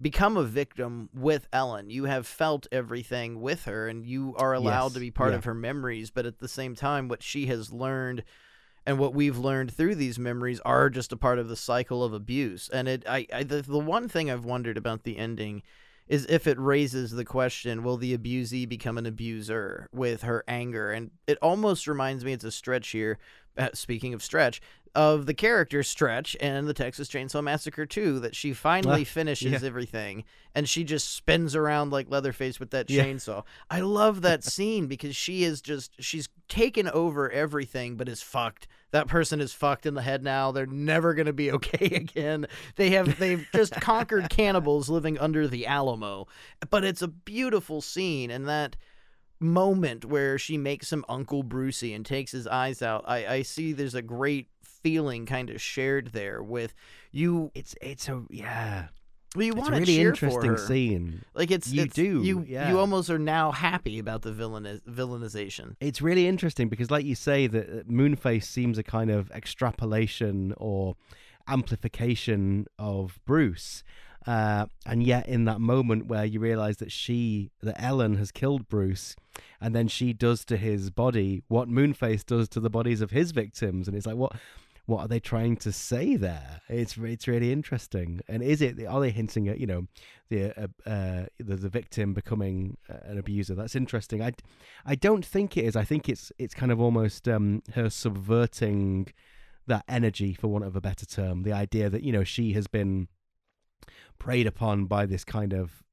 become 0.00 0.36
a 0.36 0.44
victim 0.44 1.10
with 1.12 1.46
Ellen. 1.52 1.90
You 1.90 2.04
have 2.04 2.26
felt 2.26 2.66
everything 2.72 3.40
with 3.40 3.64
her 3.64 3.86
and 3.86 4.04
you 4.06 4.34
are 4.38 4.54
allowed 4.54 4.84
Yes, 4.84 4.94
to 4.94 5.00
be 5.00 5.10
part 5.10 5.32
yeah. 5.32 5.36
of 5.36 5.44
her 5.44 5.54
memories, 5.54 6.10
but 6.10 6.24
at 6.26 6.38
the 6.38 6.48
same 6.48 6.74
time 6.74 7.08
what 7.08 7.22
she 7.22 7.46
has 7.46 7.72
learned 7.72 8.24
and 8.86 8.98
what 8.98 9.14
we've 9.14 9.38
learned 9.38 9.72
through 9.72 9.94
these 9.94 10.18
memories 10.18 10.60
are 10.60 10.90
just 10.90 11.12
a 11.12 11.16
part 11.16 11.38
of 11.38 11.48
the 11.48 11.56
cycle 11.56 12.02
of 12.02 12.12
abuse. 12.12 12.68
And 12.72 12.88
it 12.88 13.04
I, 13.08 13.26
I 13.32 13.42
the, 13.42 13.62
the 13.62 13.78
one 13.78 14.08
thing 14.08 14.30
I've 14.30 14.44
wondered 14.44 14.76
about 14.76 15.04
the 15.04 15.18
ending 15.18 15.62
is 16.08 16.26
if 16.28 16.48
it 16.48 16.58
raises 16.58 17.12
the 17.12 17.24
question, 17.24 17.84
will 17.84 17.96
the 17.96 18.12
abusee 18.12 18.66
become 18.66 18.98
an 18.98 19.06
abuser 19.06 19.88
with 19.92 20.22
her 20.22 20.42
anger? 20.48 20.90
And 20.90 21.12
it 21.28 21.38
almost 21.40 21.86
reminds 21.86 22.24
me, 22.24 22.32
it's 22.32 22.42
a 22.42 22.50
stretch 22.50 22.88
here, 22.88 23.18
uh, 23.56 23.68
speaking 23.74 24.12
of 24.12 24.22
stretch, 24.22 24.60
of 24.94 25.26
the 25.26 25.34
character 25.34 25.82
Stretch 25.84 26.36
and 26.40 26.66
the 26.66 26.74
Texas 26.74 27.08
Chainsaw 27.08 27.42
Massacre 27.44 27.86
2, 27.86 28.18
that 28.20 28.34
she 28.34 28.52
finally 28.52 29.02
Ah, 29.08 29.12
finishes 29.12 29.62
yeah. 29.62 29.66
everything 29.66 30.24
and 30.52 30.68
she 30.68 30.82
just 30.82 31.14
spins 31.14 31.54
around 31.54 31.90
like 31.92 32.10
Leatherface 32.10 32.58
with 32.58 32.70
that 32.70 32.90
Yeah. 32.90 33.04
chainsaw. 33.04 33.44
I 33.70 33.80
love 33.80 34.22
that 34.22 34.42
scene 34.42 34.88
because 34.88 35.14
she 35.14 35.44
is 35.44 35.60
just, 35.60 35.92
she's 36.02 36.28
taken 36.48 36.88
over 36.88 37.30
everything 37.30 37.94
but 37.96 38.08
is 38.08 38.20
fucked. 38.20 38.66
That 38.90 39.06
person 39.06 39.40
is 39.40 39.52
fucked 39.52 39.86
in 39.86 39.94
the 39.94 40.02
head 40.02 40.24
now. 40.24 40.50
They're 40.50 40.66
never 40.66 41.14
going 41.14 41.26
to 41.26 41.32
be 41.32 41.52
okay 41.58 41.86
again. 41.94 42.46
They 42.74 42.90
have, 42.90 43.16
they've 43.20 43.46
just 43.54 43.74
conquered 43.80 44.28
cannibals 44.28 44.88
living 44.88 45.18
under 45.20 45.46
the 45.46 45.68
Alamo. 45.68 46.26
But 46.68 46.82
it's 46.84 47.02
a 47.02 47.06
beautiful 47.08 47.80
scene 47.80 48.32
and 48.32 48.48
that 48.48 48.74
moment 49.38 50.04
where 50.04 50.36
she 50.38 50.58
makes 50.58 50.92
him 50.92 51.04
Uncle 51.08 51.42
Brucey 51.42 51.94
and 51.94 52.04
takes 52.04 52.32
his 52.32 52.46
eyes 52.46 52.82
out, 52.82 53.04
I, 53.06 53.26
I 53.26 53.42
see 53.42 53.72
there's 53.72 53.94
a 53.94 54.02
great 54.02 54.48
feeling 54.82 55.26
kind 55.26 55.50
of 55.50 55.60
shared 55.60 56.08
there 56.12 56.42
with 56.42 56.74
you. 57.12 57.50
It's 57.54 57.74
it's 57.80 58.08
a 58.08 58.24
yeah. 58.30 58.88
Well, 59.36 59.44
you 59.44 59.52
It's 59.52 59.60
want 59.60 59.74
a 59.74 59.76
to 59.76 59.80
really 59.82 59.94
cheer 59.94 60.08
interesting 60.08 60.40
for 60.56 60.60
her. 60.60 60.66
scene. 60.66 61.24
Like 61.34 61.52
it's 61.52 61.70
You 61.70 61.82
it's- 61.82 61.94
do, 61.94 62.22
you 62.24 62.44
yeah. 62.48 62.68
you 62.68 62.78
almost 62.80 63.10
are 63.10 63.18
now 63.18 63.52
happy 63.52 64.00
about 64.00 64.22
the 64.22 64.32
villainiz- 64.32 64.82
villainization. 64.88 65.76
It's 65.80 66.02
really 66.02 66.26
interesting 66.26 66.68
because, 66.68 66.90
like 66.90 67.04
you 67.04 67.14
say, 67.14 67.46
that 67.46 67.68
uh, 67.68 67.82
Moonface 67.84 68.42
seems 68.44 68.76
a 68.76 68.82
kind 68.82 69.08
of 69.08 69.30
extrapolation 69.30 70.52
or 70.56 70.96
amplification 71.46 72.66
of 72.78 73.18
Bruce. 73.24 73.82
Uh, 74.26 74.66
and 74.84 75.02
yet, 75.02 75.26
in 75.28 75.44
that 75.46 75.60
moment 75.60 76.06
where 76.06 76.24
you 76.24 76.40
realize 76.40 76.76
that 76.78 76.92
she, 76.92 77.50
that 77.62 77.80
Ellen 77.82 78.16
has 78.16 78.30
killed 78.30 78.68
Bruce, 78.68 79.16
and 79.60 79.74
then 79.74 79.88
she 79.88 80.12
does 80.12 80.44
to 80.46 80.56
his 80.58 80.90
body 80.90 81.42
what 81.48 81.68
Moonface 81.70 82.26
does 82.26 82.48
to 82.50 82.60
the 82.60 82.68
bodies 82.68 83.00
of 83.00 83.12
his 83.12 83.30
victims, 83.30 83.88
and 83.88 83.96
it's 83.96 84.06
like, 84.06 84.16
what, 84.16 84.32
what 84.90 85.02
are 85.02 85.08
they 85.08 85.20
trying 85.20 85.56
to 85.56 85.70
say 85.70 86.16
there? 86.16 86.62
It's 86.68 86.96
it's 86.98 87.28
really 87.28 87.52
interesting. 87.52 88.20
And 88.26 88.42
is 88.42 88.60
it 88.60 88.84
are 88.84 89.00
they 89.00 89.10
hinting 89.10 89.46
at 89.46 89.60
you 89.60 89.66
know 89.66 89.86
the 90.30 90.50
uh, 90.60 90.66
uh, 90.84 91.26
the, 91.38 91.54
the 91.56 91.68
victim 91.68 92.12
becoming 92.12 92.76
uh, 92.88 92.96
an 93.04 93.16
abuser? 93.16 93.54
That's 93.54 93.76
interesting. 93.76 94.20
I, 94.20 94.32
I 94.84 94.96
don't 94.96 95.24
think 95.24 95.56
it 95.56 95.64
is. 95.64 95.76
I 95.76 95.84
think 95.84 96.08
it's 96.08 96.32
it's 96.38 96.54
kind 96.54 96.72
of 96.72 96.80
almost 96.80 97.28
um, 97.28 97.62
her 97.74 97.88
subverting 97.88 99.06
that 99.68 99.84
energy, 99.88 100.34
for 100.34 100.48
want 100.48 100.64
of 100.64 100.74
a 100.74 100.80
better 100.80 101.06
term. 101.06 101.44
The 101.44 101.52
idea 101.52 101.88
that 101.88 102.02
you 102.02 102.10
know 102.10 102.24
she 102.24 102.52
has 102.54 102.66
been 102.66 103.06
preyed 104.18 104.48
upon 104.48 104.86
by 104.86 105.06
this 105.06 105.24
kind 105.24 105.52
of 105.52 105.84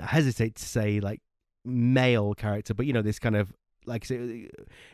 I 0.00 0.06
hesitate 0.06 0.54
to 0.54 0.64
say 0.64 0.98
like 0.98 1.20
male 1.62 2.32
character, 2.32 2.72
but 2.72 2.86
you 2.86 2.94
know 2.94 3.02
this 3.02 3.18
kind 3.18 3.36
of 3.36 3.52
like 3.84 4.10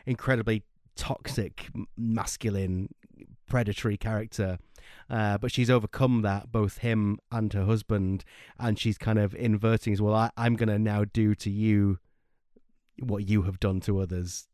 incredibly 0.05 0.63
toxic, 0.95 1.69
masculine, 1.97 2.93
predatory 3.47 3.97
character. 3.97 4.57
Uh, 5.09 5.37
but 5.37 5.51
she's 5.51 5.69
overcome 5.69 6.21
that, 6.21 6.51
both 6.51 6.79
him 6.79 7.19
and 7.31 7.51
her 7.53 7.65
husband, 7.65 8.23
and 8.59 8.79
she's 8.79 8.97
kind 8.97 9.19
of 9.19 9.35
inverting 9.35 9.93
as 9.93 10.01
well. 10.01 10.13
I, 10.13 10.31
I'm 10.37 10.55
going 10.55 10.69
to 10.69 10.79
now 10.79 11.05
do 11.05 11.35
to 11.35 11.49
you 11.49 11.99
what 12.99 13.27
you 13.27 13.43
have 13.43 13.59
done 13.59 13.79
to 13.81 13.99
others. 13.99 14.47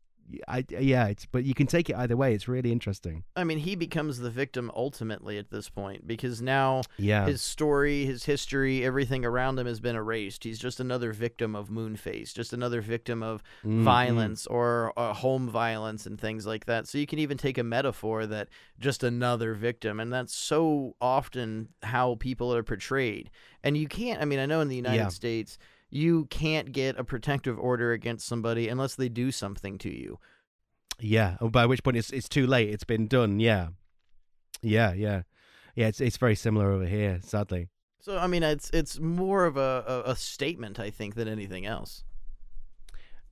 I, 0.46 0.64
yeah, 0.68 1.06
it's 1.08 1.26
but 1.26 1.44
you 1.44 1.54
can 1.54 1.66
take 1.66 1.88
it 1.90 1.96
either 1.96 2.16
way. 2.16 2.34
It's 2.34 2.48
really 2.48 2.70
interesting. 2.72 3.24
I 3.36 3.44
mean, 3.44 3.58
he 3.58 3.74
becomes 3.76 4.18
the 4.18 4.30
victim 4.30 4.70
ultimately 4.74 5.38
at 5.38 5.50
this 5.50 5.68
point 5.68 6.06
because 6.06 6.42
now 6.42 6.82
Yeah, 6.98 7.26
his 7.26 7.40
story, 7.42 8.04
his 8.04 8.24
history, 8.24 8.84
everything 8.84 9.24
around 9.24 9.58
him 9.58 9.66
has 9.66 9.80
been 9.80 9.96
erased. 9.96 10.44
He's 10.44 10.58
just 10.58 10.80
another 10.80 11.12
victim 11.12 11.54
of 11.56 11.68
Moonface, 11.68 12.34
just 12.34 12.52
another 12.52 12.80
victim 12.80 13.22
of 13.22 13.42
Mm, 13.64 13.80
mm. 13.80 13.84
violence 13.84 14.46
or 14.46 14.92
uh, 14.96 15.12
home 15.14 15.48
violence 15.48 16.04
and 16.06 16.20
things 16.20 16.46
like 16.46 16.66
that. 16.66 16.86
So 16.86 16.98
you 16.98 17.06
can 17.06 17.18
even 17.18 17.38
take 17.38 17.58
a 17.58 17.64
metaphor 17.64 18.26
that 18.26 18.48
just 18.78 19.02
another 19.02 19.54
victim, 19.54 19.98
and 20.00 20.12
that's 20.12 20.34
so 20.34 20.94
often 21.00 21.68
how 21.82 22.16
people 22.16 22.54
are 22.54 22.62
portrayed. 22.62 23.30
And 23.64 23.76
you 23.76 23.88
can't. 23.88 24.20
I 24.20 24.24
mean, 24.24 24.38
I 24.38 24.46
know 24.46 24.60
in 24.60 24.68
the 24.68 24.76
United 24.76 24.96
Yeah. 24.96 25.08
States. 25.08 25.58
You 25.90 26.26
can't 26.26 26.72
get 26.72 26.98
a 26.98 27.04
protective 27.04 27.58
order 27.58 27.92
against 27.92 28.26
somebody 28.26 28.68
unless 28.68 28.94
they 28.94 29.08
do 29.08 29.30
something 29.30 29.78
to 29.78 29.90
you. 29.90 30.18
Yeah, 31.00 31.36
oh, 31.40 31.48
by 31.48 31.66
which 31.66 31.82
point 31.82 31.96
it's 31.96 32.10
it's 32.10 32.28
too 32.28 32.46
late. 32.46 32.70
It's 32.70 32.84
been 32.84 33.06
done. 33.06 33.40
Yeah, 33.40 33.68
yeah, 34.62 34.92
yeah, 34.92 35.22
yeah. 35.74 35.86
It's 35.86 36.00
it's 36.00 36.16
very 36.16 36.34
similar 36.34 36.72
over 36.72 36.86
here, 36.86 37.20
sadly. 37.22 37.68
So 38.00 38.18
I 38.18 38.26
mean, 38.26 38.42
it's 38.42 38.70
it's 38.70 38.98
more 38.98 39.44
of 39.44 39.56
a, 39.56 39.84
a, 40.06 40.10
a 40.10 40.16
statement, 40.16 40.78
I 40.78 40.90
think, 40.90 41.14
than 41.14 41.28
anything 41.28 41.66
else. 41.66 42.04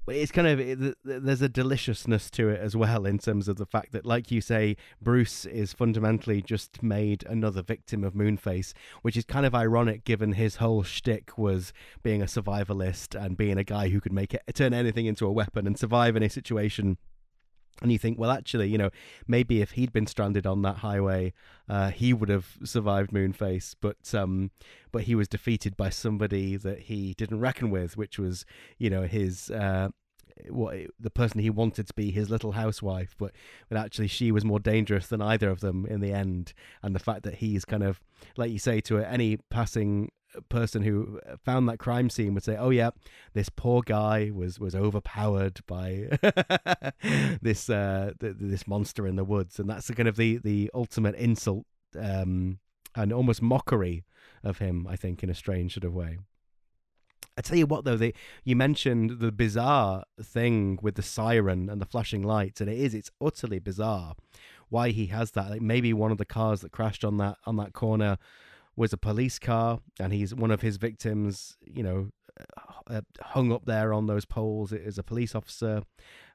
It's 0.09 0.31
kind 0.31 0.47
of 0.47 0.95
there's 1.05 1.43
a 1.43 1.49
deliciousness 1.49 2.31
to 2.33 2.49
it 2.49 2.61
as 2.61 2.77
well 2.77 3.07
in 3.07 3.19
terms 3.19 3.49
of 3.49 3.57
the 3.57 3.67
fact 3.67 3.91
that, 3.93 4.07
like 4.07 4.31
you 4.31 4.41
say, 4.41 4.77
Bruce 5.03 5.45
is 5.45 5.73
fundamentally 5.73 6.41
just 6.41 6.81
made 6.83 7.25
another 7.27 7.61
victim 7.61 8.05
of 8.05 8.15
Moonface, 8.15 8.73
which 9.03 9.17
is 9.17 9.25
kind 9.25 9.45
of 9.45 9.55
ironic 9.55 10.05
given 10.05 10.33
his 10.33 10.57
whole 10.57 10.85
shtick 10.85 11.37
was 11.37 11.73
being 12.05 12.23
a 12.23 12.27
survivalist 12.27 13.21
and 13.21 13.37
being 13.37 13.59
a 13.59 13.65
guy 13.65 13.89
who 13.89 14.01
could 14.01 14.13
make 14.13 14.33
it 14.33 14.43
turn 14.55 14.73
anything 14.73 15.07
into 15.07 15.27
a 15.27 15.33
weapon 15.33 15.67
and 15.67 15.77
survive 15.79 16.15
in 16.15 16.23
a 16.23 16.31
situation. 16.31 16.99
And 17.83 17.93
you 17.93 17.99
think, 17.99 18.18
well, 18.18 18.31
actually, 18.31 18.68
you 18.68 18.79
know, 18.79 18.91
maybe 19.27 19.61
if 19.61 19.72
he'd 19.72 19.93
been 19.93 20.07
stranded 20.07 20.47
on 20.47 20.62
that 20.62 20.79
highway, 20.79 21.35
uh, 21.68 21.91
he 21.91 22.12
would 22.12 22.29
have 22.29 22.57
survived 22.64 23.11
Moonface. 23.11 23.74
But 23.81 24.14
um, 24.14 24.51
but 24.93 25.03
he 25.03 25.14
was 25.14 25.29
defeated 25.29 25.77
by 25.77 25.91
somebody 25.91 26.57
that 26.57 26.81
he 26.81 27.14
didn't 27.14 27.41
reckon 27.41 27.70
with, 27.70 27.97
which 27.97 28.18
was, 28.18 28.47
you 28.79 28.89
know, 28.89 29.03
his 29.03 29.51
uh, 29.51 29.89
what 30.49 30.77
the 30.99 31.11
person 31.11 31.41
he 31.41 31.51
wanted 31.51 31.87
to 31.87 31.95
be 31.95 32.11
his 32.11 32.31
little 32.31 32.53
housewife. 32.53 33.14
But 33.18 33.33
but 33.68 33.79
actually, 33.79 34.09
she 34.09 34.33
was 34.33 34.45
more 34.45 34.61
dangerous 34.61 35.09
than 35.09 35.20
either 35.20 35.51
of 35.51 35.61
them 35.61 35.87
in 35.87 36.01
the 36.01 36.12
end. 36.12 36.55
And 36.83 36.95
the 36.95 37.01
fact 37.01 37.22
that 37.24 37.37
he's 37.37 37.64
kind 37.64 37.83
of, 37.83 38.01
like 38.37 38.51
you 38.51 38.59
say, 38.59 38.81
to 38.83 38.99
any 38.99 39.39
passing 39.51 40.11
person 40.49 40.82
who 40.82 41.20
found 41.45 41.68
that 41.68 41.78
crime 41.78 42.11
scene 42.11 42.34
would 42.34 42.45
say, 42.45 42.57
"Oh 42.57 42.70
yeah, 42.70 42.91
this 43.34 43.49
poor 43.49 43.82
guy 43.82 44.30
was 44.32 44.59
was 44.59 44.74
overpowered 44.74 45.61
by 45.66 46.09
this 47.43 47.70
uh 47.70 48.12
th- 48.20 48.37
this 48.39 48.66
monster 48.66 49.07
in 49.07 49.16
the 49.16 49.24
woods," 49.24 49.59
and 49.59 49.68
that's 49.68 49.87
the 49.87 49.95
kind 49.95 50.09
of 50.09 50.16
the 50.16 50.39
the 50.39 50.70
ultimate 50.74 51.14
insult 51.16 51.66
um 51.99 52.59
and 52.95 53.12
almost 53.12 53.43
mockery 53.43 54.05
of 54.43 54.59
him. 54.59 54.87
I 54.89 54.97
think 54.97 55.22
in 55.22 55.30
a 55.30 55.34
strange 55.34 55.74
sort 55.74 55.84
of 55.84 55.95
way. 55.95 56.18
I 57.39 57.43
tell 57.43 57.59
you 57.59 57.66
what, 57.66 57.84
though, 57.84 57.97
they 57.97 58.14
you 58.45 58.57
mentioned 58.57 59.18
the 59.20 59.30
bizarre 59.30 60.05
thing 60.22 60.78
with 60.80 60.95
the 60.95 61.03
siren 61.03 61.68
and 61.68 61.80
the 61.80 61.87
flashing 61.87 62.22
lights, 62.22 62.61
and 62.61 62.70
it 62.70 62.78
is 62.78 62.95
it's 62.95 63.11
utterly 63.20 63.59
bizarre 63.59 64.14
why 64.68 64.91
he 64.91 65.07
has 65.07 65.32
that. 65.32 65.51
Like 65.51 65.62
maybe 65.62 65.93
one 65.93 66.11
of 66.11 66.18
the 66.18 66.24
cars 66.24 66.62
that 66.62 66.72
crashed 66.72 67.05
on 67.05 67.18
that 67.18 67.37
on 67.45 67.57
that 67.57 67.72
corner 67.72 68.16
was 68.77 68.93
a 68.93 68.99
police 68.99 69.39
car, 69.39 69.81
and 69.99 70.12
he's 70.12 70.35
one 70.35 70.51
of 70.51 70.61
his 70.61 70.77
victims. 70.77 71.57
You 71.64 71.83
know, 71.83 72.11
uh, 72.89 73.01
hung 73.20 73.53
up 73.53 73.64
there 73.66 73.93
on 73.93 74.07
those 74.07 74.24
poles 74.24 74.72
is 74.72 74.99
a 74.99 75.03
police 75.03 75.35
officer, 75.35 75.83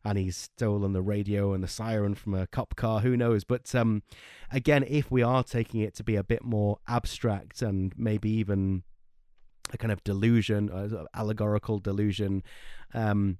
and 0.03 0.17
he's 0.17 0.35
stolen 0.35 0.93
the 0.93 1.01
radio 1.01 1.53
and 1.53 1.63
the 1.63 1.67
siren 1.67 2.15
from 2.15 2.33
a 2.33 2.47
cop 2.47 2.75
car. 2.75 3.01
Who 3.01 3.15
knows? 3.15 3.43
But 3.43 3.73
um, 3.75 4.03
again, 4.51 4.83
if 4.87 5.11
we 5.11 5.21
are 5.21 5.43
taking 5.43 5.81
it 5.81 5.95
to 5.95 6.03
be 6.03 6.15
a 6.15 6.23
bit 6.23 6.43
more 6.43 6.79
abstract 6.87 7.61
and 7.61 7.93
maybe 7.97 8.29
even 8.29 8.83
a 9.71 9.77
kind 9.77 9.91
of 9.91 10.03
delusion, 10.03 10.69
of 10.69 11.07
allegorical 11.13 11.79
delusion, 11.79 12.43
um, 12.93 13.37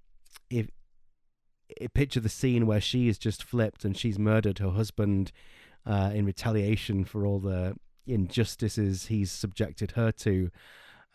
if 0.50 0.68
picture 1.94 2.20
the 2.20 2.30
scene 2.30 2.66
where 2.66 2.82
she 2.82 3.08
is 3.08 3.18
just 3.18 3.44
flipped 3.44 3.86
and 3.86 3.98
she's 3.98 4.20
murdered 4.20 4.60
her 4.60 4.72
husband 4.72 5.32
uh, 5.86 6.12
in 6.14 6.26
retaliation 6.26 7.06
for 7.06 7.26
all 7.26 7.40
the 7.40 7.76
injustices 8.06 9.08
he's 9.08 9.32
subjected 9.32 9.92
her 9.92 10.12
to, 10.12 10.50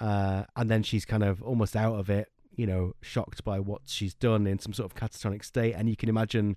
uh, 0.00 0.44
and 0.54 0.70
then 0.70 0.82
she's 0.82 1.04
kind 1.04 1.22
of 1.22 1.42
almost 1.42 1.76
out 1.76 1.98
of 1.98 2.10
it, 2.10 2.28
you 2.54 2.66
know, 2.66 2.94
shocked 3.00 3.44
by 3.44 3.58
what 3.58 3.82
she's 3.86 4.14
done 4.14 4.46
in 4.46 4.58
some 4.58 4.72
sort 4.72 4.90
of 4.90 4.96
catatonic 4.96 5.44
state, 5.44 5.74
and 5.74 5.88
you 5.88 5.96
can 5.96 6.08
imagine 6.08 6.56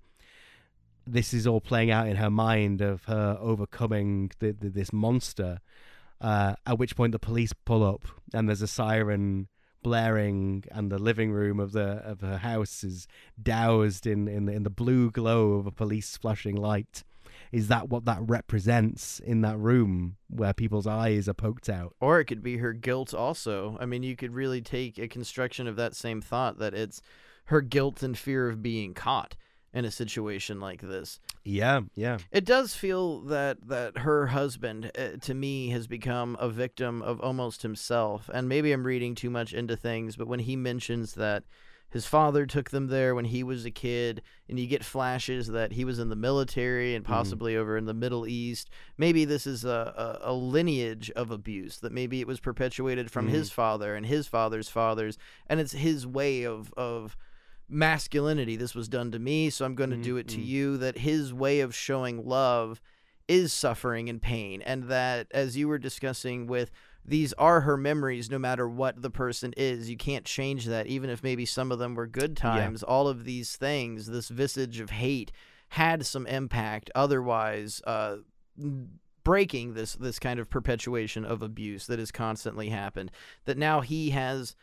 this 1.06 1.34
is 1.34 1.48
all 1.48 1.62
playing 1.62 1.92
out 1.92 2.08
in 2.08 2.18
her 2.18 2.30
mind 2.30 2.82
of 2.82 3.06
her 3.06 3.38
overcoming 3.40 4.32
the, 4.40 4.52
the, 4.52 4.70
this 4.70 4.94
monster. 4.94 5.60
Uh, 6.22 6.54
at 6.66 6.78
which 6.78 6.98
point 6.98 7.14
the 7.14 7.20
police 7.20 7.54
pull 7.64 7.82
up 7.82 8.06
and 8.34 8.50
there's 8.50 8.62
a 8.62 8.68
siren 8.68 9.48
blaring 9.82 10.66
and 10.72 10.92
the 10.92 10.98
living 10.98 11.32
room 11.32 11.60
of 11.60 11.72
the 11.72 12.02
of 12.04 12.20
her 12.20 12.40
house 12.40 12.84
is 12.84 13.08
doused 13.42 14.06
in 14.06 14.28
in 14.28 14.46
the, 14.46 14.52
in 14.52 14.64
the 14.64 14.70
blue 14.70 15.10
glow 15.10 15.54
of 15.54 15.66
a 15.66 15.72
police 15.72 16.18
flashing 16.18 16.56
light 16.56 17.04
is 17.52 17.68
that 17.68 17.90
what 17.90 18.06
that 18.06 18.20
represents 18.22 19.20
in 19.20 19.42
that 19.42 19.58
room 19.58 20.18
where 20.30 20.54
people's 20.54 20.88
eyes 20.88 21.28
are 21.28 21.34
poked 21.34 21.70
out? 21.70 21.96
Or 22.00 22.20
it 22.20 22.26
could 22.26 22.44
be 22.44 22.58
her 22.58 22.74
guilt 22.74 23.14
also. 23.14 23.78
I 23.80 23.86
mean, 23.86 24.04
you 24.04 24.16
could 24.16 24.34
really 24.34 24.62
take 24.62 24.98
a 24.98 25.08
construction 25.08 25.68
of 25.68 25.76
that 25.78 25.96
same 25.96 26.22
thought 26.22 26.60
that 26.60 26.74
it's 26.74 27.02
her 27.46 27.62
guilt 27.62 28.04
and 28.04 28.18
fear 28.18 28.48
of 28.50 28.62
being 28.62 28.94
caught 28.94 29.36
in 29.74 29.86
a 29.86 29.92
situation 29.92 30.60
like 30.60 30.82
this. 30.82 31.20
Yeah, 31.44 31.82
yeah. 31.96 32.18
It 32.32 32.46
does 32.46 32.74
feel 32.74 33.22
that 33.22 33.68
that 33.68 34.00
her 34.00 34.28
husband 34.28 34.92
uh, 34.98 35.18
to 35.22 35.34
me 35.34 35.70
has 35.70 35.88
become 35.88 36.38
a 36.40 36.50
victim 36.50 37.02
of 37.02 37.20
almost 37.22 37.62
himself. 37.62 38.30
And 38.34 38.50
maybe 38.50 38.72
I'm 38.72 38.86
reading 38.86 39.16
too 39.16 39.30
much 39.30 39.54
into 39.54 39.76
things, 39.76 40.16
but 40.16 40.28
when 40.28 40.40
he 40.40 40.56
mentions 40.56 41.14
that 41.14 41.44
his 41.90 42.06
father 42.06 42.46
took 42.46 42.70
them 42.70 42.88
there 42.88 43.16
when 43.16 43.26
he 43.26 43.44
was 43.44 43.66
a 43.66 43.72
kid 43.72 44.22
and 44.48 44.60
you 44.60 44.68
get 44.68 44.84
flashes 44.84 45.48
that 45.48 45.74
he 45.74 45.84
was 45.86 46.00
in 46.00 46.10
the 46.10 46.16
military 46.16 46.96
and 46.96 47.04
mm-hmm. 47.04 47.14
possibly 47.14 47.56
over 47.56 47.78
in 47.78 47.86
the 47.86 47.94
middle 47.94 48.28
east. 48.28 48.70
Maybe 48.98 49.26
this 49.26 49.48
is 49.48 49.66
a, 49.66 50.20
a, 50.24 50.32
a 50.32 50.34
lineage 50.34 51.10
of 51.12 51.32
abuse 51.32 51.80
that 51.80 51.92
maybe 51.92 52.22
it 52.22 52.28
was 52.28 52.40
perpetuated 52.40 53.10
from 53.10 53.28
his 53.28 53.50
mm-hmm. 53.50 53.56
father 53.56 53.96
and 53.96 54.06
his 54.06 54.28
father's 54.28 54.70
fathers 54.70 55.18
and 55.48 55.60
it's 55.60 55.74
his 55.74 56.06
way 56.06 56.44
of 56.44 56.74
of 56.76 57.18
masculinity. 57.68 58.56
This 58.56 58.76
was 58.76 58.88
done 58.88 59.12
to 59.12 59.20
me 59.20 59.50
so 59.50 59.66
i'm 59.66 59.76
going 59.76 59.92
to 59.92 59.98
do 59.98 60.18
it 60.18 60.28
to 60.30 60.38
mm-hmm. 60.38 60.46
you. 60.46 60.78
That 60.78 61.00
his 61.00 61.34
way 61.34 61.60
of 61.62 61.76
showing 61.76 62.26
love 62.26 62.82
is 63.28 63.54
suffering 63.54 64.10
and 64.10 64.22
pain 64.22 64.62
and 64.64 64.84
that 64.86 65.28
as 65.32 65.56
you 65.56 65.68
were 65.68 65.78
discussing 65.78 66.48
with 66.48 66.72
these 67.06 67.34
are 67.34 67.62
her 67.62 67.78
memories 67.78 68.30
no 68.30 68.38
matter 68.40 68.68
what 68.68 69.02
the 69.02 69.10
person 69.10 69.54
is. 69.58 69.90
You 69.90 69.98
can't 69.98 70.26
change 70.26 70.66
that 70.66 70.88
even 70.88 71.10
if 71.10 71.24
maybe 71.24 71.46
some 71.46 71.72
of 71.72 71.80
them 71.80 71.96
were 71.96 72.08
good 72.08 72.38
times. 72.38 72.84
All 72.84 73.08
of 73.08 73.26
these 73.26 73.56
things 73.56 74.08
this 74.08 74.30
visage 74.30 74.80
of 74.80 74.92
hate 74.92 75.32
had 75.70 76.06
some 76.06 76.28
impact. 76.28 76.92
Otherwise 76.96 77.82
uh 77.86 78.18
breaking 79.24 79.74
this 79.74 79.94
this 79.96 80.20
kind 80.20 80.40
of 80.40 80.50
perpetuation 80.50 81.26
of 81.26 81.42
abuse 81.42 81.88
that 81.88 82.00
has 82.00 82.12
constantly 82.12 82.70
happened. 82.70 83.12
That 83.46 83.58
now 83.58 83.82
he 83.82 84.12
has 84.12 84.56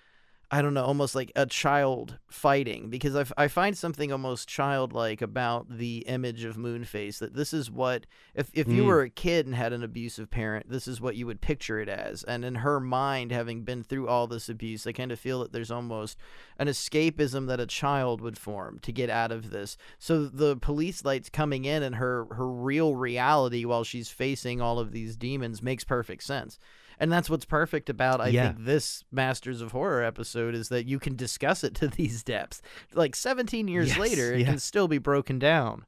I 0.48 0.62
don't 0.62 0.74
know, 0.74 0.84
almost 0.84 1.16
like 1.16 1.32
a 1.34 1.44
child 1.44 2.18
fighting 2.28 2.88
because 2.88 3.16
I, 3.16 3.22
f- 3.22 3.32
I 3.36 3.48
find 3.48 3.76
something 3.76 4.12
almost 4.12 4.48
childlike 4.48 5.20
about 5.20 5.66
the 5.68 6.04
image 6.06 6.44
of 6.44 6.56
Moonface 6.56 7.18
that 7.18 7.34
this 7.34 7.52
is 7.52 7.68
what 7.68 8.06
if 8.32 8.48
if 8.54 8.68
you 8.68 8.84
Mm. 8.84 8.86
were 8.86 9.02
a 9.02 9.10
kid 9.10 9.46
and 9.46 9.56
had 9.56 9.72
an 9.72 9.82
abusive 9.82 10.30
parent, 10.30 10.70
this 10.70 10.86
is 10.86 11.00
what 11.00 11.16
you 11.16 11.26
would 11.26 11.40
picture 11.40 11.80
it 11.80 11.88
as. 11.88 12.22
And 12.22 12.44
in 12.44 12.56
her 12.56 12.78
mind, 12.78 13.32
having 13.32 13.62
been 13.64 13.82
through 13.82 14.06
all 14.06 14.28
this 14.28 14.48
abuse, 14.48 14.86
I 14.86 14.92
kind 14.92 15.10
of 15.10 15.18
feel 15.18 15.40
that 15.40 15.50
there's 15.52 15.72
almost 15.72 16.16
an 16.60 16.68
escapism 16.68 17.48
that 17.48 17.58
a 17.58 17.66
child 17.66 18.20
would 18.20 18.38
form 18.38 18.78
to 18.82 18.92
get 18.92 19.10
out 19.10 19.32
of 19.32 19.50
this. 19.50 19.76
So 19.98 20.26
the 20.26 20.56
police 20.56 21.04
lights 21.04 21.28
coming 21.28 21.64
in 21.64 21.82
and 21.82 21.96
her 21.96 22.26
her 22.36 22.48
real 22.48 22.94
reality 22.94 23.64
while 23.64 23.82
she's 23.82 24.10
facing 24.10 24.60
all 24.60 24.78
of 24.78 24.92
these 24.92 25.16
demons 25.16 25.60
makes 25.60 25.82
perfect 25.82 26.22
sense. 26.22 26.60
And 26.98 27.12
that's 27.12 27.28
what's 27.28 27.44
perfect 27.44 27.90
about 27.90 28.20
I 28.20 28.28
Yeah. 28.28 28.52
think 28.52 28.64
this 28.64 29.04
Masters 29.12 29.60
of 29.60 29.72
Horror 29.72 30.02
episode 30.02 30.54
is 30.54 30.68
that 30.70 30.86
you 30.86 30.98
can 30.98 31.14
discuss 31.16 31.62
it 31.64 31.74
to 31.76 31.88
these 31.88 32.22
depths. 32.22 32.62
Like 32.94 33.14
17 33.14 33.68
years 33.68 33.88
Yes, 33.88 33.98
later, 33.98 34.32
it 34.32 34.40
yeah. 34.40 34.46
can 34.46 34.58
still 34.58 34.88
be 34.88 34.98
broken 34.98 35.38
down. 35.38 35.84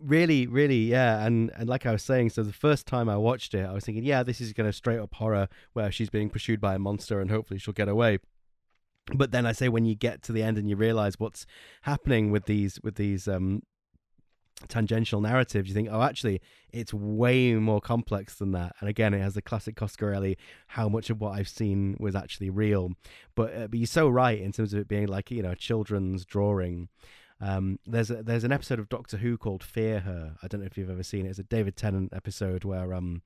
Really, 0.00 0.48
really, 0.48 0.78
yeah. 0.90 1.24
And 1.24 1.52
and 1.54 1.68
like 1.68 1.86
I 1.86 1.92
was 1.92 2.02
saying, 2.02 2.30
so 2.30 2.42
the 2.42 2.52
first 2.52 2.86
time 2.86 3.08
I 3.08 3.16
watched 3.16 3.54
it, 3.54 3.64
I 3.64 3.72
was 3.72 3.84
thinking, 3.84 4.02
yeah, 4.04 4.24
this 4.24 4.40
is 4.40 4.52
going 4.52 4.68
to 4.68 4.72
straight 4.72 4.98
up 4.98 5.14
horror 5.14 5.48
where 5.74 5.92
she's 5.92 6.10
being 6.10 6.28
pursued 6.28 6.60
by 6.60 6.74
a 6.74 6.78
monster 6.80 7.20
and 7.20 7.30
hopefully 7.30 7.60
she'll 7.60 7.72
get 7.74 7.88
away. 7.88 8.18
But 9.14 9.30
then 9.30 9.46
I 9.46 9.52
say 9.52 9.68
when 9.68 9.84
you 9.84 9.94
get 9.94 10.22
to 10.24 10.32
the 10.32 10.42
end 10.42 10.58
and 10.58 10.68
you 10.68 10.74
realize 10.74 11.20
what's 11.20 11.46
happening 11.82 12.32
with 12.32 12.46
these 12.46 12.80
with 12.82 12.96
these 12.96 13.28
um 13.28 13.62
tangential 14.68 15.20
narratives, 15.20 15.68
you 15.68 15.74
think, 15.74 15.88
oh, 15.90 16.02
actually, 16.02 16.40
it's 16.72 16.94
way 16.94 17.54
more 17.54 17.80
complex 17.80 18.34
than 18.34 18.52
that. 18.52 18.74
And 18.80 18.88
again, 18.88 19.14
it 19.14 19.20
has 19.20 19.34
the 19.34 19.42
classic 19.42 19.76
Coscarelli, 19.76 20.36
how 20.68 20.88
much 20.88 21.10
of 21.10 21.20
what 21.20 21.32
I've 21.32 21.48
seen 21.48 21.96
was 22.00 22.14
actually 22.14 22.50
real. 22.50 22.92
But 23.34 23.54
uh, 23.54 23.66
but 23.68 23.78
you're 23.78 23.86
so 23.86 24.08
right 24.08 24.40
in 24.40 24.52
terms 24.52 24.72
of 24.72 24.80
it 24.80 24.88
being 24.88 25.06
like 25.06 25.30
you 25.30 25.42
know 25.42 25.52
a 25.52 25.56
children's 25.56 26.24
drawing. 26.24 26.88
Um, 27.40 27.80
there's 27.86 28.10
a, 28.10 28.22
there's 28.22 28.44
an 28.44 28.52
episode 28.52 28.78
of 28.78 28.88
Doctor 28.88 29.16
Who 29.16 29.36
called 29.36 29.64
Fear 29.64 30.00
Her. 30.00 30.36
I 30.42 30.46
don't 30.46 30.60
know 30.60 30.66
if 30.66 30.78
you've 30.78 30.90
ever 30.90 31.02
seen 31.02 31.26
it. 31.26 31.30
It's 31.30 31.38
a 31.40 31.44
David 31.44 31.76
Tennant 31.76 32.12
episode 32.14 32.64
where 32.64 32.94
um, 32.94 33.22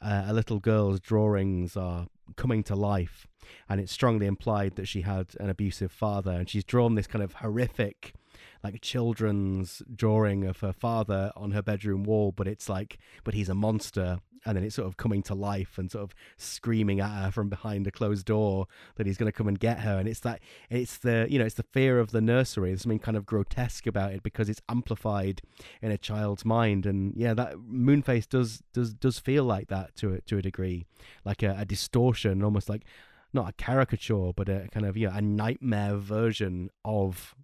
uh, 0.00 0.24
a 0.26 0.32
little 0.32 0.60
girl's 0.60 1.00
drawings 1.00 1.76
are 1.76 2.06
coming 2.36 2.62
to 2.64 2.76
life, 2.76 3.26
and 3.68 3.80
it's 3.80 3.92
strongly 3.92 4.26
implied 4.26 4.76
that 4.76 4.86
she 4.86 5.02
had 5.02 5.34
an 5.40 5.50
abusive 5.50 5.90
father, 5.90 6.32
and 6.32 6.48
she's 6.48 6.64
drawn 6.64 6.94
this 6.94 7.06
kind 7.06 7.24
of 7.24 7.34
horrific, 7.34 8.14
like 8.62 8.80
children's 8.80 9.82
drawing 9.94 10.44
of 10.44 10.60
her 10.60 10.72
father 10.72 11.32
on 11.36 11.52
her 11.52 11.62
bedroom 11.62 12.04
wall, 12.04 12.32
but 12.32 12.48
it's 12.48 12.68
like, 12.68 12.98
but 13.24 13.34
he's 13.34 13.48
a 13.48 13.54
monster. 13.54 14.18
And 14.46 14.56
then 14.56 14.64
it's 14.64 14.76
sort 14.76 14.86
of 14.86 14.96
coming 14.96 15.22
to 15.24 15.34
life 15.34 15.78
and 15.78 15.90
sort 15.90 16.04
of 16.04 16.14
screaming 16.36 17.00
at 17.00 17.24
her 17.24 17.30
from 17.30 17.48
behind 17.48 17.86
a 17.86 17.90
closed 17.90 18.24
door 18.24 18.66
that 18.94 19.04
he's 19.04 19.18
going 19.18 19.30
to 19.30 19.36
come 19.36 19.48
and 19.48 19.58
get 19.58 19.80
her. 19.80 19.98
And 19.98 20.08
it's 20.08 20.20
that, 20.20 20.40
it's 20.70 20.98
the, 20.98 21.26
you 21.28 21.38
know, 21.38 21.44
it's 21.44 21.56
the 21.56 21.64
fear 21.64 21.98
of 21.98 22.12
the 22.12 22.20
nursery. 22.20 22.70
There's 22.70 22.82
something 22.82 23.00
kind 23.00 23.16
of 23.16 23.26
grotesque 23.26 23.86
about 23.86 24.12
it 24.12 24.22
because 24.22 24.48
it's 24.48 24.62
amplified 24.68 25.42
in 25.82 25.90
a 25.90 25.98
child's 25.98 26.44
mind. 26.44 26.86
And 26.86 27.14
yeah, 27.16 27.34
that 27.34 27.56
Moonface 27.56 28.28
does 28.28 28.62
does 28.72 28.94
does 28.94 29.18
feel 29.18 29.42
like 29.44 29.68
that 29.68 29.96
to 29.96 30.14
a, 30.14 30.20
to 30.22 30.38
a 30.38 30.42
degree, 30.42 30.86
like 31.24 31.42
a, 31.42 31.56
a 31.58 31.64
distortion, 31.64 32.42
almost 32.44 32.68
like 32.68 32.84
not 33.32 33.48
a 33.48 33.52
caricature, 33.52 34.32
but 34.34 34.48
a 34.48 34.68
kind 34.72 34.86
of 34.86 34.96
you 34.96 35.08
know 35.08 35.14
a 35.14 35.20
nightmare 35.20 35.96
version 35.96 36.70
of 36.84 37.34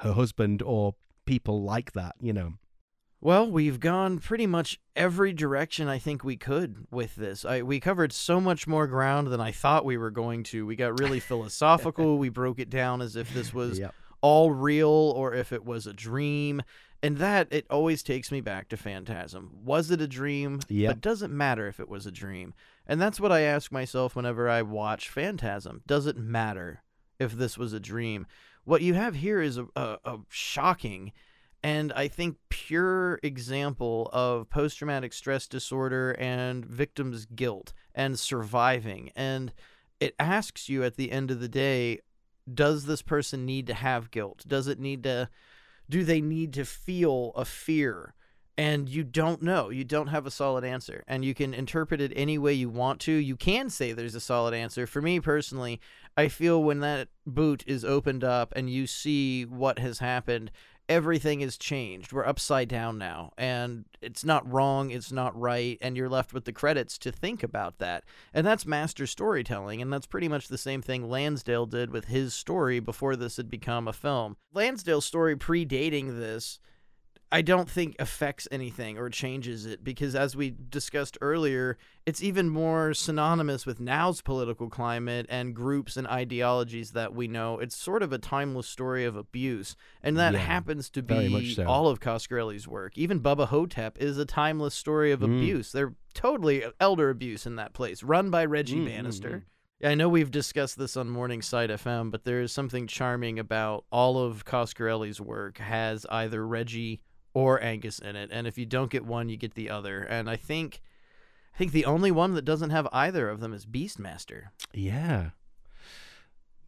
her 0.00 0.12
husband 0.12 0.62
or 0.62 0.94
people 1.26 1.62
like 1.62 1.92
that. 1.92 2.14
You 2.20 2.32
know. 2.32 2.54
Well, 3.20 3.48
we've 3.48 3.78
gone 3.78 4.18
pretty 4.18 4.48
much 4.48 4.80
every 4.96 5.32
direction 5.32 5.86
I 5.86 5.98
think 6.00 6.24
we 6.24 6.36
could 6.36 6.88
with 6.90 7.14
this. 7.14 7.44
I, 7.44 7.62
we 7.62 7.78
covered 7.78 8.12
so 8.12 8.40
much 8.40 8.66
more 8.66 8.88
ground 8.88 9.28
than 9.28 9.40
I 9.40 9.52
thought 9.52 9.84
we 9.84 9.96
were 9.96 10.10
going 10.10 10.42
to. 10.44 10.66
We 10.66 10.74
got 10.74 10.98
really 10.98 11.20
philosophical. 11.20 12.18
we 12.18 12.30
broke 12.30 12.58
it 12.58 12.68
down 12.68 13.00
as 13.00 13.14
if 13.14 13.32
this 13.32 13.54
was 13.54 13.78
Yep. 13.78 13.94
all 14.22 14.50
real 14.50 14.88
or 14.88 15.34
if 15.34 15.52
it 15.52 15.64
was 15.64 15.86
a 15.86 15.92
dream. 15.92 16.62
And 17.00 17.18
that, 17.18 17.46
it 17.52 17.64
always 17.70 18.02
takes 18.02 18.32
me 18.32 18.40
back 18.40 18.68
to 18.70 18.76
Phantasm. 18.76 19.50
Was 19.64 19.92
it 19.92 20.00
a 20.00 20.08
dream? 20.08 20.58
Yep. 20.68 20.90
But 20.90 21.00
doesn't 21.00 21.32
matter 21.32 21.68
if 21.68 21.78
it 21.78 21.88
was 21.88 22.06
a 22.06 22.12
dream. 22.12 22.54
And 22.88 23.00
that's 23.00 23.20
what 23.20 23.30
I 23.30 23.42
ask 23.42 23.70
myself 23.70 24.16
whenever 24.16 24.48
I 24.48 24.62
watch 24.62 25.08
Phantasm. 25.08 25.82
Does 25.86 26.06
it 26.06 26.16
matter 26.16 26.82
if 27.20 27.32
this 27.32 27.56
was 27.56 27.72
a 27.72 27.78
dream? 27.80 28.26
What 28.64 28.82
you 28.82 28.94
have 28.94 29.16
here 29.16 29.40
is 29.40 29.58
a, 29.58 29.66
a, 29.74 29.98
a 30.04 30.18
shocking 30.28 31.12
and 31.62 31.92
I 31.92 32.08
think 32.08 32.38
pure 32.48 33.20
example 33.22 34.10
of 34.12 34.50
post 34.50 34.78
traumatic 34.78 35.12
stress 35.12 35.46
disorder 35.46 36.12
and 36.18 36.64
victims' 36.64 37.24
guilt 37.24 37.72
and 37.94 38.18
surviving. 38.18 39.10
And 39.14 39.52
it 40.00 40.14
asks 40.18 40.68
you 40.68 40.82
at 40.82 40.96
the 40.96 41.12
end 41.12 41.30
of 41.30 41.40
the 41.40 41.48
day 41.48 42.00
does 42.52 42.86
this 42.86 43.02
person 43.02 43.46
need 43.46 43.68
to 43.68 43.74
have 43.74 44.10
guilt? 44.10 44.44
Does 44.48 44.66
it 44.66 44.80
need 44.80 45.04
to, 45.04 45.28
do 45.88 46.02
they 46.02 46.20
need 46.20 46.52
to 46.54 46.64
feel 46.64 47.30
a 47.36 47.44
fear? 47.44 48.14
And 48.62 48.88
you 48.88 49.02
don't 49.02 49.42
know. 49.42 49.70
You 49.70 49.82
don't 49.82 50.06
have 50.06 50.24
a 50.24 50.30
solid 50.30 50.62
answer. 50.62 51.02
And 51.08 51.24
you 51.24 51.34
can 51.34 51.52
interpret 51.52 52.00
it 52.00 52.12
any 52.14 52.38
way 52.38 52.52
you 52.52 52.68
want 52.68 53.00
to. 53.00 53.12
You 53.12 53.34
can 53.34 53.68
say 53.68 53.90
there's 53.90 54.14
a 54.14 54.20
solid 54.20 54.54
answer. 54.54 54.86
For 54.86 55.02
me 55.02 55.18
personally, 55.18 55.80
I 56.16 56.28
feel 56.28 56.62
when 56.62 56.78
that 56.78 57.08
boot 57.26 57.64
is 57.66 57.84
opened 57.84 58.22
up 58.22 58.52
and 58.54 58.70
you 58.70 58.86
see 58.86 59.42
what 59.42 59.80
has 59.80 59.98
happened, 59.98 60.52
everything 60.88 61.40
has 61.40 61.56
changed. 61.56 62.12
We're 62.12 62.24
upside 62.24 62.68
down 62.68 62.98
now, 62.98 63.32
and 63.36 63.84
it's 64.00 64.24
not 64.24 64.48
wrong, 64.48 64.92
it's 64.92 65.10
not 65.10 65.36
right, 65.36 65.76
and 65.80 65.96
you're 65.96 66.08
left 66.08 66.32
with 66.32 66.44
the 66.44 66.52
credits 66.52 66.98
to 66.98 67.10
think 67.10 67.42
about 67.42 67.78
that. 67.78 68.04
And 68.32 68.46
that's 68.46 68.64
master 68.64 69.08
storytelling, 69.08 69.82
and 69.82 69.92
that's 69.92 70.06
pretty 70.06 70.28
much 70.28 70.46
the 70.46 70.58
same 70.58 70.82
thing 70.82 71.10
Lansdale 71.10 71.66
did 71.66 71.90
with 71.90 72.04
his 72.04 72.32
story 72.32 72.78
before 72.78 73.16
this 73.16 73.38
had 73.38 73.50
become 73.50 73.88
a 73.88 73.92
film. 73.92 74.36
Lansdale's 74.52 75.06
story 75.06 75.34
predating 75.34 76.16
this 76.16 76.60
I 77.34 77.40
don't 77.40 77.68
think 77.68 77.96
affects 77.98 78.46
anything 78.52 78.98
or 78.98 79.08
changes 79.08 79.64
it 79.64 79.82
because, 79.82 80.14
as 80.14 80.36
we 80.36 80.54
discussed 80.68 81.16
earlier, 81.22 81.78
it's 82.04 82.22
even 82.22 82.50
more 82.50 82.92
synonymous 82.92 83.64
with 83.64 83.80
now's 83.80 84.20
political 84.20 84.68
climate 84.68 85.24
and 85.30 85.54
groups 85.54 85.96
and 85.96 86.06
ideologies 86.06 86.90
that 86.90 87.14
we 87.14 87.28
know. 87.28 87.58
It's 87.58 87.74
sort 87.74 88.02
of 88.02 88.12
a 88.12 88.18
timeless 88.18 88.66
story 88.68 89.06
of 89.06 89.16
abuse, 89.16 89.76
and 90.02 90.18
that 90.18 90.34
Yeah, 90.34 90.40
happens 90.40 90.90
to 90.90 91.02
be 91.02 91.54
so. 91.54 91.64
all 91.66 91.88
of 91.88 92.00
Coscarelli's 92.00 92.68
work. 92.68 92.98
Even 92.98 93.18
Bubba 93.18 93.46
Ho-Tep 93.48 93.96
is 93.98 94.18
a 94.18 94.26
timeless 94.26 94.74
story 94.74 95.10
of 95.10 95.20
Mm. 95.20 95.38
abuse. 95.38 95.72
They're 95.72 95.94
totally 96.12 96.62
elder 96.78 97.08
abuse 97.08 97.46
in 97.46 97.56
that 97.56 97.72
place, 97.72 98.02
run 98.02 98.28
by 98.28 98.44
Reggie 98.44 98.76
Mm, 98.76 98.82
mm, 98.82 98.88
Bannister. 98.88 99.46
Yeah, 99.80 99.88
I 99.88 99.94
know 99.94 100.08
we've 100.10 100.30
discussed 100.30 100.78
this 100.78 100.98
on 100.98 101.08
Morningside 101.08 101.70
FM, 101.70 102.10
but 102.10 102.24
there 102.24 102.42
is 102.42 102.52
something 102.52 102.86
charming 102.86 103.38
about 103.38 103.84
all 103.90 104.18
of 104.18 104.44
Coscarelli's 104.44 105.20
work 105.20 105.56
has 105.58 106.04
either 106.10 106.46
Reggie 106.46 107.00
or 107.34 107.62
Angus 107.62 107.98
in 107.98 108.16
it, 108.16 108.30
and 108.32 108.46
if 108.46 108.58
you 108.58 108.66
don't 108.66 108.90
get 108.90 109.04
one, 109.04 109.28
you 109.28 109.36
get 109.36 109.54
the 109.54 109.70
other. 109.70 110.02
And 110.02 110.28
I 110.28 110.36
think, 110.36 110.82
I 111.54 111.58
think 111.58 111.72
the 111.72 111.86
only 111.86 112.10
one 112.10 112.34
that 112.34 112.44
doesn't 112.44 112.70
have 112.70 112.88
either 112.92 113.28
of 113.28 113.40
them 113.40 113.52
is 113.52 113.66
Beastmaster. 113.66 114.44
Yeah. 114.72 115.30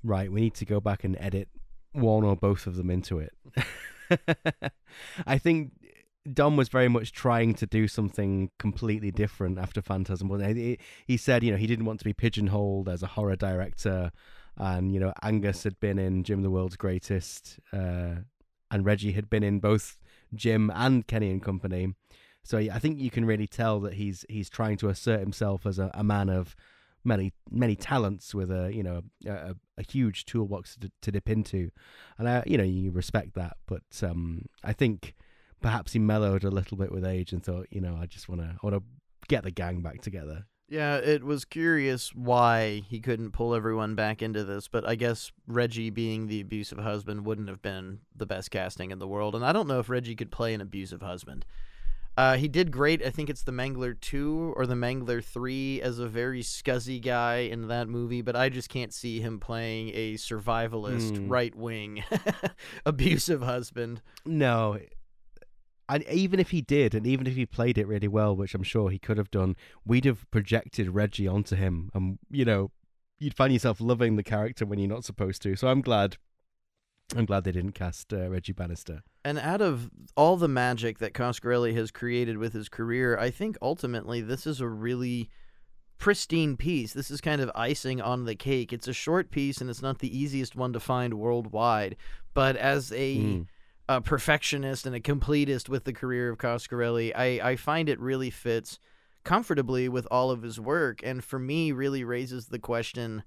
Right, 0.03 0.31
we 0.31 0.41
need 0.41 0.55
to 0.55 0.65
go 0.65 0.81
back 0.81 1.05
and 1.05 1.17
edit 1.19 1.49
one 1.93 2.25
or 2.25 2.37
both 2.37 2.67
of 2.67 2.77
them 2.77 2.91
into 2.91 3.19
it. 3.19 3.33
I 5.27 5.39
think 5.39 5.73
Don 6.31 6.57
was 6.57 6.69
very 6.69 6.89
much 6.89 7.13
trying 7.13 7.55
to 7.55 7.67
do 7.67 7.87
something 7.87 8.51
completely 8.59 9.11
different 9.11 9.59
after 9.59 9.83
Phantasm. 9.83 10.29
He? 10.55 10.79
he 11.07 11.17
said, 11.17 11.43
you 11.43 11.53
know, 11.53 11.57
he 11.57 11.67
didn't 11.67 11.85
want 11.85 12.01
to 12.01 12.05
be 12.05 12.13
pigeonholed 12.13 12.89
as 12.89 13.03
a 13.03 13.09
horror 13.09 13.37
director, 13.37 14.11
and 14.57 14.93
you 14.93 15.01
know, 15.01 15.13
Angus 15.23 15.65
had 15.65 15.79
been 15.81 15.99
in 15.99 16.25
Jim 16.25 16.43
the 16.43 16.51
World's 16.51 16.77
Greatest, 16.77 17.59
uh, 17.73 18.17
and 18.71 18.85
Reggie 18.85 19.13
had 19.13 19.29
been 19.29 19.43
in 19.43 19.61
both 19.61 19.99
Jim 20.35 20.71
and 20.75 21.07
Kenny 21.07 21.31
and 21.31 21.43
Company. 21.43 21.95
So 22.43 22.59
I 22.59 22.79
think 22.79 23.01
you 23.01 23.11
can 23.11 23.25
really 23.25 23.47
tell 23.47 23.81
that 23.81 23.95
he's 23.95 24.25
he's 24.29 24.51
trying 24.51 24.77
to 24.79 24.89
assert 24.89 25.21
himself 25.21 25.65
as 25.65 25.79
a, 25.79 25.91
a 25.95 26.05
man 26.05 26.29
of 26.29 26.55
many 27.03 27.33
many 27.51 27.77
talents 27.77 28.35
with 28.35 28.51
a 28.51 28.71
you 28.75 28.83
know 28.83 29.03
a, 29.27 29.55
a 29.79 29.83
huge 29.83 30.25
toolbox 30.27 30.77
to, 30.77 30.91
to, 31.03 31.13
dip 31.13 31.29
into, 31.29 31.71
and 32.19 32.29
I, 32.29 32.43
you 32.47 32.59
know 32.59 32.65
you 32.65 32.91
respect 32.91 33.35
that. 33.35 33.57
But 33.67 33.83
um, 34.03 34.47
I 34.63 34.75
think 34.75 35.15
perhaps 35.65 35.95
he 35.95 35.99
mellowed 35.99 36.45
a 36.45 36.51
little 36.51 36.77
bit 36.77 36.93
with 36.93 37.07
age 37.07 37.33
and 37.33 37.43
thought, 37.43 37.67
you 37.71 37.81
know, 37.81 37.97
I 37.99 38.05
just 38.05 38.29
want 38.29 38.43
to 38.43 38.57
want 38.63 38.77
to 38.77 38.83
get 39.29 39.45
the 39.45 39.51
gang 39.51 39.81
back 39.81 40.03
together. 40.03 40.45
Yeah, 40.75 40.97
it 40.97 41.23
was 41.23 41.45
curious 41.45 42.13
why 42.15 42.83
he 42.89 42.99
couldn't 42.99 43.31
pull 43.31 43.55
everyone 43.55 43.95
back 43.95 44.23
into 44.23 44.43
this, 44.43 44.67
but 44.67 44.85
I 44.85 44.97
guess 44.97 45.31
Reggie 45.47 45.91
being 45.91 46.27
the 46.27 46.41
abusive 46.41 46.79
husband 46.79 47.25
wouldn't 47.25 47.49
have 47.49 47.63
been 47.63 48.01
the 48.17 48.27
best 48.27 48.51
casting 48.51 48.91
in 48.91 48.99
the 48.99 49.07
world, 49.07 49.37
and 49.37 49.45
I 49.45 49.53
don't 49.53 49.69
know 49.69 49.79
if 49.79 49.89
Reggie 49.89 50.17
could 50.17 50.33
play 50.33 50.53
an 50.53 50.61
abusive 50.61 51.01
husband. 51.01 51.45
Uh, 52.17 52.37
he 52.37 52.49
did 52.49 52.73
great. 52.73 53.05
I 53.07 53.11
think 53.11 53.31
it's 53.31 53.43
the 53.45 53.53
Mangler 53.53 53.95
2 54.01 54.55
or 54.57 54.67
the 54.67 54.75
Mangler 54.75 55.23
3 55.23 55.81
as 55.81 56.01
a 56.01 56.09
very 56.09 56.43
scuzzy 56.43 57.01
guy 57.01 57.37
in 57.39 57.69
that 57.69 57.89
movie, 57.89 58.23
but 58.23 58.35
I 58.35 58.49
just 58.49 58.69
can't 58.69 58.93
see 58.93 59.21
him 59.21 59.39
playing 59.39 59.91
a 59.95 60.15
survivalist, 60.15 61.13
Mm. 61.13 61.31
right 61.31 61.55
wing, 61.55 62.03
abusive 62.87 63.43
husband. 63.43 64.01
No. 64.25 64.79
And 65.89 66.03
even 66.05 66.41
if 66.41 66.51
he 66.51 66.63
did, 66.63 66.95
and 66.95 67.07
even 67.07 67.27
if 67.27 67.35
he 67.35 67.45
played 67.47 67.77
it 67.77 67.87
really 67.87 68.09
well, 68.09 68.35
which 68.35 68.55
I'm 68.55 68.63
sure 68.63 68.91
he 68.91 68.99
could 68.99 69.19
have 69.19 69.31
done, 69.31 69.55
we'd 69.85 70.07
have 70.07 70.31
projected 70.31 70.95
Reggie 70.95 71.29
onto 71.29 71.57
him. 71.57 71.91
And, 71.93 72.19
you 72.31 72.45
know, 72.45 72.71
you'd 73.19 73.37
find 73.37 73.53
yourself 73.53 73.81
loving 73.81 74.17
the 74.17 74.23
character 74.23 74.65
when 74.65 74.79
you're 74.79 74.89
not 74.89 75.05
supposed 75.05 75.43
to. 75.43 75.57
So 75.57 75.69
I'm 75.69 75.83
glad. 75.83 76.17
I'm 77.15 77.27
glad 77.27 77.45
they 77.45 77.53
didn't 77.53 77.73
cast 77.73 78.15
uh, 78.15 78.31
Reggie 78.31 78.55
Bannister. 78.55 79.03
And 79.27 79.39
out 79.39 79.61
of 79.61 79.91
all 80.17 80.39
the 80.39 80.49
magic 80.49 80.99
that 81.01 81.13
Coscarelli 81.13 81.75
has 81.75 81.91
created 81.91 82.39
with 82.39 82.55
his 82.55 82.71
career, 82.71 83.19
I 83.19 83.31
think 83.31 83.59
ultimately 83.61 84.23
this 84.23 84.47
is 84.47 84.61
a 84.61 84.69
really 84.69 85.29
pristine 85.99 86.57
piece. 86.57 86.95
This 86.95 87.11
is 87.11 87.21
kind 87.21 87.43
of 87.43 87.51
icing 87.55 88.01
on 88.01 88.25
the 88.25 88.35
cake. 88.35 88.73
It's 88.73 88.89
a 88.89 88.95
short 88.95 89.31
piece 89.31 89.61
and 89.61 89.69
it's 89.69 89.83
not 89.83 89.99
the 89.99 90.19
easiest 90.19 90.57
one 90.57 90.73
to 90.73 90.81
find 90.81 91.15
worldwide. 91.15 91.97
But 92.33 92.57
as 92.57 92.91
a, 92.93 93.17
Mm. 93.17 93.47
A 93.89 94.01
perfectionist 94.01 94.87
and 94.87 94.95
a 94.95 95.01
completist 95.01 95.69
with 95.69 95.85
the 95.85 95.93
career 95.93 96.31
of 96.31 96.39
Coscarelli, 96.39 97.13
I, 97.15 97.51
I 97.51 97.57
find 97.57 97.89
it 97.89 98.01
really 98.01 98.31
fits 98.31 98.79
comfortably 99.25 99.89
with 99.89 100.07
all 100.11 100.31
of 100.31 100.43
his 100.43 100.61
work. 100.61 101.01
And 101.03 101.23
for 101.23 101.39
me, 101.39 101.73
really 101.73 102.05
raises 102.05 102.47
the 102.47 102.59
question 102.59 103.25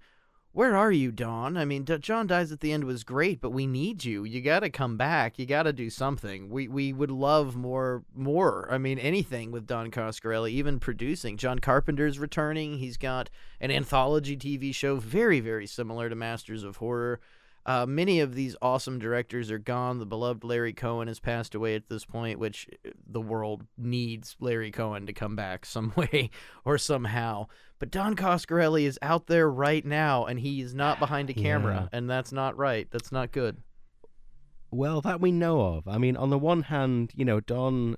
where 0.57 0.75
are 0.75 0.91
you, 0.91 1.11
Don? 1.11 1.55
I 1.55 1.65
mean, 1.65 1.84
D- 1.84 1.99
John 1.99 2.25
Dies 2.25 2.51
at 2.51 2.61
the 2.61 2.71
End 2.73 2.84
was 2.84 3.03
great, 3.03 3.41
but 3.41 3.51
we 3.51 3.67
need 3.67 4.03
you. 4.03 4.23
You 4.23 4.41
got 4.41 4.61
to 4.61 4.71
come 4.71 4.97
back. 4.97 5.38
You 5.38 5.45
got 5.45 5.63
to 5.63 5.71
do 5.71 5.91
something. 5.91 6.49
We 6.49 6.67
we 6.67 6.93
would 6.93 7.11
love 7.11 7.55
more 7.55 8.03
more. 8.15 8.67
I 8.71 8.79
mean, 8.79 8.97
anything 8.97 9.51
with 9.51 9.67
Don 9.67 9.91
Coscarelli, 9.91 10.49
even 10.49 10.79
producing. 10.79 11.38
John 11.38 11.59
Carpenter's 11.59 12.17
returning. 12.17 12.79
He's 12.79 12.97
got 12.97 13.29
an 13.61 13.69
anthology 13.69 14.35
TV 14.35 14.73
show 14.73 14.95
very 14.95 15.39
very 15.41 15.67
similar 15.67 16.09
to 16.09 16.15
Masters 16.15 16.63
of 16.63 16.77
Horror. 16.77 17.19
Uh, 17.68 17.85
many 17.85 18.22
of 18.22 18.34
these 18.34 18.56
awesome 18.61 18.98
directors 18.98 19.52
are 19.52 19.60
gone. 19.60 19.99
The 19.99 20.06
beloved 20.06 20.45
Larry 20.45 20.72
Cohen 20.72 21.10
has 21.10 21.19
passed 21.19 21.53
away 21.53 21.76
at 21.76 21.89
this 21.89 22.06
point, 22.06 22.39
which 22.39 22.69
uh, 22.85 22.91
the 23.06 23.19
world 23.19 23.65
needs 23.77 24.38
Larry 24.39 24.72
Cohen 24.72 25.06
to 25.06 25.14
come 25.14 25.35
back 25.35 25.65
some 25.65 25.91
way 25.98 26.30
or 26.64 26.77
somehow. 26.77 27.48
But 27.77 27.91
Don 27.91 28.15
Coscarelli 28.15 28.85
is 28.85 28.98
out 29.02 29.27
there 29.27 29.52
right 29.52 29.85
now, 29.85 30.26
and 30.26 30.39
he 30.39 30.61
is 30.61 30.73
not 30.73 30.98
behind 30.98 31.30
a 31.30 31.34
camera, 31.34 31.89
and 31.91 32.10
that's 32.10 32.31
not 32.31 32.57
right. 32.57 32.88
That's 32.89 33.11
not 33.11 33.31
good. 33.31 33.57
Well, 34.72 35.02
that 35.02 35.22
we 35.22 35.31
know 35.31 35.61
of. 35.61 35.88
I 35.88 35.98
mean, 35.98 36.18
on 36.18 36.30
the 36.30 36.39
one 36.39 36.64
hand, 36.64 37.11
you 37.15 37.23
know, 37.23 37.39
Don, 37.39 37.98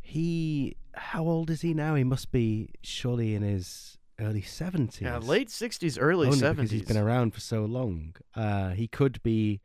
he, 0.00 0.76
how 0.94 1.24
old 1.24 1.48
is 1.48 1.62
he 1.62 1.72
now? 1.72 1.94
He 1.94 2.04
must 2.04 2.30
be 2.30 2.74
surely 2.82 3.34
in 3.34 3.42
his 3.42 3.96
early 4.20 4.42
70s. 4.42 5.00
Yeah, 5.00 5.18
late 5.18 5.48
'60s, 5.48 5.98
early 6.00 6.28
Only 6.28 6.38
'70s. 6.38 6.56
because 6.56 6.70
he's 6.70 6.82
been 6.82 6.96
around 6.96 7.34
for 7.34 7.40
so 7.40 7.64
long. 7.64 8.14
Uh, 8.34 8.70
he 8.70 8.86
could 8.88 9.22
be 9.22 9.60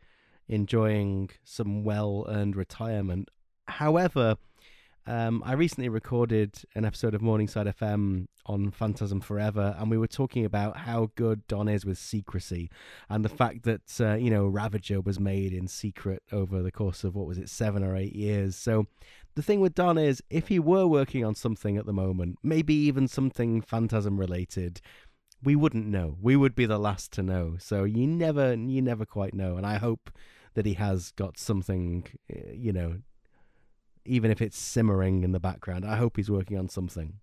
enjoying 0.47 1.29
some 1.43 1.83
well-earned 1.83 2.55
retirement. 2.55 3.29
However, 3.67 4.37
um, 5.07 5.43
I 5.45 5.53
recently 5.53 5.89
recorded 5.89 6.55
an 6.75 6.85
episode 6.85 7.13
of 7.13 7.21
Morningside 7.21 7.67
FM 7.67 8.27
on 8.47 8.71
Phantasm 8.71 9.21
Forever, 9.21 9.75
and 9.77 9.89
we 9.89 9.97
were 9.97 10.07
talking 10.07 10.45
about 10.45 10.77
how 10.77 11.11
good 11.15 11.45
Don 11.47 11.67
is 11.67 11.85
with 11.85 11.97
secrecy, 11.97 12.69
and 13.09 13.23
the 13.25 13.29
fact 13.29 13.63
that 13.63 13.99
uh, 13.99 14.13
you 14.15 14.29
know 14.29 14.47
Ravager 14.47 15.01
was 15.01 15.19
made 15.19 15.53
in 15.53 15.67
secret 15.67 16.23
over 16.31 16.61
the 16.61 16.71
course 16.71 17.03
of 17.03 17.15
what 17.15 17.27
was 17.27 17.37
it, 17.37 17.49
seven 17.49 17.83
or 17.83 17.95
eight 17.95 18.15
years. 18.15 18.55
So 18.55 18.87
the 19.35 19.43
thing 19.43 19.59
with 19.59 19.75
Don 19.75 19.97
is, 19.97 20.23
if 20.29 20.47
he 20.47 20.59
were 20.59 20.87
working 20.87 21.23
on 21.25 21.35
something 21.35 21.77
at 21.77 21.85
the 21.85 21.93
moment, 21.93 22.39
maybe 22.41 22.73
even 22.73 23.07
something 23.07 23.61
Phantasm 23.61 24.17
related, 24.17 24.79
we 25.43 25.55
wouldn't 25.55 25.87
know. 25.87 26.17
We 26.21 26.37
would 26.37 26.55
be 26.55 26.65
the 26.65 26.79
last 26.79 27.11
to 27.13 27.23
know. 27.23 27.57
So 27.59 27.83
you 27.83 28.07
never, 28.07 28.53
you 28.53 28.81
never 28.81 29.05
quite 29.05 29.33
know. 29.33 29.57
And 29.57 29.65
I 29.65 29.75
hope 29.75 30.09
that 30.53 30.65
he 30.65 30.73
has 30.75 31.11
got 31.11 31.37
something, 31.37 32.07
uh, 32.33 32.53
you 32.53 32.71
know, 32.71 32.99
even 34.05 34.31
if 34.31 34.41
it's 34.41 34.57
simmering 34.57 35.23
in 35.23 35.33
the 35.33 35.39
background. 35.39 35.85
I 35.85 35.97
hope 35.97 36.15
he's 36.15 36.31
working 36.31 36.57
on 36.57 36.69
something. 36.69 37.15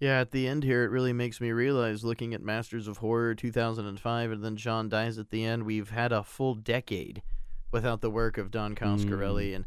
Yeah, 0.00 0.20
at 0.20 0.32
the 0.32 0.48
end 0.48 0.64
here, 0.64 0.84
it 0.84 0.90
really 0.90 1.12
makes 1.12 1.40
me 1.40 1.52
realize 1.52 2.04
looking 2.04 2.34
at 2.34 2.42
Masters 2.42 2.88
of 2.88 2.98
Horror 2.98 3.34
2005 3.34 4.32
and 4.32 4.44
then 4.44 4.56
John 4.56 4.88
dies 4.88 5.16
at 5.16 5.30
the 5.30 5.44
end, 5.44 5.62
we've 5.62 5.90
had 5.90 6.12
a 6.12 6.24
full 6.24 6.54
decade 6.54 7.22
without 7.70 8.00
the 8.00 8.10
work 8.10 8.36
of 8.36 8.50
Don 8.50 8.74
Coscarelli. 8.74 9.54
And, 9.54 9.64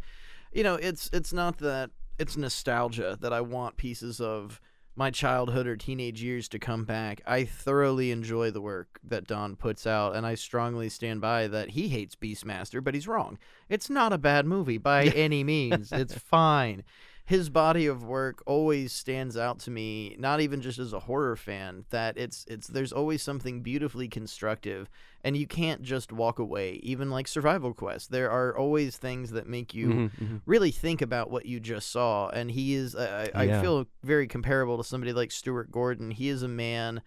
you 0.51 0.63
know, 0.63 0.75
it's 0.75 1.09
it's 1.13 1.33
not 1.33 1.57
that 1.59 1.91
it's 2.17 2.37
nostalgia 2.37 3.17
that 3.21 3.33
I 3.33 3.41
want 3.41 3.77
pieces 3.77 4.19
of 4.19 4.59
my 4.95 5.09
childhood 5.09 5.65
or 5.65 5.77
teenage 5.77 6.21
years 6.21 6.49
to 6.49 6.59
come 6.59 6.83
back. 6.83 7.21
I 7.25 7.45
thoroughly 7.45 8.11
enjoy 8.11 8.51
the 8.51 8.61
work 8.61 8.99
that 9.03 9.27
Don 9.27 9.55
puts 9.55 9.87
out, 9.87 10.15
and 10.15 10.25
I 10.25 10.35
strongly 10.35 10.89
stand 10.89 11.21
by 11.21 11.47
that 11.47 11.69
he 11.69 11.87
hates 11.87 12.15
Beastmaster, 12.15 12.83
but 12.83 12.93
he's 12.93 13.07
wrong. 13.07 13.37
It's 13.69 13.89
not 13.89 14.11
a 14.11 14.17
bad 14.17 14.45
movie 14.45 14.77
by 14.77 15.05
any 15.05 15.43
means. 15.45 15.91
It's 15.91 16.17
fine 16.17 16.83
his 17.29 17.49
body 17.49 17.85
of 17.85 18.03
work 18.03 18.41
always 18.47 18.91
stands 18.91 19.37
out 19.37 19.59
to 19.59 19.69
me 19.71 20.15
not 20.19 20.41
even 20.41 20.61
just 20.61 20.79
as 20.79 20.93
a 20.93 20.99
horror 21.01 21.35
fan 21.35 21.85
that 21.91 22.17
it's 22.17 22.43
it's 22.47 22.67
there's 22.67 22.91
always 22.91 23.21
something 23.21 23.61
beautifully 23.61 24.07
constructive 24.07 24.89
and 25.23 25.37
you 25.37 25.45
can't 25.45 25.83
just 25.83 26.11
walk 26.11 26.39
away. 26.39 26.73
Even 26.83 27.11
like 27.11 27.27
survival 27.27 27.73
quest 27.73 28.11
there 28.11 28.31
are 28.31 28.57
always 28.57 28.97
things 28.97 29.31
that 29.31 29.47
make 29.47 29.73
you 29.75 29.89
Mm-hmm, 29.89 30.37
really 30.45 30.71
think 30.71 31.01
about 31.01 31.29
what 31.29 31.45
you 31.45 31.59
just 31.59 31.91
saw 31.91 32.29
and 32.29 32.51
he 32.51 32.73
is 32.73 32.95
I, 32.95 33.31
I 33.35 33.45
Yeah. 33.47 33.61
feel 33.61 33.85
very 34.03 34.27
comparable 34.27 34.77
to 34.77 34.83
somebody 34.83 35.13
like 35.13 35.31
Stuart 35.31 35.71
Gordon. 35.71 36.11
He 36.11 36.29
is 36.29 36.41
a 36.43 36.47
man 36.47 37.01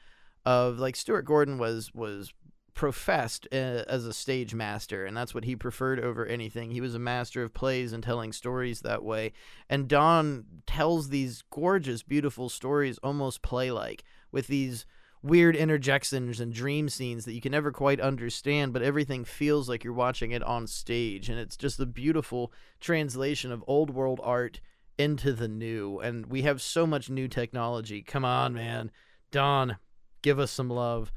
of 0.45 0.79
like 0.79 0.97
Stuart 0.97 1.23
Gordon 1.23 1.59
was 1.59 1.93
was 1.95 2.33
professed 2.75 3.47
uh, 3.53 3.85
as 3.87 4.07
a 4.07 4.13
stage 4.13 4.55
master 4.55 5.05
and 5.05 5.17
that's 5.17 5.35
what 5.35 5.45
he 5.45 5.55
preferred 5.55 6.01
over 6.01 6.25
anything. 6.25 6.71
He 6.71 6.81
was 6.81 6.95
a 6.95 7.01
master 7.01 7.43
of 7.43 7.53
plays 7.53 7.93
and 7.93 8.03
telling 8.03 8.33
stories 8.33 8.81
that 8.81 9.05
way. 9.05 9.33
And 9.69 9.89
Don 9.89 10.45
tells 10.67 11.09
these 11.09 11.43
gorgeous 11.51 12.03
beautiful 12.03 12.49
stories 12.49 12.99
almost 12.99 13.43
play 13.43 13.71
like 13.71 14.05
with 14.31 14.47
these 14.47 14.87
weird 15.23 15.55
interjections 15.55 16.41
and 16.41 16.53
dream 16.53 16.89
scenes 16.89 17.25
that 17.25 17.35
you 17.35 17.41
can 17.41 17.53
never 17.53 17.71
quite 17.71 18.01
understand 18.01 18.73
but 18.73 18.83
everything 18.83 19.25
feels 19.25 19.69
like 19.69 19.85
you're 19.85 19.93
watching 19.93 20.33
it 20.33 20.43
on 20.43 20.67
stage. 20.67 21.29
And 21.29 21.39
it's 21.39 21.57
just 21.57 21.79
a 21.79 21.87
beautiful 21.87 22.53
translation 22.81 23.53
of 23.53 23.63
old 23.67 23.91
world 23.91 24.21
art 24.23 24.61
into 24.99 25.33
the 25.33 25.49
new. 25.49 25.99
And 26.01 26.27
we 26.27 26.43
have 26.43 26.63
so 26.63 26.87
much 26.87 27.11
new 27.11 27.29
technology. 27.29 28.03
Come 28.03 28.25
on 28.25 28.55
man. 28.55 28.91
Don 29.31 29.77
give 30.23 30.39
us 30.39 30.51
some 30.51 30.71
love 30.71 31.13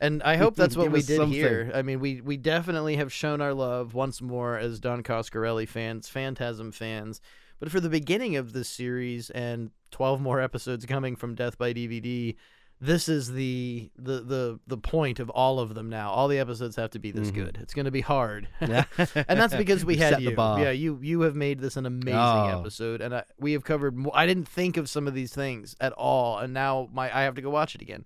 and 0.00 0.22
I 0.22 0.36
hope 0.36 0.56
that's 0.56 0.76
what 0.76 0.90
we 0.90 1.02
did 1.02 1.16
something. 1.16 1.32
here. 1.32 1.70
I 1.74 1.82
mean, 1.82 2.00
we 2.00 2.20
we 2.20 2.36
definitely 2.36 2.96
have 2.96 3.12
shown 3.12 3.40
our 3.40 3.54
love 3.54 3.94
once 3.94 4.20
more 4.20 4.58
as 4.58 4.80
Don 4.80 5.02
Coscarelli 5.02 5.68
fans, 5.68 6.08
Phantasm 6.08 6.72
fans. 6.72 7.20
But 7.60 7.70
for 7.70 7.80
the 7.80 7.88
beginning 7.88 8.36
of 8.36 8.52
this 8.52 8.68
series 8.68 9.30
and 9.30 9.70
12 9.92 10.20
more 10.20 10.40
episodes 10.40 10.84
coming 10.86 11.14
from 11.16 11.34
Death 11.36 11.56
by 11.56 11.72
DVD, 11.72 12.34
this 12.80 13.08
is 13.08 13.32
the 13.32 13.90
the 13.96 14.20
the 14.20 14.60
the 14.66 14.76
point 14.76 15.20
of 15.20 15.30
all 15.30 15.60
of 15.60 15.74
them 15.74 15.88
now. 15.88 16.10
All 16.10 16.26
the 16.28 16.38
episodes 16.40 16.74
have 16.76 16.90
to 16.90 16.98
be 16.98 17.12
this 17.12 17.30
good. 17.30 17.56
It's 17.62 17.72
going 17.72 17.84
to 17.86 17.92
be 17.92 18.00
hard. 18.02 18.48
Yeah. 18.60 18.84
and 18.98 19.38
that's 19.40 19.54
because 19.54 19.84
we 19.84 19.96
had 19.96 20.20
you. 20.20 20.32
Yeah, 20.36 20.72
you 20.72 20.98
you 21.00 21.20
have 21.22 21.36
made 21.36 21.60
this 21.60 21.76
an 21.76 21.86
amazing 21.86 22.18
Oh. 22.18 22.58
episode 22.60 23.00
and 23.00 23.14
I, 23.14 23.22
we 23.38 23.52
have 23.52 23.62
covered 23.64 23.96
more. 23.96 24.12
I 24.14 24.26
didn't 24.26 24.48
think 24.48 24.76
of 24.76 24.90
some 24.90 25.06
of 25.06 25.14
these 25.14 25.32
things 25.32 25.76
at 25.80 25.92
all 25.92 26.38
and 26.38 26.52
now 26.52 26.88
my 26.92 27.04
I 27.16 27.22
have 27.22 27.36
to 27.36 27.42
go 27.42 27.50
watch 27.50 27.74
it 27.76 27.80
again. 27.82 28.04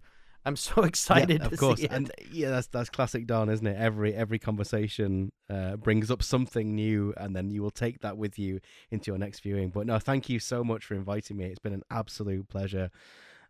I'm 0.48 0.56
so 0.56 0.82
excited 0.92 1.40
yeah, 1.42 1.48
to 1.48 1.54
of 1.54 1.60
course. 1.60 1.84
And 1.84 2.10
yeah, 2.32 2.50
that's 2.50 2.66
that's 2.68 2.90
classic 2.90 3.26
Don, 3.26 3.48
isn't 3.50 3.66
it? 3.66 3.76
Every 3.78 4.14
every 4.14 4.38
conversation 4.38 5.30
uh, 5.48 5.76
brings 5.76 6.10
up 6.10 6.22
something 6.22 6.74
new, 6.74 7.14
and 7.16 7.36
then 7.36 7.50
you 7.50 7.62
will 7.62 7.70
take 7.70 8.00
that 8.00 8.16
with 8.16 8.38
you 8.38 8.60
into 8.90 9.10
your 9.10 9.18
next 9.18 9.40
viewing. 9.40 9.68
But 9.68 9.86
no, 9.86 9.98
thank 9.98 10.28
you 10.28 10.40
so 10.40 10.64
much 10.64 10.86
for 10.86 10.94
inviting 10.94 11.36
me. 11.36 11.44
It's 11.44 11.58
been 11.58 11.74
an 11.74 11.84
absolute 11.90 12.48
pleasure. 12.48 12.90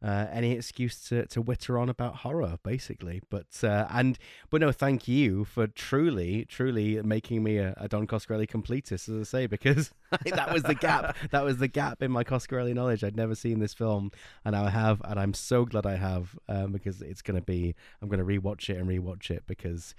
Uh, 0.00 0.26
any 0.30 0.52
excuse 0.52 1.00
to, 1.08 1.26
to 1.26 1.42
witter 1.42 1.76
on 1.76 1.88
about 1.88 2.16
horror, 2.16 2.56
basically. 2.62 3.20
But 3.30 3.46
uh, 3.64 3.88
and 3.90 4.16
but 4.48 4.60
no, 4.60 4.70
thank 4.70 5.08
you 5.08 5.44
for 5.44 5.66
truly, 5.66 6.44
truly 6.44 7.02
making 7.02 7.42
me 7.42 7.58
a, 7.58 7.74
a 7.76 7.88
Don 7.88 8.06
Coscarelli 8.06 8.48
completist, 8.48 9.08
as 9.08 9.20
I 9.20 9.22
say, 9.24 9.46
because 9.48 9.90
that 10.24 10.52
was 10.52 10.62
the 10.62 10.76
gap. 10.76 11.16
that 11.32 11.44
was 11.44 11.58
the 11.58 11.66
gap 11.66 12.00
in 12.00 12.12
my 12.12 12.22
Coscarelli 12.22 12.74
knowledge. 12.74 13.02
I'd 13.02 13.16
never 13.16 13.34
seen 13.34 13.58
this 13.58 13.74
film, 13.74 14.12
and 14.44 14.54
now 14.54 14.66
I 14.66 14.70
have, 14.70 15.02
and 15.04 15.18
I'm 15.18 15.34
so 15.34 15.64
glad 15.64 15.84
I 15.84 15.96
have, 15.96 16.38
um, 16.48 16.70
because 16.70 17.02
it's 17.02 17.22
going 17.22 17.38
to 17.38 17.44
be. 17.44 17.74
I'm 18.00 18.08
going 18.08 18.24
to 18.24 18.40
rewatch 18.40 18.70
it 18.70 18.76
and 18.76 18.88
rewatch 18.88 19.32
it 19.32 19.44
because 19.48 19.96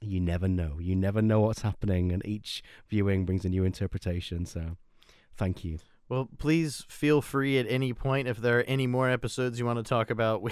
you 0.00 0.20
never 0.20 0.48
know. 0.48 0.78
You 0.80 0.96
never 0.96 1.20
know 1.20 1.40
what's 1.40 1.60
happening, 1.60 2.12
and 2.12 2.24
each 2.24 2.62
viewing 2.88 3.26
brings 3.26 3.44
a 3.44 3.50
new 3.50 3.64
interpretation. 3.64 4.46
So, 4.46 4.78
thank 5.36 5.64
you. 5.64 5.80
Well, 6.08 6.28
please 6.38 6.84
feel 6.88 7.20
free 7.20 7.58
at 7.58 7.66
any 7.68 7.92
point 7.92 8.28
if 8.28 8.36
there 8.38 8.60
are 8.60 8.62
any 8.64 8.86
more 8.86 9.10
episodes 9.10 9.58
you 9.58 9.66
want 9.66 9.78
to 9.78 9.82
talk 9.82 10.10
about. 10.10 10.42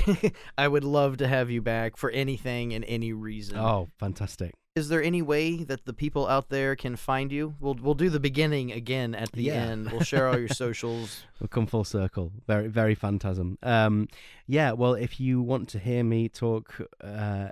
I 0.58 0.66
would 0.66 0.82
love 0.84 1.18
to 1.18 1.28
have 1.28 1.50
you 1.50 1.62
back 1.62 1.96
for 1.96 2.10
anything 2.10 2.72
and 2.74 2.84
any 2.86 3.12
reason. 3.12 3.56
Oh, 3.58 3.88
fantastic. 3.98 4.52
Is 4.74 4.88
there 4.88 5.00
any 5.00 5.22
way 5.22 5.62
that 5.62 5.84
the 5.84 5.92
people 5.92 6.26
out 6.26 6.48
there 6.48 6.74
can 6.74 6.96
find 6.96 7.30
you? 7.30 7.54
We'll 7.60 7.76
we'll 7.80 7.94
do 7.94 8.10
the 8.10 8.18
beginning 8.18 8.72
again 8.72 9.14
at 9.14 9.30
the 9.30 9.44
Yeah. 9.44 9.54
end. 9.54 9.92
We'll 9.92 10.00
share 10.02 10.26
all 10.26 10.36
your 10.36 10.48
socials. 10.64 11.22
We'll 11.38 11.46
come 11.46 11.68
full 11.68 11.84
circle. 11.84 12.32
Very, 12.48 12.66
very 12.66 12.96
phantasm. 12.96 13.56
Um, 13.62 14.08
yeah. 14.48 14.72
Well, 14.72 14.94
if 14.94 15.20
you 15.20 15.40
want 15.40 15.68
to 15.70 15.78
hear 15.78 16.02
me 16.02 16.28
talk 16.28 16.74
uh, 17.00 17.50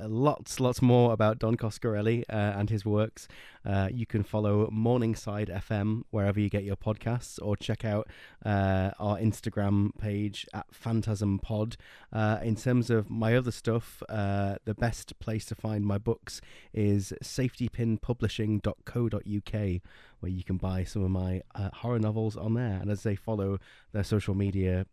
lots, 0.00 0.60
lots 0.60 0.82
more 0.82 1.12
about 1.12 1.38
Don 1.38 1.56
Coscarelli 1.56 2.24
uh, 2.28 2.32
and 2.32 2.68
his 2.70 2.84
works, 2.84 3.28
uh, 3.64 3.88
you 3.92 4.06
can 4.06 4.22
follow 4.22 4.68
Morningside 4.70 5.48
FM 5.48 6.02
wherever 6.10 6.38
you 6.40 6.48
get 6.48 6.64
your 6.64 6.76
podcasts, 6.76 7.38
or 7.42 7.56
check 7.56 7.84
out 7.84 8.08
uh, 8.44 8.90
our 8.98 9.18
Instagram 9.18 9.96
page 9.98 10.46
at 10.54 10.66
Phantasm 10.72 11.38
Pod. 11.38 11.76
Uh, 12.12 12.38
in 12.42 12.56
terms 12.56 12.90
of 12.90 13.10
my 13.10 13.36
other 13.36 13.50
stuff, 13.50 14.02
uh, 14.08 14.54
the 14.64 14.74
best 14.74 15.18
place 15.18 15.44
to 15.46 15.54
find 15.54 15.84
my 15.84 15.98
books 15.98 16.40
is 16.72 17.12
safetypinpublishing.co.uk, 17.22 19.80
where 20.20 20.32
you 20.32 20.44
can 20.44 20.56
buy 20.56 20.84
some 20.84 21.04
of 21.04 21.10
my 21.10 21.42
uh, 21.54 21.68
horror 21.74 21.98
novels 21.98 22.36
on 22.36 22.54
there. 22.54 22.78
And 22.80 22.90
as 22.90 23.02
they 23.02 23.16
follow 23.16 23.58
their 23.92 24.04
social 24.04 24.34
media 24.34 24.86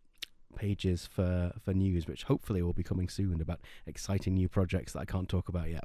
pages 0.58 1.08
for 1.10 1.52
for 1.64 1.72
news, 1.72 2.06
which 2.06 2.24
hopefully 2.24 2.60
will 2.62 2.74
be 2.74 2.82
coming 2.82 3.08
soon 3.08 3.40
about 3.40 3.60
exciting 3.86 4.34
new 4.34 4.48
projects 4.48 4.92
that 4.92 5.00
I 5.00 5.04
can't 5.04 5.28
talk 5.28 5.48
about 5.48 5.70
yet. 5.70 5.84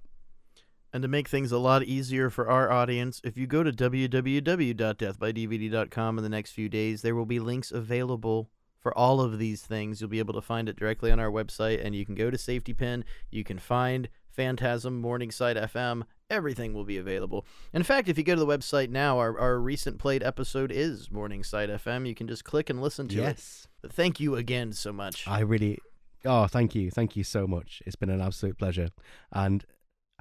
And 0.92 1.02
to 1.02 1.08
make 1.08 1.28
things 1.28 1.52
a 1.52 1.58
lot 1.58 1.84
easier 1.84 2.30
for 2.30 2.48
our 2.50 2.72
audience, 2.72 3.20
if 3.24 3.36
you 3.38 3.48
go 3.48 3.64
to 3.64 3.72
www.deathbydvd.com 3.72 6.18
in 6.18 6.24
the 6.24 6.30
next 6.30 6.52
few 6.52 6.70
days, 6.70 7.02
there 7.02 7.16
will 7.16 7.26
be 7.26 7.40
links 7.40 7.72
available 7.72 8.52
for 8.80 8.96
all 8.96 9.20
of 9.22 9.40
these 9.40 9.64
things. 9.64 10.02
You'll 10.02 10.12
be 10.12 10.20
able 10.20 10.36
to 10.36 10.42
find 10.42 10.70
it 10.70 10.76
directly 10.76 11.12
on 11.12 11.20
our 11.20 11.32
website, 11.32 11.84
and 11.84 11.96
you 11.96 12.06
can 12.06 12.14
go 12.14 12.30
to 12.30 12.38
Safety 12.38 12.74
Pin. 12.74 13.04
You 13.32 13.44
can 13.44 13.58
find 13.58 14.08
Phantasm, 14.30 15.02
Morningside 15.02 15.58
FM. 15.58 16.04
Everything 16.34 16.74
will 16.74 16.84
be 16.84 16.98
available. 16.98 17.46
In 17.74 17.84
fact, 17.84 18.10
if 18.10 18.18
you 18.18 18.24
go 18.24 18.34
to 18.34 18.40
the 18.40 18.48
website 18.48 18.90
now, 18.90 19.20
our, 19.20 19.38
our 19.40 19.60
recent 19.60 20.00
played 20.00 20.24
episode 20.24 20.72
is 20.72 21.12
Morningside 21.12 21.70
FM. 21.70 22.08
You 22.08 22.16
can 22.16 22.28
just 22.28 22.44
click 22.44 22.72
and 22.72 22.82
listen 22.82 23.08
to 23.10 23.20
it. 23.20 23.22
yes, 23.22 23.68
But 23.84 23.94
thank 23.94 24.20
you 24.20 24.36
again 24.36 24.74
so 24.74 24.92
much. 24.92 25.28
I 25.28 25.42
really. 25.42 25.78
Oh, 26.26 26.48
thank 26.48 26.74
you, 26.74 26.90
thank 26.90 27.16
you 27.16 27.24
so 27.24 27.46
much. 27.46 27.84
It's 27.86 27.96
been 27.96 28.10
an 28.10 28.20
absolute 28.20 28.58
pleasure, 28.58 28.90
and 29.32 29.64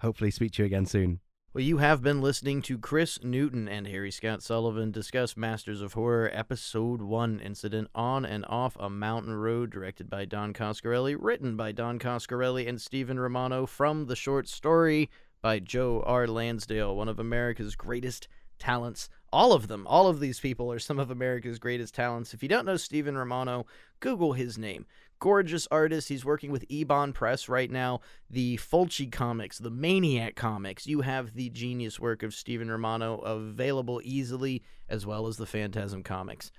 hopefully 0.00 0.30
speak 0.30 0.52
to 0.52 0.62
you 0.62 0.66
again 0.66 0.84
soon. 0.84 1.20
Well, 1.54 1.64
you 1.64 1.78
have 1.78 2.02
been 2.02 2.20
listening 2.20 2.60
to 2.62 2.76
Chris 2.78 3.22
Newton 3.22 3.68
and 3.68 3.86
Harry 3.86 4.10
Scott 4.10 4.42
Sullivan 4.42 4.90
discuss 4.90 5.36
Masters 5.36 5.80
of 5.80 5.92
Horror 5.92 6.30
Episode 6.32 7.00
1 7.02 7.40
Incident 7.40 7.88
on 7.94 8.24
and 8.24 8.44
Off 8.48 8.76
a 8.80 8.88
Mountain 8.90 9.34
Road, 9.34 9.70
directed 9.70 10.10
by 10.10 10.24
Don 10.24 10.52
Coscarelli, 10.52 11.16
written 11.18 11.56
by 11.56 11.72
Don 11.72 11.98
Coscarelli 11.98 12.68
and 12.68 12.80
Stephen 12.80 13.20
Romano, 13.20 13.64
from 13.66 14.06
the 14.06 14.16
short 14.16 14.48
story 14.48 15.10
by 15.42 15.58
Joe 15.58 16.02
R. 16.06 16.26
Lansdale, 16.26 16.96
one 16.96 17.08
of 17.08 17.18
America's 17.18 17.74
greatest 17.74 18.28
talents. 18.58 19.08
All 19.32 19.52
of 19.52 19.66
them, 19.66 19.86
all 19.88 20.06
of 20.06 20.20
these 20.20 20.38
people 20.38 20.70
are 20.70 20.78
some 20.78 21.00
of 21.00 21.10
America's 21.10 21.58
greatest 21.58 21.94
talents. 21.94 22.32
If 22.32 22.42
you 22.42 22.48
don't 22.48 22.64
know 22.64 22.76
Stephen 22.76 23.18
Romano, 23.18 23.66
Google 23.98 24.34
his 24.34 24.56
name. 24.56 24.86
Gorgeous 25.18 25.66
artist. 25.70 26.08
He's 26.08 26.24
working 26.24 26.52
with 26.52 26.68
Eibon 26.68 27.12
Press 27.12 27.48
right 27.48 27.70
now. 27.70 28.00
The 28.30 28.56
Fulci 28.58 29.10
comics, 29.10 29.58
the 29.58 29.70
Maniac 29.70 30.36
comics. 30.36 30.86
You 30.86 31.00
have 31.00 31.34
the 31.34 31.50
genius 31.50 31.98
work 31.98 32.22
of 32.22 32.34
Stephen 32.34 32.70
Romano 32.70 33.18
available 33.18 34.00
easily, 34.04 34.62
as 34.88 35.06
well 35.06 35.26
as 35.26 35.36
the 35.38 35.46
Phantasm 35.46 36.02
comics. 36.02 36.52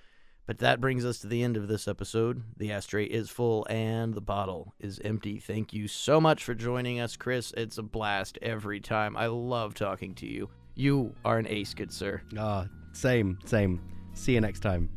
But 0.46 0.58
that 0.60 0.82
brings 0.82 1.06
us 1.06 1.20
to 1.20 1.28
the 1.28 1.42
end 1.42 1.56
of 1.56 1.68
this 1.68 1.88
episode. 1.88 2.44
The 2.58 2.72
ashtray 2.72 3.06
is 3.06 3.30
full 3.30 3.66
and 3.70 4.14
the 4.14 4.22
bottle 4.22 4.74
is 4.80 5.00
empty. 5.04 5.40
Thank 5.40 5.74
you 5.74 5.88
so 5.88 6.20
much 6.20 6.44
for 6.44 6.54
joining 6.54 7.00
us, 7.00 7.16
Chris. 7.16 7.54
It's 7.56 7.78
a 7.78 7.84
blast 7.84 8.38
every 8.42 8.82
time. 8.82 9.16
I 9.16 9.28
love 9.28 9.74
talking 9.74 10.16
to 10.16 10.28
you. 10.28 10.50
You 10.76 11.16
are 11.24 11.38
an 11.38 11.48
ace, 11.48 11.74
good 11.74 11.94
sir. 11.94 12.22
Ah, 12.38 12.68
same, 12.92 13.40
same. 13.46 13.82
See 14.16 14.34
you 14.34 14.42
next 14.42 14.60
time. 14.60 14.90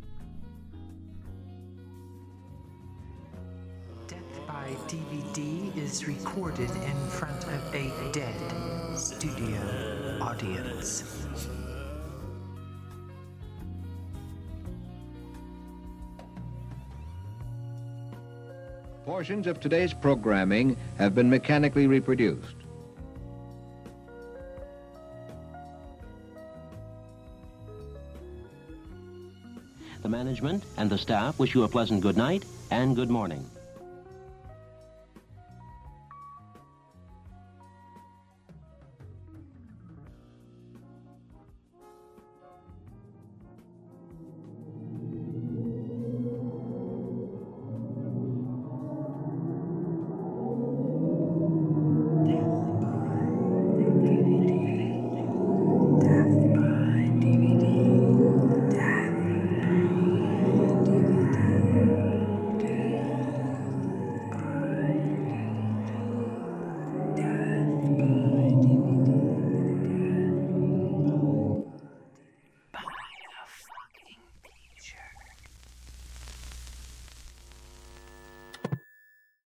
Death 4.09 4.19
by 4.49 4.75
DVD 4.89 5.77
is 5.77 6.09
recorded 6.09 6.71
in 6.71 7.09
front 7.09 7.45
of 7.45 7.75
a 7.75 7.93
dead 8.11 8.99
studio 8.99 10.19
audience. 10.21 11.26
Portions 19.07 19.47
of 19.47 19.61
today's 19.61 19.95
programming 19.95 20.77
have 20.99 21.15
been 21.15 21.31
mechanically 21.31 21.87
reproduced. 21.87 22.57
The 30.03 30.09
management 30.09 30.65
and 30.77 30.91
the 30.91 30.99
staff 30.99 31.39
wish 31.39 31.55
you 31.55 31.63
a 31.63 31.69
pleasant 31.69 32.01
good 32.01 32.17
night 32.17 32.45
and 32.73 32.97
good 32.97 33.09
morning. 33.09 33.49